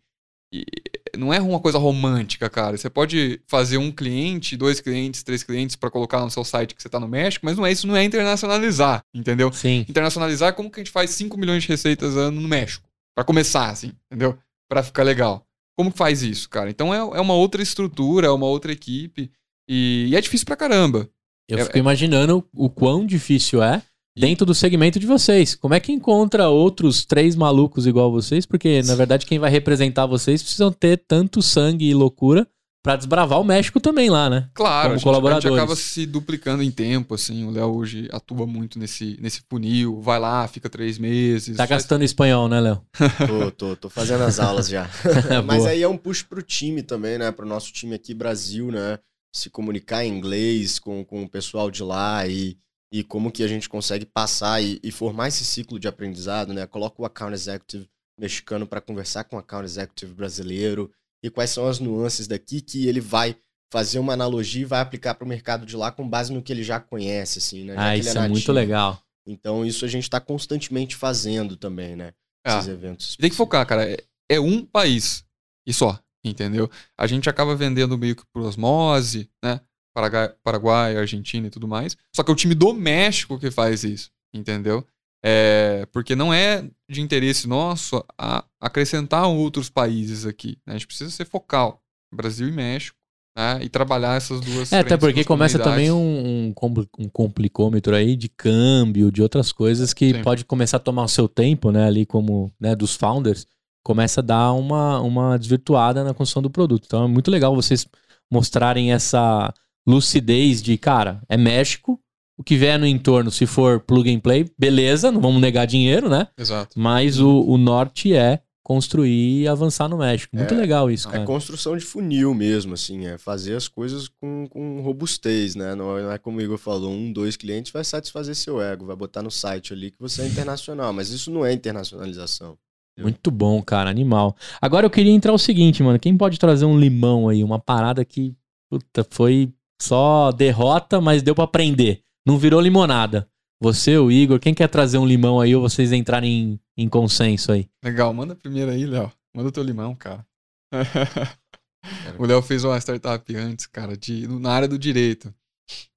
não 1.16 1.32
é 1.32 1.40
uma 1.40 1.58
coisa 1.58 1.78
romântica, 1.78 2.50
cara. 2.50 2.76
Você 2.76 2.90
pode 2.90 3.40
fazer 3.46 3.78
um 3.78 3.90
cliente, 3.90 4.58
dois 4.58 4.78
clientes, 4.78 5.22
três 5.22 5.42
clientes 5.42 5.74
para 5.74 5.90
colocar 5.90 6.20
no 6.20 6.30
seu 6.30 6.44
site 6.44 6.74
que 6.74 6.82
você 6.82 6.88
está 6.88 7.00
no 7.00 7.08
México, 7.08 7.46
mas 7.46 7.56
não 7.56 7.64
é 7.64 7.72
isso, 7.72 7.86
não 7.86 7.96
é 7.96 8.04
internacionalizar, 8.04 9.02
entendeu? 9.14 9.50
Sim. 9.54 9.86
Internacionalizar 9.88 10.50
é 10.50 10.52
como 10.52 10.70
que 10.70 10.80
a 10.80 10.84
gente 10.84 10.92
faz 10.92 11.08
5 11.12 11.38
milhões 11.38 11.62
de 11.62 11.68
receitas 11.70 12.14
ano 12.14 12.42
no 12.42 12.48
México, 12.48 12.86
para 13.16 13.24
começar 13.24 13.70
assim, 13.70 13.92
entendeu? 14.12 14.38
Para 14.68 14.82
ficar 14.82 15.02
legal. 15.02 15.47
Como 15.78 15.92
faz 15.92 16.24
isso, 16.24 16.50
cara? 16.50 16.68
Então 16.68 16.92
é, 16.92 16.98
é 16.98 17.20
uma 17.20 17.34
outra 17.34 17.62
estrutura, 17.62 18.26
é 18.26 18.30
uma 18.30 18.46
outra 18.46 18.72
equipe. 18.72 19.30
E, 19.68 20.08
e 20.10 20.16
é 20.16 20.20
difícil 20.20 20.44
pra 20.44 20.56
caramba. 20.56 21.08
Eu 21.48 21.56
é, 21.56 21.64
fico 21.64 21.76
é... 21.76 21.80
imaginando 21.80 22.44
o 22.52 22.68
quão 22.68 23.06
difícil 23.06 23.62
é 23.62 23.80
dentro 24.18 24.44
do 24.44 24.56
segmento 24.56 24.98
de 24.98 25.06
vocês. 25.06 25.54
Como 25.54 25.74
é 25.74 25.78
que 25.78 25.92
encontra 25.92 26.48
outros 26.48 27.04
três 27.04 27.36
malucos 27.36 27.86
igual 27.86 28.10
vocês? 28.10 28.44
Porque, 28.44 28.82
na 28.82 28.96
verdade, 28.96 29.24
quem 29.24 29.38
vai 29.38 29.52
representar 29.52 30.04
vocês 30.04 30.42
precisam 30.42 30.72
ter 30.72 30.96
tanto 31.06 31.40
sangue 31.40 31.88
e 31.88 31.94
loucura 31.94 32.44
para 32.88 32.96
desbravar 32.96 33.38
o 33.38 33.44
México 33.44 33.78
também 33.78 34.08
lá, 34.08 34.30
né? 34.30 34.48
Claro, 34.54 34.84
Como 34.84 34.94
a 34.94 34.96
gente, 34.96 35.04
colaboradores. 35.04 35.44
a 35.44 35.48
gente 35.50 35.58
acaba 35.58 35.76
se 35.76 36.06
duplicando 36.06 36.62
em 36.62 36.70
tempo, 36.70 37.14
assim. 37.14 37.44
O 37.44 37.50
Léo 37.50 37.76
hoje 37.76 38.08
atua 38.10 38.46
muito 38.46 38.78
nesse, 38.78 39.18
nesse 39.20 39.42
funil, 39.46 40.00
vai 40.00 40.18
lá, 40.18 40.48
fica 40.48 40.70
três 40.70 40.96
meses. 40.96 41.54
Tá 41.54 41.66
gastando 41.66 42.02
espanhol, 42.02 42.48
né, 42.48 42.58
Léo? 42.58 42.82
tô, 43.26 43.50
tô, 43.50 43.76
tô 43.76 43.90
fazendo 43.90 44.24
as 44.24 44.40
aulas 44.40 44.70
já. 44.70 44.88
Mas 45.44 45.66
aí 45.66 45.82
é 45.82 45.88
um 45.88 45.98
push 45.98 46.22
pro 46.22 46.40
time 46.40 46.82
também, 46.82 47.18
né? 47.18 47.30
Pro 47.30 47.44
nosso 47.44 47.70
time 47.74 47.94
aqui, 47.94 48.14
Brasil, 48.14 48.72
né? 48.72 48.98
Se 49.36 49.50
comunicar 49.50 50.02
em 50.02 50.16
inglês 50.16 50.78
com, 50.78 51.04
com 51.04 51.24
o 51.24 51.28
pessoal 51.28 51.70
de 51.70 51.82
lá 51.82 52.26
e, 52.26 52.56
e 52.90 53.04
como 53.04 53.30
que 53.30 53.42
a 53.42 53.48
gente 53.48 53.68
consegue 53.68 54.06
passar 54.06 54.62
e, 54.62 54.80
e 54.82 54.90
formar 54.90 55.28
esse 55.28 55.44
ciclo 55.44 55.78
de 55.78 55.86
aprendizado, 55.86 56.54
né? 56.54 56.66
Coloca 56.66 57.02
o 57.02 57.04
account 57.04 57.34
executive 57.34 57.86
mexicano 58.18 58.66
para 58.66 58.80
conversar 58.80 59.24
com 59.24 59.36
o 59.36 59.38
account 59.38 59.66
executive 59.66 60.14
brasileiro 60.14 60.90
e 61.22 61.30
quais 61.30 61.50
são 61.50 61.66
as 61.66 61.78
nuances 61.78 62.26
daqui 62.26 62.60
que 62.60 62.86
ele 62.86 63.00
vai 63.00 63.36
fazer 63.72 63.98
uma 63.98 64.12
analogia 64.12 64.62
e 64.62 64.66
vai 64.66 64.80
aplicar 64.80 65.14
para 65.14 65.24
o 65.24 65.28
mercado 65.28 65.66
de 65.66 65.76
lá 65.76 65.90
com 65.92 66.08
base 66.08 66.32
no 66.32 66.42
que 66.42 66.52
ele 66.52 66.62
já 66.62 66.80
conhece, 66.80 67.38
assim, 67.38 67.64
né? 67.64 67.74
Já 67.74 67.84
ah, 67.84 67.96
isso 67.96 68.18
é, 68.18 68.24
é, 68.24 68.28
muito 68.28 68.52
legal. 68.52 69.02
Então, 69.26 69.64
isso 69.64 69.84
a 69.84 69.88
gente 69.88 70.04
está 70.04 70.20
constantemente 70.20 70.96
fazendo 70.96 71.56
também, 71.56 71.94
né? 71.94 72.12
É. 72.46 72.56
Esses 72.56 72.68
eventos. 72.68 73.16
Tem 73.16 73.28
que 73.28 73.36
focar, 73.36 73.66
cara. 73.66 73.90
É, 73.90 73.98
é, 74.30 74.40
um 74.40 74.64
país 74.64 75.24
e 75.66 75.72
só, 75.72 76.00
entendeu? 76.24 76.70
A 76.96 77.06
gente 77.06 77.28
acaba 77.28 77.54
vendendo 77.54 77.98
meio 77.98 78.16
que 78.16 78.22
por 78.32 78.42
osmose, 78.42 79.28
né? 79.44 79.60
Paraguai, 79.94 80.34
Paraguai, 80.42 80.96
Argentina 80.96 81.46
e 81.46 81.50
tudo 81.50 81.68
mais. 81.68 81.96
Só 82.14 82.22
que 82.22 82.30
é 82.30 82.32
o 82.32 82.36
time 82.36 82.54
do 82.54 82.72
México 82.72 83.38
que 83.38 83.50
faz 83.50 83.84
isso, 83.84 84.10
entendeu? 84.32 84.86
É, 85.24 85.86
porque 85.92 86.14
não 86.14 86.32
é 86.32 86.64
de 86.88 87.00
interesse 87.00 87.48
nosso 87.48 88.04
a 88.16 88.44
acrescentar 88.60 89.26
outros 89.28 89.68
países 89.68 90.24
aqui. 90.24 90.58
Né? 90.66 90.74
A 90.74 90.78
gente 90.78 90.86
precisa 90.86 91.10
ser 91.10 91.24
focal, 91.24 91.82
Brasil 92.14 92.48
e 92.48 92.52
México, 92.52 92.96
né? 93.36 93.58
e 93.62 93.68
trabalhar 93.68 94.16
essas 94.16 94.40
duas. 94.40 94.72
É, 94.72 94.78
até 94.78 94.96
porque 94.96 95.24
começa 95.24 95.58
também 95.58 95.90
um, 95.90 96.52
um, 96.52 96.54
um, 96.98 97.08
complicômetro 97.08 97.94
aí 97.94 98.16
de 98.16 98.28
câmbio, 98.28 99.10
de 99.10 99.22
outras 99.22 99.50
coisas 99.52 99.92
que 99.92 100.14
Sim. 100.14 100.22
pode 100.22 100.44
começar 100.44 100.76
a 100.76 100.80
tomar 100.80 101.04
o 101.04 101.08
seu 101.08 101.28
tempo, 101.28 101.72
né? 101.72 101.86
Ali 101.86 102.06
como 102.06 102.52
né, 102.60 102.76
dos 102.76 102.94
founders, 102.94 103.46
começa 103.82 104.20
a 104.20 104.24
dar 104.24 104.52
uma, 104.52 105.00
uma 105.00 105.38
desvirtuada 105.38 106.04
na 106.04 106.14
construção 106.14 106.42
do 106.42 106.50
produto. 106.50 106.84
Então 106.86 107.04
é 107.04 107.08
muito 107.08 107.30
legal 107.30 107.54
vocês 107.54 107.86
mostrarem 108.30 108.92
essa 108.92 109.52
lucidez 109.86 110.62
de, 110.62 110.76
cara, 110.76 111.22
é 111.28 111.36
México, 111.36 111.98
o 112.38 112.44
que 112.44 112.56
vier 112.56 112.78
no 112.78 112.86
entorno, 112.86 113.32
se 113.32 113.46
for 113.46 113.80
plug 113.80 114.08
and 114.14 114.20
play, 114.20 114.46
beleza, 114.56 115.10
não 115.10 115.20
vamos 115.20 115.42
negar 115.42 115.66
dinheiro, 115.66 116.08
né? 116.08 116.28
Exato. 116.38 116.78
Mas 116.78 117.18
o, 117.18 117.42
o 117.42 117.58
norte 117.58 118.14
é 118.14 118.40
construir 118.62 119.40
e 119.40 119.48
avançar 119.48 119.88
no 119.88 119.98
México. 119.98 120.36
Muito 120.36 120.54
é, 120.54 120.56
legal 120.56 120.90
isso, 120.90 121.08
é 121.08 121.12
cara. 121.12 121.24
É 121.24 121.26
construção 121.26 121.76
de 121.76 121.84
funil 121.84 122.32
mesmo, 122.34 122.74
assim, 122.74 123.06
é 123.06 123.18
fazer 123.18 123.56
as 123.56 123.66
coisas 123.66 124.06
com, 124.06 124.46
com 124.46 124.80
robustez, 124.82 125.56
né? 125.56 125.74
Não, 125.74 126.00
não 126.00 126.12
é 126.12 126.18
como 126.18 126.38
o 126.38 126.40
Igor 126.40 126.58
falou, 126.58 126.92
um, 126.92 127.12
dois 127.12 127.36
clientes 127.36 127.72
vai 127.72 127.82
satisfazer 127.82 128.36
seu 128.36 128.60
ego, 128.60 128.86
vai 128.86 128.94
botar 128.94 129.22
no 129.22 129.30
site 129.30 129.72
ali 129.72 129.90
que 129.90 129.98
você 129.98 130.22
é 130.22 130.26
internacional, 130.26 130.92
mas 130.92 131.08
isso 131.10 131.30
não 131.30 131.44
é 131.44 131.52
internacionalização. 131.52 132.56
Muito 132.96 133.30
bom, 133.30 133.62
cara, 133.62 133.88
animal. 133.88 134.36
Agora 134.60 134.84
eu 134.84 134.90
queria 134.90 135.12
entrar 135.12 135.32
o 135.32 135.38
seguinte, 135.38 135.82
mano, 135.82 135.98
quem 135.98 136.16
pode 136.16 136.38
trazer 136.38 136.64
um 136.64 136.78
limão 136.78 137.28
aí, 137.28 137.42
uma 137.42 137.58
parada 137.58 138.04
que, 138.04 138.34
puta, 138.68 139.06
foi 139.08 139.52
só 139.80 140.30
derrota, 140.32 141.00
mas 141.00 141.22
deu 141.22 141.34
para 141.34 141.44
aprender. 141.44 142.02
Não 142.28 142.36
virou 142.36 142.60
limonada. 142.60 143.26
Você, 143.58 143.96
o 143.96 144.12
Igor, 144.12 144.38
quem 144.38 144.52
quer 144.52 144.68
trazer 144.68 144.98
um 144.98 145.06
limão 145.06 145.40
aí 145.40 145.56
ou 145.56 145.62
vocês 145.62 145.92
entrarem 145.92 146.60
em, 146.76 146.84
em 146.84 146.86
consenso 146.86 147.50
aí? 147.50 147.70
Legal, 147.82 148.12
manda 148.12 148.36
primeiro 148.36 148.70
aí, 148.70 148.84
Léo. 148.84 149.10
Manda 149.34 149.48
o 149.48 149.52
teu 149.52 149.62
limão, 149.62 149.94
cara. 149.94 150.26
o 152.18 152.26
Léo 152.26 152.42
fez 152.42 152.64
uma 152.64 152.78
startup 152.78 153.34
antes, 153.34 153.66
cara, 153.66 153.96
de, 153.96 154.28
na 154.28 154.50
área 154.50 154.68
do 154.68 154.78
direito. 154.78 155.34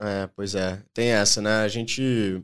É, 0.01 0.25
pois 0.27 0.55
é. 0.55 0.81
Tem 0.93 1.09
essa, 1.09 1.41
né? 1.41 1.63
A 1.63 1.67
gente 1.67 2.41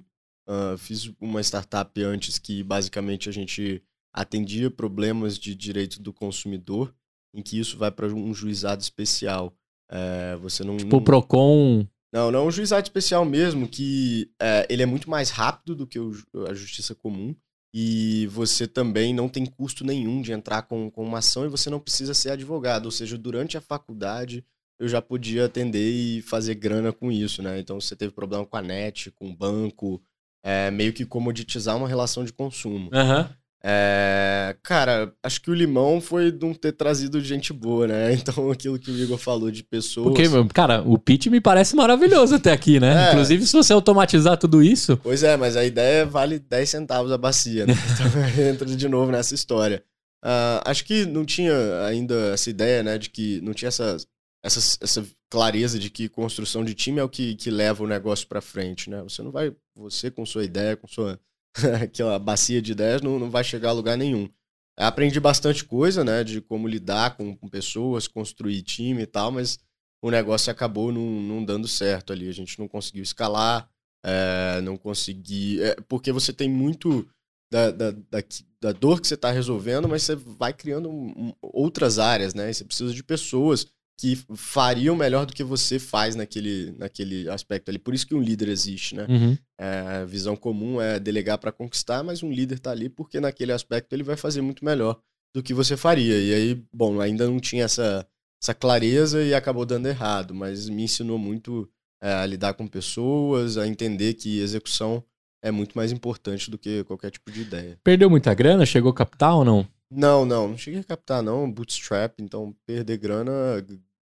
uh, 0.49 0.77
fiz 0.77 1.09
uma 1.21 1.39
startup 1.39 2.03
antes 2.03 2.37
que 2.37 2.61
basicamente 2.63 3.29
a 3.29 3.31
gente 3.31 3.81
atendia 4.13 4.69
problemas 4.69 5.39
de 5.39 5.55
direito 5.55 6.01
do 6.01 6.11
consumidor, 6.11 6.93
em 7.33 7.41
que 7.41 7.57
isso 7.57 7.77
vai 7.77 7.89
para 7.89 8.07
um 8.07 8.33
juizado 8.33 8.81
especial. 8.81 9.55
É, 9.89 10.35
você 10.41 10.61
não. 10.65 10.75
Tipo 10.75 10.97
o 10.97 11.01
Procon 11.01 11.87
não, 12.11 12.31
não, 12.31 12.47
um 12.47 12.51
juizado 12.51 12.83
especial 12.83 13.25
mesmo, 13.25 13.67
que 13.67 14.31
é, 14.41 14.65
ele 14.69 14.83
é 14.83 14.85
muito 14.85 15.09
mais 15.09 15.29
rápido 15.29 15.75
do 15.75 15.87
que 15.87 15.99
o, 15.99 16.11
a 16.49 16.53
justiça 16.53 16.95
comum. 16.95 17.35
E 17.73 18.27
você 18.27 18.65
também 18.65 19.13
não 19.13 19.27
tem 19.27 19.45
custo 19.45 19.83
nenhum 19.83 20.21
de 20.21 20.31
entrar 20.31 20.63
com, 20.63 20.89
com 20.89 21.03
uma 21.03 21.19
ação 21.19 21.45
e 21.45 21.49
você 21.49 21.69
não 21.69 21.79
precisa 21.79 22.13
ser 22.13 22.31
advogado. 22.31 22.85
Ou 22.85 22.91
seja, 22.91 23.17
durante 23.17 23.57
a 23.57 23.61
faculdade 23.61 24.43
eu 24.79 24.87
já 24.87 25.01
podia 25.01 25.45
atender 25.45 25.91
e 25.91 26.21
fazer 26.21 26.55
grana 26.55 26.93
com 26.93 27.11
isso, 27.11 27.41
né? 27.41 27.59
Então 27.59 27.79
você 27.79 27.95
teve 27.95 28.11
problema 28.11 28.45
com 28.45 28.57
a 28.57 28.61
net, 28.61 29.11
com 29.11 29.29
o 29.29 29.35
banco, 29.35 30.01
é, 30.43 30.71
meio 30.71 30.93
que 30.93 31.05
comoditizar 31.05 31.75
uma 31.75 31.87
relação 31.87 32.23
de 32.23 32.31
consumo. 32.31 32.89
Uhum. 32.93 33.29
É, 33.69 34.55
cara, 34.63 35.13
acho 35.21 35.41
que 35.41 35.51
o 35.51 35.53
limão 35.53 35.99
foi 35.99 36.31
de 36.31 36.45
não 36.45 36.53
ter 36.53 36.71
trazido 36.71 37.19
gente 37.19 37.51
boa, 37.51 37.85
né? 37.85 38.13
Então, 38.27 38.49
aquilo 38.49 38.79
que 38.79 38.89
o 38.89 38.97
Igor 38.97 39.17
falou 39.17 39.51
de 39.51 39.61
pessoas. 39.61 40.07
Porque, 40.07 40.23
cara, 40.53 40.81
o 40.85 40.97
pitch 40.97 41.27
me 41.27 41.41
parece 41.41 41.75
maravilhoso 41.75 42.35
até 42.35 42.53
aqui, 42.53 42.79
né? 42.79 43.07
É. 43.07 43.11
Inclusive, 43.11 43.45
se 43.45 43.51
você 43.51 43.73
automatizar 43.73 44.37
tudo 44.37 44.63
isso. 44.63 44.95
Pois 45.03 45.21
é, 45.21 45.35
mas 45.35 45.57
a 45.57 45.65
ideia 45.65 46.05
vale 46.05 46.39
10 46.39 46.69
centavos 46.69 47.11
a 47.11 47.17
bacia, 47.17 47.65
né? 47.65 47.73
Então 48.37 48.45
entra 48.45 48.65
de 48.65 48.87
novo 48.87 49.11
nessa 49.11 49.35
história. 49.35 49.83
Ah, 50.23 50.63
acho 50.65 50.85
que 50.85 51.05
não 51.05 51.25
tinha 51.25 51.53
ainda 51.85 52.15
essa 52.33 52.49
ideia, 52.49 52.81
né, 52.83 52.97
de 52.97 53.09
que 53.09 53.41
não 53.41 53.53
tinha 53.53 53.67
essa, 53.67 53.97
essa, 54.43 54.77
essa 54.81 55.05
clareza 55.29 55.77
de 55.77 55.89
que 55.89 56.07
construção 56.07 56.63
de 56.63 56.73
time 56.73 56.99
é 56.99 57.03
o 57.03 57.09
que, 57.09 57.35
que 57.35 57.51
leva 57.51 57.83
o 57.83 57.87
negócio 57.87 58.27
pra 58.27 58.41
frente, 58.41 58.89
né? 58.89 59.01
Você 59.03 59.21
não 59.21 59.31
vai, 59.31 59.53
você 59.75 60.09
com 60.09 60.25
sua 60.25 60.43
ideia, 60.43 60.77
com 60.77 60.87
sua 60.87 61.19
aquela 61.83 62.19
bacia 62.19 62.61
de 62.61 62.71
ideias, 62.71 63.01
não, 63.01 63.19
não 63.19 63.29
vai 63.29 63.43
chegar 63.43 63.69
a 63.69 63.73
lugar 63.73 63.97
nenhum. 63.97 64.29
Aprendi 64.77 65.19
bastante 65.19 65.65
coisa, 65.65 66.03
né, 66.03 66.23
de 66.23 66.39
como 66.41 66.67
lidar 66.67 67.17
com, 67.17 67.35
com 67.35 67.47
pessoas, 67.49 68.07
construir 68.07 68.61
time 68.61 69.03
e 69.03 69.07
tal, 69.07 69.31
mas 69.31 69.59
o 70.01 70.11
negócio 70.11 70.51
acabou 70.51 70.91
não, 70.91 71.01
não 71.01 71.43
dando 71.43 71.67
certo 71.67 72.13
ali. 72.13 72.29
A 72.29 72.33
gente 72.33 72.59
não 72.59 72.67
conseguiu 72.67 73.01
escalar, 73.01 73.67
é, 74.05 74.61
não 74.61 74.77
consegui. 74.77 75.61
é, 75.61 75.75
porque 75.87 76.11
você 76.11 76.31
tem 76.31 76.47
muito 76.47 77.07
da, 77.51 77.71
da, 77.71 77.91
da, 77.91 78.23
da 78.61 78.71
dor 78.71 79.01
que 79.01 79.07
você 79.07 79.15
está 79.15 79.31
resolvendo, 79.31 79.87
mas 79.87 80.03
você 80.03 80.15
vai 80.15 80.53
criando 80.53 80.89
um- 80.89 81.33
outras 81.41 81.97
áreas, 81.97 82.33
né? 82.33 82.49
E 82.49 82.53
você 82.53 82.63
precisa 82.63 82.93
de 82.93 83.03
pessoas 83.03 83.65
que 83.99 84.15
fariam 84.35 84.95
melhor 84.95 85.25
do 85.25 85.33
que 85.33 85.43
você 85.43 85.79
faz 85.79 86.15
naquele, 86.15 86.71
naquele 86.77 87.27
aspecto 87.29 87.69
ali. 87.69 87.79
Por 87.79 87.95
isso 87.95 88.05
que 88.05 88.13
um 88.13 88.21
líder 88.21 88.47
existe, 88.47 88.95
né? 88.95 89.07
Uhum. 89.09 89.37
É, 89.59 89.79
a 89.79 90.05
visão 90.05 90.35
comum 90.35 90.79
é 90.79 90.99
delegar 90.99 91.39
para 91.39 91.51
conquistar, 91.51 92.03
mas 92.03 92.21
um 92.21 92.31
líder 92.31 92.59
tá 92.59 92.69
ali 92.69 92.89
porque 92.89 93.19
naquele 93.19 93.51
aspecto 93.51 93.91
ele 93.93 94.03
vai 94.03 94.15
fazer 94.15 94.41
muito 94.41 94.63
melhor 94.63 94.99
do 95.35 95.41
que 95.41 95.53
você 95.53 95.75
faria. 95.75 96.19
E 96.19 96.33
aí, 96.33 96.63
bom, 96.71 97.01
ainda 97.01 97.25
não 97.25 97.39
tinha 97.39 97.65
essa, 97.65 98.07
essa 98.41 98.53
clareza 98.53 99.23
e 99.23 99.33
acabou 99.33 99.65
dando 99.65 99.87
errado, 99.87 100.33
mas 100.35 100.69
me 100.69 100.83
ensinou 100.83 101.17
muito 101.17 101.67
é, 102.01 102.13
a 102.13 102.25
lidar 102.25 102.53
com 102.53 102.67
pessoas, 102.67 103.57
a 103.57 103.67
entender 103.67 104.13
que 104.13 104.39
execução 104.39 105.03
é 105.43 105.49
muito 105.49 105.75
mais 105.75 105.91
importante 105.91 106.51
do 106.51 106.57
que 106.57 106.83
qualquer 106.83 107.09
tipo 107.09 107.31
de 107.31 107.41
ideia. 107.41 107.79
Perdeu 107.83 108.11
muita 108.11 108.33
grana? 108.35 108.63
Chegou 108.63 108.93
capital 108.93 109.39
ou 109.39 109.45
não? 109.45 109.67
Não, 109.89 110.25
não, 110.25 110.49
não 110.49 110.57
cheguei 110.57 110.81
a 110.81 110.83
captar 110.83 111.23
não, 111.23 111.49
bootstrap, 111.49 112.19
então 112.19 112.53
perder 112.65 112.97
grana, 112.97 113.31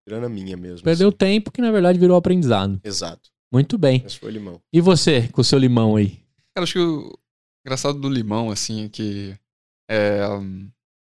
grana 0.08 0.30
minha 0.30 0.56
mesmo. 0.56 0.84
Perdeu 0.84 1.10
assim. 1.10 1.18
tempo 1.18 1.52
que 1.52 1.62
na 1.62 1.72
verdade 1.72 2.00
virou 2.00 2.18
aprendizado. 2.18 2.80
Exato, 2.84 3.30
Muito 3.52 3.78
bem. 3.78 4.04
esse 4.06 4.20
foi 4.20 4.30
o 4.30 4.34
limão. 4.34 4.62
E 4.72 4.82
você, 4.82 5.28
com 5.30 5.42
o 5.42 5.44
seu 5.44 5.58
limão 5.58 5.96
aí? 5.96 6.20
Cara, 6.54 6.64
acho 6.64 6.74
que 6.74 6.80
o 6.80 7.18
engraçado 7.66 8.00
do 8.00 8.10
limão, 8.10 8.52
assim, 8.52 8.86
é 8.86 8.90
que 8.90 9.36
é, 9.90 10.22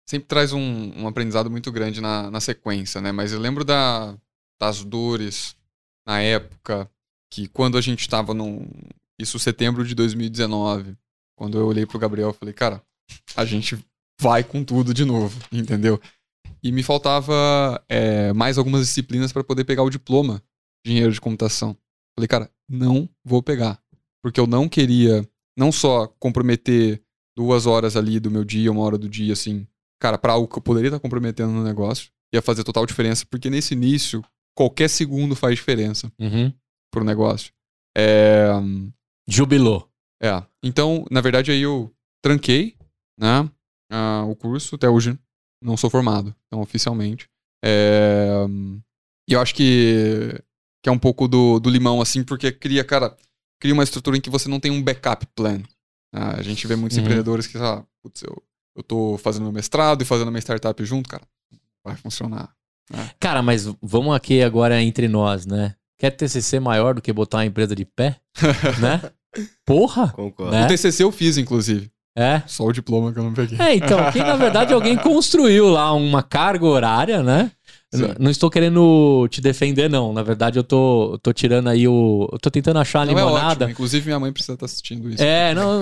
sempre 0.05 0.27
traz 0.27 0.53
um, 0.53 0.91
um 0.95 1.07
aprendizado 1.07 1.49
muito 1.49 1.71
grande 1.71 2.01
na, 2.01 2.29
na 2.29 2.39
sequência, 2.39 3.01
né? 3.01 3.11
Mas 3.11 3.33
eu 3.33 3.39
lembro 3.39 3.63
da, 3.63 4.15
das 4.59 4.83
dores 4.83 5.55
na 6.05 6.21
época 6.21 6.89
que 7.31 7.47
quando 7.47 7.77
a 7.77 7.81
gente 7.81 8.07
tava 8.07 8.33
num. 8.33 8.67
Isso 9.19 9.37
setembro 9.39 9.85
de 9.85 9.93
2019. 9.95 10.95
Quando 11.35 11.57
eu 11.57 11.65
olhei 11.65 11.85
pro 11.85 11.99
Gabriel, 11.99 12.29
eu 12.29 12.33
falei, 12.33 12.53
cara, 12.53 12.81
a 13.35 13.45
gente 13.45 13.77
vai 14.19 14.43
com 14.43 14.63
tudo 14.63 14.93
de 14.93 15.03
novo, 15.03 15.39
entendeu? 15.51 15.99
E 16.61 16.71
me 16.71 16.81
faltava 16.83 17.83
é, 17.89 18.31
mais 18.33 18.57
algumas 18.57 18.87
disciplinas 18.87 19.31
para 19.33 19.43
poder 19.43 19.63
pegar 19.65 19.83
o 19.83 19.89
diploma 19.89 20.41
de 20.85 20.91
engenheiro 20.91 21.13
de 21.13 21.19
computação. 21.21 21.77
Falei, 22.17 22.27
cara, 22.27 22.49
não 22.69 23.09
vou 23.23 23.41
pegar. 23.43 23.81
Porque 24.23 24.39
eu 24.39 24.47
não 24.47 24.69
queria 24.69 25.27
não 25.57 25.71
só 25.71 26.07
comprometer 26.19 27.01
duas 27.35 27.65
horas 27.65 27.95
ali 27.97 28.19
do 28.19 28.31
meu 28.31 28.43
dia, 28.45 28.71
uma 28.71 28.81
hora 28.81 28.97
do 28.97 29.09
dia, 29.09 29.33
assim, 29.33 29.67
cara, 29.99 30.17
pra 30.17 30.33
algo 30.33 30.47
que 30.47 30.57
eu 30.57 30.61
poderia 30.61 30.87
estar 30.87 30.99
comprometendo 30.99 31.51
no 31.51 31.63
negócio, 31.63 32.09
ia 32.33 32.41
fazer 32.41 32.63
total 32.63 32.85
diferença, 32.85 33.25
porque 33.29 33.49
nesse 33.49 33.73
início, 33.73 34.23
qualquer 34.55 34.89
segundo 34.89 35.35
faz 35.35 35.55
diferença 35.55 36.11
Uhum. 36.19 36.53
pro 36.91 37.03
negócio. 37.03 37.51
É. 37.97 38.49
Jubilou. 39.27 39.89
É. 40.21 40.41
Então, 40.63 41.05
na 41.11 41.21
verdade, 41.21 41.51
aí 41.51 41.61
eu 41.61 41.93
tranquei, 42.23 42.75
né? 43.19 43.49
ah, 43.91 44.23
o 44.27 44.35
curso, 44.35 44.75
até 44.75 44.89
hoje 44.89 45.17
não 45.64 45.78
sou 45.78 45.89
formado, 45.89 46.36
então 46.47 46.61
oficialmente. 46.61 47.28
É, 47.64 48.45
e 49.30 49.34
eu 49.34 49.39
acho 49.41 49.55
que, 49.55 50.38
que 50.84 50.89
é 50.89 50.91
um 50.91 50.99
pouco 50.99 51.28
do, 51.28 51.59
do 51.59 51.70
limão, 51.70 52.01
assim, 52.01 52.24
porque 52.24 52.51
cria, 52.51 52.84
cara, 52.84 53.16
cria 53.59 53.74
uma 53.74 53.84
estrutura 53.84 54.18
em 54.18 54.22
que 54.22 54.30
você 54.30 54.49
não 54.49 54.59
tem 54.59 54.72
um 54.72 54.82
backup 54.84 55.26
plan. 55.36 55.59
né? 55.59 56.36
a 56.38 56.41
gente 56.41 56.68
vê 56.68 56.76
muitos 56.76 56.97
Uhum. 56.97 57.03
empreendedores 57.03 57.47
que, 57.47 57.57
lá, 57.57 57.84
putz, 58.01 58.22
eu, 58.24 58.43
eu 58.76 58.84
tô 58.84 59.18
fazendo 59.18 59.43
meu 59.43 59.51
mestrado 59.53 60.01
e 60.01 60.05
fazendo 60.05 60.30
minha 60.32 60.41
startup 60.41 60.84
junto, 60.86 61.09
cara, 61.09 61.24
vai 61.84 61.95
funcionar. 61.95 62.53
Cara, 63.20 63.41
mas 63.41 63.66
vamos 63.82 64.14
aqui 64.14 64.41
agora 64.43 64.82
entre 64.82 65.07
nós, 65.07 65.45
né? 65.45 65.76
Quer 65.97 66.11
TCC 66.11 66.59
maior 66.59 66.95
do 66.95 67.01
que 67.01 67.14
botar 67.14 67.38
uma 67.38 67.45
empresa 67.45 67.74
de 67.74 67.86
pé? 67.86 68.20
né? 68.82 69.09
Porra! 69.66 70.09
Concordo. 70.11 70.51
Né? 70.51 70.66
O 70.66 70.68
TCC 70.68 71.03
eu 71.03 71.11
fiz, 71.11 71.38
inclusive. 71.38 71.89
É. 72.16 72.43
Só 72.45 72.66
o 72.66 72.72
diploma 72.72 73.11
que 73.11 73.20
eu 73.20 73.24
não 73.24 73.34
peguei. 73.34 73.57
É, 73.59 73.76
então, 73.76 74.11
que 74.11 74.20
na 74.20 74.36
verdade 74.36 74.74
alguém 74.74 74.95
construiu 74.95 75.70
lá 75.70 75.91
uma 75.93 76.22
carga 76.22 76.66
horária, 76.66 77.24
né? 77.24 77.51
Não 78.20 78.32
estou 78.32 78.49
querendo 78.49 79.28
te 79.30 79.39
defender, 79.39 79.89
não. 79.89 80.11
Na 80.14 80.24
verdade, 80.24 80.57
eu 80.57 80.64
tô, 80.64 81.20
tô 81.22 81.32
tirando 81.32 81.70
aí 81.70 81.88
o. 81.88 82.28
Eu 82.32 82.39
tô 82.39 82.49
tentando 82.49 82.80
achar 82.80 83.01
a 83.01 83.05
Não 83.05 83.14
é 83.14 83.16
limonada. 83.16 83.66
ótimo. 83.66 83.70
Inclusive, 83.70 84.05
minha 84.07 84.20
mãe 84.20 84.34
precisa 84.34 84.53
estar 84.53 84.66
assistindo 84.66 85.09
isso. 85.09 85.22
É, 85.22 85.53
não. 85.53 85.80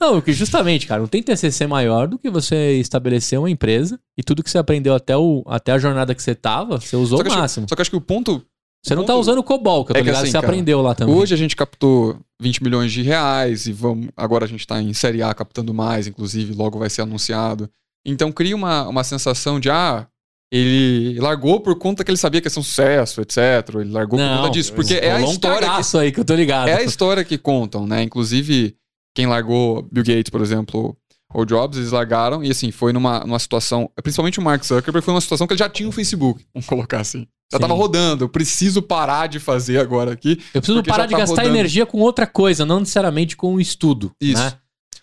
não, 0.00 0.20
que 0.22 0.32
justamente, 0.32 0.86
cara, 0.86 1.00
não 1.00 1.08
tem 1.08 1.22
TCC 1.22 1.66
maior 1.66 2.08
do 2.08 2.18
que 2.18 2.30
você 2.30 2.78
estabelecer 2.78 3.38
uma 3.38 3.50
empresa 3.50 4.00
e 4.16 4.22
tudo 4.22 4.42
que 4.42 4.50
você 4.50 4.58
aprendeu 4.58 4.94
até, 4.94 5.16
o, 5.16 5.42
até 5.46 5.72
a 5.72 5.78
jornada 5.78 6.14
que 6.14 6.22
você 6.22 6.34
tava, 6.34 6.80
você 6.80 6.96
usou 6.96 7.20
o 7.20 7.22
que, 7.22 7.28
acho, 7.28 7.38
máximo. 7.38 7.66
só 7.68 7.76
que 7.76 7.82
acho 7.82 7.90
que 7.90 7.96
o 7.96 8.00
ponto. 8.00 8.42
Você 8.82 8.94
não 8.94 9.04
tá 9.04 9.12
ponto- 9.12 9.20
usando 9.20 9.38
o 9.38 9.42
COBOL, 9.44 9.84
que 9.84 9.92
eu 9.92 9.94
tô 9.94 9.98
É 10.00 10.02
ligado 10.02 10.14
que 10.14 10.22
assim, 10.22 10.30
você 10.30 10.38
cara, 10.38 10.46
aprendeu 10.46 10.80
lá 10.80 10.94
também. 10.94 11.14
Hoje 11.14 11.34
a 11.34 11.36
gente 11.36 11.54
captou 11.54 12.18
20 12.40 12.62
milhões 12.62 12.90
de 12.92 13.02
reais 13.02 13.66
e 13.66 13.72
vamos, 13.72 14.08
agora 14.16 14.44
a 14.46 14.48
gente 14.48 14.60
está 14.60 14.80
em 14.80 14.92
Série 14.94 15.22
A 15.22 15.34
captando 15.34 15.74
mais, 15.74 16.06
inclusive, 16.06 16.54
logo 16.54 16.78
vai 16.78 16.88
ser 16.88 17.02
anunciado. 17.02 17.68
Então 18.06 18.32
cria 18.32 18.56
uma, 18.56 18.88
uma 18.88 19.04
sensação 19.04 19.60
de, 19.60 19.68
ah, 19.70 20.06
ele 20.52 21.18
largou 21.20 21.60
por 21.60 21.76
conta 21.78 22.02
que 22.02 22.10
ele 22.10 22.16
sabia 22.16 22.40
que 22.40 22.46
ia 22.46 22.50
ser 22.50 22.60
um 22.60 22.62
sucesso, 22.62 23.20
etc. 23.20 23.36
Ele 23.74 23.90
largou 23.90 24.18
por 24.18 24.24
Não, 24.24 24.38
conta 24.38 24.50
disso. 24.50 24.72
Porque 24.72 24.94
é 24.94 25.10
a 25.10 25.14
Rolou 25.14 25.28
um 25.28 25.32
história 25.32 25.68
que 25.68 25.96
aí 25.98 26.12
que 26.12 26.20
eu 26.20 26.24
tô 26.24 26.34
ligado. 26.34 26.68
é 26.68 26.74
a 26.76 26.82
história 26.82 27.22
que 27.24 27.36
contam, 27.38 27.86
né? 27.86 28.02
Inclusive, 28.02 28.74
quem 29.14 29.26
largou 29.26 29.82
Bill 29.92 30.02
Gates, 30.04 30.30
por 30.30 30.40
exemplo, 30.40 30.96
ou 31.32 31.44
Jobs, 31.44 31.78
eles 31.78 31.92
largaram, 31.92 32.42
e 32.42 32.50
assim, 32.50 32.70
foi 32.72 32.92
numa, 32.92 33.20
numa 33.20 33.38
situação. 33.38 33.90
Principalmente 34.02 34.38
o 34.40 34.42
Mark 34.42 34.64
Zuckerberg, 34.64 35.04
foi 35.04 35.14
uma 35.14 35.20
situação 35.20 35.46
que 35.46 35.52
ele 35.52 35.58
já 35.58 35.68
tinha 35.68 35.88
o 35.88 35.92
Facebook, 35.92 36.44
vamos 36.54 36.66
colocar 36.66 37.00
assim. 37.00 37.26
Já 37.52 37.56
Sim. 37.58 37.62
tava 37.62 37.74
rodando, 37.74 38.24
eu 38.24 38.28
preciso 38.28 38.80
parar 38.80 39.26
de 39.26 39.40
fazer 39.40 39.78
agora 39.78 40.12
aqui. 40.12 40.40
Eu 40.54 40.60
preciso 40.60 40.82
parar 40.84 41.06
de 41.06 41.12
tá 41.12 41.18
gastar 41.18 41.36
rodando. 41.42 41.56
energia 41.56 41.84
com 41.84 41.98
outra 41.98 42.26
coisa, 42.26 42.64
não 42.64 42.80
necessariamente 42.80 43.36
com 43.36 43.54
o 43.54 43.60
estudo. 43.60 44.12
Isso. 44.20 44.40
Né? 44.42 44.52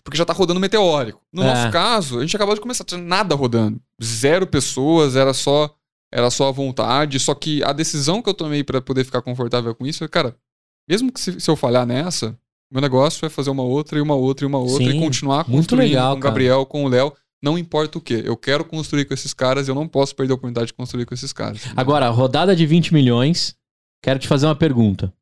Porque 0.02 0.16
já 0.16 0.24
tá 0.24 0.32
rodando 0.32 0.58
meteórico. 0.58 1.20
No 1.30 1.42
É. 1.42 1.46
nosso 1.46 1.70
caso, 1.70 2.18
a 2.18 2.22
gente 2.22 2.34
acabou 2.34 2.54
de 2.54 2.60
começar, 2.62 2.84
tinha 2.84 3.00
nada 3.00 3.34
rodando. 3.34 3.78
Zero 4.02 4.46
pessoas, 4.46 5.14
era 5.16 5.34
só 5.34 5.74
era 6.10 6.30
só 6.30 6.48
a 6.48 6.52
vontade. 6.52 7.20
Só 7.20 7.34
que 7.34 7.62
a 7.62 7.72
decisão 7.74 8.22
que 8.22 8.30
eu 8.30 8.34
tomei 8.34 8.64
pra 8.64 8.80
poder 8.80 9.04
ficar 9.04 9.20
confortável 9.20 9.74
com 9.74 9.86
isso 9.86 10.02
é, 10.02 10.08
cara, 10.08 10.34
mesmo 10.88 11.12
que 11.12 11.20
se, 11.20 11.38
se 11.38 11.50
eu 11.50 11.54
falhar 11.56 11.84
nessa, 11.84 12.34
meu 12.72 12.80
negócio 12.80 13.26
é 13.26 13.28
fazer 13.28 13.50
uma 13.50 13.62
outra 13.62 13.98
e 13.98 14.00
uma 14.00 14.14
outra 14.14 14.46
e 14.46 14.48
uma 14.48 14.58
outra 14.58 14.86
Sim, 14.86 14.96
e 14.96 15.00
continuar 15.00 15.46
muito 15.46 15.56
construindo 15.68 15.88
legal, 15.90 16.12
com 16.14 16.18
o 16.18 16.22
cara. 16.22 16.30
Gabriel, 16.32 16.64
com 16.64 16.84
o 16.84 16.88
Léo. 16.88 17.12
Não 17.42 17.56
importa 17.56 17.98
o 17.98 18.00
que. 18.00 18.14
Eu 18.14 18.36
quero 18.36 18.64
construir 18.64 19.04
com 19.04 19.14
esses 19.14 19.32
caras 19.32 19.68
e 19.68 19.70
eu 19.70 19.74
não 19.74 19.86
posso 19.86 20.14
perder 20.14 20.32
a 20.32 20.34
oportunidade 20.34 20.68
de 20.68 20.74
construir 20.74 21.06
com 21.06 21.14
esses 21.14 21.32
caras. 21.32 21.62
Agora, 21.76 22.08
rodada 22.08 22.54
de 22.54 22.66
20 22.66 22.92
milhões. 22.92 23.56
Quero 24.02 24.18
te 24.18 24.28
fazer 24.28 24.46
uma 24.46 24.54
pergunta. 24.54 25.12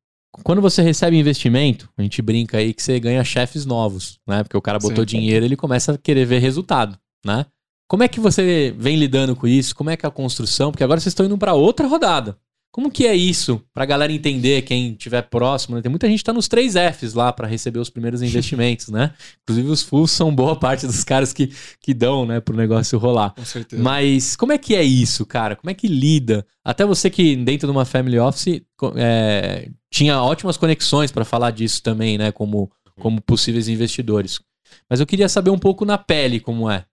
Quando 0.43 0.61
você 0.61 0.83
recebe 0.83 1.17
investimento, 1.17 1.89
a 1.97 2.03
gente 2.03 2.21
brinca 2.21 2.59
aí 2.59 2.75
que 2.75 2.83
você 2.83 3.01
ganha 3.01 3.25
chefes 3.25 3.64
novos, 3.64 4.21
né? 4.27 4.43
Porque 4.43 4.57
o 4.57 4.61
cara 4.61 4.79
botou 4.79 5.03
Sim. 5.03 5.18
dinheiro, 5.18 5.47
ele 5.47 5.57
começa 5.57 5.93
a 5.93 5.99
querer 5.99 6.26
ver 6.26 6.41
resultado, 6.41 6.99
né? 7.25 7.47
Como 7.88 8.03
é 8.03 8.09
que 8.09 8.21
você 8.21 8.75
vem 8.76 8.97
lidando 8.97 9.34
com 9.34 9.47
isso? 9.47 9.75
Como 9.75 9.91
é 9.91 9.97
que 9.97 10.05
é 10.05 10.09
a 10.09 10.13
construção? 10.13 10.71
Porque 10.71 10.84
agora 10.84 11.01
vocês 11.01 11.13
estão 11.13 11.25
indo 11.25 11.38
para 11.38 11.55
outra 11.55 11.87
rodada. 11.87 12.37
Como 12.76 12.90
que 12.90 13.07
é 13.07 13.16
isso? 13.16 13.62
Pra 13.72 13.86
galera 13.86 14.12
entender, 14.12 14.61
quem 14.61 14.92
estiver 14.92 15.22
próximo, 15.22 15.76
né? 15.76 15.80
Tem 15.80 15.88
muita 15.88 16.07
gente 16.07 16.18
que 16.18 16.24
tá 16.24 16.32
nos 16.34 16.46
três 16.46 16.74
Fs 16.74 17.14
lá 17.14 17.32
para 17.32 17.48
receber 17.48 17.78
os 17.78 17.88
primeiros 17.88 18.20
investimentos, 18.20 18.88
né? 18.88 19.14
Inclusive 19.42 19.70
os 19.70 19.80
FUs 19.80 20.11
são 20.11 20.34
boa 20.34 20.54
parte 20.54 20.86
dos 20.86 21.03
caras 21.03 21.32
que, 21.32 21.50
que 21.80 21.94
dão, 21.94 22.26
né, 22.26 22.38
pro 22.38 22.54
negócio 22.54 22.98
rolar. 22.98 23.30
Com 23.30 23.46
certeza. 23.46 23.82
Mas 23.82 24.36
como 24.36 24.53
é 24.53 24.58
que 24.58 24.76
é 24.76 24.82
isso, 24.82 25.24
cara? 25.24 25.57
Como 25.57 25.70
é 25.70 25.74
que 25.74 25.88
lida? 25.88 26.46
Até 26.62 26.84
você 26.84 27.08
que 27.08 27.34
dentro 27.34 27.66
de 27.66 27.72
uma 27.72 27.86
family 27.86 28.18
office 28.18 28.61
é, 28.96 29.70
tinha 29.90 30.20
ótimas 30.22 30.58
conexões 30.58 31.11
para 31.11 31.24
falar 31.24 31.53
disso 31.53 31.82
também, 31.82 32.18
né? 32.18 32.30
Como, 32.30 32.70
como 33.00 33.22
possíveis 33.22 33.68
investidores. 33.68 34.38
Mas 34.86 35.00
eu 35.00 35.07
queria 35.07 35.30
saber 35.30 35.48
um 35.48 35.58
pouco 35.58 35.86
na 35.86 35.96
pele 35.96 36.40
como 36.40 36.70
é. 36.70 36.84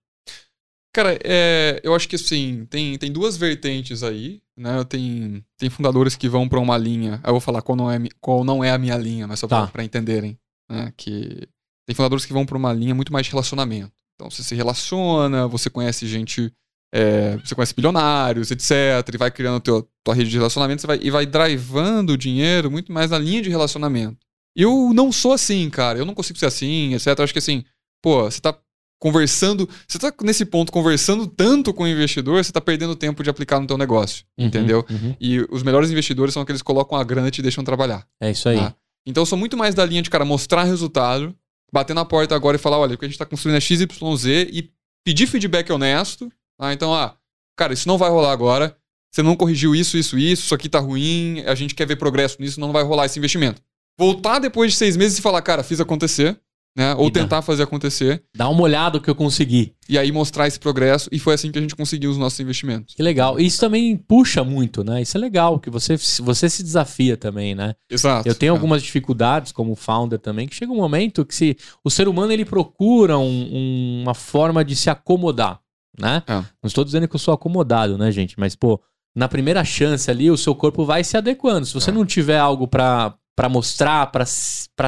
Cara, 0.94 1.18
é, 1.24 1.80
eu 1.82 1.92
acho 1.92 2.08
que 2.08 2.14
assim, 2.14 2.66
tem, 2.70 2.96
tem 2.96 3.10
duas 3.10 3.36
vertentes 3.36 4.04
aí, 4.04 4.40
né? 4.56 4.84
Tem, 4.84 5.44
tem 5.58 5.68
fundadores 5.68 6.14
que 6.14 6.28
vão 6.28 6.48
pra 6.48 6.60
uma 6.60 6.78
linha. 6.78 7.20
Eu 7.24 7.32
vou 7.32 7.40
falar 7.40 7.62
qual 7.62 7.74
não 7.74 7.90
é, 7.90 7.98
qual 8.20 8.44
não 8.44 8.62
é 8.62 8.70
a 8.70 8.78
minha 8.78 8.96
linha, 8.96 9.26
mas 9.26 9.40
só 9.40 9.48
pra, 9.48 9.62
Tá. 9.62 9.66
pra 9.72 9.82
entenderem. 9.82 10.38
Né? 10.70 10.92
Que 10.96 11.48
tem 11.84 11.96
fundadores 11.96 12.24
que 12.24 12.32
vão 12.32 12.46
pra 12.46 12.56
uma 12.56 12.72
linha 12.72 12.94
muito 12.94 13.12
mais 13.12 13.26
de 13.26 13.32
relacionamento. 13.32 13.90
Então 14.14 14.30
você 14.30 14.44
se 14.44 14.54
relaciona, 14.54 15.48
você 15.48 15.68
conhece 15.68 16.06
gente, 16.06 16.52
é, 16.94 17.36
você 17.38 17.56
conhece 17.56 17.74
bilionários, 17.74 18.52
etc. 18.52 18.70
E 19.12 19.18
vai 19.18 19.32
criando 19.32 19.58
teu, 19.60 19.88
tua 20.04 20.14
rede 20.14 20.30
de 20.30 20.36
relacionamento 20.36 20.80
você 20.82 20.86
vai, 20.86 21.00
e 21.02 21.10
vai 21.10 21.26
drivando 21.26 22.12
o 22.12 22.16
dinheiro 22.16 22.70
muito 22.70 22.92
mais 22.92 23.10
na 23.10 23.18
linha 23.18 23.42
de 23.42 23.50
relacionamento. 23.50 24.24
Eu 24.56 24.92
não 24.94 25.10
sou 25.10 25.32
assim, 25.32 25.68
cara. 25.68 25.98
Eu 25.98 26.04
não 26.04 26.14
consigo 26.14 26.38
ser 26.38 26.46
assim, 26.46 26.94
etc. 26.94 27.08
Eu 27.18 27.24
acho 27.24 27.32
que 27.32 27.40
assim, 27.40 27.64
pô, 28.00 28.22
você 28.30 28.40
tá 28.40 28.56
conversando, 29.04 29.68
você 29.86 29.98
tá 29.98 30.10
nesse 30.22 30.46
ponto 30.46 30.72
conversando 30.72 31.26
tanto 31.26 31.74
com 31.74 31.82
o 31.82 31.86
investidor, 31.86 32.42
você 32.42 32.50
tá 32.50 32.58
perdendo 32.58 32.96
tempo 32.96 33.22
de 33.22 33.28
aplicar 33.28 33.60
no 33.60 33.66
teu 33.66 33.76
negócio, 33.76 34.24
uhum, 34.38 34.46
entendeu? 34.46 34.82
Uhum. 34.88 35.14
E 35.20 35.46
os 35.50 35.62
melhores 35.62 35.90
investidores 35.90 36.32
são 36.32 36.42
aqueles 36.42 36.62
que 36.62 36.66
colocam 36.66 36.96
a 36.96 37.04
grana 37.04 37.28
e 37.28 37.30
te 37.30 37.42
deixam 37.42 37.62
trabalhar. 37.62 38.06
É 38.18 38.30
isso 38.30 38.48
aí. 38.48 38.56
Tá? 38.56 38.74
Então 39.04 39.20
eu 39.20 39.26
sou 39.26 39.36
muito 39.36 39.58
mais 39.58 39.74
da 39.74 39.84
linha 39.84 40.00
de, 40.00 40.08
cara, 40.08 40.24
mostrar 40.24 40.64
resultado, 40.64 41.36
bater 41.70 41.92
na 41.92 42.02
porta 42.02 42.34
agora 42.34 42.56
e 42.56 42.58
falar, 42.58 42.78
olha, 42.78 42.94
o 42.94 42.98
que 42.98 43.04
a 43.04 43.08
gente 43.08 43.18
tá 43.18 43.26
construindo 43.26 43.58
é 43.58 43.60
XYZ 43.60 44.24
e 44.50 44.70
pedir 45.04 45.26
feedback 45.26 45.70
honesto. 45.70 46.32
Tá? 46.58 46.72
Então, 46.72 46.94
ah, 46.94 47.14
cara, 47.58 47.74
isso 47.74 47.86
não 47.86 47.98
vai 47.98 48.08
rolar 48.08 48.32
agora. 48.32 48.74
Você 49.12 49.22
não 49.22 49.36
corrigiu 49.36 49.74
isso, 49.74 49.98
isso, 49.98 50.16
isso, 50.16 50.44
isso 50.44 50.54
aqui 50.54 50.66
tá 50.66 50.78
ruim, 50.78 51.42
a 51.44 51.54
gente 51.54 51.74
quer 51.74 51.86
ver 51.86 51.96
progresso 51.96 52.40
nisso, 52.40 52.58
não 52.58 52.72
vai 52.72 52.82
rolar 52.82 53.04
esse 53.04 53.18
investimento. 53.18 53.60
Voltar 53.98 54.38
depois 54.38 54.72
de 54.72 54.78
seis 54.78 54.96
meses 54.96 55.18
e 55.18 55.22
falar, 55.22 55.42
cara, 55.42 55.62
fiz 55.62 55.78
acontecer 55.78 56.40
né? 56.76 56.94
Ou 56.96 57.10
tentar 57.10 57.40
fazer 57.40 57.62
acontecer. 57.62 58.24
Dá 58.34 58.48
uma 58.48 58.62
olhada 58.62 58.98
que 58.98 59.08
eu 59.08 59.14
consegui. 59.14 59.74
E 59.88 59.96
aí 59.96 60.10
mostrar 60.10 60.48
esse 60.48 60.58
progresso. 60.58 61.08
E 61.12 61.18
foi 61.18 61.34
assim 61.34 61.52
que 61.52 61.58
a 61.58 61.62
gente 61.62 61.76
conseguiu 61.76 62.10
os 62.10 62.18
nossos 62.18 62.40
investimentos. 62.40 62.94
Que 62.94 63.02
legal. 63.02 63.38
E 63.38 63.46
isso 63.46 63.60
também 63.60 63.96
puxa 63.96 64.42
muito, 64.42 64.82
né? 64.82 65.00
Isso 65.00 65.16
é 65.16 65.20
legal, 65.20 65.60
que 65.60 65.70
você, 65.70 65.96
você 66.20 66.50
se 66.50 66.62
desafia 66.62 67.16
também, 67.16 67.54
né? 67.54 67.74
Exato. 67.88 68.28
Eu 68.28 68.34
tenho 68.34 68.50
é. 68.50 68.56
algumas 68.56 68.82
dificuldades 68.82 69.52
como 69.52 69.76
founder 69.76 70.18
também, 70.18 70.48
que 70.48 70.56
chega 70.56 70.72
um 70.72 70.76
momento 70.76 71.24
que 71.24 71.34
se 71.34 71.56
o 71.84 71.90
ser 71.90 72.08
humano 72.08 72.32
ele 72.32 72.44
procura 72.44 73.18
um, 73.18 73.22
um, 73.22 74.02
uma 74.02 74.14
forma 74.14 74.64
de 74.64 74.74
se 74.74 74.90
acomodar, 74.90 75.60
né? 75.98 76.22
É. 76.26 76.34
Não 76.34 76.66
estou 76.66 76.84
dizendo 76.84 77.06
que 77.06 77.14
eu 77.14 77.20
sou 77.20 77.32
acomodado, 77.32 77.96
né, 77.96 78.10
gente? 78.10 78.38
Mas, 78.38 78.56
pô, 78.56 78.80
na 79.14 79.28
primeira 79.28 79.64
chance 79.64 80.10
ali, 80.10 80.28
o 80.28 80.36
seu 80.36 80.56
corpo 80.56 80.84
vai 80.84 81.04
se 81.04 81.16
adequando. 81.16 81.66
Se 81.66 81.74
você 81.74 81.90
é. 81.90 81.92
não 81.92 82.04
tiver 82.04 82.38
algo 82.38 82.66
para 82.66 83.16
mostrar, 83.48 84.10
para 84.10 84.24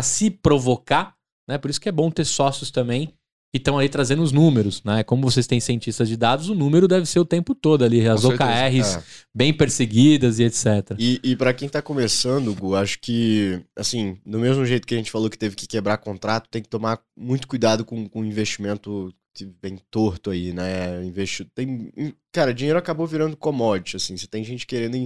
se 0.03 0.31
provocar, 0.31 1.16
né? 1.49 1.59
Por 1.59 1.71
isso 1.71 1.81
que 1.81 1.89
é 1.89 1.93
bom 1.93 2.11
ter 2.11 2.25
sócios 2.25 2.71
também 2.71 3.13
que 3.53 3.59
estão 3.59 3.79
aí 3.79 3.89
trazendo 3.89 4.23
os 4.23 4.33
números, 4.33 4.83
né? 4.85 5.03
Como 5.03 5.23
vocês 5.23 5.47
têm 5.47 5.61
cientistas 5.61 6.09
de 6.09 6.17
dados, 6.17 6.49
o 6.49 6.55
número 6.55 6.87
deve 6.87 7.07
ser 7.07 7.21
o 7.21 7.25
tempo 7.25 7.55
todo 7.55 7.85
ali, 7.85 8.07
as 8.07 8.23
Com 8.23 8.29
OKRs 8.29 8.97
é. 8.97 9.03
bem 9.35 9.53
perseguidas 9.53 10.39
e 10.39 10.45
etc. 10.45 10.95
E, 10.99 11.21
e 11.23 11.37
para 11.37 11.55
quem 11.55 11.69
tá 11.69 11.81
começando, 11.81 12.55
Gu, 12.55 12.75
acho 12.75 12.99
que, 13.01 13.63
assim, 13.75 14.19
do 14.27 14.39
mesmo 14.39 14.67
jeito 14.67 14.87
que 14.87 14.95
a 14.95 14.99
gente 14.99 15.11
falou 15.11 15.31
que 15.31 15.39
teve 15.39 15.57
que 15.57 15.67
quebrar 15.67 15.97
contrato, 15.99 16.51
tem 16.51 16.63
que 16.63 16.69
tomar 16.69 17.01
muito 17.17 17.49
cuidado 17.49 17.85
com 17.85 18.09
o 18.13 18.25
investimento 18.25 19.13
bem 19.61 19.79
torto 19.91 20.31
aí, 20.31 20.53
né? 20.53 21.05
Investir, 21.05 21.47
tem, 21.55 21.93
cara, 22.33 22.55
dinheiro 22.55 22.79
acabou 22.79 23.07
virando 23.07 23.37
commodity, 23.37 23.97
assim. 23.97 24.17
Você 24.17 24.27
tem 24.27 24.43
gente 24.45 24.67
querendo 24.67 24.97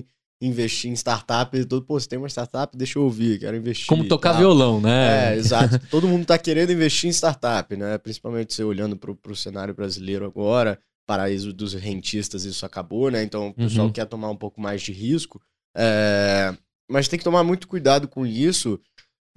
investir 0.40 0.90
em 0.90 0.94
startup, 0.94 1.56
e 1.56 1.64
todo, 1.64 1.84
pô, 1.84 2.00
você 2.00 2.08
tem 2.08 2.18
uma 2.18 2.28
startup, 2.28 2.76
deixa 2.76 2.98
eu 2.98 3.04
ouvir, 3.04 3.38
quero 3.38 3.56
investir. 3.56 3.86
Como 3.86 4.08
tocar 4.08 4.32
violão, 4.32 4.80
né? 4.80 5.34
É, 5.34 5.36
exato. 5.38 5.78
todo 5.90 6.08
mundo 6.08 6.22
está 6.22 6.38
querendo 6.38 6.72
investir 6.72 7.08
em 7.08 7.12
startup, 7.12 7.76
né? 7.76 7.98
Principalmente 7.98 8.54
você 8.54 8.64
olhando 8.64 8.96
para 8.96 9.12
o 9.12 9.36
cenário 9.36 9.74
brasileiro 9.74 10.24
agora, 10.24 10.78
paraíso 11.06 11.52
dos 11.52 11.74
rentistas, 11.74 12.44
isso 12.44 12.64
acabou, 12.64 13.10
né? 13.10 13.22
Então 13.22 13.48
o 13.48 13.54
pessoal 13.54 13.86
uhum. 13.88 13.92
quer 13.92 14.06
tomar 14.06 14.30
um 14.30 14.36
pouco 14.36 14.60
mais 14.60 14.80
de 14.80 14.92
risco. 14.92 15.40
É... 15.76 16.54
Mas 16.90 17.06
tem 17.06 17.18
que 17.18 17.24
tomar 17.24 17.44
muito 17.44 17.68
cuidado 17.68 18.08
com 18.08 18.26
isso. 18.26 18.80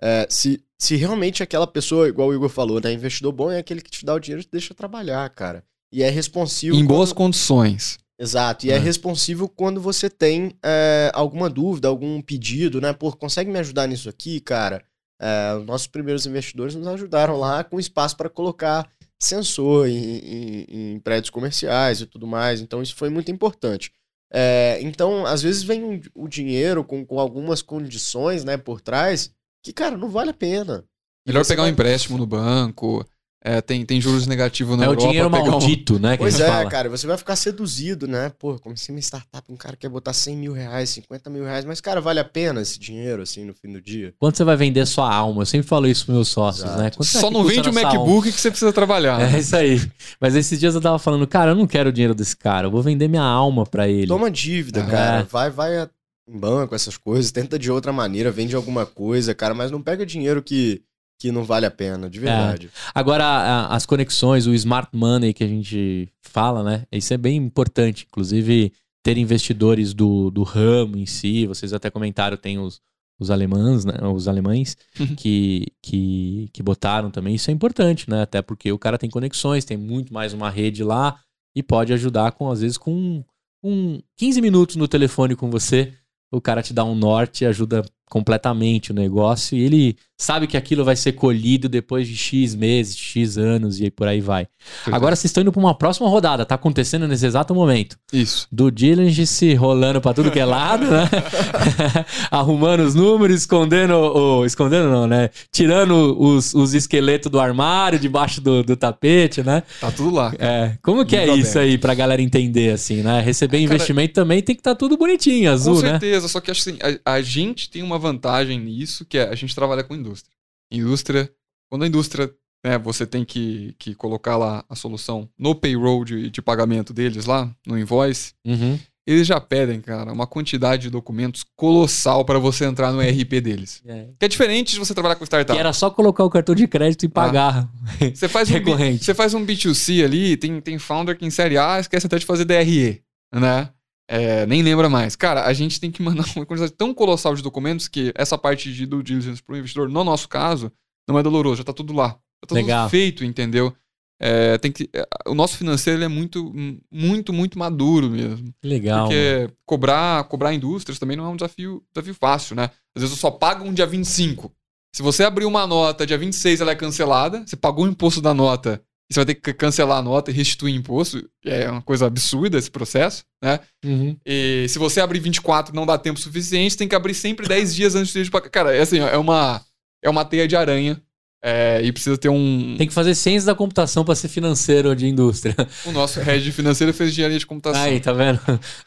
É, 0.02 0.28
se, 0.30 0.64
se 0.78 0.96
realmente 0.96 1.44
aquela 1.44 1.68
pessoa, 1.68 2.10
igual 2.10 2.30
o 2.30 2.34
Igor 2.34 2.50
falou, 2.50 2.82
né? 2.82 2.92
Investidor 2.92 3.32
bom 3.32 3.52
é 3.52 3.60
aquele 3.60 3.82
que 3.82 3.92
te 3.92 4.06
dá 4.06 4.14
o 4.14 4.20
dinheiro 4.20 4.42
e 4.42 4.46
te 4.46 4.52
deixa 4.52 4.74
trabalhar, 4.74 5.30
cara. 5.30 5.64
E 5.92 6.02
é 6.02 6.10
responsivo. 6.10 6.76
Em 6.76 6.84
boas 6.84 7.14
condições. 7.14 8.00
Exato, 8.20 8.66
e 8.66 8.72
é, 8.72 8.76
é 8.76 8.78
responsivo 8.78 9.50
quando 9.50 9.82
você 9.82 10.10
tem 10.10 10.56
é, 10.64 11.12
alguma 11.14 11.50
dúvida, 11.50 11.88
algum 11.88 12.22
pedido, 12.22 12.80
né? 12.80 12.94
Pô, 12.94 13.12
consegue 13.12 13.50
me 13.50 13.60
ajudar 13.60 13.88
nisso 13.88 14.08
aqui, 14.08 14.40
cara? 14.40 14.86
É, 15.20 15.56
os 15.56 15.66
nossos 15.66 15.88
primeiros 15.88 16.26
investidores 16.26 16.76
nos 16.76 16.88
ajudaram 16.88 17.38
lá 17.38 17.64
com 17.64 17.80
espaço 17.80 18.16
para 18.16 18.30
colocar 18.30 18.90
sensor 19.22 19.88
em, 19.88 20.18
em, 20.18 20.66
em, 20.70 21.00
prédios 21.00 21.30
comerciais 21.30 22.02
e 22.02 22.06
tudo 22.06 22.28
mais, 22.28 22.62
então 22.62 22.82
isso 22.82 22.96
foi 22.96 23.10
muito 23.10 23.32
importante. 23.32 23.92
É, 24.32 24.80
então, 24.82 25.26
às 25.26 25.42
vezes 25.42 25.64
vem 25.64 26.02
o 26.14 26.28
dinheiro 26.28 26.84
com, 26.84 27.06
com 27.06 27.20
algumas 27.20 27.62
condições 27.62 28.44
né, 28.44 28.58
por 28.58 28.82
trás 28.82 29.32
que, 29.64 29.72
cara, 29.72 29.96
não 29.96 30.10
vale 30.10 30.32
a 30.32 30.34
pena. 30.34 30.84
Melhor 31.26 31.46
pegar 31.46 31.62
vai... 31.62 31.72
um 31.72 31.74
empréstimo 31.74 32.18
no 32.18 32.26
banco, 32.26 33.06
é, 33.46 33.60
tem, 33.60 33.86
tem 33.86 34.00
juros 34.00 34.26
negativos 34.26 34.78
na 34.78 34.86
é 34.86 34.88
Europa. 34.88 35.04
É 35.04 35.06
o 35.06 35.10
dinheiro 35.10 35.30
maldito, 35.30 35.96
um... 35.96 36.00
né? 36.00 36.16
pois 36.16 36.40
é, 36.40 36.48
fala. 36.48 36.70
cara, 36.70 36.90
você 36.90 37.06
vai 37.06 37.18
ficar 37.18 37.36
seduzido, 37.36 38.08
né? 38.08 38.32
Pô, 38.40 38.58
comecei 38.58 38.96
uma 38.96 39.02
startup, 39.02 39.52
um 39.52 39.58
cara 39.58 39.76
quer 39.76 39.90
botar 39.90 40.14
100 40.14 40.38
mil 40.38 40.54
reais, 40.54 40.92
50 40.92 41.30
mil 41.30 41.44
reais, 41.44 41.66
mas, 41.66 41.82
cara, 41.82 42.00
vale 42.00 42.22
a 42.22 42.24
pena 42.24 42.62
esse 42.62 42.80
dinheiro, 42.80 43.22
assim, 43.22 43.44
no 43.44 43.54
fim 43.54 43.74
do 43.74 43.82
dia? 43.82 44.14
Quanto 44.18 44.38
você 44.38 44.46
vai 44.46 44.56
vender 44.56 44.86
sua 44.86 45.14
alma? 45.14 45.42
Eu 45.42 45.46
sempre 45.46 45.68
falo 45.68 45.88
isso 45.88 46.06
pros 46.06 46.16
meus 46.16 46.30
sócios, 46.30 46.64
Exato. 46.64 46.82
né? 46.82 46.90
Quanto 46.92 47.06
Só 47.06 47.30
não 47.30 47.44
vende 47.44 47.70
o 47.70 47.74
MacBook 47.74 47.98
alma? 47.98 48.22
que 48.22 48.32
você 48.32 48.50
precisa 48.50 48.72
trabalhar. 48.72 49.22
É 49.34 49.40
isso 49.40 49.56
aí. 49.58 49.82
Mas 50.22 50.36
esses 50.36 50.58
dias 50.58 50.74
eu 50.74 50.80
tava 50.80 50.98
falando, 50.98 51.28
cara, 51.28 51.52
eu 51.52 51.56
não 51.56 51.68
quero 51.68 51.90
o 51.90 51.92
dinheiro 51.92 52.16
desse 52.16 52.38
cara, 52.38 52.68
eu 52.68 52.72
vou 52.72 52.82
vender 52.82 53.10
minha 53.10 53.24
alma 53.24 53.66
pra 53.66 53.90
ele. 53.90 54.08
Toma 54.08 54.32
dívida, 54.32 54.80
é. 54.80 54.86
cara. 54.86 55.28
Vai, 55.30 55.50
vai 55.50 55.90
em 56.30 56.40
banco, 56.40 56.74
essas 56.74 56.96
coisas, 56.96 57.32
tenta 57.32 57.60
de 57.60 57.70
outra 57.70 57.92
maneira, 57.92 58.32
vende 58.32 58.56
alguma 58.56 58.86
coisa, 58.86 59.36
cara, 59.36 59.54
mas 59.54 59.70
não 59.70 59.82
pega 59.82 60.06
dinheiro 60.06 60.42
que 60.42 60.82
que 61.24 61.32
não 61.32 61.46
vale 61.46 61.66
a 61.66 61.72
pena, 61.72 62.10
de 62.10 62.20
verdade. 62.20 62.68
É. 62.68 62.92
Agora, 62.94 63.68
as 63.68 63.86
conexões, 63.86 64.46
o 64.46 64.54
smart 64.54 64.90
money 64.92 65.34
que 65.34 65.42
a 65.42 65.48
gente 65.48 66.10
fala, 66.20 66.62
né? 66.62 66.86
Isso 66.92 67.14
é 67.14 67.18
bem 67.18 67.38
importante. 67.38 68.06
Inclusive, 68.10 68.74
ter 69.02 69.18
investidores 69.18 69.94
do, 69.94 70.30
do 70.30 70.44
ramo 70.44 70.98
em 70.98 71.06
si. 71.06 71.48
Vocês 71.48 71.72
até 71.72 71.90
comentaram, 71.90 72.36
tem 72.36 72.60
os, 72.60 72.82
os 73.18 73.32
alemães, 73.32 73.86
né? 73.86 73.94
Os 74.14 74.28
alemães 74.28 74.76
uhum. 75.00 75.16
que, 75.16 75.68
que, 75.82 76.50
que 76.52 76.62
botaram 76.62 77.10
também. 77.10 77.36
Isso 77.36 77.50
é 77.50 77.54
importante, 77.54 78.10
né? 78.10 78.24
Até 78.24 78.42
porque 78.42 78.70
o 78.74 78.78
cara 78.78 78.98
tem 78.98 79.10
conexões, 79.10 79.64
tem 79.64 79.78
muito 79.78 80.14
mais 80.14 80.34
uma 80.34 80.50
rede 80.50 80.84
lá 80.84 81.18
e 81.56 81.64
pode 81.64 81.94
ajudar 81.94 82.34
com, 82.34 82.52
às 82.52 82.60
vezes, 82.60 82.78
com 82.78 83.24
um 83.64 84.02
15 84.18 84.42
minutos 84.42 84.76
no 84.76 84.90
telefone 84.90 85.38
com 85.38 85.50
você. 85.50 85.94
O 86.30 86.42
cara 86.42 86.62
te 86.62 86.74
dá 86.74 86.84
um 86.84 86.96
norte 86.96 87.46
e 87.46 87.48
ajuda 87.48 87.86
completamente 88.14 88.92
o 88.92 88.94
negócio 88.94 89.58
e 89.58 89.64
ele 89.64 89.98
sabe 90.16 90.46
que 90.46 90.56
aquilo 90.56 90.86
vai 90.86 90.96
ser 90.96 91.14
colhido 91.14 91.68
depois 91.68 92.08
de 92.08 92.16
X 92.16 92.54
meses, 92.54 92.96
X 92.96 93.40
anos 93.40 93.80
e 93.80 93.86
aí 93.86 93.92
por 93.92 94.08
aí 94.08 94.22
vai. 94.22 94.48
Agora 94.86 95.16
vocês 95.16 95.26
estão 95.26 95.42
indo 95.42 95.52
para 95.52 95.60
uma 95.60 95.76
próxima 95.76 96.08
rodada, 96.08 96.46
tá 96.46 96.54
acontecendo 96.54 97.08
nesse 97.08 97.26
exato 97.26 97.56
momento. 97.56 97.98
Isso. 98.14 98.48
Do 98.52 98.72
Diligence 98.72 99.56
rolando 99.56 100.00
para 100.00 100.14
tudo 100.14 100.30
que 100.30 100.40
é 100.40 100.46
lado, 100.46 100.86
né? 100.86 101.10
Arrumando 102.30 102.82
os 102.82 102.94
números, 102.94 103.36
escondendo, 103.42 103.96
ou, 103.96 104.46
escondendo 104.46 104.90
não, 104.92 105.08
né? 105.08 105.32
Tirando 105.52 106.16
os, 106.22 106.54
os 106.54 106.76
esqueletos 106.76 107.32
do 107.32 107.40
armário, 107.40 107.98
debaixo 107.98 108.40
do, 108.40 108.64
do 108.64 108.78
tapete, 108.78 109.42
né? 109.42 109.64
Tá 109.82 109.92
tudo 109.92 110.12
lá. 110.12 110.32
É. 110.38 110.74
Como 110.84 111.04
que 111.04 111.16
é 111.16 111.36
isso 111.36 111.58
aí 111.58 111.80
pra 111.80 111.96
galera 111.96 112.22
entender, 112.22 112.74
assim, 112.74 113.02
né? 113.02 113.22
Receber 113.22 113.58
cara, 113.58 113.64
investimento 113.64 114.14
também 114.14 114.42
tem 114.42 114.56
que 114.56 114.62
estar 114.62 114.72
tá 114.72 114.76
tudo 114.76 114.98
bonitinho, 114.98 115.52
azul, 115.52 115.82
né? 115.82 115.94
Com 115.94 116.00
certeza, 116.00 116.22
né? 116.22 116.28
só 116.28 116.40
que 116.40 116.52
assim, 116.52 116.78
a, 117.04 117.16
a 117.16 117.22
gente 117.22 117.70
tem 117.70 117.82
uma 117.82 118.03
vantagem 118.04 118.60
nisso, 118.60 119.06
que 119.06 119.18
é 119.18 119.30
a 119.30 119.36
gente 119.36 119.56
trabalha 119.56 119.84
com 119.84 119.96
indústria. 119.96 120.36
Indústria, 120.72 121.32
quando 121.70 121.84
a 121.84 121.88
indústria, 121.88 122.32
né, 122.64 122.78
você 122.78 123.06
tem 123.06 123.24
que, 123.24 123.74
que 123.80 123.96
colocar 123.96 124.38
lá 124.38 124.64
a 124.70 124.76
solução 124.76 125.30
no 125.38 125.56
payroll 125.56 126.04
de, 126.04 126.30
de 126.30 126.42
pagamento 126.42 126.94
deles 126.94 127.26
lá, 127.26 127.50
no 127.66 127.80
invoice, 127.80 128.34
uhum. 128.46 128.78
eles 129.08 129.26
já 129.26 129.40
pedem, 129.40 129.80
cara, 129.80 130.12
uma 130.12 130.28
quantidade 130.28 130.84
de 130.84 130.90
documentos 130.90 131.46
colossal 131.56 132.26
para 132.26 132.38
você 132.38 132.66
entrar 132.66 132.92
no 132.92 133.00
RP 133.00 133.42
deles. 133.42 133.82
É. 133.88 134.10
Que 134.20 134.26
é 134.26 134.28
diferente 134.28 134.74
de 134.74 134.80
você 134.80 134.94
trabalhar 134.94 135.16
com 135.16 135.24
startup. 135.24 135.56
Que 135.56 135.60
era 135.60 135.74
só 135.74 135.90
colocar 135.90 136.24
o 136.24 136.30
cartão 136.30 136.54
de 136.54 136.68
crédito 136.68 137.04
e 137.04 137.08
ah. 137.08 137.12
pagar. 137.12 137.70
Ah. 138.02 138.06
Você 138.14 138.28
faz 138.28 138.50
um 138.50 138.54
recorrente. 138.54 139.04
Você 139.04 139.14
faz 139.14 139.34
um 139.34 139.46
B2C 139.46 140.04
ali, 140.04 140.38
tem, 140.38 140.60
tem 140.62 140.78
founder 140.78 141.18
que 141.18 141.26
em 141.26 141.30
série 141.30 141.58
A 141.58 141.80
esquece 141.80 142.08
até 142.08 142.18
de 142.18 142.26
fazer 142.26 142.46
DRE, 142.46 143.02
né? 143.34 143.70
É, 144.08 144.46
nem 144.46 144.62
lembra 144.62 144.90
mais. 144.90 145.16
Cara, 145.16 145.46
a 145.46 145.54
gente 145.54 145.80
tem 145.80 145.92
que 145.92 146.02
mandar 146.02 146.26
uma 146.36 146.46
quantidade 146.46 146.74
tão 146.74 146.94
colossal 146.94 147.36
de 147.36 147.42
documentos 147.42 147.88
que 147.88 148.12
essa 148.16 148.38
parte 148.38 148.74
de 148.74 148.86
due 148.86 149.04
diligence 149.04 149.42
para 149.42 149.56
o 149.56 149.58
investidor, 149.58 149.90
no 149.90 150.04
nosso 150.04 150.28
caso, 150.28 150.72
não 151.08 151.18
é 151.18 151.24
doloroso, 151.24 151.58
já 151.58 151.62
está 151.62 151.74
tudo 151.74 151.94
lá. 151.94 152.18
Já 152.44 152.48
tá 152.48 152.56
Legal. 152.56 152.84
tudo 152.84 152.92
feito, 152.92 153.24
entendeu? 153.24 153.74
É, 154.20 154.58
tem 154.58 154.72
que, 154.72 154.90
é, 154.94 155.06
o 155.28 155.34
nosso 155.34 155.58
financeiro 155.58 156.02
é 156.02 156.08
muito, 156.08 156.54
muito, 156.92 157.34
muito 157.34 157.60
maduro 157.60 158.10
mesmo. 158.10 158.54
Legal. 158.64 159.08
Porque 159.08 159.40
mano. 159.42 159.54
cobrar, 159.66 160.24
cobrar 160.26 160.54
indústrias 160.54 161.00
também 161.00 161.18
não 161.18 161.26
é 161.26 161.30
um 161.30 161.36
desafio, 161.36 161.84
desafio 161.94 162.14
fácil, 162.14 162.56
né? 162.56 162.70
Às 162.96 163.02
vezes 163.02 163.18
eu 163.18 163.20
só 163.20 163.32
pago 163.32 163.66
um 163.66 163.74
dia 163.74 163.86
25. 163.86 164.52
Se 164.96 165.02
você 165.02 165.24
abrir 165.24 165.46
uma 165.46 165.66
nota 165.66 166.06
dia 166.06 166.18
26, 166.18 166.62
ela 166.62 166.72
é 166.72 166.76
cancelada, 166.76 167.44
você 167.46 167.56
pagou 167.56 167.86
o 167.86 167.88
imposto 167.88 168.22
da 168.22 168.34
nota 168.34 168.82
você 169.14 169.20
vai 169.20 169.26
ter 169.26 169.36
que 169.36 169.54
cancelar 169.54 170.00
a 170.00 170.02
nota 170.02 170.32
e 170.32 170.34
restituir 170.34 170.76
imposto. 170.76 171.28
É 171.46 171.70
uma 171.70 171.82
coisa 171.82 172.06
absurda 172.08 172.58
esse 172.58 172.72
processo, 172.72 173.24
né? 173.42 173.60
Uhum. 173.86 174.18
E 174.26 174.66
se 174.70 174.80
você 174.80 175.00
abrir 175.02 175.20
24 175.20 175.76
não 175.76 175.86
dá 175.86 175.98
tempo 175.98 176.20
suficiente, 176.20 176.78
tem 176.78 176.88
que 176.88 176.96
abrir 176.96 177.14
sempre 177.14 177.48
10 177.48 177.74
dias 177.76 177.96
antes 177.96 178.14
de 178.14 178.32
pagar. 178.32 178.50
Cara, 178.50 178.76
é 178.76 178.82
assim, 178.82 179.00
é 179.00 179.18
uma, 179.18 179.62
é 180.04 180.10
uma 180.10 180.26
teia 180.26 180.48
de 180.48 180.56
aranha 180.56 181.02
É, 181.46 181.82
e 181.84 181.92
precisa 181.92 182.18
ter 182.18 182.30
um. 182.30 182.76
Tem 182.78 182.88
que 182.88 182.94
fazer 182.94 183.14
ciência 183.16 183.48
da 183.48 183.54
computação 183.54 184.06
para 184.06 184.16
ser 184.16 184.30
financeiro 184.30 184.96
de 184.96 185.06
indústria. 185.08 185.54
O 185.86 185.92
nosso 185.92 186.22
head 186.22 186.50
financeiro 186.54 186.94
fez 186.94 187.10
engenharia 187.10 187.38
de 187.38 187.46
computação. 187.46 187.82
Aí, 187.84 188.00
tá 188.00 188.14
vendo? 188.14 188.40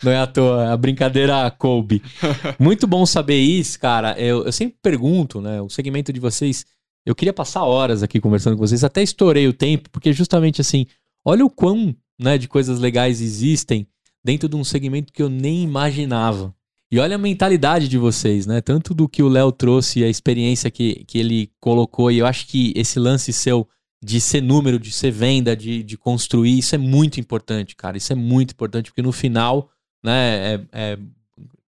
Não 0.02 0.10
é 0.10 0.16
à 0.16 0.26
toa, 0.26 0.72
a 0.72 0.76
brincadeira 0.76 1.50
coube. 1.50 2.02
Muito 2.58 2.86
bom 2.86 3.04
saber 3.04 3.38
isso, 3.38 3.78
cara. 3.78 4.18
Eu, 4.18 4.46
eu 4.46 4.52
sempre 4.52 4.78
pergunto, 4.82 5.38
né? 5.42 5.60
O 5.60 5.68
segmento 5.68 6.10
de 6.14 6.18
vocês. 6.18 6.64
Eu 7.06 7.14
queria 7.14 7.32
passar 7.32 7.62
horas 7.62 8.02
aqui 8.02 8.20
conversando 8.20 8.56
com 8.56 8.66
vocês, 8.66 8.82
até 8.82 9.00
estourei 9.00 9.46
o 9.46 9.52
tempo, 9.52 9.88
porque 9.90 10.12
justamente 10.12 10.60
assim, 10.60 10.86
olha 11.24 11.44
o 11.44 11.48
quão 11.48 11.94
né, 12.18 12.36
de 12.36 12.48
coisas 12.48 12.80
legais 12.80 13.20
existem 13.20 13.86
dentro 14.24 14.48
de 14.48 14.56
um 14.56 14.64
segmento 14.64 15.12
que 15.12 15.22
eu 15.22 15.28
nem 15.30 15.62
imaginava. 15.62 16.52
E 16.90 16.98
olha 16.98 17.14
a 17.14 17.18
mentalidade 17.18 17.88
de 17.88 17.98
vocês, 17.98 18.46
né? 18.46 18.60
Tanto 18.60 18.94
do 18.94 19.08
que 19.08 19.22
o 19.22 19.28
Léo 19.28 19.50
trouxe, 19.52 20.04
a 20.04 20.08
experiência 20.08 20.70
que, 20.70 21.04
que 21.04 21.18
ele 21.18 21.50
colocou, 21.60 22.10
e 22.10 22.18
eu 22.18 22.26
acho 22.26 22.46
que 22.46 22.72
esse 22.76 22.98
lance 22.98 23.32
seu 23.32 23.68
de 24.02 24.20
ser 24.20 24.40
número, 24.40 24.78
de 24.78 24.92
ser 24.92 25.10
venda, 25.10 25.56
de, 25.56 25.82
de 25.82 25.96
construir, 25.96 26.58
isso 26.58 26.74
é 26.74 26.78
muito 26.78 27.18
importante, 27.18 27.74
cara. 27.74 27.96
Isso 27.96 28.12
é 28.12 28.16
muito 28.16 28.52
importante, 28.52 28.90
porque 28.90 29.02
no 29.02 29.10
final, 29.10 29.68
né, 30.04 30.54
é, 30.54 30.60
é, 30.72 30.98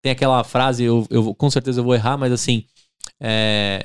tem 0.00 0.12
aquela 0.12 0.44
frase, 0.44 0.84
eu, 0.84 1.06
eu 1.10 1.34
com 1.34 1.50
certeza 1.50 1.80
eu 1.80 1.84
vou 1.84 1.94
errar, 1.94 2.16
mas 2.16 2.32
assim, 2.32 2.64
é, 3.20 3.82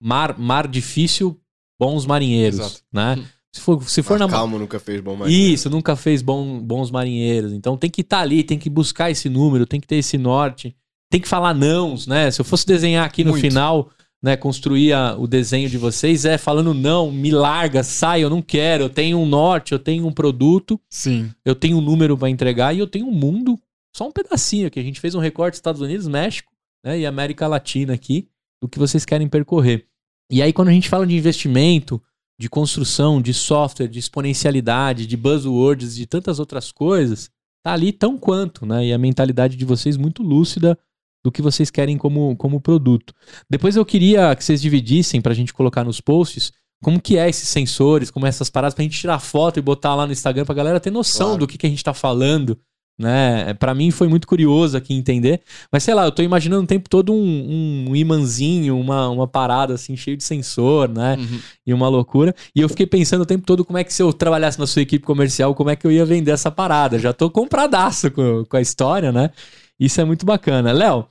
mar, 0.00 0.38
mar 0.38 0.66
difícil, 0.66 1.38
bons 1.78 2.06
marinheiros, 2.06 2.60
Exato. 2.60 2.82
né? 2.92 3.16
Hum. 3.18 3.24
Se 3.52 3.60
for, 3.60 3.82
se 3.88 4.02
for 4.02 4.18
na. 4.18 4.28
Calmo 4.28 4.58
nunca 4.58 4.78
fez 4.78 5.00
bom 5.00 5.16
marinheiro. 5.16 5.54
Isso, 5.54 5.70
nunca 5.70 5.96
fez 5.96 6.20
bom, 6.20 6.60
bons 6.60 6.90
marinheiros. 6.90 7.52
Então 7.52 7.76
tem 7.76 7.90
que 7.90 8.02
estar 8.02 8.18
tá 8.18 8.22
ali, 8.22 8.44
tem 8.44 8.58
que 8.58 8.68
buscar 8.68 9.10
esse 9.10 9.28
número, 9.28 9.66
tem 9.66 9.80
que 9.80 9.86
ter 9.86 9.96
esse 9.96 10.18
norte, 10.18 10.76
tem 11.10 11.20
que 11.20 11.28
falar 11.28 11.54
nãos, 11.54 12.06
né? 12.06 12.30
Se 12.30 12.40
eu 12.40 12.44
fosse 12.44 12.66
desenhar 12.66 13.06
aqui 13.06 13.24
no 13.24 13.30
Muito. 13.30 13.42
final, 13.42 13.90
né, 14.22 14.36
construir 14.36 14.92
a, 14.92 15.16
o 15.16 15.26
desenho 15.26 15.68
de 15.68 15.78
vocês, 15.78 16.24
é 16.24 16.36
falando 16.36 16.74
não, 16.74 17.10
me 17.10 17.30
larga, 17.30 17.82
sai, 17.82 18.22
eu 18.22 18.30
não 18.30 18.42
quero, 18.42 18.84
eu 18.84 18.90
tenho 18.90 19.18
um 19.18 19.26
norte, 19.26 19.72
eu 19.72 19.78
tenho 19.78 20.06
um 20.06 20.12
produto, 20.12 20.80
Sim. 20.90 21.30
eu 21.44 21.54
tenho 21.54 21.78
um 21.78 21.80
número 21.80 22.18
para 22.18 22.28
entregar 22.28 22.74
e 22.74 22.80
eu 22.80 22.86
tenho 22.86 23.06
um 23.06 23.12
mundo, 23.12 23.58
só 23.96 24.06
um 24.06 24.12
pedacinho 24.12 24.66
aqui. 24.66 24.80
A 24.80 24.82
gente 24.82 25.00
fez 25.00 25.14
um 25.14 25.20
recorte 25.20 25.54
Estados 25.54 25.80
Unidos, 25.80 26.08
México, 26.08 26.52
né, 26.84 26.98
e 26.98 27.06
América 27.06 27.46
Latina 27.46 27.94
aqui, 27.94 28.28
do 28.60 28.68
que 28.68 28.78
vocês 28.78 29.04
querem 29.04 29.28
percorrer. 29.28 29.86
E 30.30 30.42
aí 30.42 30.52
quando 30.52 30.68
a 30.68 30.72
gente 30.72 30.88
fala 30.88 31.06
de 31.06 31.16
investimento, 31.16 32.02
de 32.38 32.48
construção, 32.48 33.20
de 33.20 33.34
software, 33.34 33.88
de 33.88 33.98
exponencialidade, 33.98 35.06
de 35.06 35.16
buzzwords, 35.16 35.96
de 35.96 36.06
tantas 36.06 36.38
outras 36.38 36.70
coisas, 36.70 37.30
tá 37.64 37.72
ali 37.72 37.92
tão 37.92 38.16
quanto, 38.16 38.64
né? 38.64 38.86
E 38.86 38.92
a 38.92 38.98
mentalidade 38.98 39.56
de 39.56 39.64
vocês 39.64 39.96
muito 39.96 40.22
lúcida 40.22 40.78
do 41.24 41.32
que 41.32 41.42
vocês 41.42 41.70
querem 41.70 41.98
como, 41.98 42.36
como 42.36 42.60
produto. 42.60 43.12
Depois 43.50 43.74
eu 43.74 43.84
queria 43.84 44.34
que 44.36 44.44
vocês 44.44 44.62
dividissem 44.62 45.20
para 45.20 45.32
a 45.32 45.34
gente 45.34 45.52
colocar 45.52 45.84
nos 45.84 46.00
posts 46.00 46.52
como 46.82 47.00
que 47.00 47.18
é 47.18 47.28
esses 47.28 47.48
sensores, 47.48 48.10
como 48.10 48.24
é 48.26 48.28
essas 48.28 48.48
paradas, 48.48 48.74
para 48.74 48.82
a 48.82 48.84
gente 48.86 48.98
tirar 48.98 49.18
foto 49.18 49.58
e 49.58 49.62
botar 49.62 49.96
lá 49.96 50.06
no 50.06 50.12
Instagram 50.12 50.44
para 50.44 50.52
a 50.52 50.56
galera 50.56 50.80
ter 50.80 50.92
noção 50.92 51.30
claro. 51.30 51.40
do 51.40 51.46
que, 51.46 51.58
que 51.58 51.66
a 51.66 51.68
gente 51.68 51.78
está 51.78 51.92
falando 51.92 52.58
né? 52.98 53.54
Para 53.54 53.74
mim 53.74 53.90
foi 53.90 54.08
muito 54.08 54.26
curioso 54.26 54.76
aqui 54.76 54.92
entender. 54.92 55.40
Mas 55.70 55.84
sei 55.84 55.94
lá, 55.94 56.04
eu 56.04 56.10
tô 56.10 56.22
imaginando 56.22 56.64
o 56.64 56.66
tempo 56.66 56.88
todo 56.88 57.12
um, 57.12 57.86
um 57.88 57.94
imãzinho, 57.94 58.78
uma, 58.78 59.08
uma 59.08 59.28
parada 59.28 59.74
assim, 59.74 59.96
cheio 59.96 60.16
de 60.16 60.24
sensor, 60.24 60.88
né? 60.88 61.16
Uhum. 61.16 61.38
E 61.66 61.72
uma 61.72 61.88
loucura. 61.88 62.34
E 62.54 62.60
eu 62.60 62.68
fiquei 62.68 62.86
pensando 62.86 63.22
o 63.22 63.26
tempo 63.26 63.46
todo 63.46 63.64
como 63.64 63.78
é 63.78 63.84
que 63.84 63.92
se 63.94 64.02
eu 64.02 64.12
trabalhasse 64.12 64.58
na 64.58 64.66
sua 64.66 64.82
equipe 64.82 65.04
comercial, 65.04 65.54
como 65.54 65.70
é 65.70 65.76
que 65.76 65.86
eu 65.86 65.92
ia 65.92 66.04
vender 66.04 66.32
essa 66.32 66.50
parada. 66.50 66.98
Já 66.98 67.12
tô 67.12 67.30
compradaço 67.30 68.10
com, 68.10 68.44
com 68.44 68.56
a 68.56 68.60
história, 68.60 69.12
né? 69.12 69.30
Isso 69.78 70.00
é 70.00 70.04
muito 70.04 70.26
bacana. 70.26 70.72
Léo, 70.72 71.06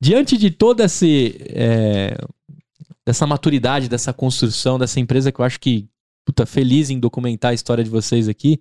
diante 0.00 0.36
de 0.36 0.50
toda 0.50 0.84
esse. 0.84 1.40
É, 1.48 2.16
dessa 3.06 3.26
maturidade, 3.26 3.88
dessa 3.88 4.12
construção, 4.12 4.78
dessa 4.78 5.00
empresa 5.00 5.32
que 5.32 5.40
eu 5.40 5.44
acho 5.44 5.58
que, 5.58 5.88
puta, 6.26 6.46
feliz 6.46 6.90
em 6.90 7.00
documentar 7.00 7.52
a 7.52 7.54
história 7.54 7.82
de 7.82 7.90
vocês 7.90 8.28
aqui. 8.28 8.60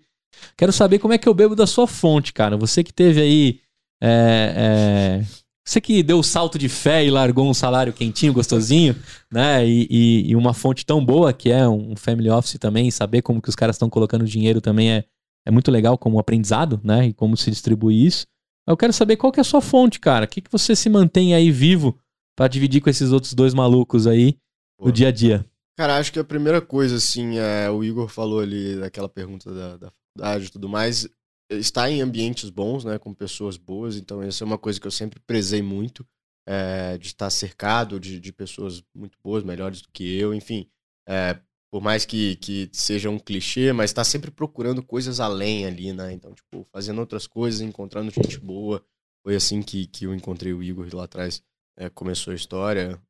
Quero 0.58 0.72
saber 0.72 1.00
como 1.00 1.14
é 1.14 1.18
que 1.18 1.28
eu 1.28 1.34
bebo 1.34 1.56
da 1.56 1.68
sua 1.68 1.88
fonte, 1.88 2.34
cara. 2.34 2.58
Você 2.58 2.84
que 2.84 2.94
teve 2.94 3.22
aí. 3.22 3.60
É, 4.02 4.54
é, 4.58 5.42
você 5.64 5.80
que 5.80 6.02
deu 6.02 6.20
o 6.20 6.24
salto 6.24 6.58
de 6.58 6.68
fé 6.68 7.06
e 7.06 7.12
largou 7.12 7.48
um 7.48 7.54
salário 7.54 7.94
quentinho, 7.94 8.34
gostosinho, 8.34 8.96
né? 9.32 9.66
E, 9.66 9.88
e, 9.90 10.32
e, 10.32 10.36
uma 10.36 10.54
fonte 10.54 10.86
tão 10.86 11.04
boa 11.04 11.32
que 11.32 11.52
é 11.52 11.68
um 11.68 11.96
family 11.96 12.30
office 12.30 12.58
também, 12.60 12.90
saber 12.90 13.22
como 13.22 13.42
que 13.42 13.50
os 13.50 13.56
caras 13.56 13.76
estão 13.76 13.90
colocando 13.90 14.26
dinheiro 14.26 14.60
também 14.60 14.92
é, 14.92 15.04
é 15.46 15.52
muito 15.52 15.70
legal 15.70 15.98
como 15.98 16.20
aprendizado, 16.20 16.82
né? 16.84 17.08
E 17.08 17.14
como 17.14 17.38
se 17.38 17.52
distribui 17.52 18.06
isso. 18.06 18.26
Eu 18.68 18.76
quero 18.76 18.94
saber 18.94 19.18
qual 19.18 19.32
que 19.32 19.40
é 19.40 19.42
a 19.42 19.46
sua 19.46 19.62
fonte, 19.62 20.00
cara. 20.00 20.26
O 20.26 20.28
que, 20.28 20.42
que 20.42 20.52
você 20.52 20.76
se 20.76 20.90
mantém 20.90 21.34
aí 21.36 21.52
vivo 21.52 21.98
para 22.36 22.48
dividir 22.48 22.82
com 22.82 22.90
esses 22.90 23.12
outros 23.12 23.34
dois 23.34 23.54
malucos 23.54 24.08
aí 24.08 24.38
no 24.80 24.92
dia 24.92 25.10
a 25.10 25.12
dia? 25.12 25.46
Cara, 25.78 25.98
acho 25.98 26.12
que 26.12 26.20
a 26.20 26.24
primeira 26.24 26.62
coisa, 26.62 26.96
assim, 26.96 27.38
é, 27.38 27.70
o 27.70 27.84
Igor 27.84 28.08
falou 28.08 28.40
ali 28.40 28.80
daquela 28.80 29.10
pergunta 29.10 29.54
da, 29.54 29.78
da 29.78 29.92
faculdade 30.12 30.46
e 30.46 30.50
tudo 30.50 30.70
mais, 30.70 31.08
estar 31.50 31.90
em 31.90 32.02
ambientes 32.02 32.50
bons, 32.50 32.86
né, 32.86 32.98
com 32.98 33.14
pessoas 33.14 33.58
boas, 33.58 33.98
então 33.98 34.22
essa 34.22 34.44
é 34.44 34.46
uma 34.46 34.58
coisa 34.58 34.80
que 34.80 34.88
eu 34.88 34.92
sempre 34.92 35.20
prezei 35.20 35.62
muito, 35.62 36.06
é, 36.48 36.98
de 36.98 37.08
estar 37.08 37.30
cercado 37.30 38.00
de, 38.00 38.20
de 38.20 38.34
pessoas 38.34 38.84
muito 38.96 39.18
boas, 39.24 39.44
melhores 39.44 39.82
do 39.82 39.90
que 39.92 40.18
eu, 40.18 40.34
enfim, 40.34 40.70
é, 41.08 41.40
por 41.72 41.82
mais 41.82 42.06
que, 42.06 42.36
que 42.38 42.70
seja 42.74 43.10
um 43.10 43.20
clichê, 43.20 43.72
mas 43.72 43.92
estar 43.92 44.04
sempre 44.04 44.32
procurando 44.32 44.84
coisas 44.84 45.20
além 45.20 45.66
ali, 45.66 45.94
né, 45.94 46.12
então, 46.14 46.34
tipo, 46.34 46.66
fazendo 46.72 47.00
outras 47.00 47.28
coisas, 47.28 47.62
encontrando 47.62 48.12
gente 48.12 48.40
boa, 48.40 48.84
foi 49.24 49.36
assim 49.36 49.62
que, 49.62 49.88
que 49.88 50.06
eu 50.06 50.16
encontrei 50.16 50.54
o 50.54 50.64
Igor 50.64 50.88
lá 50.94 51.06
atrás, 51.06 51.44
é, 51.78 51.90
começou 51.90 52.32
a 52.32 52.36
história, 52.36 53.02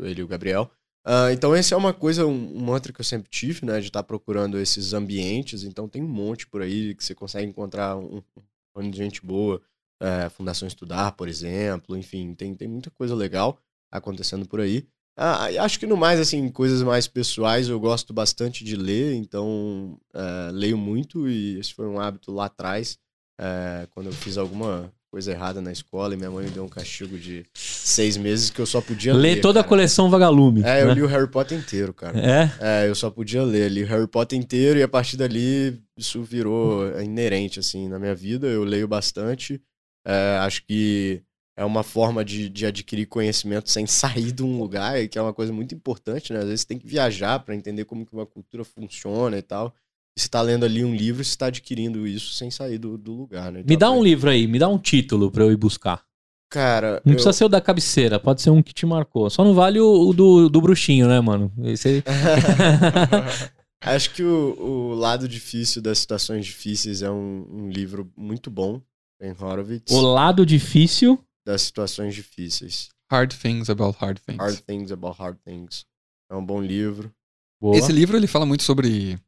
ele 0.00 0.20
e 0.20 0.24
o 0.24 0.28
Gabriel, 0.28 0.70
Uh, 1.06 1.30
então, 1.32 1.54
essa 1.54 1.74
é 1.74 1.76
uma 1.76 1.92
coisa, 1.92 2.26
um, 2.26 2.56
um 2.56 2.64
mantra 2.64 2.92
que 2.92 3.00
eu 3.00 3.04
sempre 3.04 3.28
tive, 3.30 3.66
né? 3.66 3.78
De 3.78 3.88
estar 3.88 4.02
tá 4.02 4.06
procurando 4.06 4.58
esses 4.58 4.94
ambientes. 4.94 5.62
Então, 5.62 5.88
tem 5.88 6.02
um 6.02 6.08
monte 6.08 6.46
por 6.46 6.62
aí 6.62 6.94
que 6.94 7.04
você 7.04 7.14
consegue 7.14 7.46
encontrar 7.46 7.96
um, 7.96 8.22
um 8.76 8.90
de 8.90 8.96
gente 8.96 9.24
boa. 9.24 9.60
É, 10.00 10.28
Fundação 10.30 10.66
Estudar, 10.66 11.12
por 11.12 11.28
exemplo. 11.28 11.96
Enfim, 11.96 12.34
tem, 12.34 12.54
tem 12.54 12.68
muita 12.68 12.90
coisa 12.90 13.14
legal 13.14 13.58
acontecendo 13.90 14.46
por 14.48 14.60
aí. 14.60 14.86
Ah, 15.16 15.44
acho 15.62 15.78
que 15.78 15.86
no 15.86 15.96
mais, 15.96 16.18
assim, 16.18 16.48
coisas 16.48 16.82
mais 16.82 17.06
pessoais, 17.06 17.68
eu 17.68 17.78
gosto 17.78 18.12
bastante 18.12 18.64
de 18.64 18.74
ler. 18.74 19.14
Então, 19.14 19.98
é, 20.14 20.50
leio 20.52 20.78
muito 20.78 21.28
e 21.28 21.58
esse 21.58 21.74
foi 21.74 21.86
um 21.86 22.00
hábito 22.00 22.32
lá 22.32 22.46
atrás. 22.46 22.98
É, 23.38 23.86
quando 23.90 24.06
eu 24.06 24.12
fiz 24.12 24.38
alguma 24.38 24.92
coisa 25.14 25.30
errada 25.30 25.60
na 25.60 25.70
escola 25.70 26.12
e 26.12 26.16
minha 26.16 26.28
mãe 26.28 26.44
me 26.44 26.50
deu 26.50 26.64
um 26.64 26.68
castigo 26.68 27.16
de 27.16 27.46
seis 27.54 28.16
meses 28.16 28.50
que 28.50 28.60
eu 28.60 28.66
só 28.66 28.80
podia 28.80 29.14
ler. 29.14 29.36
Ler 29.36 29.40
toda 29.40 29.60
cara. 29.60 29.66
a 29.66 29.68
coleção 29.68 30.10
Vagalume. 30.10 30.64
É, 30.64 30.82
eu 30.82 30.88
né? 30.88 30.94
li 30.94 31.02
o 31.02 31.06
Harry 31.06 31.28
Potter 31.28 31.56
inteiro, 31.56 31.94
cara. 31.94 32.18
É? 32.18 32.50
É, 32.60 32.88
eu 32.88 32.96
só 32.96 33.08
podia 33.10 33.44
ler. 33.44 33.70
Li 33.70 33.84
o 33.84 33.86
Harry 33.86 34.08
Potter 34.08 34.36
inteiro 34.36 34.76
e 34.76 34.82
a 34.82 34.88
partir 34.88 35.16
dali 35.16 35.80
isso 35.96 36.20
virou 36.24 37.00
inerente, 37.00 37.60
assim, 37.60 37.88
na 37.88 37.96
minha 37.96 38.12
vida. 38.12 38.48
Eu 38.48 38.64
leio 38.64 38.88
bastante. 38.88 39.62
É, 40.04 40.38
acho 40.40 40.66
que 40.66 41.22
é 41.56 41.64
uma 41.64 41.84
forma 41.84 42.24
de, 42.24 42.48
de 42.48 42.66
adquirir 42.66 43.06
conhecimento 43.06 43.70
sem 43.70 43.86
sair 43.86 44.32
de 44.32 44.42
um 44.42 44.58
lugar, 44.58 45.06
que 45.06 45.16
é 45.16 45.22
uma 45.22 45.32
coisa 45.32 45.52
muito 45.52 45.76
importante, 45.76 46.32
né? 46.32 46.40
Às 46.40 46.46
vezes 46.46 46.62
você 46.62 46.66
tem 46.66 46.78
que 46.78 46.88
viajar 46.88 47.38
para 47.38 47.54
entender 47.54 47.84
como 47.84 48.04
que 48.04 48.12
uma 48.12 48.26
cultura 48.26 48.64
funciona 48.64 49.38
e 49.38 49.42
tal 49.42 49.72
você 50.16 50.26
está 50.26 50.40
lendo 50.40 50.64
ali 50.64 50.84
um 50.84 50.94
livro, 50.94 51.24
você 51.24 51.30
está 51.30 51.46
adquirindo 51.46 52.06
isso 52.06 52.32
sem 52.34 52.50
sair 52.50 52.78
do, 52.78 52.96
do 52.96 53.12
lugar, 53.12 53.50
né? 53.50 53.60
Então, 53.60 53.68
me 53.68 53.76
dá 53.76 53.90
um 53.90 54.02
livro 54.02 54.30
aí, 54.30 54.46
me 54.46 54.58
dá 54.58 54.68
um 54.68 54.78
título 54.78 55.30
para 55.30 55.42
eu 55.44 55.52
ir 55.52 55.56
buscar. 55.56 56.04
Cara. 56.50 57.02
Não 57.04 57.12
eu... 57.12 57.16
precisa 57.16 57.32
ser 57.32 57.44
o 57.44 57.48
da 57.48 57.60
cabeceira, 57.60 58.20
pode 58.20 58.40
ser 58.40 58.50
um 58.50 58.62
que 58.62 58.72
te 58.72 58.86
marcou. 58.86 59.28
Só 59.28 59.44
não 59.44 59.54
vale 59.54 59.80
o, 59.80 60.08
o 60.08 60.12
do, 60.12 60.48
do 60.48 60.60
bruxinho, 60.60 61.08
né, 61.08 61.20
mano? 61.20 61.52
Esse 61.64 61.88
aí... 61.88 62.02
Acho 63.82 64.14
que 64.14 64.22
o, 64.22 64.56
o, 64.58 64.94
lado 64.94 65.28
difícil 65.28 65.82
das 65.82 65.98
situações 65.98 66.46
difíceis 66.46 67.02
é 67.02 67.10
um, 67.10 67.46
um 67.50 67.68
livro 67.68 68.10
muito 68.16 68.50
bom, 68.50 68.80
em 69.20 69.32
Horowitz. 69.32 69.92
O 69.92 70.00
lado 70.00 70.46
difícil 70.46 71.22
das 71.44 71.62
situações 71.62 72.14
difíceis. 72.14 72.88
Hard 73.10 73.34
Things 73.34 73.68
About 73.68 73.98
Hard 74.00 74.18
Things. 74.20 74.38
Hard 74.38 74.60
Things 74.60 74.90
About 74.90 75.18
Hard 75.18 75.36
Things. 75.44 75.84
É 76.30 76.34
um 76.34 76.44
bom 76.44 76.62
livro. 76.62 77.12
Boa. 77.60 77.76
Esse 77.76 77.92
livro 77.92 78.16
ele 78.16 78.26
fala 78.26 78.46
muito 78.46 78.62
sobre 78.62 79.18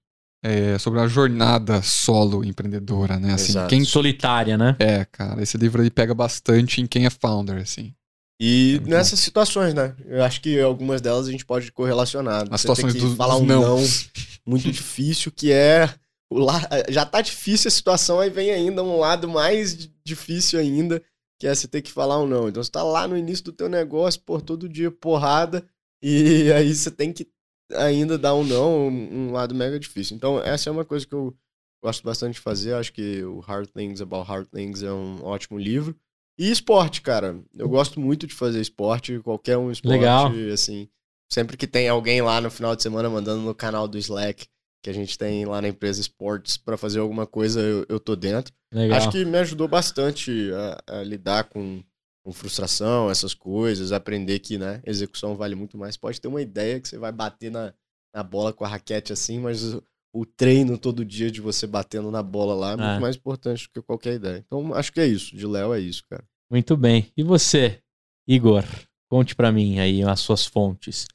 é, 0.43 0.79
sobre 0.79 1.01
a 1.01 1.09
jornada 1.09 1.83
solo 1.83 2.45
empreendedora, 2.45 3.19
né? 3.19 3.35
Assim, 3.35 3.55
quem 3.69 3.85
solitária, 3.85 4.57
né? 4.57 4.77
É, 4.79 5.05
cara, 5.05 5.43
esse 5.43 5.57
livro 5.57 5.83
ele 5.83 5.91
pega 5.91 6.15
bastante 6.15 6.81
em 6.81 6.87
quem 6.87 7.07
é 7.07 7.11
founder, 7.11 7.57
assim. 7.57 7.93
E 8.41 8.81
é 8.85 8.89
nessas 8.89 9.19
bom. 9.19 9.25
situações, 9.25 9.75
né? 9.75 9.95
Eu 10.05 10.23
acho 10.23 10.41
que 10.41 10.61
algumas 10.61 11.01
delas 11.01 11.27
a 11.27 11.31
gente 11.31 11.45
pode 11.45 11.73
correlacionar. 11.73 12.45
As 12.51 12.61
situações 12.61 12.95
do 12.95 13.17
falar 13.17 13.37
um 13.37 13.47
não. 13.47 13.79
não 13.79 13.85
muito 14.47 14.71
difícil, 14.71 15.33
que 15.33 15.53
é 15.53 15.93
o 16.31 16.39
la... 16.39 16.61
já 16.89 17.05
tá 17.05 17.21
difícil 17.21 17.69
a 17.69 17.73
situação, 17.73 18.21
aí 18.21 18.31
vem 18.31 18.51
ainda 18.51 18.83
um 18.83 18.99
lado 18.99 19.29
mais 19.29 19.89
difícil 20.05 20.59
ainda, 20.59 21.03
que 21.41 21.47
é 21.47 21.55
você 21.55 21.67
ter 21.67 21.83
que 21.83 21.91
falar 21.91 22.21
um 22.21 22.27
não. 22.27 22.49
Então 22.49 22.63
você 22.63 22.71
tá 22.71 22.83
lá 22.83 23.09
no 23.09 23.17
início 23.17 23.45
do 23.45 23.53
teu 23.53 23.69
negócio, 23.69 24.21
por 24.21 24.43
todo 24.43 24.69
dia 24.69 24.91
porrada, 24.91 25.67
e 26.03 26.51
aí 26.53 26.75
você 26.75 26.91
tem 26.91 27.13
que 27.13 27.27
ainda 27.73 28.19
dá 28.19 28.35
um 28.35 28.45
não, 28.45 28.89
um 28.89 29.33
lado 29.33 29.55
mega 29.55 29.79
difícil. 29.79 30.17
Então, 30.17 30.41
essa 30.41 30.69
é 30.69 30.73
uma 30.73 30.85
coisa 30.85 31.07
que 31.07 31.15
eu 31.15 31.35
gosto 31.83 32.03
bastante 32.03 32.35
de 32.35 32.41
fazer. 32.41 32.75
Acho 32.75 32.93
que 32.93 33.23
o 33.25 33.41
Hard 33.41 33.69
Things 33.69 34.01
About 34.01 34.29
Hard 34.29 34.49
Things 34.49 34.83
é 34.83 34.93
um 34.93 35.25
ótimo 35.25 35.59
livro. 35.59 35.97
E 36.39 36.51
esporte, 36.51 37.01
cara. 37.01 37.41
Eu 37.55 37.69
gosto 37.69 37.99
muito 37.99 38.27
de 38.27 38.35
fazer 38.35 38.61
esporte, 38.61 39.19
qualquer 39.21 39.57
um 39.57 39.71
esporte, 39.71 39.99
Legal. 39.99 40.33
assim. 40.53 40.89
sempre 41.33 41.57
que 41.57 41.67
tem 41.67 41.89
alguém 41.89 42.21
lá 42.21 42.41
no 42.41 42.51
final 42.51 42.77
de 42.77 42.83
semana 42.83 43.09
mandando 43.09 43.43
no 43.43 43.55
canal 43.55 43.89
do 43.89 43.97
Slack 43.97 44.47
que 44.87 44.91
a 44.91 44.93
gente 44.93 45.19
tem 45.19 45.45
lá 45.45 45.61
na 45.61 45.67
empresa 45.67 46.01
Sports 46.01 46.57
para 46.57 46.77
fazer 46.77 47.01
alguma 47.01 47.27
coisa, 47.27 47.61
eu, 47.61 47.85
eu 47.89 47.99
tô 47.99 48.15
dentro. 48.15 48.55
Legal. 48.73 48.97
Acho 48.97 49.11
que 49.11 49.25
me 49.25 49.37
ajudou 49.39 49.67
bastante 49.67 50.51
a, 50.87 50.99
a 50.99 51.03
lidar 51.03 51.45
com, 51.45 51.83
com, 52.27 52.33
frustração, 52.33 53.09
essas 53.09 53.33
coisas, 53.33 53.93
aprender 53.93 54.41
que, 54.41 54.59
né, 54.59 54.83
execução 54.85 55.37
vale 55.37 55.55
muito 55.55 55.79
mais. 55.79 55.97
Pode 55.97 56.21
ter 56.21 56.27
uma 56.27 56.43
ideia 56.43 56.81
que 56.81 56.89
você 56.89 56.99
vai 56.99 57.13
bater 57.13 57.51
na, 57.51 57.73
na 58.13 58.23
bola 58.25 58.53
com 58.53 58.65
a 58.65 58.69
raquete 58.69 59.13
assim, 59.13 59.39
mas 59.39 59.63
o, 59.63 59.83
o 60.13 60.27
treino 60.27 60.77
todo 60.77 61.05
dia 61.05 61.31
de 61.31 61.41
você 61.41 61.67
batendo 61.67 62.11
na 62.11 62.23
bola 62.23 62.55
lá 62.55 62.73
é 62.73 62.77
muito 62.77 62.89
é. 62.89 63.01
mais 63.01 63.15
importante 63.15 63.65
do 63.65 63.71
que 63.71 63.83
qualquer 63.83 64.15
ideia. 64.15 64.43
Então, 64.45 64.75
acho 64.75 64.93
que 64.93 65.01
é 65.01 65.07
isso. 65.07 65.37
De 65.37 65.47
Léo 65.47 65.73
é 65.73 65.79
isso, 65.79 66.03
cara. 66.11 66.25
Muito 66.51 66.77
bem. 66.77 67.13
E 67.17 67.23
você, 67.23 67.81
Igor? 68.27 68.65
Conte 69.09 69.37
para 69.37 69.53
mim 69.53 69.79
aí 69.79 70.03
as 70.03 70.19
suas 70.19 70.45
fontes. 70.45 71.07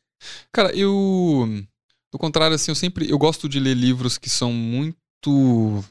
Cara, 0.54 0.74
eu 0.74 1.46
do 2.12 2.18
contrário, 2.18 2.56
assim, 2.56 2.72
eu 2.72 2.76
sempre. 2.76 3.10
Eu 3.10 3.18
gosto 3.18 3.50
de 3.50 3.60
ler 3.60 3.74
livros 3.74 4.18
que 4.18 4.30
são 4.30 4.52
muito. 4.52 5.84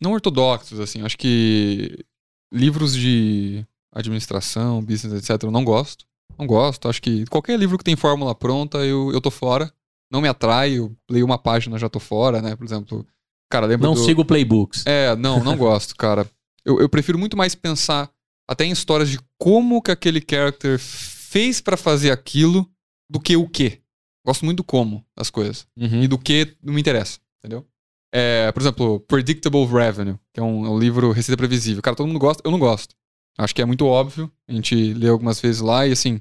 Não 0.00 0.12
ortodoxos, 0.12 0.80
assim. 0.80 1.02
Acho 1.02 1.18
que 1.18 2.04
livros 2.52 2.94
de 2.94 3.66
administração, 3.94 4.82
business, 4.82 5.12
etc., 5.12 5.44
eu 5.44 5.50
não 5.50 5.64
gosto. 5.64 6.04
Não 6.38 6.46
gosto. 6.46 6.88
Acho 6.88 7.00
que 7.00 7.24
qualquer 7.26 7.58
livro 7.58 7.78
que 7.78 7.84
tem 7.84 7.96
fórmula 7.96 8.34
pronta, 8.34 8.78
eu, 8.78 9.12
eu 9.12 9.20
tô 9.20 9.30
fora. 9.30 9.72
Não 10.10 10.20
me 10.20 10.28
atrai. 10.28 10.72
Eu 10.72 10.94
leio 11.08 11.24
uma 11.24 11.38
página 11.38 11.78
já 11.78 11.88
tô 11.88 12.00
fora, 12.00 12.42
né? 12.42 12.56
Por 12.56 12.64
exemplo. 12.64 13.06
Cara, 13.50 13.66
lembra 13.66 13.86
Não 13.86 13.94
do... 13.94 14.04
sigo 14.04 14.24
playbooks. 14.24 14.84
É, 14.86 15.14
não, 15.14 15.42
não 15.42 15.56
gosto, 15.56 15.94
cara. 15.96 16.28
Eu, 16.64 16.80
eu 16.80 16.88
prefiro 16.88 17.18
muito 17.18 17.36
mais 17.36 17.54
pensar 17.54 18.10
até 18.48 18.64
em 18.64 18.72
histórias 18.72 19.08
de 19.08 19.18
como 19.38 19.80
que 19.80 19.90
aquele 19.90 20.22
character 20.28 20.78
fez 20.78 21.60
para 21.60 21.76
fazer 21.76 22.10
aquilo 22.10 22.68
do 23.08 23.20
que 23.20 23.36
o 23.36 23.48
quê. 23.48 23.80
Gosto 24.26 24.44
muito 24.44 24.58
do 24.58 24.64
como 24.64 25.04
das 25.16 25.30
coisas. 25.30 25.66
Uhum. 25.76 26.02
E 26.02 26.08
do 26.08 26.18
que 26.18 26.56
não 26.62 26.72
me 26.72 26.80
interessa, 26.80 27.20
entendeu? 27.38 27.64
É, 28.12 28.50
por 28.52 28.62
exemplo, 28.62 29.00
Predictable 29.00 29.66
Revenue, 29.66 30.16
que 30.32 30.40
é 30.40 30.42
um, 30.42 30.64
é 30.64 30.70
um, 30.70 30.78
livro 30.78 31.10
Receita 31.10 31.36
Previsível. 31.36 31.82
Cara, 31.82 31.96
todo 31.96 32.06
mundo 32.06 32.18
gosta, 32.18 32.42
eu 32.44 32.50
não 32.50 32.58
gosto. 32.58 32.94
Acho 33.38 33.54
que 33.54 33.62
é 33.62 33.64
muito 33.64 33.86
óbvio. 33.86 34.30
A 34.48 34.52
gente 34.52 34.94
lê 34.94 35.08
algumas 35.08 35.40
vezes 35.40 35.60
lá 35.60 35.86
e, 35.86 35.92
assim, 35.92 36.20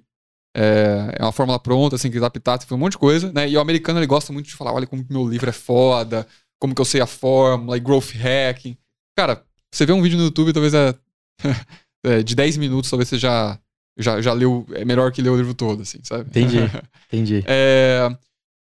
é, 0.55 1.15
é 1.19 1.23
uma 1.23 1.31
fórmula 1.31 1.59
pronta, 1.59 1.95
assim, 1.95 2.09
que 2.09 2.17
adaptar, 2.17 2.57
tem 2.57 2.75
um 2.75 2.79
monte 2.79 2.93
de 2.93 2.97
coisa, 2.97 3.31
né? 3.31 3.49
E 3.49 3.57
o 3.57 3.61
americano, 3.61 3.99
ele 3.99 4.07
gosta 4.07 4.31
muito 4.33 4.47
de 4.47 4.55
falar, 4.55 4.73
olha 4.73 4.87
como 4.87 5.05
meu 5.09 5.27
livro 5.27 5.49
é 5.49 5.53
foda, 5.53 6.27
como 6.59 6.73
que 6.73 6.81
eu 6.81 6.85
sei 6.85 7.01
a 7.01 7.07
fórmula, 7.07 7.77
e 7.77 7.79
growth 7.79 8.11
hacking. 8.11 8.77
Cara, 9.17 9.43
você 9.71 9.85
vê 9.85 9.93
um 9.93 10.01
vídeo 10.01 10.17
no 10.17 10.25
YouTube, 10.25 10.53
talvez 10.53 10.73
é, 10.73 10.95
é 12.05 12.23
de 12.23 12.35
10 12.35 12.57
minutos, 12.57 12.89
talvez 12.89 13.09
você 13.09 13.17
já 13.17 13.59
já, 13.97 14.21
já 14.21 14.33
leu, 14.33 14.65
é 14.71 14.83
melhor 14.83 15.11
que 15.11 15.21
ler 15.21 15.29
o 15.29 15.35
livro 15.35 15.53
todo, 15.53 15.81
assim, 15.83 15.99
sabe? 16.03 16.29
Entendi, 16.29 16.57
entendi. 17.07 17.43
É, 17.45 18.09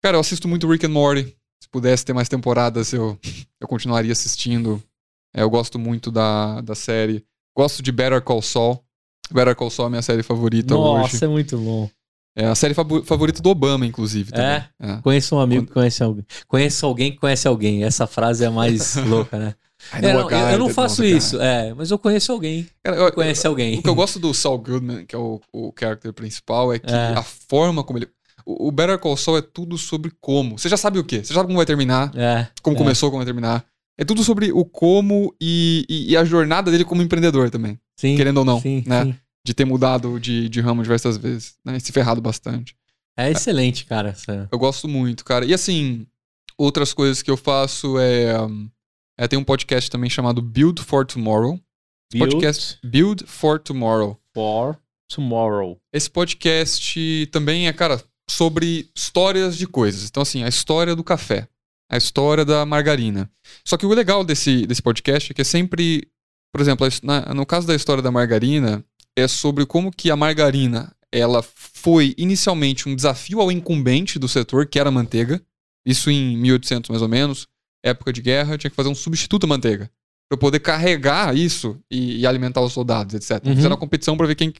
cara, 0.02 0.18
eu 0.18 0.22
assisto 0.22 0.48
muito 0.48 0.68
Rick 0.68 0.86
and 0.86 0.90
Morty. 0.90 1.36
Se 1.62 1.70
pudesse 1.70 2.06
ter 2.06 2.14
mais 2.14 2.30
temporadas, 2.30 2.94
eu, 2.94 3.20
eu 3.60 3.68
continuaria 3.68 4.12
assistindo. 4.12 4.82
É, 5.36 5.44
eu 5.44 5.50
gosto 5.50 5.78
muito 5.78 6.10
da, 6.10 6.62
da 6.62 6.74
série. 6.74 7.24
Gosto 7.60 7.84
de 7.84 7.92
Better 7.92 8.22
Call 8.22 8.42
Saul. 8.42 8.80
Better 9.30 9.54
Call 9.54 9.70
Saul 9.70 9.88
é 9.88 9.88
a 9.88 9.90
minha 9.90 10.02
série 10.02 10.24
favorita 10.24 10.74
Nossa, 10.74 10.90
hoje. 10.92 11.14
Nossa, 11.14 11.26
é 11.26 11.28
muito 11.28 11.58
bom. 11.58 11.90
É 12.34 12.46
a 12.46 12.56
série 12.56 12.74
favorita 12.74 13.42
do 13.42 13.50
Obama, 13.50 13.86
inclusive. 13.86 14.32
É? 14.34 14.64
é? 14.80 14.96
Conheço 15.02 15.36
um 15.36 15.40
amigo 15.42 15.64
Quando... 15.64 15.68
que 15.68 15.74
conhece 15.74 16.02
alguém. 16.02 16.26
Conheço 16.48 16.86
alguém 16.86 17.12
que 17.12 17.18
conhece 17.18 17.50
alguém. 17.50 17.84
Essa 17.84 18.08
frase 18.08 18.46
é 18.46 18.48
a 18.48 18.52
mais 18.52 18.96
louca, 19.06 19.38
né? 19.38 19.56
É, 19.92 20.14
não, 20.14 20.32
eu, 20.32 20.38
eu, 20.52 20.58
não 20.58 20.70
faço 20.70 21.04
isso, 21.04 21.42
é, 21.42 21.74
mas 21.74 21.92
eu 21.92 22.00
conheço 22.00 22.32
alguém. 22.32 22.66
Cara, 22.82 22.96
eu, 22.96 23.12
conhece 23.12 23.46
alguém. 23.46 23.80
O 23.80 23.84
que 23.84 23.90
eu 23.90 23.96
gosto 23.96 24.20
do 24.20 24.34
Saul 24.34 24.58
Goodman, 24.58 25.06
que 25.06 25.14
é 25.14 25.20
o, 25.20 25.42
o 25.52 25.74
character 25.78 26.14
principal, 26.14 26.74
é 26.74 26.80
que 26.80 26.90
é. 26.90 27.14
a 27.14 27.24
forma 27.24 27.84
como 27.84 28.00
ele. 28.00 28.08
O, 28.46 28.70
o 28.70 28.72
Better 28.72 28.98
Call 29.00 29.18
Saul 29.18 29.38
é 29.38 29.42
tudo 29.42 29.78
sobre 29.78 30.14
como. 30.22 30.58
Você 30.58 30.70
já 30.70 30.78
sabe 30.78 30.98
o 30.98 31.04
quê? 31.04 31.18
Você 31.18 31.34
já 31.34 31.42
sabe 31.42 31.48
como 31.48 31.58
vai 31.58 31.66
terminar, 31.66 32.10
é, 32.16 32.48
como 32.62 32.78
é. 32.78 32.80
começou, 32.80 33.10
como 33.10 33.20
vai 33.20 33.26
terminar. 33.26 33.66
É 34.00 34.06
tudo 34.06 34.24
sobre 34.24 34.50
o 34.54 34.64
como 34.64 35.36
e, 35.42 35.86
e, 35.90 36.12
e, 36.12 36.18
a 36.18 36.24
jornada 36.24 36.72
dele 36.72 36.86
como 36.86 37.02
empreendedor 37.02 37.50
também. 37.50 37.78
Sim, 37.98 38.16
querendo 38.16 38.38
ou 38.38 38.46
não, 38.46 38.62
sim, 38.62 38.82
né? 38.88 39.04
Sim. 39.04 39.16
De 39.46 39.54
ter 39.54 39.66
mudado 39.66 40.18
de, 40.18 40.48
de 40.48 40.62
ramo 40.62 40.82
diversas 40.82 41.18
vezes, 41.18 41.58
né? 41.66 41.76
E 41.76 41.82
se 41.82 41.92
ferrado 41.92 42.22
bastante. 42.22 42.78
É 43.18 43.30
excelente, 43.30 43.84
cara. 43.84 44.10
Essa... 44.10 44.48
Eu 44.50 44.58
gosto 44.58 44.88
muito, 44.88 45.26
cara. 45.26 45.46
E 45.46 45.54
assim, 45.54 46.08
outras 46.58 46.94
coisas 46.94 47.22
que 47.22 47.30
eu 47.30 47.36
faço 47.36 48.00
é. 48.00 48.36
É, 49.18 49.28
tem 49.28 49.38
um 49.38 49.44
podcast 49.44 49.92
também 49.92 50.10
chamado 50.10 50.42
Build 50.42 50.82
for 50.82 51.06
Tomorrow. 51.06 51.60
Build? 52.10 52.32
Podcast 52.32 52.80
Build 52.82 53.26
for 53.28 53.60
Tomorrow. 53.60 54.18
For 54.34 54.80
Tomorrow. 55.10 55.78
Esse 55.92 56.10
podcast 56.10 57.28
também 57.34 57.68
é, 57.68 57.74
cara, 57.74 58.02
sobre 58.30 58.90
histórias 58.96 59.58
de 59.58 59.68
coisas. 59.68 60.08
Então, 60.08 60.24
assim, 60.24 60.42
a 60.42 60.48
história 60.48 60.96
do 60.96 61.04
café, 61.04 61.50
a 61.90 61.98
história 61.98 62.46
da 62.46 62.66
margarina. 62.66 63.30
Só 63.66 63.78
que 63.78 63.86
o 63.86 63.90
legal 63.90 64.24
desse, 64.24 64.66
desse 64.68 64.82
podcast 64.82 65.32
é 65.32 65.36
que 65.36 65.42
é 65.42 65.46
sempre, 65.46 66.08
por 66.54 66.62
exemplo, 66.62 66.88
na, 67.04 67.34
no 67.34 67.46
caso 67.46 67.66
da 67.66 67.76
história 67.76 68.04
da 68.04 68.12
margarina, 68.12 68.84
é 69.18 69.28
sobre 69.28 69.66
como 69.66 69.92
que 69.92 70.12
a 70.12 70.16
margarina 70.16 70.94
ela 71.12 71.42
foi 71.42 72.14
inicialmente 72.18 72.88
um 72.88 72.96
desafio 72.96 73.42
ao 73.42 73.52
incumbente 73.52 74.20
do 74.20 74.28
setor, 74.28 74.68
que 74.68 74.80
era 74.80 74.90
a 74.90 74.92
manteiga. 74.92 75.42
Isso 75.86 76.12
em 76.12 76.38
1800 76.38 76.90
mais 76.90 77.02
ou 77.02 77.08
menos 77.08 77.48
época 77.84 78.12
de 78.12 78.22
guerra, 78.22 78.58
tinha 78.58 78.70
que 78.70 78.76
fazer 78.76 78.90
um 78.90 78.96
substituto 78.96 79.46
à 79.46 79.48
manteiga. 79.48 79.90
Pra 80.30 80.38
poder 80.38 80.60
carregar 80.60 81.36
isso 81.36 81.80
e, 81.90 82.20
e 82.20 82.28
alimentar 82.28 82.62
os 82.62 82.74
soldados, 82.74 83.16
etc. 83.16 83.44
Uhum. 83.46 83.56
Fizeram 83.56 83.74
uma 83.74 83.80
competição 83.80 84.16
para 84.16 84.28
ver 84.28 84.36
quem, 84.36 84.54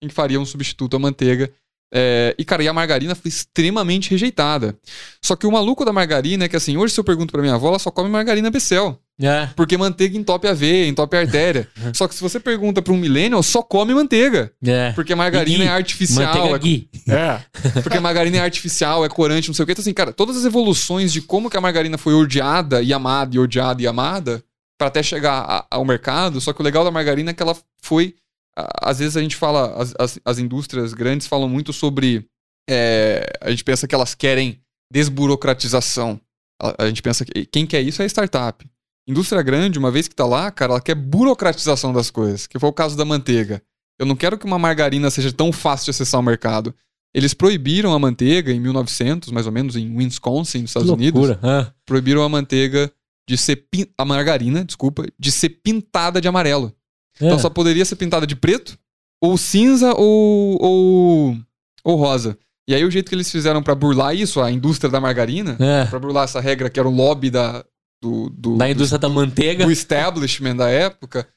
quem 0.00 0.08
faria 0.08 0.40
um 0.40 0.44
substituto 0.44 0.94
à 0.94 0.98
manteiga. 0.98 1.52
É, 1.92 2.34
e, 2.38 2.44
cara, 2.44 2.62
e 2.62 2.68
a 2.68 2.72
margarina 2.72 3.14
foi 3.14 3.28
extremamente 3.28 4.10
rejeitada. 4.10 4.76
Só 5.22 5.36
que 5.36 5.46
o 5.46 5.52
maluco 5.52 5.84
da 5.84 5.92
margarina 5.92 6.44
é 6.44 6.48
que, 6.48 6.56
assim, 6.56 6.76
hoje 6.76 6.94
se 6.94 7.00
eu 7.00 7.04
pergunto 7.04 7.32
pra 7.32 7.42
minha 7.42 7.54
avó, 7.54 7.68
ela 7.68 7.78
só 7.78 7.90
come 7.90 8.08
margarina 8.08 8.50
Becel. 8.50 9.00
É. 9.18 9.48
Porque 9.56 9.78
manteiga 9.78 10.16
entope 10.18 10.46
a 10.46 10.52
veia, 10.52 10.86
entope 10.86 11.16
a 11.16 11.20
artéria. 11.20 11.66
só 11.94 12.06
que 12.06 12.14
se 12.14 12.20
você 12.20 12.38
pergunta 12.38 12.82
pra 12.82 12.92
um 12.92 12.98
millennial, 12.98 13.42
só 13.42 13.62
come 13.62 13.94
manteiga. 13.94 14.52
É. 14.64 14.92
Porque 14.92 15.12
a 15.12 15.16
margarina 15.16 15.64
é 15.64 15.68
artificial. 15.68 16.34
Manteiga 16.34 16.58
ghee. 16.58 16.90
É. 17.08 17.40
Porque 17.82 17.96
a 17.96 18.00
margarina 18.00 18.36
é 18.36 18.40
artificial, 18.40 19.04
é 19.04 19.08
corante, 19.08 19.48
não 19.48 19.54
sei 19.54 19.62
o 19.62 19.66
quê. 19.66 19.72
Então, 19.72 19.82
assim, 19.82 19.94
cara, 19.94 20.12
todas 20.12 20.36
as 20.36 20.44
evoluções 20.44 21.12
de 21.12 21.22
como 21.22 21.48
que 21.48 21.56
a 21.56 21.60
margarina 21.60 21.96
foi 21.96 22.12
odiada 22.12 22.82
e 22.82 22.92
amada, 22.92 23.34
e 23.34 23.38
odiada 23.38 23.80
e 23.80 23.86
amada, 23.86 24.42
para 24.76 24.88
até 24.88 25.02
chegar 25.02 25.44
a, 25.48 25.66
ao 25.70 25.84
mercado. 25.84 26.40
Só 26.40 26.52
que 26.52 26.60
o 26.60 26.64
legal 26.64 26.84
da 26.84 26.90
margarina 26.90 27.30
é 27.30 27.34
que 27.34 27.42
ela 27.42 27.56
foi. 27.80 28.14
Às 28.56 28.98
vezes 28.98 29.16
a 29.16 29.22
gente 29.22 29.36
fala, 29.36 29.74
as, 29.80 29.94
as, 29.98 30.18
as 30.24 30.38
indústrias 30.38 30.94
grandes 30.94 31.26
falam 31.26 31.48
muito 31.48 31.72
sobre. 31.72 32.26
É, 32.68 33.24
a 33.40 33.50
gente 33.50 33.62
pensa 33.62 33.86
que 33.86 33.94
elas 33.94 34.14
querem 34.14 34.60
desburocratização. 34.90 36.20
A, 36.60 36.84
a 36.84 36.88
gente 36.88 37.02
pensa 37.02 37.24
que 37.24 37.44
quem 37.46 37.66
quer 37.66 37.82
isso 37.82 38.02
é 38.02 38.04
a 38.04 38.08
startup. 38.08 38.66
Indústria 39.08 39.42
grande, 39.42 39.78
uma 39.78 39.90
vez 39.90 40.08
que 40.08 40.14
tá 40.14 40.26
lá, 40.26 40.50
cara, 40.50 40.72
ela 40.72 40.80
quer 40.80 40.94
burocratização 40.94 41.92
das 41.92 42.10
coisas, 42.10 42.46
que 42.46 42.58
foi 42.58 42.68
o 42.68 42.72
caso 42.72 42.96
da 42.96 43.04
manteiga. 43.04 43.62
Eu 43.98 44.06
não 44.06 44.16
quero 44.16 44.36
que 44.36 44.44
uma 44.44 44.58
margarina 44.58 45.10
seja 45.10 45.32
tão 45.32 45.52
fácil 45.52 45.86
de 45.86 45.90
acessar 45.90 46.20
o 46.20 46.24
mercado. 46.24 46.74
Eles 47.14 47.32
proibiram 47.32 47.94
a 47.94 47.98
manteiga 47.98 48.52
em 48.52 48.60
1900, 48.60 49.30
mais 49.30 49.46
ou 49.46 49.52
menos, 49.52 49.76
em 49.76 49.96
Wisconsin, 49.96 50.62
nos 50.62 50.70
Estados 50.70 50.90
Unidos. 50.90 51.30
Ah. 51.42 51.72
Proibiram 51.86 52.22
a 52.22 52.28
manteiga 52.28 52.92
de 53.28 53.38
ser 53.38 53.56
pin... 53.70 53.86
a 53.96 54.04
margarina, 54.04 54.64
desculpa, 54.64 55.06
de 55.18 55.32
ser 55.32 55.48
pintada 55.48 56.20
de 56.20 56.28
amarelo. 56.28 56.74
É. 57.20 57.26
Então 57.26 57.38
só 57.38 57.50
poderia 57.50 57.84
ser 57.84 57.96
pintada 57.96 58.26
de 58.26 58.36
preto, 58.36 58.78
ou 59.20 59.36
cinza, 59.36 59.94
ou, 59.94 60.62
ou, 60.62 61.38
ou 61.84 61.96
rosa. 61.96 62.38
E 62.68 62.74
aí 62.74 62.84
o 62.84 62.90
jeito 62.90 63.08
que 63.08 63.14
eles 63.14 63.30
fizeram 63.30 63.62
para 63.62 63.74
burlar 63.74 64.14
isso, 64.14 64.40
a 64.40 64.50
indústria 64.50 64.90
da 64.90 65.00
margarina, 65.00 65.56
é. 65.60 65.84
para 65.86 65.98
burlar 65.98 66.24
essa 66.24 66.40
regra 66.40 66.68
que 66.68 66.80
era 66.80 66.88
o 66.88 66.94
lobby 66.94 67.30
da, 67.30 67.64
do, 68.02 68.28
do, 68.30 68.56
da 68.56 68.68
indústria 68.68 68.98
do, 68.98 69.02
da 69.02 69.08
manteiga. 69.08 69.64
Do 69.64 69.70
establishment 69.70 70.56
da 70.56 70.68
época, 70.68 71.28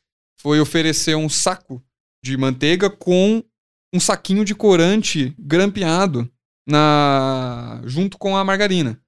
foi 0.42 0.60
oferecer 0.60 1.16
um 1.16 1.30
saco 1.30 1.82
de 2.24 2.36
manteiga 2.36 2.90
com 2.90 3.44
um 3.94 4.00
saquinho 4.00 4.44
de 4.44 4.56
corante 4.56 5.34
grampeado 5.38 6.30
na 6.68 7.82
junto 7.86 8.18
com 8.18 8.36
a 8.36 8.44
margarina. 8.44 9.00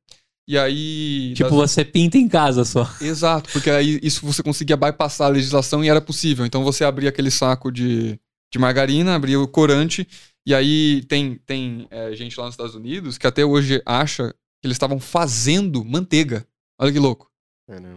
E 0.51 0.57
aí. 0.57 1.33
Tipo, 1.33 1.61
das... 1.61 1.71
você 1.71 1.85
pinta 1.85 2.17
em 2.17 2.27
casa 2.27 2.65
só. 2.65 2.85
Exato, 2.99 3.49
porque 3.53 3.69
aí 3.69 4.01
isso 4.03 4.25
você 4.25 4.43
conseguia 4.43 4.75
bypassar 4.75 5.27
a 5.27 5.29
legislação 5.29 5.81
e 5.81 5.87
era 5.87 6.01
possível. 6.01 6.45
Então 6.45 6.61
você 6.61 6.83
abria 6.83 7.07
aquele 7.07 7.31
saco 7.31 7.71
de, 7.71 8.19
de 8.51 8.59
margarina, 8.59 9.15
abria 9.15 9.39
o 9.39 9.47
corante, 9.47 10.05
e 10.45 10.53
aí 10.53 11.03
tem, 11.07 11.39
tem 11.45 11.87
é, 11.89 12.13
gente 12.15 12.37
lá 12.37 12.47
nos 12.47 12.55
Estados 12.55 12.75
Unidos 12.75 13.17
que 13.17 13.25
até 13.25 13.45
hoje 13.45 13.81
acha 13.85 14.35
que 14.61 14.67
eles 14.67 14.75
estavam 14.75 14.99
fazendo 14.99 15.85
manteiga. 15.85 16.45
Olha 16.77 16.91
que 16.91 16.99
louco. 16.99 17.31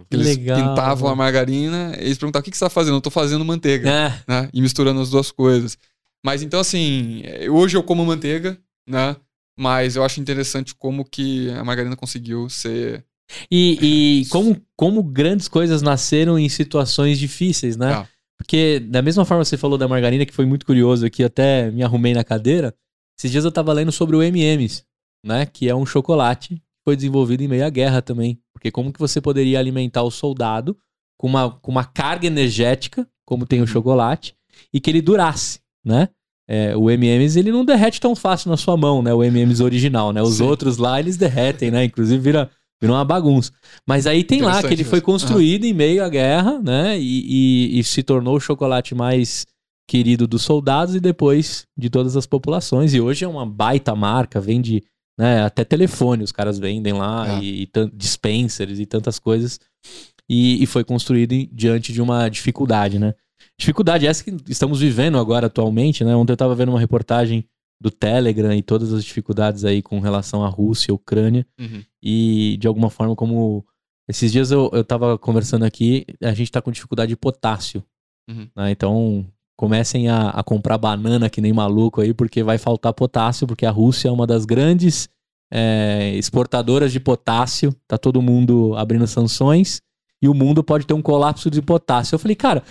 Eles 0.08 0.36
Legal, 0.36 0.56
pintavam 0.56 1.08
mano. 1.08 1.12
a 1.14 1.16
margarina 1.16 1.96
e 1.98 2.04
eles 2.04 2.18
perguntavam: 2.18 2.42
o 2.42 2.44
que, 2.44 2.52
que 2.52 2.56
você 2.56 2.64
está 2.64 2.70
fazendo? 2.70 2.98
Eu 2.98 3.00
tô 3.00 3.10
fazendo 3.10 3.44
manteiga. 3.44 3.90
É. 3.90 4.22
Né? 4.28 4.48
E 4.54 4.62
misturando 4.62 5.00
as 5.00 5.10
duas 5.10 5.32
coisas. 5.32 5.76
Mas 6.24 6.40
então, 6.40 6.60
assim, 6.60 7.24
hoje 7.50 7.76
eu 7.76 7.82
como 7.82 8.06
manteiga, 8.06 8.56
né? 8.88 9.16
Mas 9.58 9.96
eu 9.96 10.04
acho 10.04 10.20
interessante 10.20 10.74
como 10.74 11.04
que 11.04 11.50
a 11.50 11.64
margarina 11.64 11.96
conseguiu 11.96 12.48
ser. 12.48 13.04
E, 13.50 14.20
e 14.22 14.26
como, 14.28 14.60
como 14.76 15.02
grandes 15.02 15.48
coisas 15.48 15.80
nasceram 15.80 16.38
em 16.38 16.48
situações 16.48 17.18
difíceis, 17.18 17.76
né? 17.76 17.92
Ah. 17.92 18.08
Porque, 18.38 18.80
da 18.80 19.00
mesma 19.00 19.24
forma 19.24 19.42
que 19.42 19.48
você 19.48 19.56
falou 19.56 19.78
da 19.78 19.88
margarina, 19.88 20.26
que 20.26 20.34
foi 20.34 20.44
muito 20.44 20.66
curioso 20.66 21.06
aqui, 21.06 21.22
até 21.22 21.70
me 21.70 21.82
arrumei 21.82 22.12
na 22.12 22.24
cadeira. 22.24 22.74
Esses 23.18 23.30
dias 23.30 23.44
eu 23.44 23.52
tava 23.52 23.72
lendo 23.72 23.92
sobre 23.92 24.16
o 24.16 24.22
MMs. 24.22 24.84
né? 25.24 25.46
Que 25.46 25.68
é 25.68 25.74
um 25.74 25.86
chocolate 25.86 26.56
que 26.56 26.62
foi 26.84 26.94
desenvolvido 26.96 27.42
em 27.42 27.48
meio 27.48 27.64
à 27.64 27.70
guerra 27.70 28.02
também. 28.02 28.38
Porque 28.52 28.70
como 28.70 28.92
que 28.92 28.98
você 29.00 29.20
poderia 29.20 29.58
alimentar 29.58 30.02
o 30.02 30.10
soldado 30.10 30.76
com 31.18 31.26
uma, 31.26 31.50
com 31.50 31.70
uma 31.70 31.84
carga 31.84 32.26
energética, 32.26 33.08
como 33.24 33.46
tem 33.46 33.62
o 33.62 33.66
chocolate, 33.66 34.36
e 34.72 34.78
que 34.80 34.90
ele 34.90 35.00
durasse, 35.00 35.60
né? 35.82 36.08
É, 36.48 36.76
o 36.76 36.90
M&M's 36.90 37.36
ele 37.36 37.50
não 37.50 37.64
derrete 37.64 38.00
tão 38.00 38.14
fácil 38.14 38.50
na 38.50 38.56
sua 38.56 38.76
mão, 38.76 39.02
né? 39.02 39.12
O 39.14 39.22
M&M's 39.24 39.60
original, 39.60 40.12
né? 40.12 40.20
Os 40.22 40.36
Sim. 40.36 40.44
outros 40.44 40.76
lá 40.76 41.00
eles 41.00 41.16
derretem, 41.16 41.70
né? 41.70 41.84
Inclusive 41.84 42.20
vira, 42.22 42.50
vira 42.80 42.92
uma 42.92 43.04
bagunça. 43.04 43.50
Mas 43.86 44.06
aí 44.06 44.22
tem 44.22 44.42
lá 44.42 44.60
que 44.62 44.72
ele 44.72 44.84
foi 44.84 45.00
construído 45.00 45.64
em 45.64 45.72
meio 45.72 46.04
à 46.04 46.08
guerra, 46.08 46.60
né? 46.62 46.98
E, 46.98 47.76
e- 47.76 47.78
e 47.78 47.84
se 47.84 48.02
tornou 48.02 48.36
o 48.36 48.40
chocolate 48.40 48.94
mais 48.94 49.46
querido 49.88 50.26
dos 50.26 50.42
soldados 50.42 50.94
e 50.94 51.00
depois 51.00 51.66
de 51.76 51.88
todas 51.90 52.16
as 52.16 52.26
populações. 52.26 52.92
E 52.94 53.00
hoje 53.00 53.24
é 53.24 53.28
uma 53.28 53.46
baita 53.46 53.94
marca, 53.94 54.40
vende 54.40 54.82
né, 55.18 55.42
até 55.44 55.62
telefone, 55.64 56.24
os 56.24 56.32
caras 56.32 56.58
vendem 56.58 56.92
lá, 56.92 57.36
É. 57.38 57.40
e, 57.42 57.62
e 57.62 57.68
dispensers 57.94 58.80
e 58.80 58.84
tantas 58.86 59.18
coisas. 59.18 59.60
E, 60.28 60.62
e 60.62 60.66
foi 60.66 60.82
construído 60.84 61.32
em- 61.32 61.48
diante 61.52 61.92
de 61.92 62.02
uma 62.02 62.28
dificuldade, 62.28 62.98
né? 62.98 63.14
Dificuldade 63.58 64.06
essa 64.06 64.24
que 64.24 64.34
estamos 64.48 64.80
vivendo 64.80 65.18
agora 65.18 65.46
atualmente, 65.46 66.04
né? 66.04 66.14
Ontem 66.14 66.32
eu 66.32 66.34
estava 66.34 66.54
vendo 66.54 66.70
uma 66.70 66.80
reportagem 66.80 67.44
do 67.80 67.90
Telegram 67.90 68.54
e 68.54 68.62
todas 68.62 68.92
as 68.92 69.04
dificuldades 69.04 69.64
aí 69.64 69.82
com 69.82 70.00
relação 70.00 70.44
à 70.44 70.48
Rússia, 70.48 70.92
à 70.92 70.94
Ucrânia 70.94 71.46
Uhum. 71.60 71.82
e 72.02 72.56
de 72.58 72.66
alguma 72.66 72.88
forma 72.88 73.14
como 73.14 73.64
esses 74.08 74.30
dias 74.32 74.50
eu, 74.50 74.70
eu 74.72 74.84
tava 74.84 75.18
conversando 75.18 75.64
aqui, 75.64 76.04
a 76.22 76.32
gente 76.34 76.50
tá 76.50 76.62
com 76.62 76.70
dificuldade 76.70 77.10
de 77.10 77.16
potássio, 77.16 77.82
Uhum. 78.30 78.48
né? 78.56 78.70
Então 78.70 79.26
comecem 79.56 80.08
a, 80.08 80.30
a 80.30 80.42
comprar 80.42 80.78
banana 80.78 81.30
que 81.30 81.40
nem 81.40 81.52
maluco 81.52 82.00
aí, 82.00 82.12
porque 82.12 82.42
vai 82.42 82.58
faltar 82.58 82.92
potássio, 82.92 83.46
porque 83.46 83.64
a 83.66 83.70
Rússia 83.70 84.08
é 84.08 84.10
uma 84.10 84.26
das 84.26 84.44
grandes 84.44 85.08
é, 85.52 86.12
exportadoras 86.16 86.90
de 86.92 86.98
potássio, 86.98 87.72
tá 87.86 87.96
todo 87.96 88.20
mundo 88.22 88.74
abrindo 88.76 89.06
sanções 89.06 89.80
e 90.24 90.28
o 90.28 90.34
mundo 90.34 90.64
pode 90.64 90.86
ter 90.86 90.94
um 90.94 91.02
colapso 91.02 91.50
de 91.50 91.60
potássio. 91.62 92.14
Eu 92.14 92.18
falei, 92.18 92.34
cara. 92.34 92.62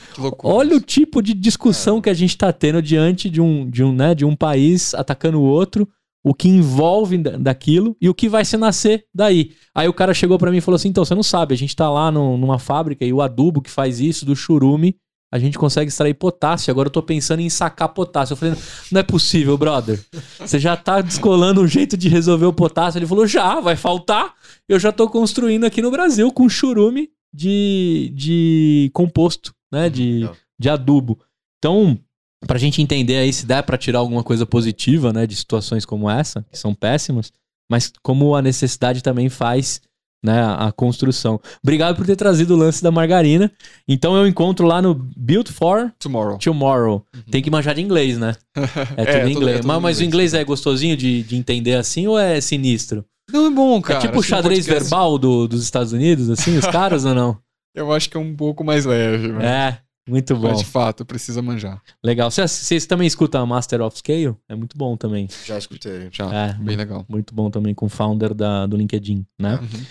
Olha 0.48 0.76
o 0.76 0.82
tipo 0.82 1.22
de 1.22 1.34
discussão 1.34 2.02
que 2.02 2.10
a 2.10 2.14
gente 2.14 2.32
está 2.32 2.52
tendo 2.52 2.82
diante 2.82 3.30
de 3.30 3.40
um, 3.40 3.70
de, 3.70 3.84
um, 3.84 3.94
né, 3.94 4.14
de 4.16 4.26
um 4.26 4.36
país 4.36 4.94
atacando 4.94 5.40
o 5.40 5.44
outro, 5.44 5.88
o 6.26 6.34
que 6.34 6.48
envolve 6.50 7.18
da- 7.18 7.38
daquilo 7.38 7.96
e 8.02 8.10
o 8.10 8.14
que 8.14 8.28
vai 8.30 8.44
se 8.46 8.58
nascer 8.58 9.06
daí. 9.14 9.52
Aí 9.76 9.88
o 9.88 9.94
cara 9.94 10.14
chegou 10.14 10.38
para 10.40 10.50
mim 10.52 10.58
e 10.58 10.62
falou 10.62 10.76
assim: 10.78 10.88
então, 10.90 11.04
você 11.06 11.14
não 11.14 11.24
sabe, 11.24 11.54
a 11.54 11.58
gente 11.58 11.76
tá 11.76 11.90
lá 11.90 12.10
no- 12.12 12.38
numa 12.38 12.58
fábrica 12.60 13.06
e 13.06 13.12
o 13.14 13.22
adubo 13.22 13.62
que 13.62 13.70
faz 13.70 14.00
isso, 14.00 14.26
do 14.26 14.36
churume, 14.36 14.96
a 15.32 15.40
gente 15.40 15.58
consegue 15.58 15.90
extrair 15.90 16.14
potássio. 16.14 16.72
Agora 16.72 16.88
eu 16.88 16.92
tô 16.92 17.02
pensando 17.02 17.40
em 17.42 17.50
sacar 17.50 17.90
potássio. 17.90 18.34
Eu 18.34 18.38
falei: 18.38 18.56
não 18.92 19.00
é 19.00 19.04
possível, 19.04 19.58
brother. 19.58 20.00
Você 20.40 20.60
já 20.60 20.78
tá 20.78 21.02
descolando 21.02 21.60
um 21.62 21.68
jeito 21.68 21.98
de 21.98 22.08
resolver 22.08 22.46
o 22.46 22.54
potássio. 22.54 23.00
Ele 23.00 23.08
falou: 23.08 23.28
já, 23.28 23.60
vai 23.60 23.76
faltar. 23.76 24.34
Eu 24.70 24.80
já 24.80 24.92
tô 24.94 25.10
construindo 25.10 25.66
aqui 25.66 25.82
no 25.82 25.92
Brasil 25.92 26.32
com 26.32 26.48
churume 26.48 27.10
de, 27.34 28.12
de 28.16 28.92
composto, 28.94 29.54
né? 29.72 29.90
De, 29.90 30.20
Legal. 30.20 30.36
de 30.60 30.70
adubo. 30.70 31.20
Então, 31.58 31.98
pra 32.46 32.60
gente 32.60 32.82
entender 32.82 33.18
aí 33.18 33.32
se 33.34 33.46
dá 33.46 33.64
pra 33.64 33.78
tirar 33.78 34.00
alguma 34.00 34.24
coisa 34.24 34.46
positiva, 34.46 35.12
né, 35.14 35.26
de 35.26 35.36
situações 35.36 35.86
como 35.86 36.10
essa, 36.10 36.46
que 36.52 36.58
são 36.60 36.76
péssimas, 36.76 37.32
mas 37.72 37.92
como 38.04 38.36
a 38.36 38.42
necessidade 38.42 39.02
também 39.02 39.30
faz, 39.30 39.82
né, 40.24 40.42
a, 40.42 40.68
a 40.68 40.72
construção. 40.74 41.40
Obrigado 41.64 41.96
por 41.96 42.06
ter 42.06 42.16
trazido 42.18 42.54
o 42.54 42.58
lance 42.58 42.84
da 42.84 42.92
margarina. 42.92 43.50
Então 43.88 44.16
eu 44.16 44.28
encontro 44.28 44.68
lá 44.68 44.82
no 44.82 44.94
Built 44.94 45.50
for 45.52 45.92
Tomorrow. 45.98 46.38
Tomorrow. 46.38 47.06
Tem 47.32 47.42
que 47.42 47.50
manjar 47.50 47.76
de 47.76 47.82
inglês, 47.82 48.18
né? 48.18 48.36
É 48.98 49.06
tudo 49.06 49.10
É, 49.10 49.20
em 49.20 49.34
tudo- 49.34 49.38
inglês. 49.38 49.56
é 49.58 49.62
tudo 49.62 49.68
mas, 49.68 49.82
mas 49.82 50.00
o 50.00 50.04
inglês. 50.04 50.32
inglês 50.32 50.34
é 50.34 50.44
gostosinho 50.44 50.96
de, 50.98 51.24
de 51.24 51.36
entender 51.38 51.74
assim 51.76 52.08
ou 52.08 52.20
é 52.20 52.40
sinistro? 52.42 53.06
Não, 53.34 53.48
é 53.48 53.50
bom, 53.50 53.82
cara. 53.82 54.00
é 54.00 54.02
tipo 54.02 54.18
o 54.18 54.20
Assim, 54.20 54.30
xadrez 54.30 54.60
podcast- 54.66 54.84
verbal 54.90 55.18
do- 55.18 55.48
dos 55.48 55.64
Estados 55.64 55.92
Unidos, 55.92 56.30
assim, 56.30 56.56
os 56.58 56.68
caras 56.68 57.04
ou 57.06 57.14
não? 57.16 57.38
Eu 57.76 57.92
acho 57.92 58.08
que 58.10 58.16
é 58.16 58.20
um 58.20 58.36
pouco 58.36 58.64
mais 58.64 58.86
leve, 58.86 59.30
mas, 59.30 59.44
É, 59.44 59.80
muito 60.08 60.36
bom. 60.36 60.50
mas 60.50 60.60
de 60.60 60.66
fato, 60.66 61.04
precisa 61.04 61.42
manjar. 61.42 61.82
Legal. 62.04 62.30
Vocês, 62.30 62.86
também 62.86 63.08
escutam 63.08 63.42
a 63.42 63.46
Master 63.48 63.82
of 63.82 63.98
Scale? 63.98 64.36
É 64.48 64.54
muito 64.54 64.78
bom 64.78 64.96
também. 64.96 65.28
Já 65.44 65.58
escutei. 65.58 66.08
Já, 66.12 66.32
É, 66.32 66.54
bem 66.54 66.76
legal. 66.78 67.04
Muito 67.10 67.34
bom 67.34 67.50
também 67.50 67.74
com 67.74 67.88
o 67.88 67.90
founder 67.90 68.32
da, 68.36 68.68
do 68.68 68.78
LinkedIn, 68.78 69.26
né? 69.42 69.56
Uhum. 69.56 69.86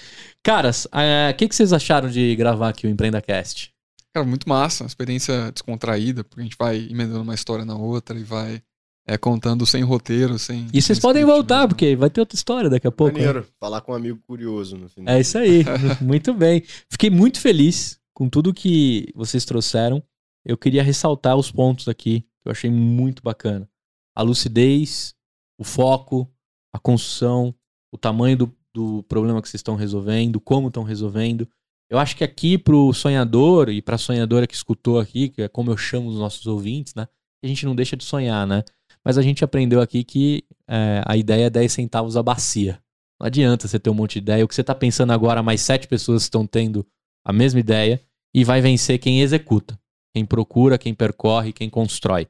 Caras, 0.44 0.86
o 0.86 1.34
que, 1.36 1.48
que 1.48 1.56
vocês 1.56 1.72
acharam 1.72 2.08
de 2.08 2.36
gravar 2.36 2.68
aqui 2.68 2.86
o 2.86 2.90
EmpreendaCast? 2.90 3.72
Cara, 4.14 4.26
muito 4.26 4.48
massa, 4.48 4.84
uma 4.84 4.88
experiência 4.88 5.50
descontraída, 5.50 6.22
porque 6.22 6.40
a 6.40 6.44
gente 6.44 6.56
vai 6.58 6.76
emendando 6.90 7.22
uma 7.22 7.34
história 7.34 7.64
na 7.64 7.74
outra 7.74 8.16
e 8.18 8.22
vai 8.22 8.62
é, 9.06 9.18
contando 9.18 9.66
sem 9.66 9.82
roteiro, 9.82 10.38
sem. 10.38 10.68
E 10.72 10.80
vocês 10.80 10.98
sem 10.98 11.02
podem 11.02 11.24
voltar, 11.24 11.56
mesmo. 11.56 11.68
porque 11.68 11.96
vai 11.96 12.08
ter 12.08 12.20
outra 12.20 12.36
história 12.36 12.70
daqui 12.70 12.86
a 12.86 12.92
pouco. 12.92 13.18
né? 13.18 13.26
Maneiro. 13.26 13.48
Falar 13.58 13.80
com 13.80 13.92
um 13.92 13.94
amigo 13.94 14.20
curioso 14.26 14.76
no 14.76 14.88
final. 14.88 15.14
É 15.14 15.20
isso 15.20 15.38
aí. 15.38 15.64
muito 16.00 16.32
bem. 16.32 16.62
Fiquei 16.88 17.10
muito 17.10 17.40
feliz 17.40 17.98
com 18.14 18.28
tudo 18.28 18.54
que 18.54 19.08
vocês 19.14 19.44
trouxeram. 19.44 20.02
Eu 20.44 20.56
queria 20.56 20.82
ressaltar 20.82 21.36
os 21.36 21.50
pontos 21.50 21.88
aqui 21.88 22.20
que 22.20 22.48
eu 22.48 22.52
achei 22.52 22.70
muito 22.70 23.22
bacana. 23.22 23.68
A 24.14 24.22
lucidez, 24.22 25.14
o 25.58 25.64
foco, 25.64 26.30
a 26.72 26.78
construção, 26.78 27.54
o 27.92 27.98
tamanho 27.98 28.36
do, 28.36 28.56
do 28.74 29.02
problema 29.04 29.40
que 29.40 29.48
vocês 29.48 29.60
estão 29.60 29.76
resolvendo, 29.76 30.40
como 30.40 30.68
estão 30.68 30.82
resolvendo. 30.82 31.48
Eu 31.88 31.98
acho 31.98 32.16
que 32.16 32.24
aqui 32.24 32.56
pro 32.56 32.92
sonhador 32.92 33.68
e 33.68 33.82
pra 33.82 33.98
sonhadora 33.98 34.46
que 34.46 34.54
escutou 34.54 34.98
aqui, 34.98 35.28
que 35.28 35.42
é 35.42 35.48
como 35.48 35.70
eu 35.70 35.76
chamo 35.76 36.08
os 36.08 36.18
nossos 36.18 36.46
ouvintes, 36.46 36.94
né? 36.94 37.06
A 37.44 37.46
gente 37.46 37.66
não 37.66 37.74
deixa 37.74 37.96
de 37.96 38.04
sonhar, 38.04 38.46
né? 38.46 38.62
Mas 39.04 39.18
a 39.18 39.22
gente 39.22 39.44
aprendeu 39.44 39.80
aqui 39.80 40.04
que 40.04 40.44
é, 40.68 41.02
a 41.04 41.16
ideia 41.16 41.46
é 41.46 41.50
10 41.50 41.72
centavos 41.72 42.16
a 42.16 42.22
bacia. 42.22 42.80
Não 43.20 43.26
adianta 43.26 43.68
você 43.68 43.78
ter 43.78 43.88
um 43.88 43.94
monte 43.94 44.14
de 44.14 44.18
ideia. 44.18 44.44
O 44.44 44.48
que 44.48 44.54
você 44.54 44.64
tá 44.64 44.74
pensando 44.74 45.12
agora, 45.12 45.42
mais 45.42 45.60
sete 45.60 45.86
pessoas 45.86 46.22
estão 46.22 46.44
tendo 46.44 46.84
a 47.24 47.32
mesma 47.32 47.60
ideia 47.60 48.00
e 48.34 48.42
vai 48.42 48.60
vencer 48.60 48.98
quem 48.98 49.20
executa, 49.20 49.78
quem 50.12 50.24
procura, 50.24 50.76
quem 50.76 50.92
percorre, 50.92 51.52
quem 51.52 51.70
constrói. 51.70 52.26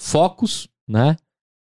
Focos, 0.00 0.68
né? 0.88 1.16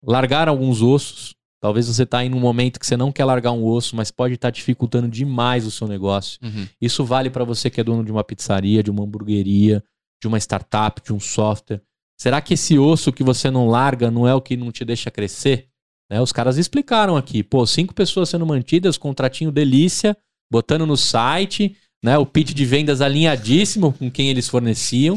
Largar 0.03 0.47
alguns 0.47 0.81
ossos. 0.81 1.35
Talvez 1.61 1.87
você 1.87 2.05
tá 2.05 2.23
em 2.23 2.33
um 2.33 2.39
momento 2.39 2.79
que 2.79 2.87
você 2.87 2.95
não 2.95 3.11
quer 3.11 3.25
largar 3.25 3.51
um 3.51 3.65
osso, 3.65 3.95
mas 3.95 4.09
pode 4.09 4.33
estar 4.33 4.49
dificultando 4.49 5.09
demais 5.09 5.65
o 5.67 5.71
seu 5.71 5.87
negócio. 5.87 6.39
Uhum. 6.41 6.67
Isso 6.81 7.03
vale 7.03 7.29
para 7.29 7.43
você 7.43 7.69
que 7.69 7.81
é 7.81 7.83
dono 7.83 8.03
de 8.03 8.11
uma 8.11 8.23
pizzaria, 8.23 8.81
de 8.81 8.89
uma 8.89 9.03
hamburgueria, 9.03 9.83
de 10.21 10.27
uma 10.27 10.37
startup, 10.37 11.01
de 11.03 11.13
um 11.13 11.19
software. 11.19 11.81
Será 12.19 12.41
que 12.41 12.55
esse 12.55 12.77
osso 12.77 13.13
que 13.13 13.23
você 13.23 13.49
não 13.49 13.67
larga 13.67 14.11
não 14.11 14.27
é 14.27 14.35
o 14.35 14.41
que 14.41 14.57
não 14.57 14.71
te 14.71 14.83
deixa 14.83 15.09
crescer? 15.09 15.69
Né, 16.11 16.19
os 16.21 16.33
caras 16.33 16.57
explicaram 16.57 17.15
aqui, 17.15 17.41
pô, 17.41 17.65
cinco 17.65 17.93
pessoas 17.93 18.29
sendo 18.29 18.45
mantidas, 18.45 18.97
contratinho 18.97 19.51
delícia, 19.51 20.17
botando 20.51 20.85
no 20.85 20.97
site, 20.97 21.77
né, 22.03 22.17
o 22.17 22.25
pitch 22.25 22.51
de 22.51 22.65
vendas 22.65 22.99
alinhadíssimo 22.99 23.93
com 23.93 24.11
quem 24.11 24.29
eles 24.29 24.49
forneciam, 24.49 25.15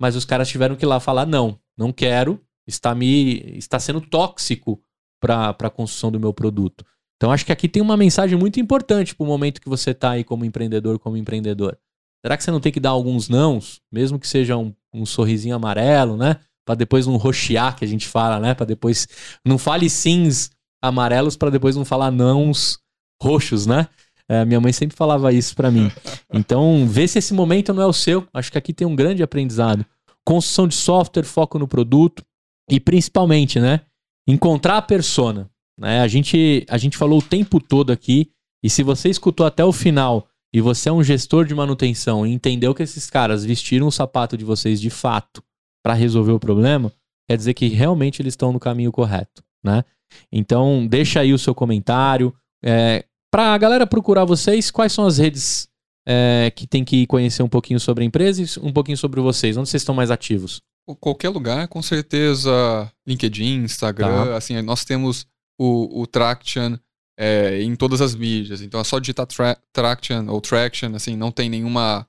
mas 0.00 0.16
os 0.16 0.24
caras 0.24 0.48
tiveram 0.48 0.74
que 0.74 0.84
ir 0.84 0.88
lá 0.88 0.98
falar 0.98 1.26
não, 1.26 1.58
não 1.76 1.92
quero, 1.92 2.40
está 2.66 2.94
me 2.94 3.56
está 3.56 3.78
sendo 3.78 4.00
tóxico 4.00 4.82
para 5.20 5.50
a 5.50 5.70
construção 5.70 6.10
do 6.10 6.18
meu 6.18 6.32
produto. 6.32 6.84
Então 7.16 7.30
acho 7.30 7.44
que 7.44 7.52
aqui 7.52 7.68
tem 7.68 7.82
uma 7.82 7.98
mensagem 7.98 8.36
muito 8.36 8.58
importante 8.58 9.14
para 9.14 9.24
o 9.24 9.26
momento 9.26 9.60
que 9.60 9.68
você 9.68 9.90
está 9.90 10.12
aí 10.12 10.24
como 10.24 10.44
empreendedor, 10.44 10.98
como 10.98 11.18
empreendedor. 11.18 11.78
Será 12.24 12.36
que 12.36 12.42
você 12.42 12.50
não 12.50 12.60
tem 12.60 12.72
que 12.72 12.80
dar 12.80 12.90
alguns 12.90 13.28
nãos, 13.28 13.80
mesmo 13.92 14.18
que 14.18 14.26
seja 14.26 14.56
um, 14.56 14.74
um 14.92 15.06
sorrisinho 15.06 15.56
amarelo, 15.56 16.16
né? 16.16 16.36
Para 16.64 16.74
depois 16.74 17.06
não 17.06 17.16
roxear, 17.16 17.76
que 17.76 17.84
a 17.84 17.88
gente 17.88 18.06
fala, 18.06 18.38
né? 18.38 18.54
Para 18.54 18.66
depois 18.66 19.06
não 19.44 19.58
fale 19.58 19.88
sims 19.88 20.50
amarelos 20.82 21.36
para 21.36 21.50
depois 21.50 21.76
não 21.76 21.84
falar 21.84 22.10
nãos 22.10 22.78
roxos, 23.22 23.66
né? 23.66 23.88
É, 24.28 24.44
minha 24.44 24.60
mãe 24.60 24.72
sempre 24.72 24.96
falava 24.96 25.32
isso 25.32 25.54
para 25.54 25.70
mim. 25.70 25.90
Então, 26.32 26.86
vê 26.86 27.08
se 27.08 27.18
esse 27.18 27.34
momento 27.34 27.74
não 27.74 27.82
é 27.82 27.86
o 27.86 27.92
seu. 27.92 28.24
Acho 28.32 28.52
que 28.52 28.58
aqui 28.58 28.72
tem 28.72 28.86
um 28.86 28.94
grande 28.94 29.20
aprendizado. 29.20 29.84
Construção 30.24 30.68
de 30.68 30.76
software, 30.76 31.24
foco 31.24 31.58
no 31.58 31.66
produto 31.66 32.22
e 32.70 32.78
principalmente, 32.78 33.58
né? 33.58 33.80
Encontrar 34.28 34.76
a 34.76 34.82
persona. 34.82 35.50
Né? 35.76 36.00
A, 36.00 36.06
gente, 36.06 36.64
a 36.70 36.78
gente 36.78 36.96
falou 36.96 37.18
o 37.18 37.22
tempo 37.22 37.58
todo 37.58 37.90
aqui 37.90 38.30
e 38.62 38.70
se 38.70 38.84
você 38.84 39.08
escutou 39.08 39.44
até 39.44 39.64
o 39.64 39.72
final 39.72 40.28
e 40.52 40.60
você 40.60 40.88
é 40.88 40.92
um 40.92 41.02
gestor 41.02 41.44
de 41.44 41.54
manutenção 41.54 42.26
e 42.26 42.32
entendeu 42.32 42.74
que 42.74 42.82
esses 42.82 43.08
caras 43.08 43.44
vestiram 43.44 43.86
o 43.86 43.92
sapato 43.92 44.36
de 44.36 44.44
vocês 44.44 44.80
de 44.80 44.90
fato 44.90 45.42
para 45.82 45.94
resolver 45.94 46.32
o 46.32 46.40
problema, 46.40 46.92
quer 47.28 47.36
dizer 47.36 47.54
que 47.54 47.68
realmente 47.68 48.20
eles 48.20 48.32
estão 48.32 48.52
no 48.52 48.60
caminho 48.60 48.90
correto, 48.92 49.42
né? 49.64 49.84
Então, 50.32 50.86
deixa 50.86 51.20
aí 51.20 51.32
o 51.32 51.38
seu 51.38 51.54
comentário. 51.54 52.34
É, 52.64 53.04
para 53.32 53.54
a 53.54 53.58
galera 53.58 53.86
procurar 53.86 54.24
vocês, 54.24 54.70
quais 54.70 54.92
são 54.92 55.06
as 55.06 55.18
redes 55.18 55.68
é, 56.06 56.52
que 56.54 56.66
tem 56.66 56.84
que 56.84 57.06
conhecer 57.06 57.42
um 57.42 57.48
pouquinho 57.48 57.78
sobre 57.78 58.02
a 58.02 58.06
empresa 58.06 58.42
e 58.42 58.66
um 58.66 58.72
pouquinho 58.72 58.98
sobre 58.98 59.20
vocês? 59.20 59.56
Onde 59.56 59.68
vocês 59.68 59.82
estão 59.82 59.94
mais 59.94 60.10
ativos? 60.10 60.60
Qualquer 60.98 61.28
lugar, 61.28 61.68
com 61.68 61.80
certeza, 61.80 62.90
LinkedIn, 63.06 63.62
Instagram, 63.62 64.26
Tá. 64.26 64.36
assim, 64.36 64.60
nós 64.62 64.84
temos 64.84 65.24
o, 65.56 66.00
o 66.02 66.06
Traction 66.06 66.76
é, 67.20 67.60
em 67.62 67.76
todas 67.76 68.00
as 68.00 68.14
mídias. 68.14 68.62
Então 68.62 68.80
é 68.80 68.84
só 68.84 68.98
digitar 68.98 69.26
tra 69.26 69.54
Traction 69.74 70.26
ou 70.28 70.40
Traction, 70.40 70.94
assim, 70.94 71.14
não 71.16 71.30
tem 71.30 71.50
nenhuma 71.50 72.06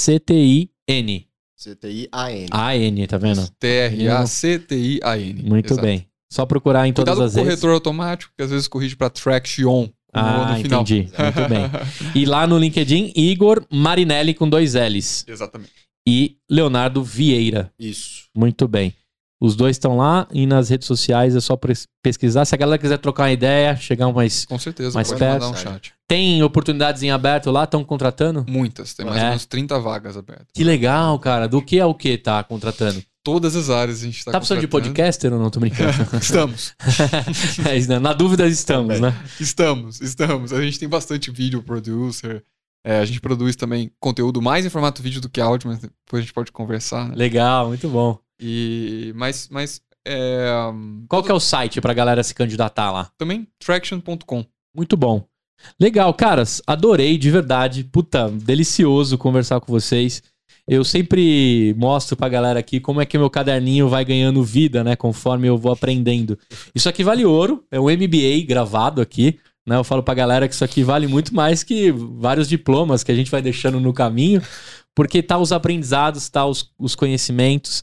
T-R-A-C-T-I-N. 0.00 1.26
CTI-AN. 1.62 2.46
A-N, 2.50 3.06
tá 3.06 3.18
vendo? 3.18 3.46
T-R-A-C-T-I-A-N. 3.58 5.42
Muito 5.42 5.74
Exato. 5.74 5.86
bem. 5.86 6.06
Só 6.32 6.46
procurar 6.46 6.86
em 6.88 6.92
todas 6.92 7.14
Cuidado 7.16 7.26
as 7.28 7.34
com 7.34 7.40
o 7.40 7.44
redes. 7.44 7.60
corretor 7.60 7.74
automático, 7.74 8.32
que 8.36 8.42
às 8.42 8.50
vezes 8.50 8.66
corrige 8.66 8.96
pra 8.96 9.10
Traction 9.10 9.88
Ah, 10.14 10.56
entendi. 10.58 11.08
Muito 11.18 11.48
bem. 11.48 11.70
E 12.14 12.24
lá 12.24 12.46
no 12.46 12.56
LinkedIn, 12.56 13.12
Igor 13.14 13.64
Marinelli 13.70 14.32
com 14.32 14.48
dois 14.48 14.74
L's. 14.74 15.24
Exatamente. 15.28 15.72
E 16.08 16.36
Leonardo 16.50 17.04
Vieira. 17.04 17.70
Isso. 17.78 18.28
Muito 18.34 18.66
bem. 18.66 18.94
Os 19.42 19.56
dois 19.56 19.76
estão 19.76 19.96
lá 19.96 20.28
e 20.30 20.46
nas 20.46 20.68
redes 20.68 20.86
sociais 20.86 21.34
é 21.34 21.40
só 21.40 21.58
pesquisar. 22.02 22.44
Se 22.44 22.54
a 22.54 22.58
galera 22.58 22.78
quiser 22.78 22.98
trocar 22.98 23.22
uma 23.22 23.32
ideia, 23.32 23.74
chegar 23.74 24.12
mais. 24.12 24.44
Com 24.44 24.58
certeza, 24.58 24.92
Mais 24.94 25.08
pode 25.08 25.18
perto. 25.18 25.46
um 25.46 25.54
chat. 25.56 25.94
Tem 26.06 26.42
oportunidades 26.42 27.02
em 27.02 27.10
aberto 27.10 27.50
lá? 27.50 27.64
Estão 27.64 27.82
contratando? 27.82 28.44
Muitas, 28.46 28.92
tem 28.92 29.06
mais 29.06 29.16
É. 29.18 29.22
ou 29.22 29.28
menos 29.28 29.46
30 29.46 29.78
vagas 29.78 30.16
abertas. 30.16 30.48
Que 30.52 30.62
legal, 30.62 31.18
cara. 31.18 31.48
Do 31.48 31.62
que 31.62 31.80
ao 31.80 31.94
que 31.94 32.18
tá 32.18 32.42
contratando? 32.44 33.02
Todas 33.24 33.54
as 33.56 33.70
áreas 33.70 34.02
a 34.02 34.04
gente 34.06 34.22
tá 34.24 34.32
Tá 34.32 34.38
precisando 34.38 34.60
de 34.60 34.66
podcaster 34.66 35.32
ou 35.32 35.38
não? 35.38 35.48
Tô 35.50 35.60
brincando. 35.60 35.90
Estamos. 36.20 36.74
É 37.66 37.78
né? 37.86 37.98
Na 37.98 38.12
dúvida 38.12 38.46
estamos, 38.46 39.00
né? 39.00 39.14
Estamos, 39.38 40.00
estamos. 40.00 40.52
A 40.52 40.60
gente 40.62 40.78
tem 40.78 40.88
bastante 40.88 41.30
vídeo 41.30 41.62
producer. 41.62 42.44
É, 42.84 42.98
a 42.98 43.04
gente 43.04 43.20
produz 43.20 43.56
também 43.56 43.90
conteúdo 44.00 44.40
mais 44.40 44.64
em 44.64 44.70
formato 44.70 45.02
vídeo 45.02 45.20
do 45.20 45.28
que 45.28 45.40
áudio, 45.40 45.68
mas 45.68 45.80
depois 45.80 46.18
a 46.18 46.20
gente 46.20 46.32
pode 46.32 46.50
conversar, 46.50 47.08
né? 47.08 47.14
Legal, 47.14 47.68
muito 47.68 47.88
bom. 47.88 48.18
E, 48.40 49.12
mas, 49.14 49.48
mas 49.50 49.80
é, 50.06 50.48
Qual 51.08 51.22
que 51.22 51.30
é 51.30 51.34
o 51.34 51.40
site 51.40 51.80
pra 51.80 51.94
galera 51.94 52.22
se 52.22 52.34
candidatar 52.34 52.90
lá? 52.90 53.10
também 53.18 53.46
traction.com. 53.58 54.44
Muito 54.74 54.96
bom. 54.96 55.24
Legal, 55.78 56.12
caras. 56.14 56.62
Adorei, 56.66 57.18
de 57.18 57.30
verdade. 57.30 57.84
Puta, 57.84 58.30
delicioso 58.30 59.18
conversar 59.18 59.60
com 59.60 59.72
vocês. 59.72 60.22
Eu 60.66 60.84
sempre 60.84 61.74
mostro 61.76 62.16
pra 62.16 62.28
galera 62.28 62.60
aqui 62.60 62.80
como 62.80 63.00
é 63.00 63.06
que 63.06 63.18
meu 63.18 63.28
caderninho 63.28 63.88
vai 63.88 64.04
ganhando 64.04 64.42
vida, 64.42 64.84
né? 64.84 64.94
Conforme 64.94 65.48
eu 65.48 65.58
vou 65.58 65.72
aprendendo. 65.72 66.38
Isso 66.74 66.88
aqui 66.88 67.02
vale 67.02 67.24
ouro. 67.24 67.64
É 67.70 67.80
um 67.80 67.84
MBA 67.90 68.46
gravado 68.46 69.00
aqui. 69.00 69.38
Né? 69.66 69.76
Eu 69.76 69.84
falo 69.84 70.02
pra 70.02 70.14
galera 70.14 70.48
que 70.48 70.54
isso 70.54 70.64
aqui 70.64 70.82
vale 70.82 71.06
muito 71.06 71.34
mais 71.34 71.62
que 71.62 71.90
vários 71.92 72.48
diplomas 72.48 73.02
que 73.02 73.12
a 73.12 73.14
gente 73.14 73.30
vai 73.30 73.42
deixando 73.42 73.80
no 73.80 73.92
caminho. 73.92 74.42
Porque 74.94 75.22
tá 75.22 75.38
os 75.38 75.52
aprendizados, 75.52 76.28
tá 76.28 76.46
os, 76.46 76.70
os 76.78 76.94
conhecimentos. 76.94 77.82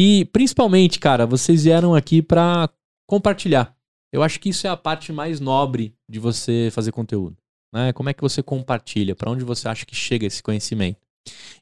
E 0.00 0.26
principalmente, 0.26 1.00
cara, 1.00 1.26
vocês 1.26 1.64
vieram 1.64 1.92
aqui 1.92 2.22
pra 2.22 2.70
compartilhar. 3.04 3.76
Eu 4.12 4.22
acho 4.22 4.38
que 4.38 4.50
isso 4.50 4.64
é 4.64 4.70
a 4.70 4.76
parte 4.76 5.12
mais 5.12 5.40
nobre 5.40 5.92
de 6.08 6.20
você 6.20 6.68
fazer 6.70 6.92
conteúdo. 6.92 7.36
Né? 7.74 7.92
Como 7.92 8.08
é 8.08 8.14
que 8.14 8.22
você 8.22 8.40
compartilha? 8.40 9.16
Para 9.16 9.28
onde 9.28 9.42
você 9.42 9.68
acha 9.68 9.84
que 9.84 9.96
chega 9.96 10.24
esse 10.24 10.40
conhecimento? 10.40 11.00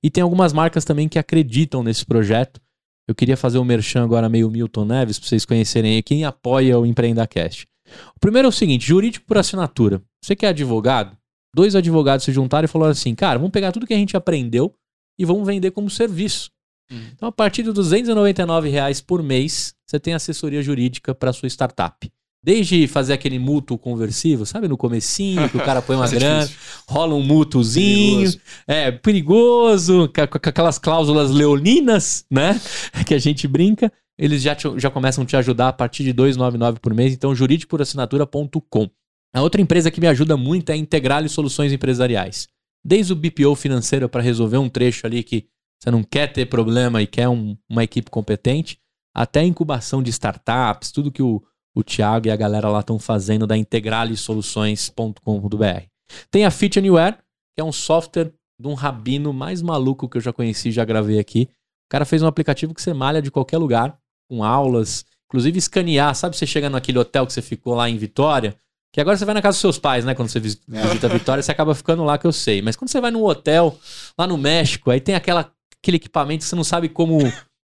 E 0.03 0.11
tem 0.11 0.23
algumas 0.23 0.53
marcas 0.53 0.85
também 0.85 1.09
que 1.09 1.19
acreditam 1.19 1.83
nesse 1.83 2.05
projeto. 2.05 2.61
Eu 3.09 3.15
queria 3.15 3.39
fazer 3.39 3.59
um 3.59 3.65
merchan 3.65 4.05
agora 4.05 4.29
meio 4.29 4.51
Milton 4.51 4.85
Neves, 4.85 5.19
para 5.19 5.29
vocês 5.29 5.47
conhecerem 5.47 6.03
quem 6.03 6.27
apoia 6.27 6.79
o 6.79 6.85
EmpreendaCast. 6.85 7.67
O 8.15 8.21
primeiro 8.21 8.45
é 8.45 8.51
o 8.51 8.53
seguinte, 8.53 8.87
jurídico 8.87 9.25
por 9.25 9.39
assinatura. 9.39 10.03
Você 10.23 10.37
que 10.37 10.45
é 10.45 10.51
advogado, 10.51 11.17
dois 11.55 11.75
advogados 11.75 12.27
se 12.27 12.33
juntaram 12.33 12.67
e 12.67 12.69
falaram 12.69 12.93
assim, 12.93 13.15
cara, 13.15 13.39
vamos 13.39 13.53
pegar 13.53 13.73
tudo 13.73 13.87
que 13.87 13.95
a 13.95 13.99
gente 13.99 14.15
aprendeu 14.15 14.75
e 15.19 15.25
vamos 15.25 15.47
vender 15.47 15.71
como 15.71 15.89
serviço. 15.89 16.55
Hum. 16.91 17.01
Então, 17.15 17.29
a 17.29 17.33
partir 17.33 17.63
de 17.63 17.73
299 17.73 18.69
reais 18.69 19.01
por 19.01 19.23
mês, 19.23 19.75
você 19.87 19.99
tem 19.99 20.15
assessoria 20.15 20.63
jurídica 20.63 21.15
para 21.15 21.33
sua 21.33 21.49
startup. 21.49 22.11
Desde 22.43 22.87
fazer 22.87 23.13
aquele 23.13 23.41
mútuo 23.41 23.77
conversivo, 23.77 24.47
sabe, 24.47 24.69
no 24.69 24.77
comecinho, 24.77 25.49
que 25.49 25.57
o 25.57 25.65
cara 25.65 25.83
põe 25.83 25.97
uma 25.97 26.09
grana, 26.09 26.45
difícil. 26.47 26.61
rola 26.89 27.15
um 27.15 27.23
mútuozinho, 27.23 28.19
Perigoso. 28.19 28.41
é 28.69 28.93
perigoso, 28.93 30.13
com, 30.15 30.49
aquelas 30.49 30.79
cláusulas 30.79 31.33
leoninas, 31.33 32.25
né, 32.31 32.61
que 33.05 33.15
a 33.15 33.19
gente 33.19 33.49
brinca, 33.49 33.93
eles 34.17 34.43
já, 34.43 34.55
te- 34.55 34.79
já 34.79 34.89
começam 34.89 35.25
a 35.25 35.27
te 35.27 35.37
ajudar 35.37 35.69
a 35.69 35.73
partir 35.73 36.05
de 36.05 36.13
299 36.13 36.79
por 36.79 36.95
mês, 36.95 37.13
então 37.13 37.35
jurídicoporassinatura.com. 37.35 38.89
A 39.35 39.43
outra 39.43 39.61
empresa 39.61 39.91
que 39.91 40.01
me 40.01 40.07
ajuda 40.07 40.37
muito 40.37 40.71
é 40.71 40.75
a 40.75 40.77
Integrale 40.77 41.29
Soluções 41.29 41.73
Empresariais. 41.73 42.49
Desde 42.85 43.13
o 43.13 43.17
BPO 43.17 43.55
financeiro 43.57 44.09
para 44.09 44.23
resolver 44.23 44.59
um 44.59 44.69
trecho 44.69 45.07
ali 45.07 45.23
que 45.23 45.47
você 45.79 45.91
não 45.91 46.03
quer 46.03 46.33
ter 46.33 46.47
problema 46.47 47.03
e 47.03 47.07
quer 47.07 47.29
um- 47.29 47.57
uma 47.69 47.85
equipe 47.85 48.11
competente, 48.11 48.79
até 49.15 49.41
a 49.41 49.45
incubação 49.45 50.03
de 50.03 50.11
startups, 50.11 50.91
tudo 50.93 51.11
que 51.13 51.23
o, 51.23 51.43
o 51.75 51.83
Thiago 51.83 52.29
e 52.29 52.31
a 52.31 52.37
galera 52.37 52.69
lá 52.69 52.81
estão 52.81 52.99
fazendo 52.99 53.47
da 53.47 53.57
integralesoluções.com.br. 53.57 55.87
Tem 56.31 56.45
a 56.45 56.51
Fit 56.51 56.79
Anywhere, 56.79 57.17
que 57.55 57.61
é 57.61 57.65
um 57.65 57.73
software 57.73 58.33
de 58.59 58.69
um 58.69 58.75
rabino 58.75 59.33
mais 59.33 59.61
maluco 59.63 60.09
que 60.09 60.17
eu 60.17 60.21
já 60.21 60.33
conheci, 60.33 60.71
já 60.71 60.85
gravei 60.85 61.19
aqui. 61.19 61.49
O 61.87 61.91
cara 61.91 62.05
fez 62.05 62.23
um 62.23 62.27
aplicativo 62.27 62.75
que 62.75 62.83
você 62.83 62.93
malha 62.95 63.21
de 63.23 63.31
qualquer 63.31 63.59
lugar, 63.59 63.97
com 64.31 64.43
aulas, 64.43 65.05
inclusive 65.29 65.59
escanear. 65.59 66.15
Sabe, 66.15 66.37
você 66.37 66.47
chega 66.47 66.71
naquele 66.71 66.99
hotel 66.99 67.27
que 67.27 67.33
você 67.33 67.43
ficou 67.43 67.75
lá 67.75 67.89
em 67.89 67.97
Vitória, 67.97 68.57
que 68.93 69.01
agora 69.01 69.17
você 69.17 69.25
vai 69.25 69.35
na 69.35 69.43
casa 69.43 69.55
dos 69.57 69.61
seus 69.61 69.79
pais, 69.79 70.05
né? 70.05 70.15
Quando 70.15 70.29
você 70.31 70.41
vis- 70.41 70.61
visita 70.67 71.09
Vitória, 71.09 71.43
você 71.43 71.53
acaba 71.53 71.75
ficando 71.75 72.03
lá, 72.05 72.17
que 72.19 72.27
eu 72.27 72.33
sei. 72.33 72.63
Mas 72.63 72.77
quando 72.77 72.89
você 72.91 73.01
vai 73.01 73.11
num 73.11 73.25
hotel 73.25 73.79
lá 74.19 74.27
no 74.27 74.39
México, 74.39 74.91
aí 74.91 75.01
tem 75.01 75.15
aquela, 75.15 75.53
aquele 75.83 75.97
equipamento 75.97 76.43
que 76.43 76.49
você 76.49 76.57
não 76.57 76.65
sabe 76.65 76.89
como, 76.89 77.19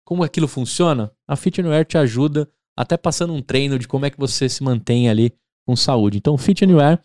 como 0.04 0.22
aquilo 0.22 0.48
funciona, 0.48 1.10
a 1.26 1.36
Fit 1.36 1.60
Anywhere 1.60 1.84
te 1.84 1.96
ajuda 1.98 2.48
até 2.76 2.96
passando 2.96 3.34
um 3.34 3.42
treino 3.42 3.78
de 3.78 3.86
como 3.86 4.06
é 4.06 4.10
que 4.10 4.18
você 4.18 4.48
se 4.48 4.62
mantém 4.62 5.08
ali 5.08 5.34
com 5.66 5.76
saúde. 5.76 6.18
Então, 6.18 6.36
Fit 6.38 6.64
Anywhere 6.64 6.98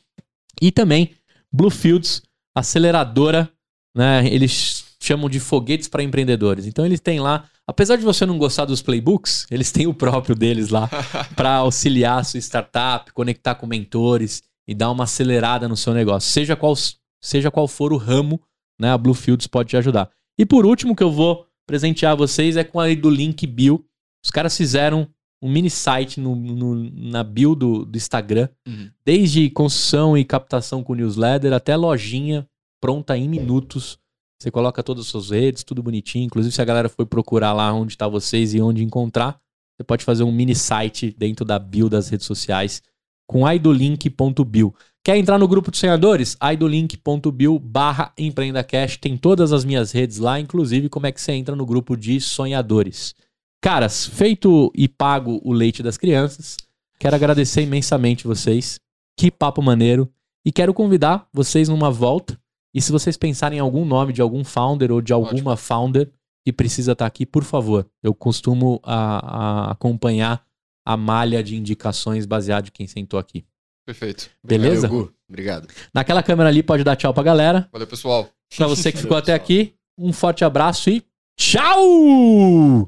e 0.61 0.71
também 0.71 1.11
Bluefields, 1.51 2.21
aceleradora, 2.55 3.51
né? 3.95 4.25
Eles 4.27 4.85
chamam 5.01 5.29
de 5.29 5.39
foguetes 5.39 5.87
para 5.87 6.03
empreendedores. 6.03 6.65
Então, 6.65 6.85
eles 6.85 6.99
têm 6.99 7.19
lá, 7.19 7.45
apesar 7.67 7.95
de 7.95 8.03
você 8.03 8.25
não 8.25 8.37
gostar 8.37 8.65
dos 8.65 8.81
playbooks, 8.81 9.45
eles 9.51 9.71
têm 9.71 9.87
o 9.87 9.93
próprio 9.93 10.35
deles 10.35 10.69
lá 10.69 10.89
para 11.35 11.55
auxiliar 11.55 12.19
a 12.19 12.23
sua 12.23 12.39
startup, 12.39 13.11
conectar 13.13 13.55
com 13.55 13.67
mentores 13.67 14.43
e 14.67 14.73
dar 14.73 14.91
uma 14.91 15.03
acelerada 15.03 15.67
no 15.67 15.77
seu 15.77 15.93
negócio. 15.93 16.31
Seja 16.31 16.55
qual, 16.55 16.73
seja 17.21 17.51
qual 17.51 17.67
for 17.67 17.93
o 17.93 17.97
ramo, 17.97 18.41
né? 18.79 18.91
A 18.91 18.97
Bluefields 18.97 19.47
pode 19.47 19.69
te 19.69 19.77
ajudar. 19.77 20.09
E 20.39 20.45
por 20.45 20.65
último, 20.65 20.95
que 20.95 21.03
eu 21.03 21.11
vou 21.11 21.45
presentear 21.67 22.15
vocês 22.15 22.57
é 22.57 22.63
com 22.63 22.79
a 22.79 22.93
do 22.93 23.09
link 23.09 23.45
Bill. 23.47 23.85
Os 24.23 24.31
caras 24.31 24.55
fizeram 24.55 25.07
um 25.41 25.49
mini 25.49 25.69
site 25.69 26.19
no, 26.19 26.35
no- 26.35 26.89
na 26.91 27.23
bio 27.23 27.53
do, 27.55 27.85
do 27.85 27.97
Instagram, 27.97 28.49
Uhum. 28.67 28.89
desde 29.05 29.49
construção 29.49 30.17
e 30.17 30.23
captação 30.25 30.83
com 30.83 30.95
newsletter 30.95 31.53
até 31.53 31.75
lojinha 31.75 32.47
pronta 32.81 33.17
em 33.17 33.27
minutos. 33.29 33.97
Você 34.41 34.51
coloca 34.51 34.83
todas 34.83 35.05
as 35.05 35.07
suas 35.09 35.29
redes, 35.29 35.63
tudo 35.63 35.81
bonitinho. 35.83 36.25
Inclusive, 36.25 36.53
se 36.53 36.61
a 36.61 36.65
galera 36.65 36.89
for 36.89 37.05
procurar 37.05 37.53
lá 37.53 37.71
onde 37.73 37.93
está 37.93 38.07
vocês 38.07 38.53
e 38.53 38.61
onde 38.61 38.83
encontrar, 38.83 39.39
você 39.77 39.83
pode 39.83 40.03
fazer 40.03 40.23
um 40.23 40.31
mini 40.31 40.55
site 40.55 41.13
dentro 41.17 41.45
da 41.45 41.57
bio 41.59 41.89
das 41.89 42.09
redes 42.09 42.25
sociais 42.25 42.81
com 43.27 43.49
idolink.bio. 43.49 44.73
Quer 45.03 45.17
entrar 45.17 45.37
no 45.37 45.47
grupo 45.47 45.69
de 45.69 45.77
sonhadores? 45.77 46.35
idolink.bio 46.53 47.59
barra 47.59 48.11
empreendacast. 48.17 48.99
Tem 48.99 49.15
todas 49.17 49.53
as 49.53 49.63
minhas 49.63 49.91
redes 49.91 50.17
lá, 50.17 50.39
inclusive 50.39 50.89
como 50.89 51.05
é 51.07 51.11
que 51.11 51.21
você 51.21 51.33
entra 51.33 51.55
no 51.55 51.65
grupo 51.65 51.95
de 51.95 52.19
sonhadores. 52.19 53.13
Caras, 53.61 54.05
feito 54.05 54.71
e 54.75 54.87
pago 54.87 55.39
o 55.43 55.51
leite 55.53 55.81
das 55.83 55.97
crianças, 55.97 56.57
quero 56.99 57.15
agradecer 57.15 57.61
imensamente 57.61 58.27
vocês. 58.27 58.79
Que 59.17 59.31
papo 59.31 59.61
maneiro. 59.61 60.09
E 60.45 60.51
quero 60.51 60.73
convidar 60.73 61.27
vocês 61.33 61.69
numa 61.69 61.89
volta. 61.89 62.37
E 62.73 62.81
se 62.81 62.91
vocês 62.91 63.15
pensarem 63.15 63.57
em 63.57 63.61
algum 63.61 63.85
nome 63.85 64.11
de 64.11 64.21
algum 64.21 64.43
founder 64.43 64.91
ou 64.91 65.01
de 65.01 65.13
alguma 65.13 65.55
founder 65.55 66.11
que 66.45 66.51
precisa 66.51 66.91
estar 66.91 67.05
aqui, 67.05 67.25
por 67.25 67.43
favor. 67.43 67.87
Eu 68.03 68.13
costumo 68.13 68.79
a- 68.83 69.67
a 69.67 69.71
acompanhar 69.71 70.43
a 70.85 70.95
malha 70.95 71.43
de 71.43 71.55
indicações 71.55 72.25
baseado 72.25 72.67
em 72.67 72.71
quem 72.71 72.87
sentou 72.87 73.19
aqui. 73.19 73.43
Perfeito. 73.85 74.29
Beleza? 74.43 74.89
Obrigado. 75.27 75.67
Naquela 75.93 76.21
câmera 76.23 76.49
ali 76.49 76.61
pode 76.63 76.83
dar 76.83 76.95
tchau 76.95 77.13
pra 77.13 77.23
galera. 77.23 77.67
Valeu, 77.71 77.87
pessoal. 77.87 78.29
Pra 78.55 78.67
você 78.67 78.91
que 78.91 78.97
ficou 78.99 79.11
Valeu, 79.17 79.23
até 79.23 79.37
pessoal. 79.39 79.59
aqui, 79.59 79.75
um 79.97 80.13
forte 80.13 80.43
abraço 80.45 80.89
e 80.89 81.03
tchau! 81.37 82.87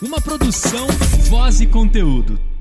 Uma 0.00 0.20
produção, 0.20 0.86
voz 1.28 1.60
e 1.60 1.66
conteúdo. 1.66 2.51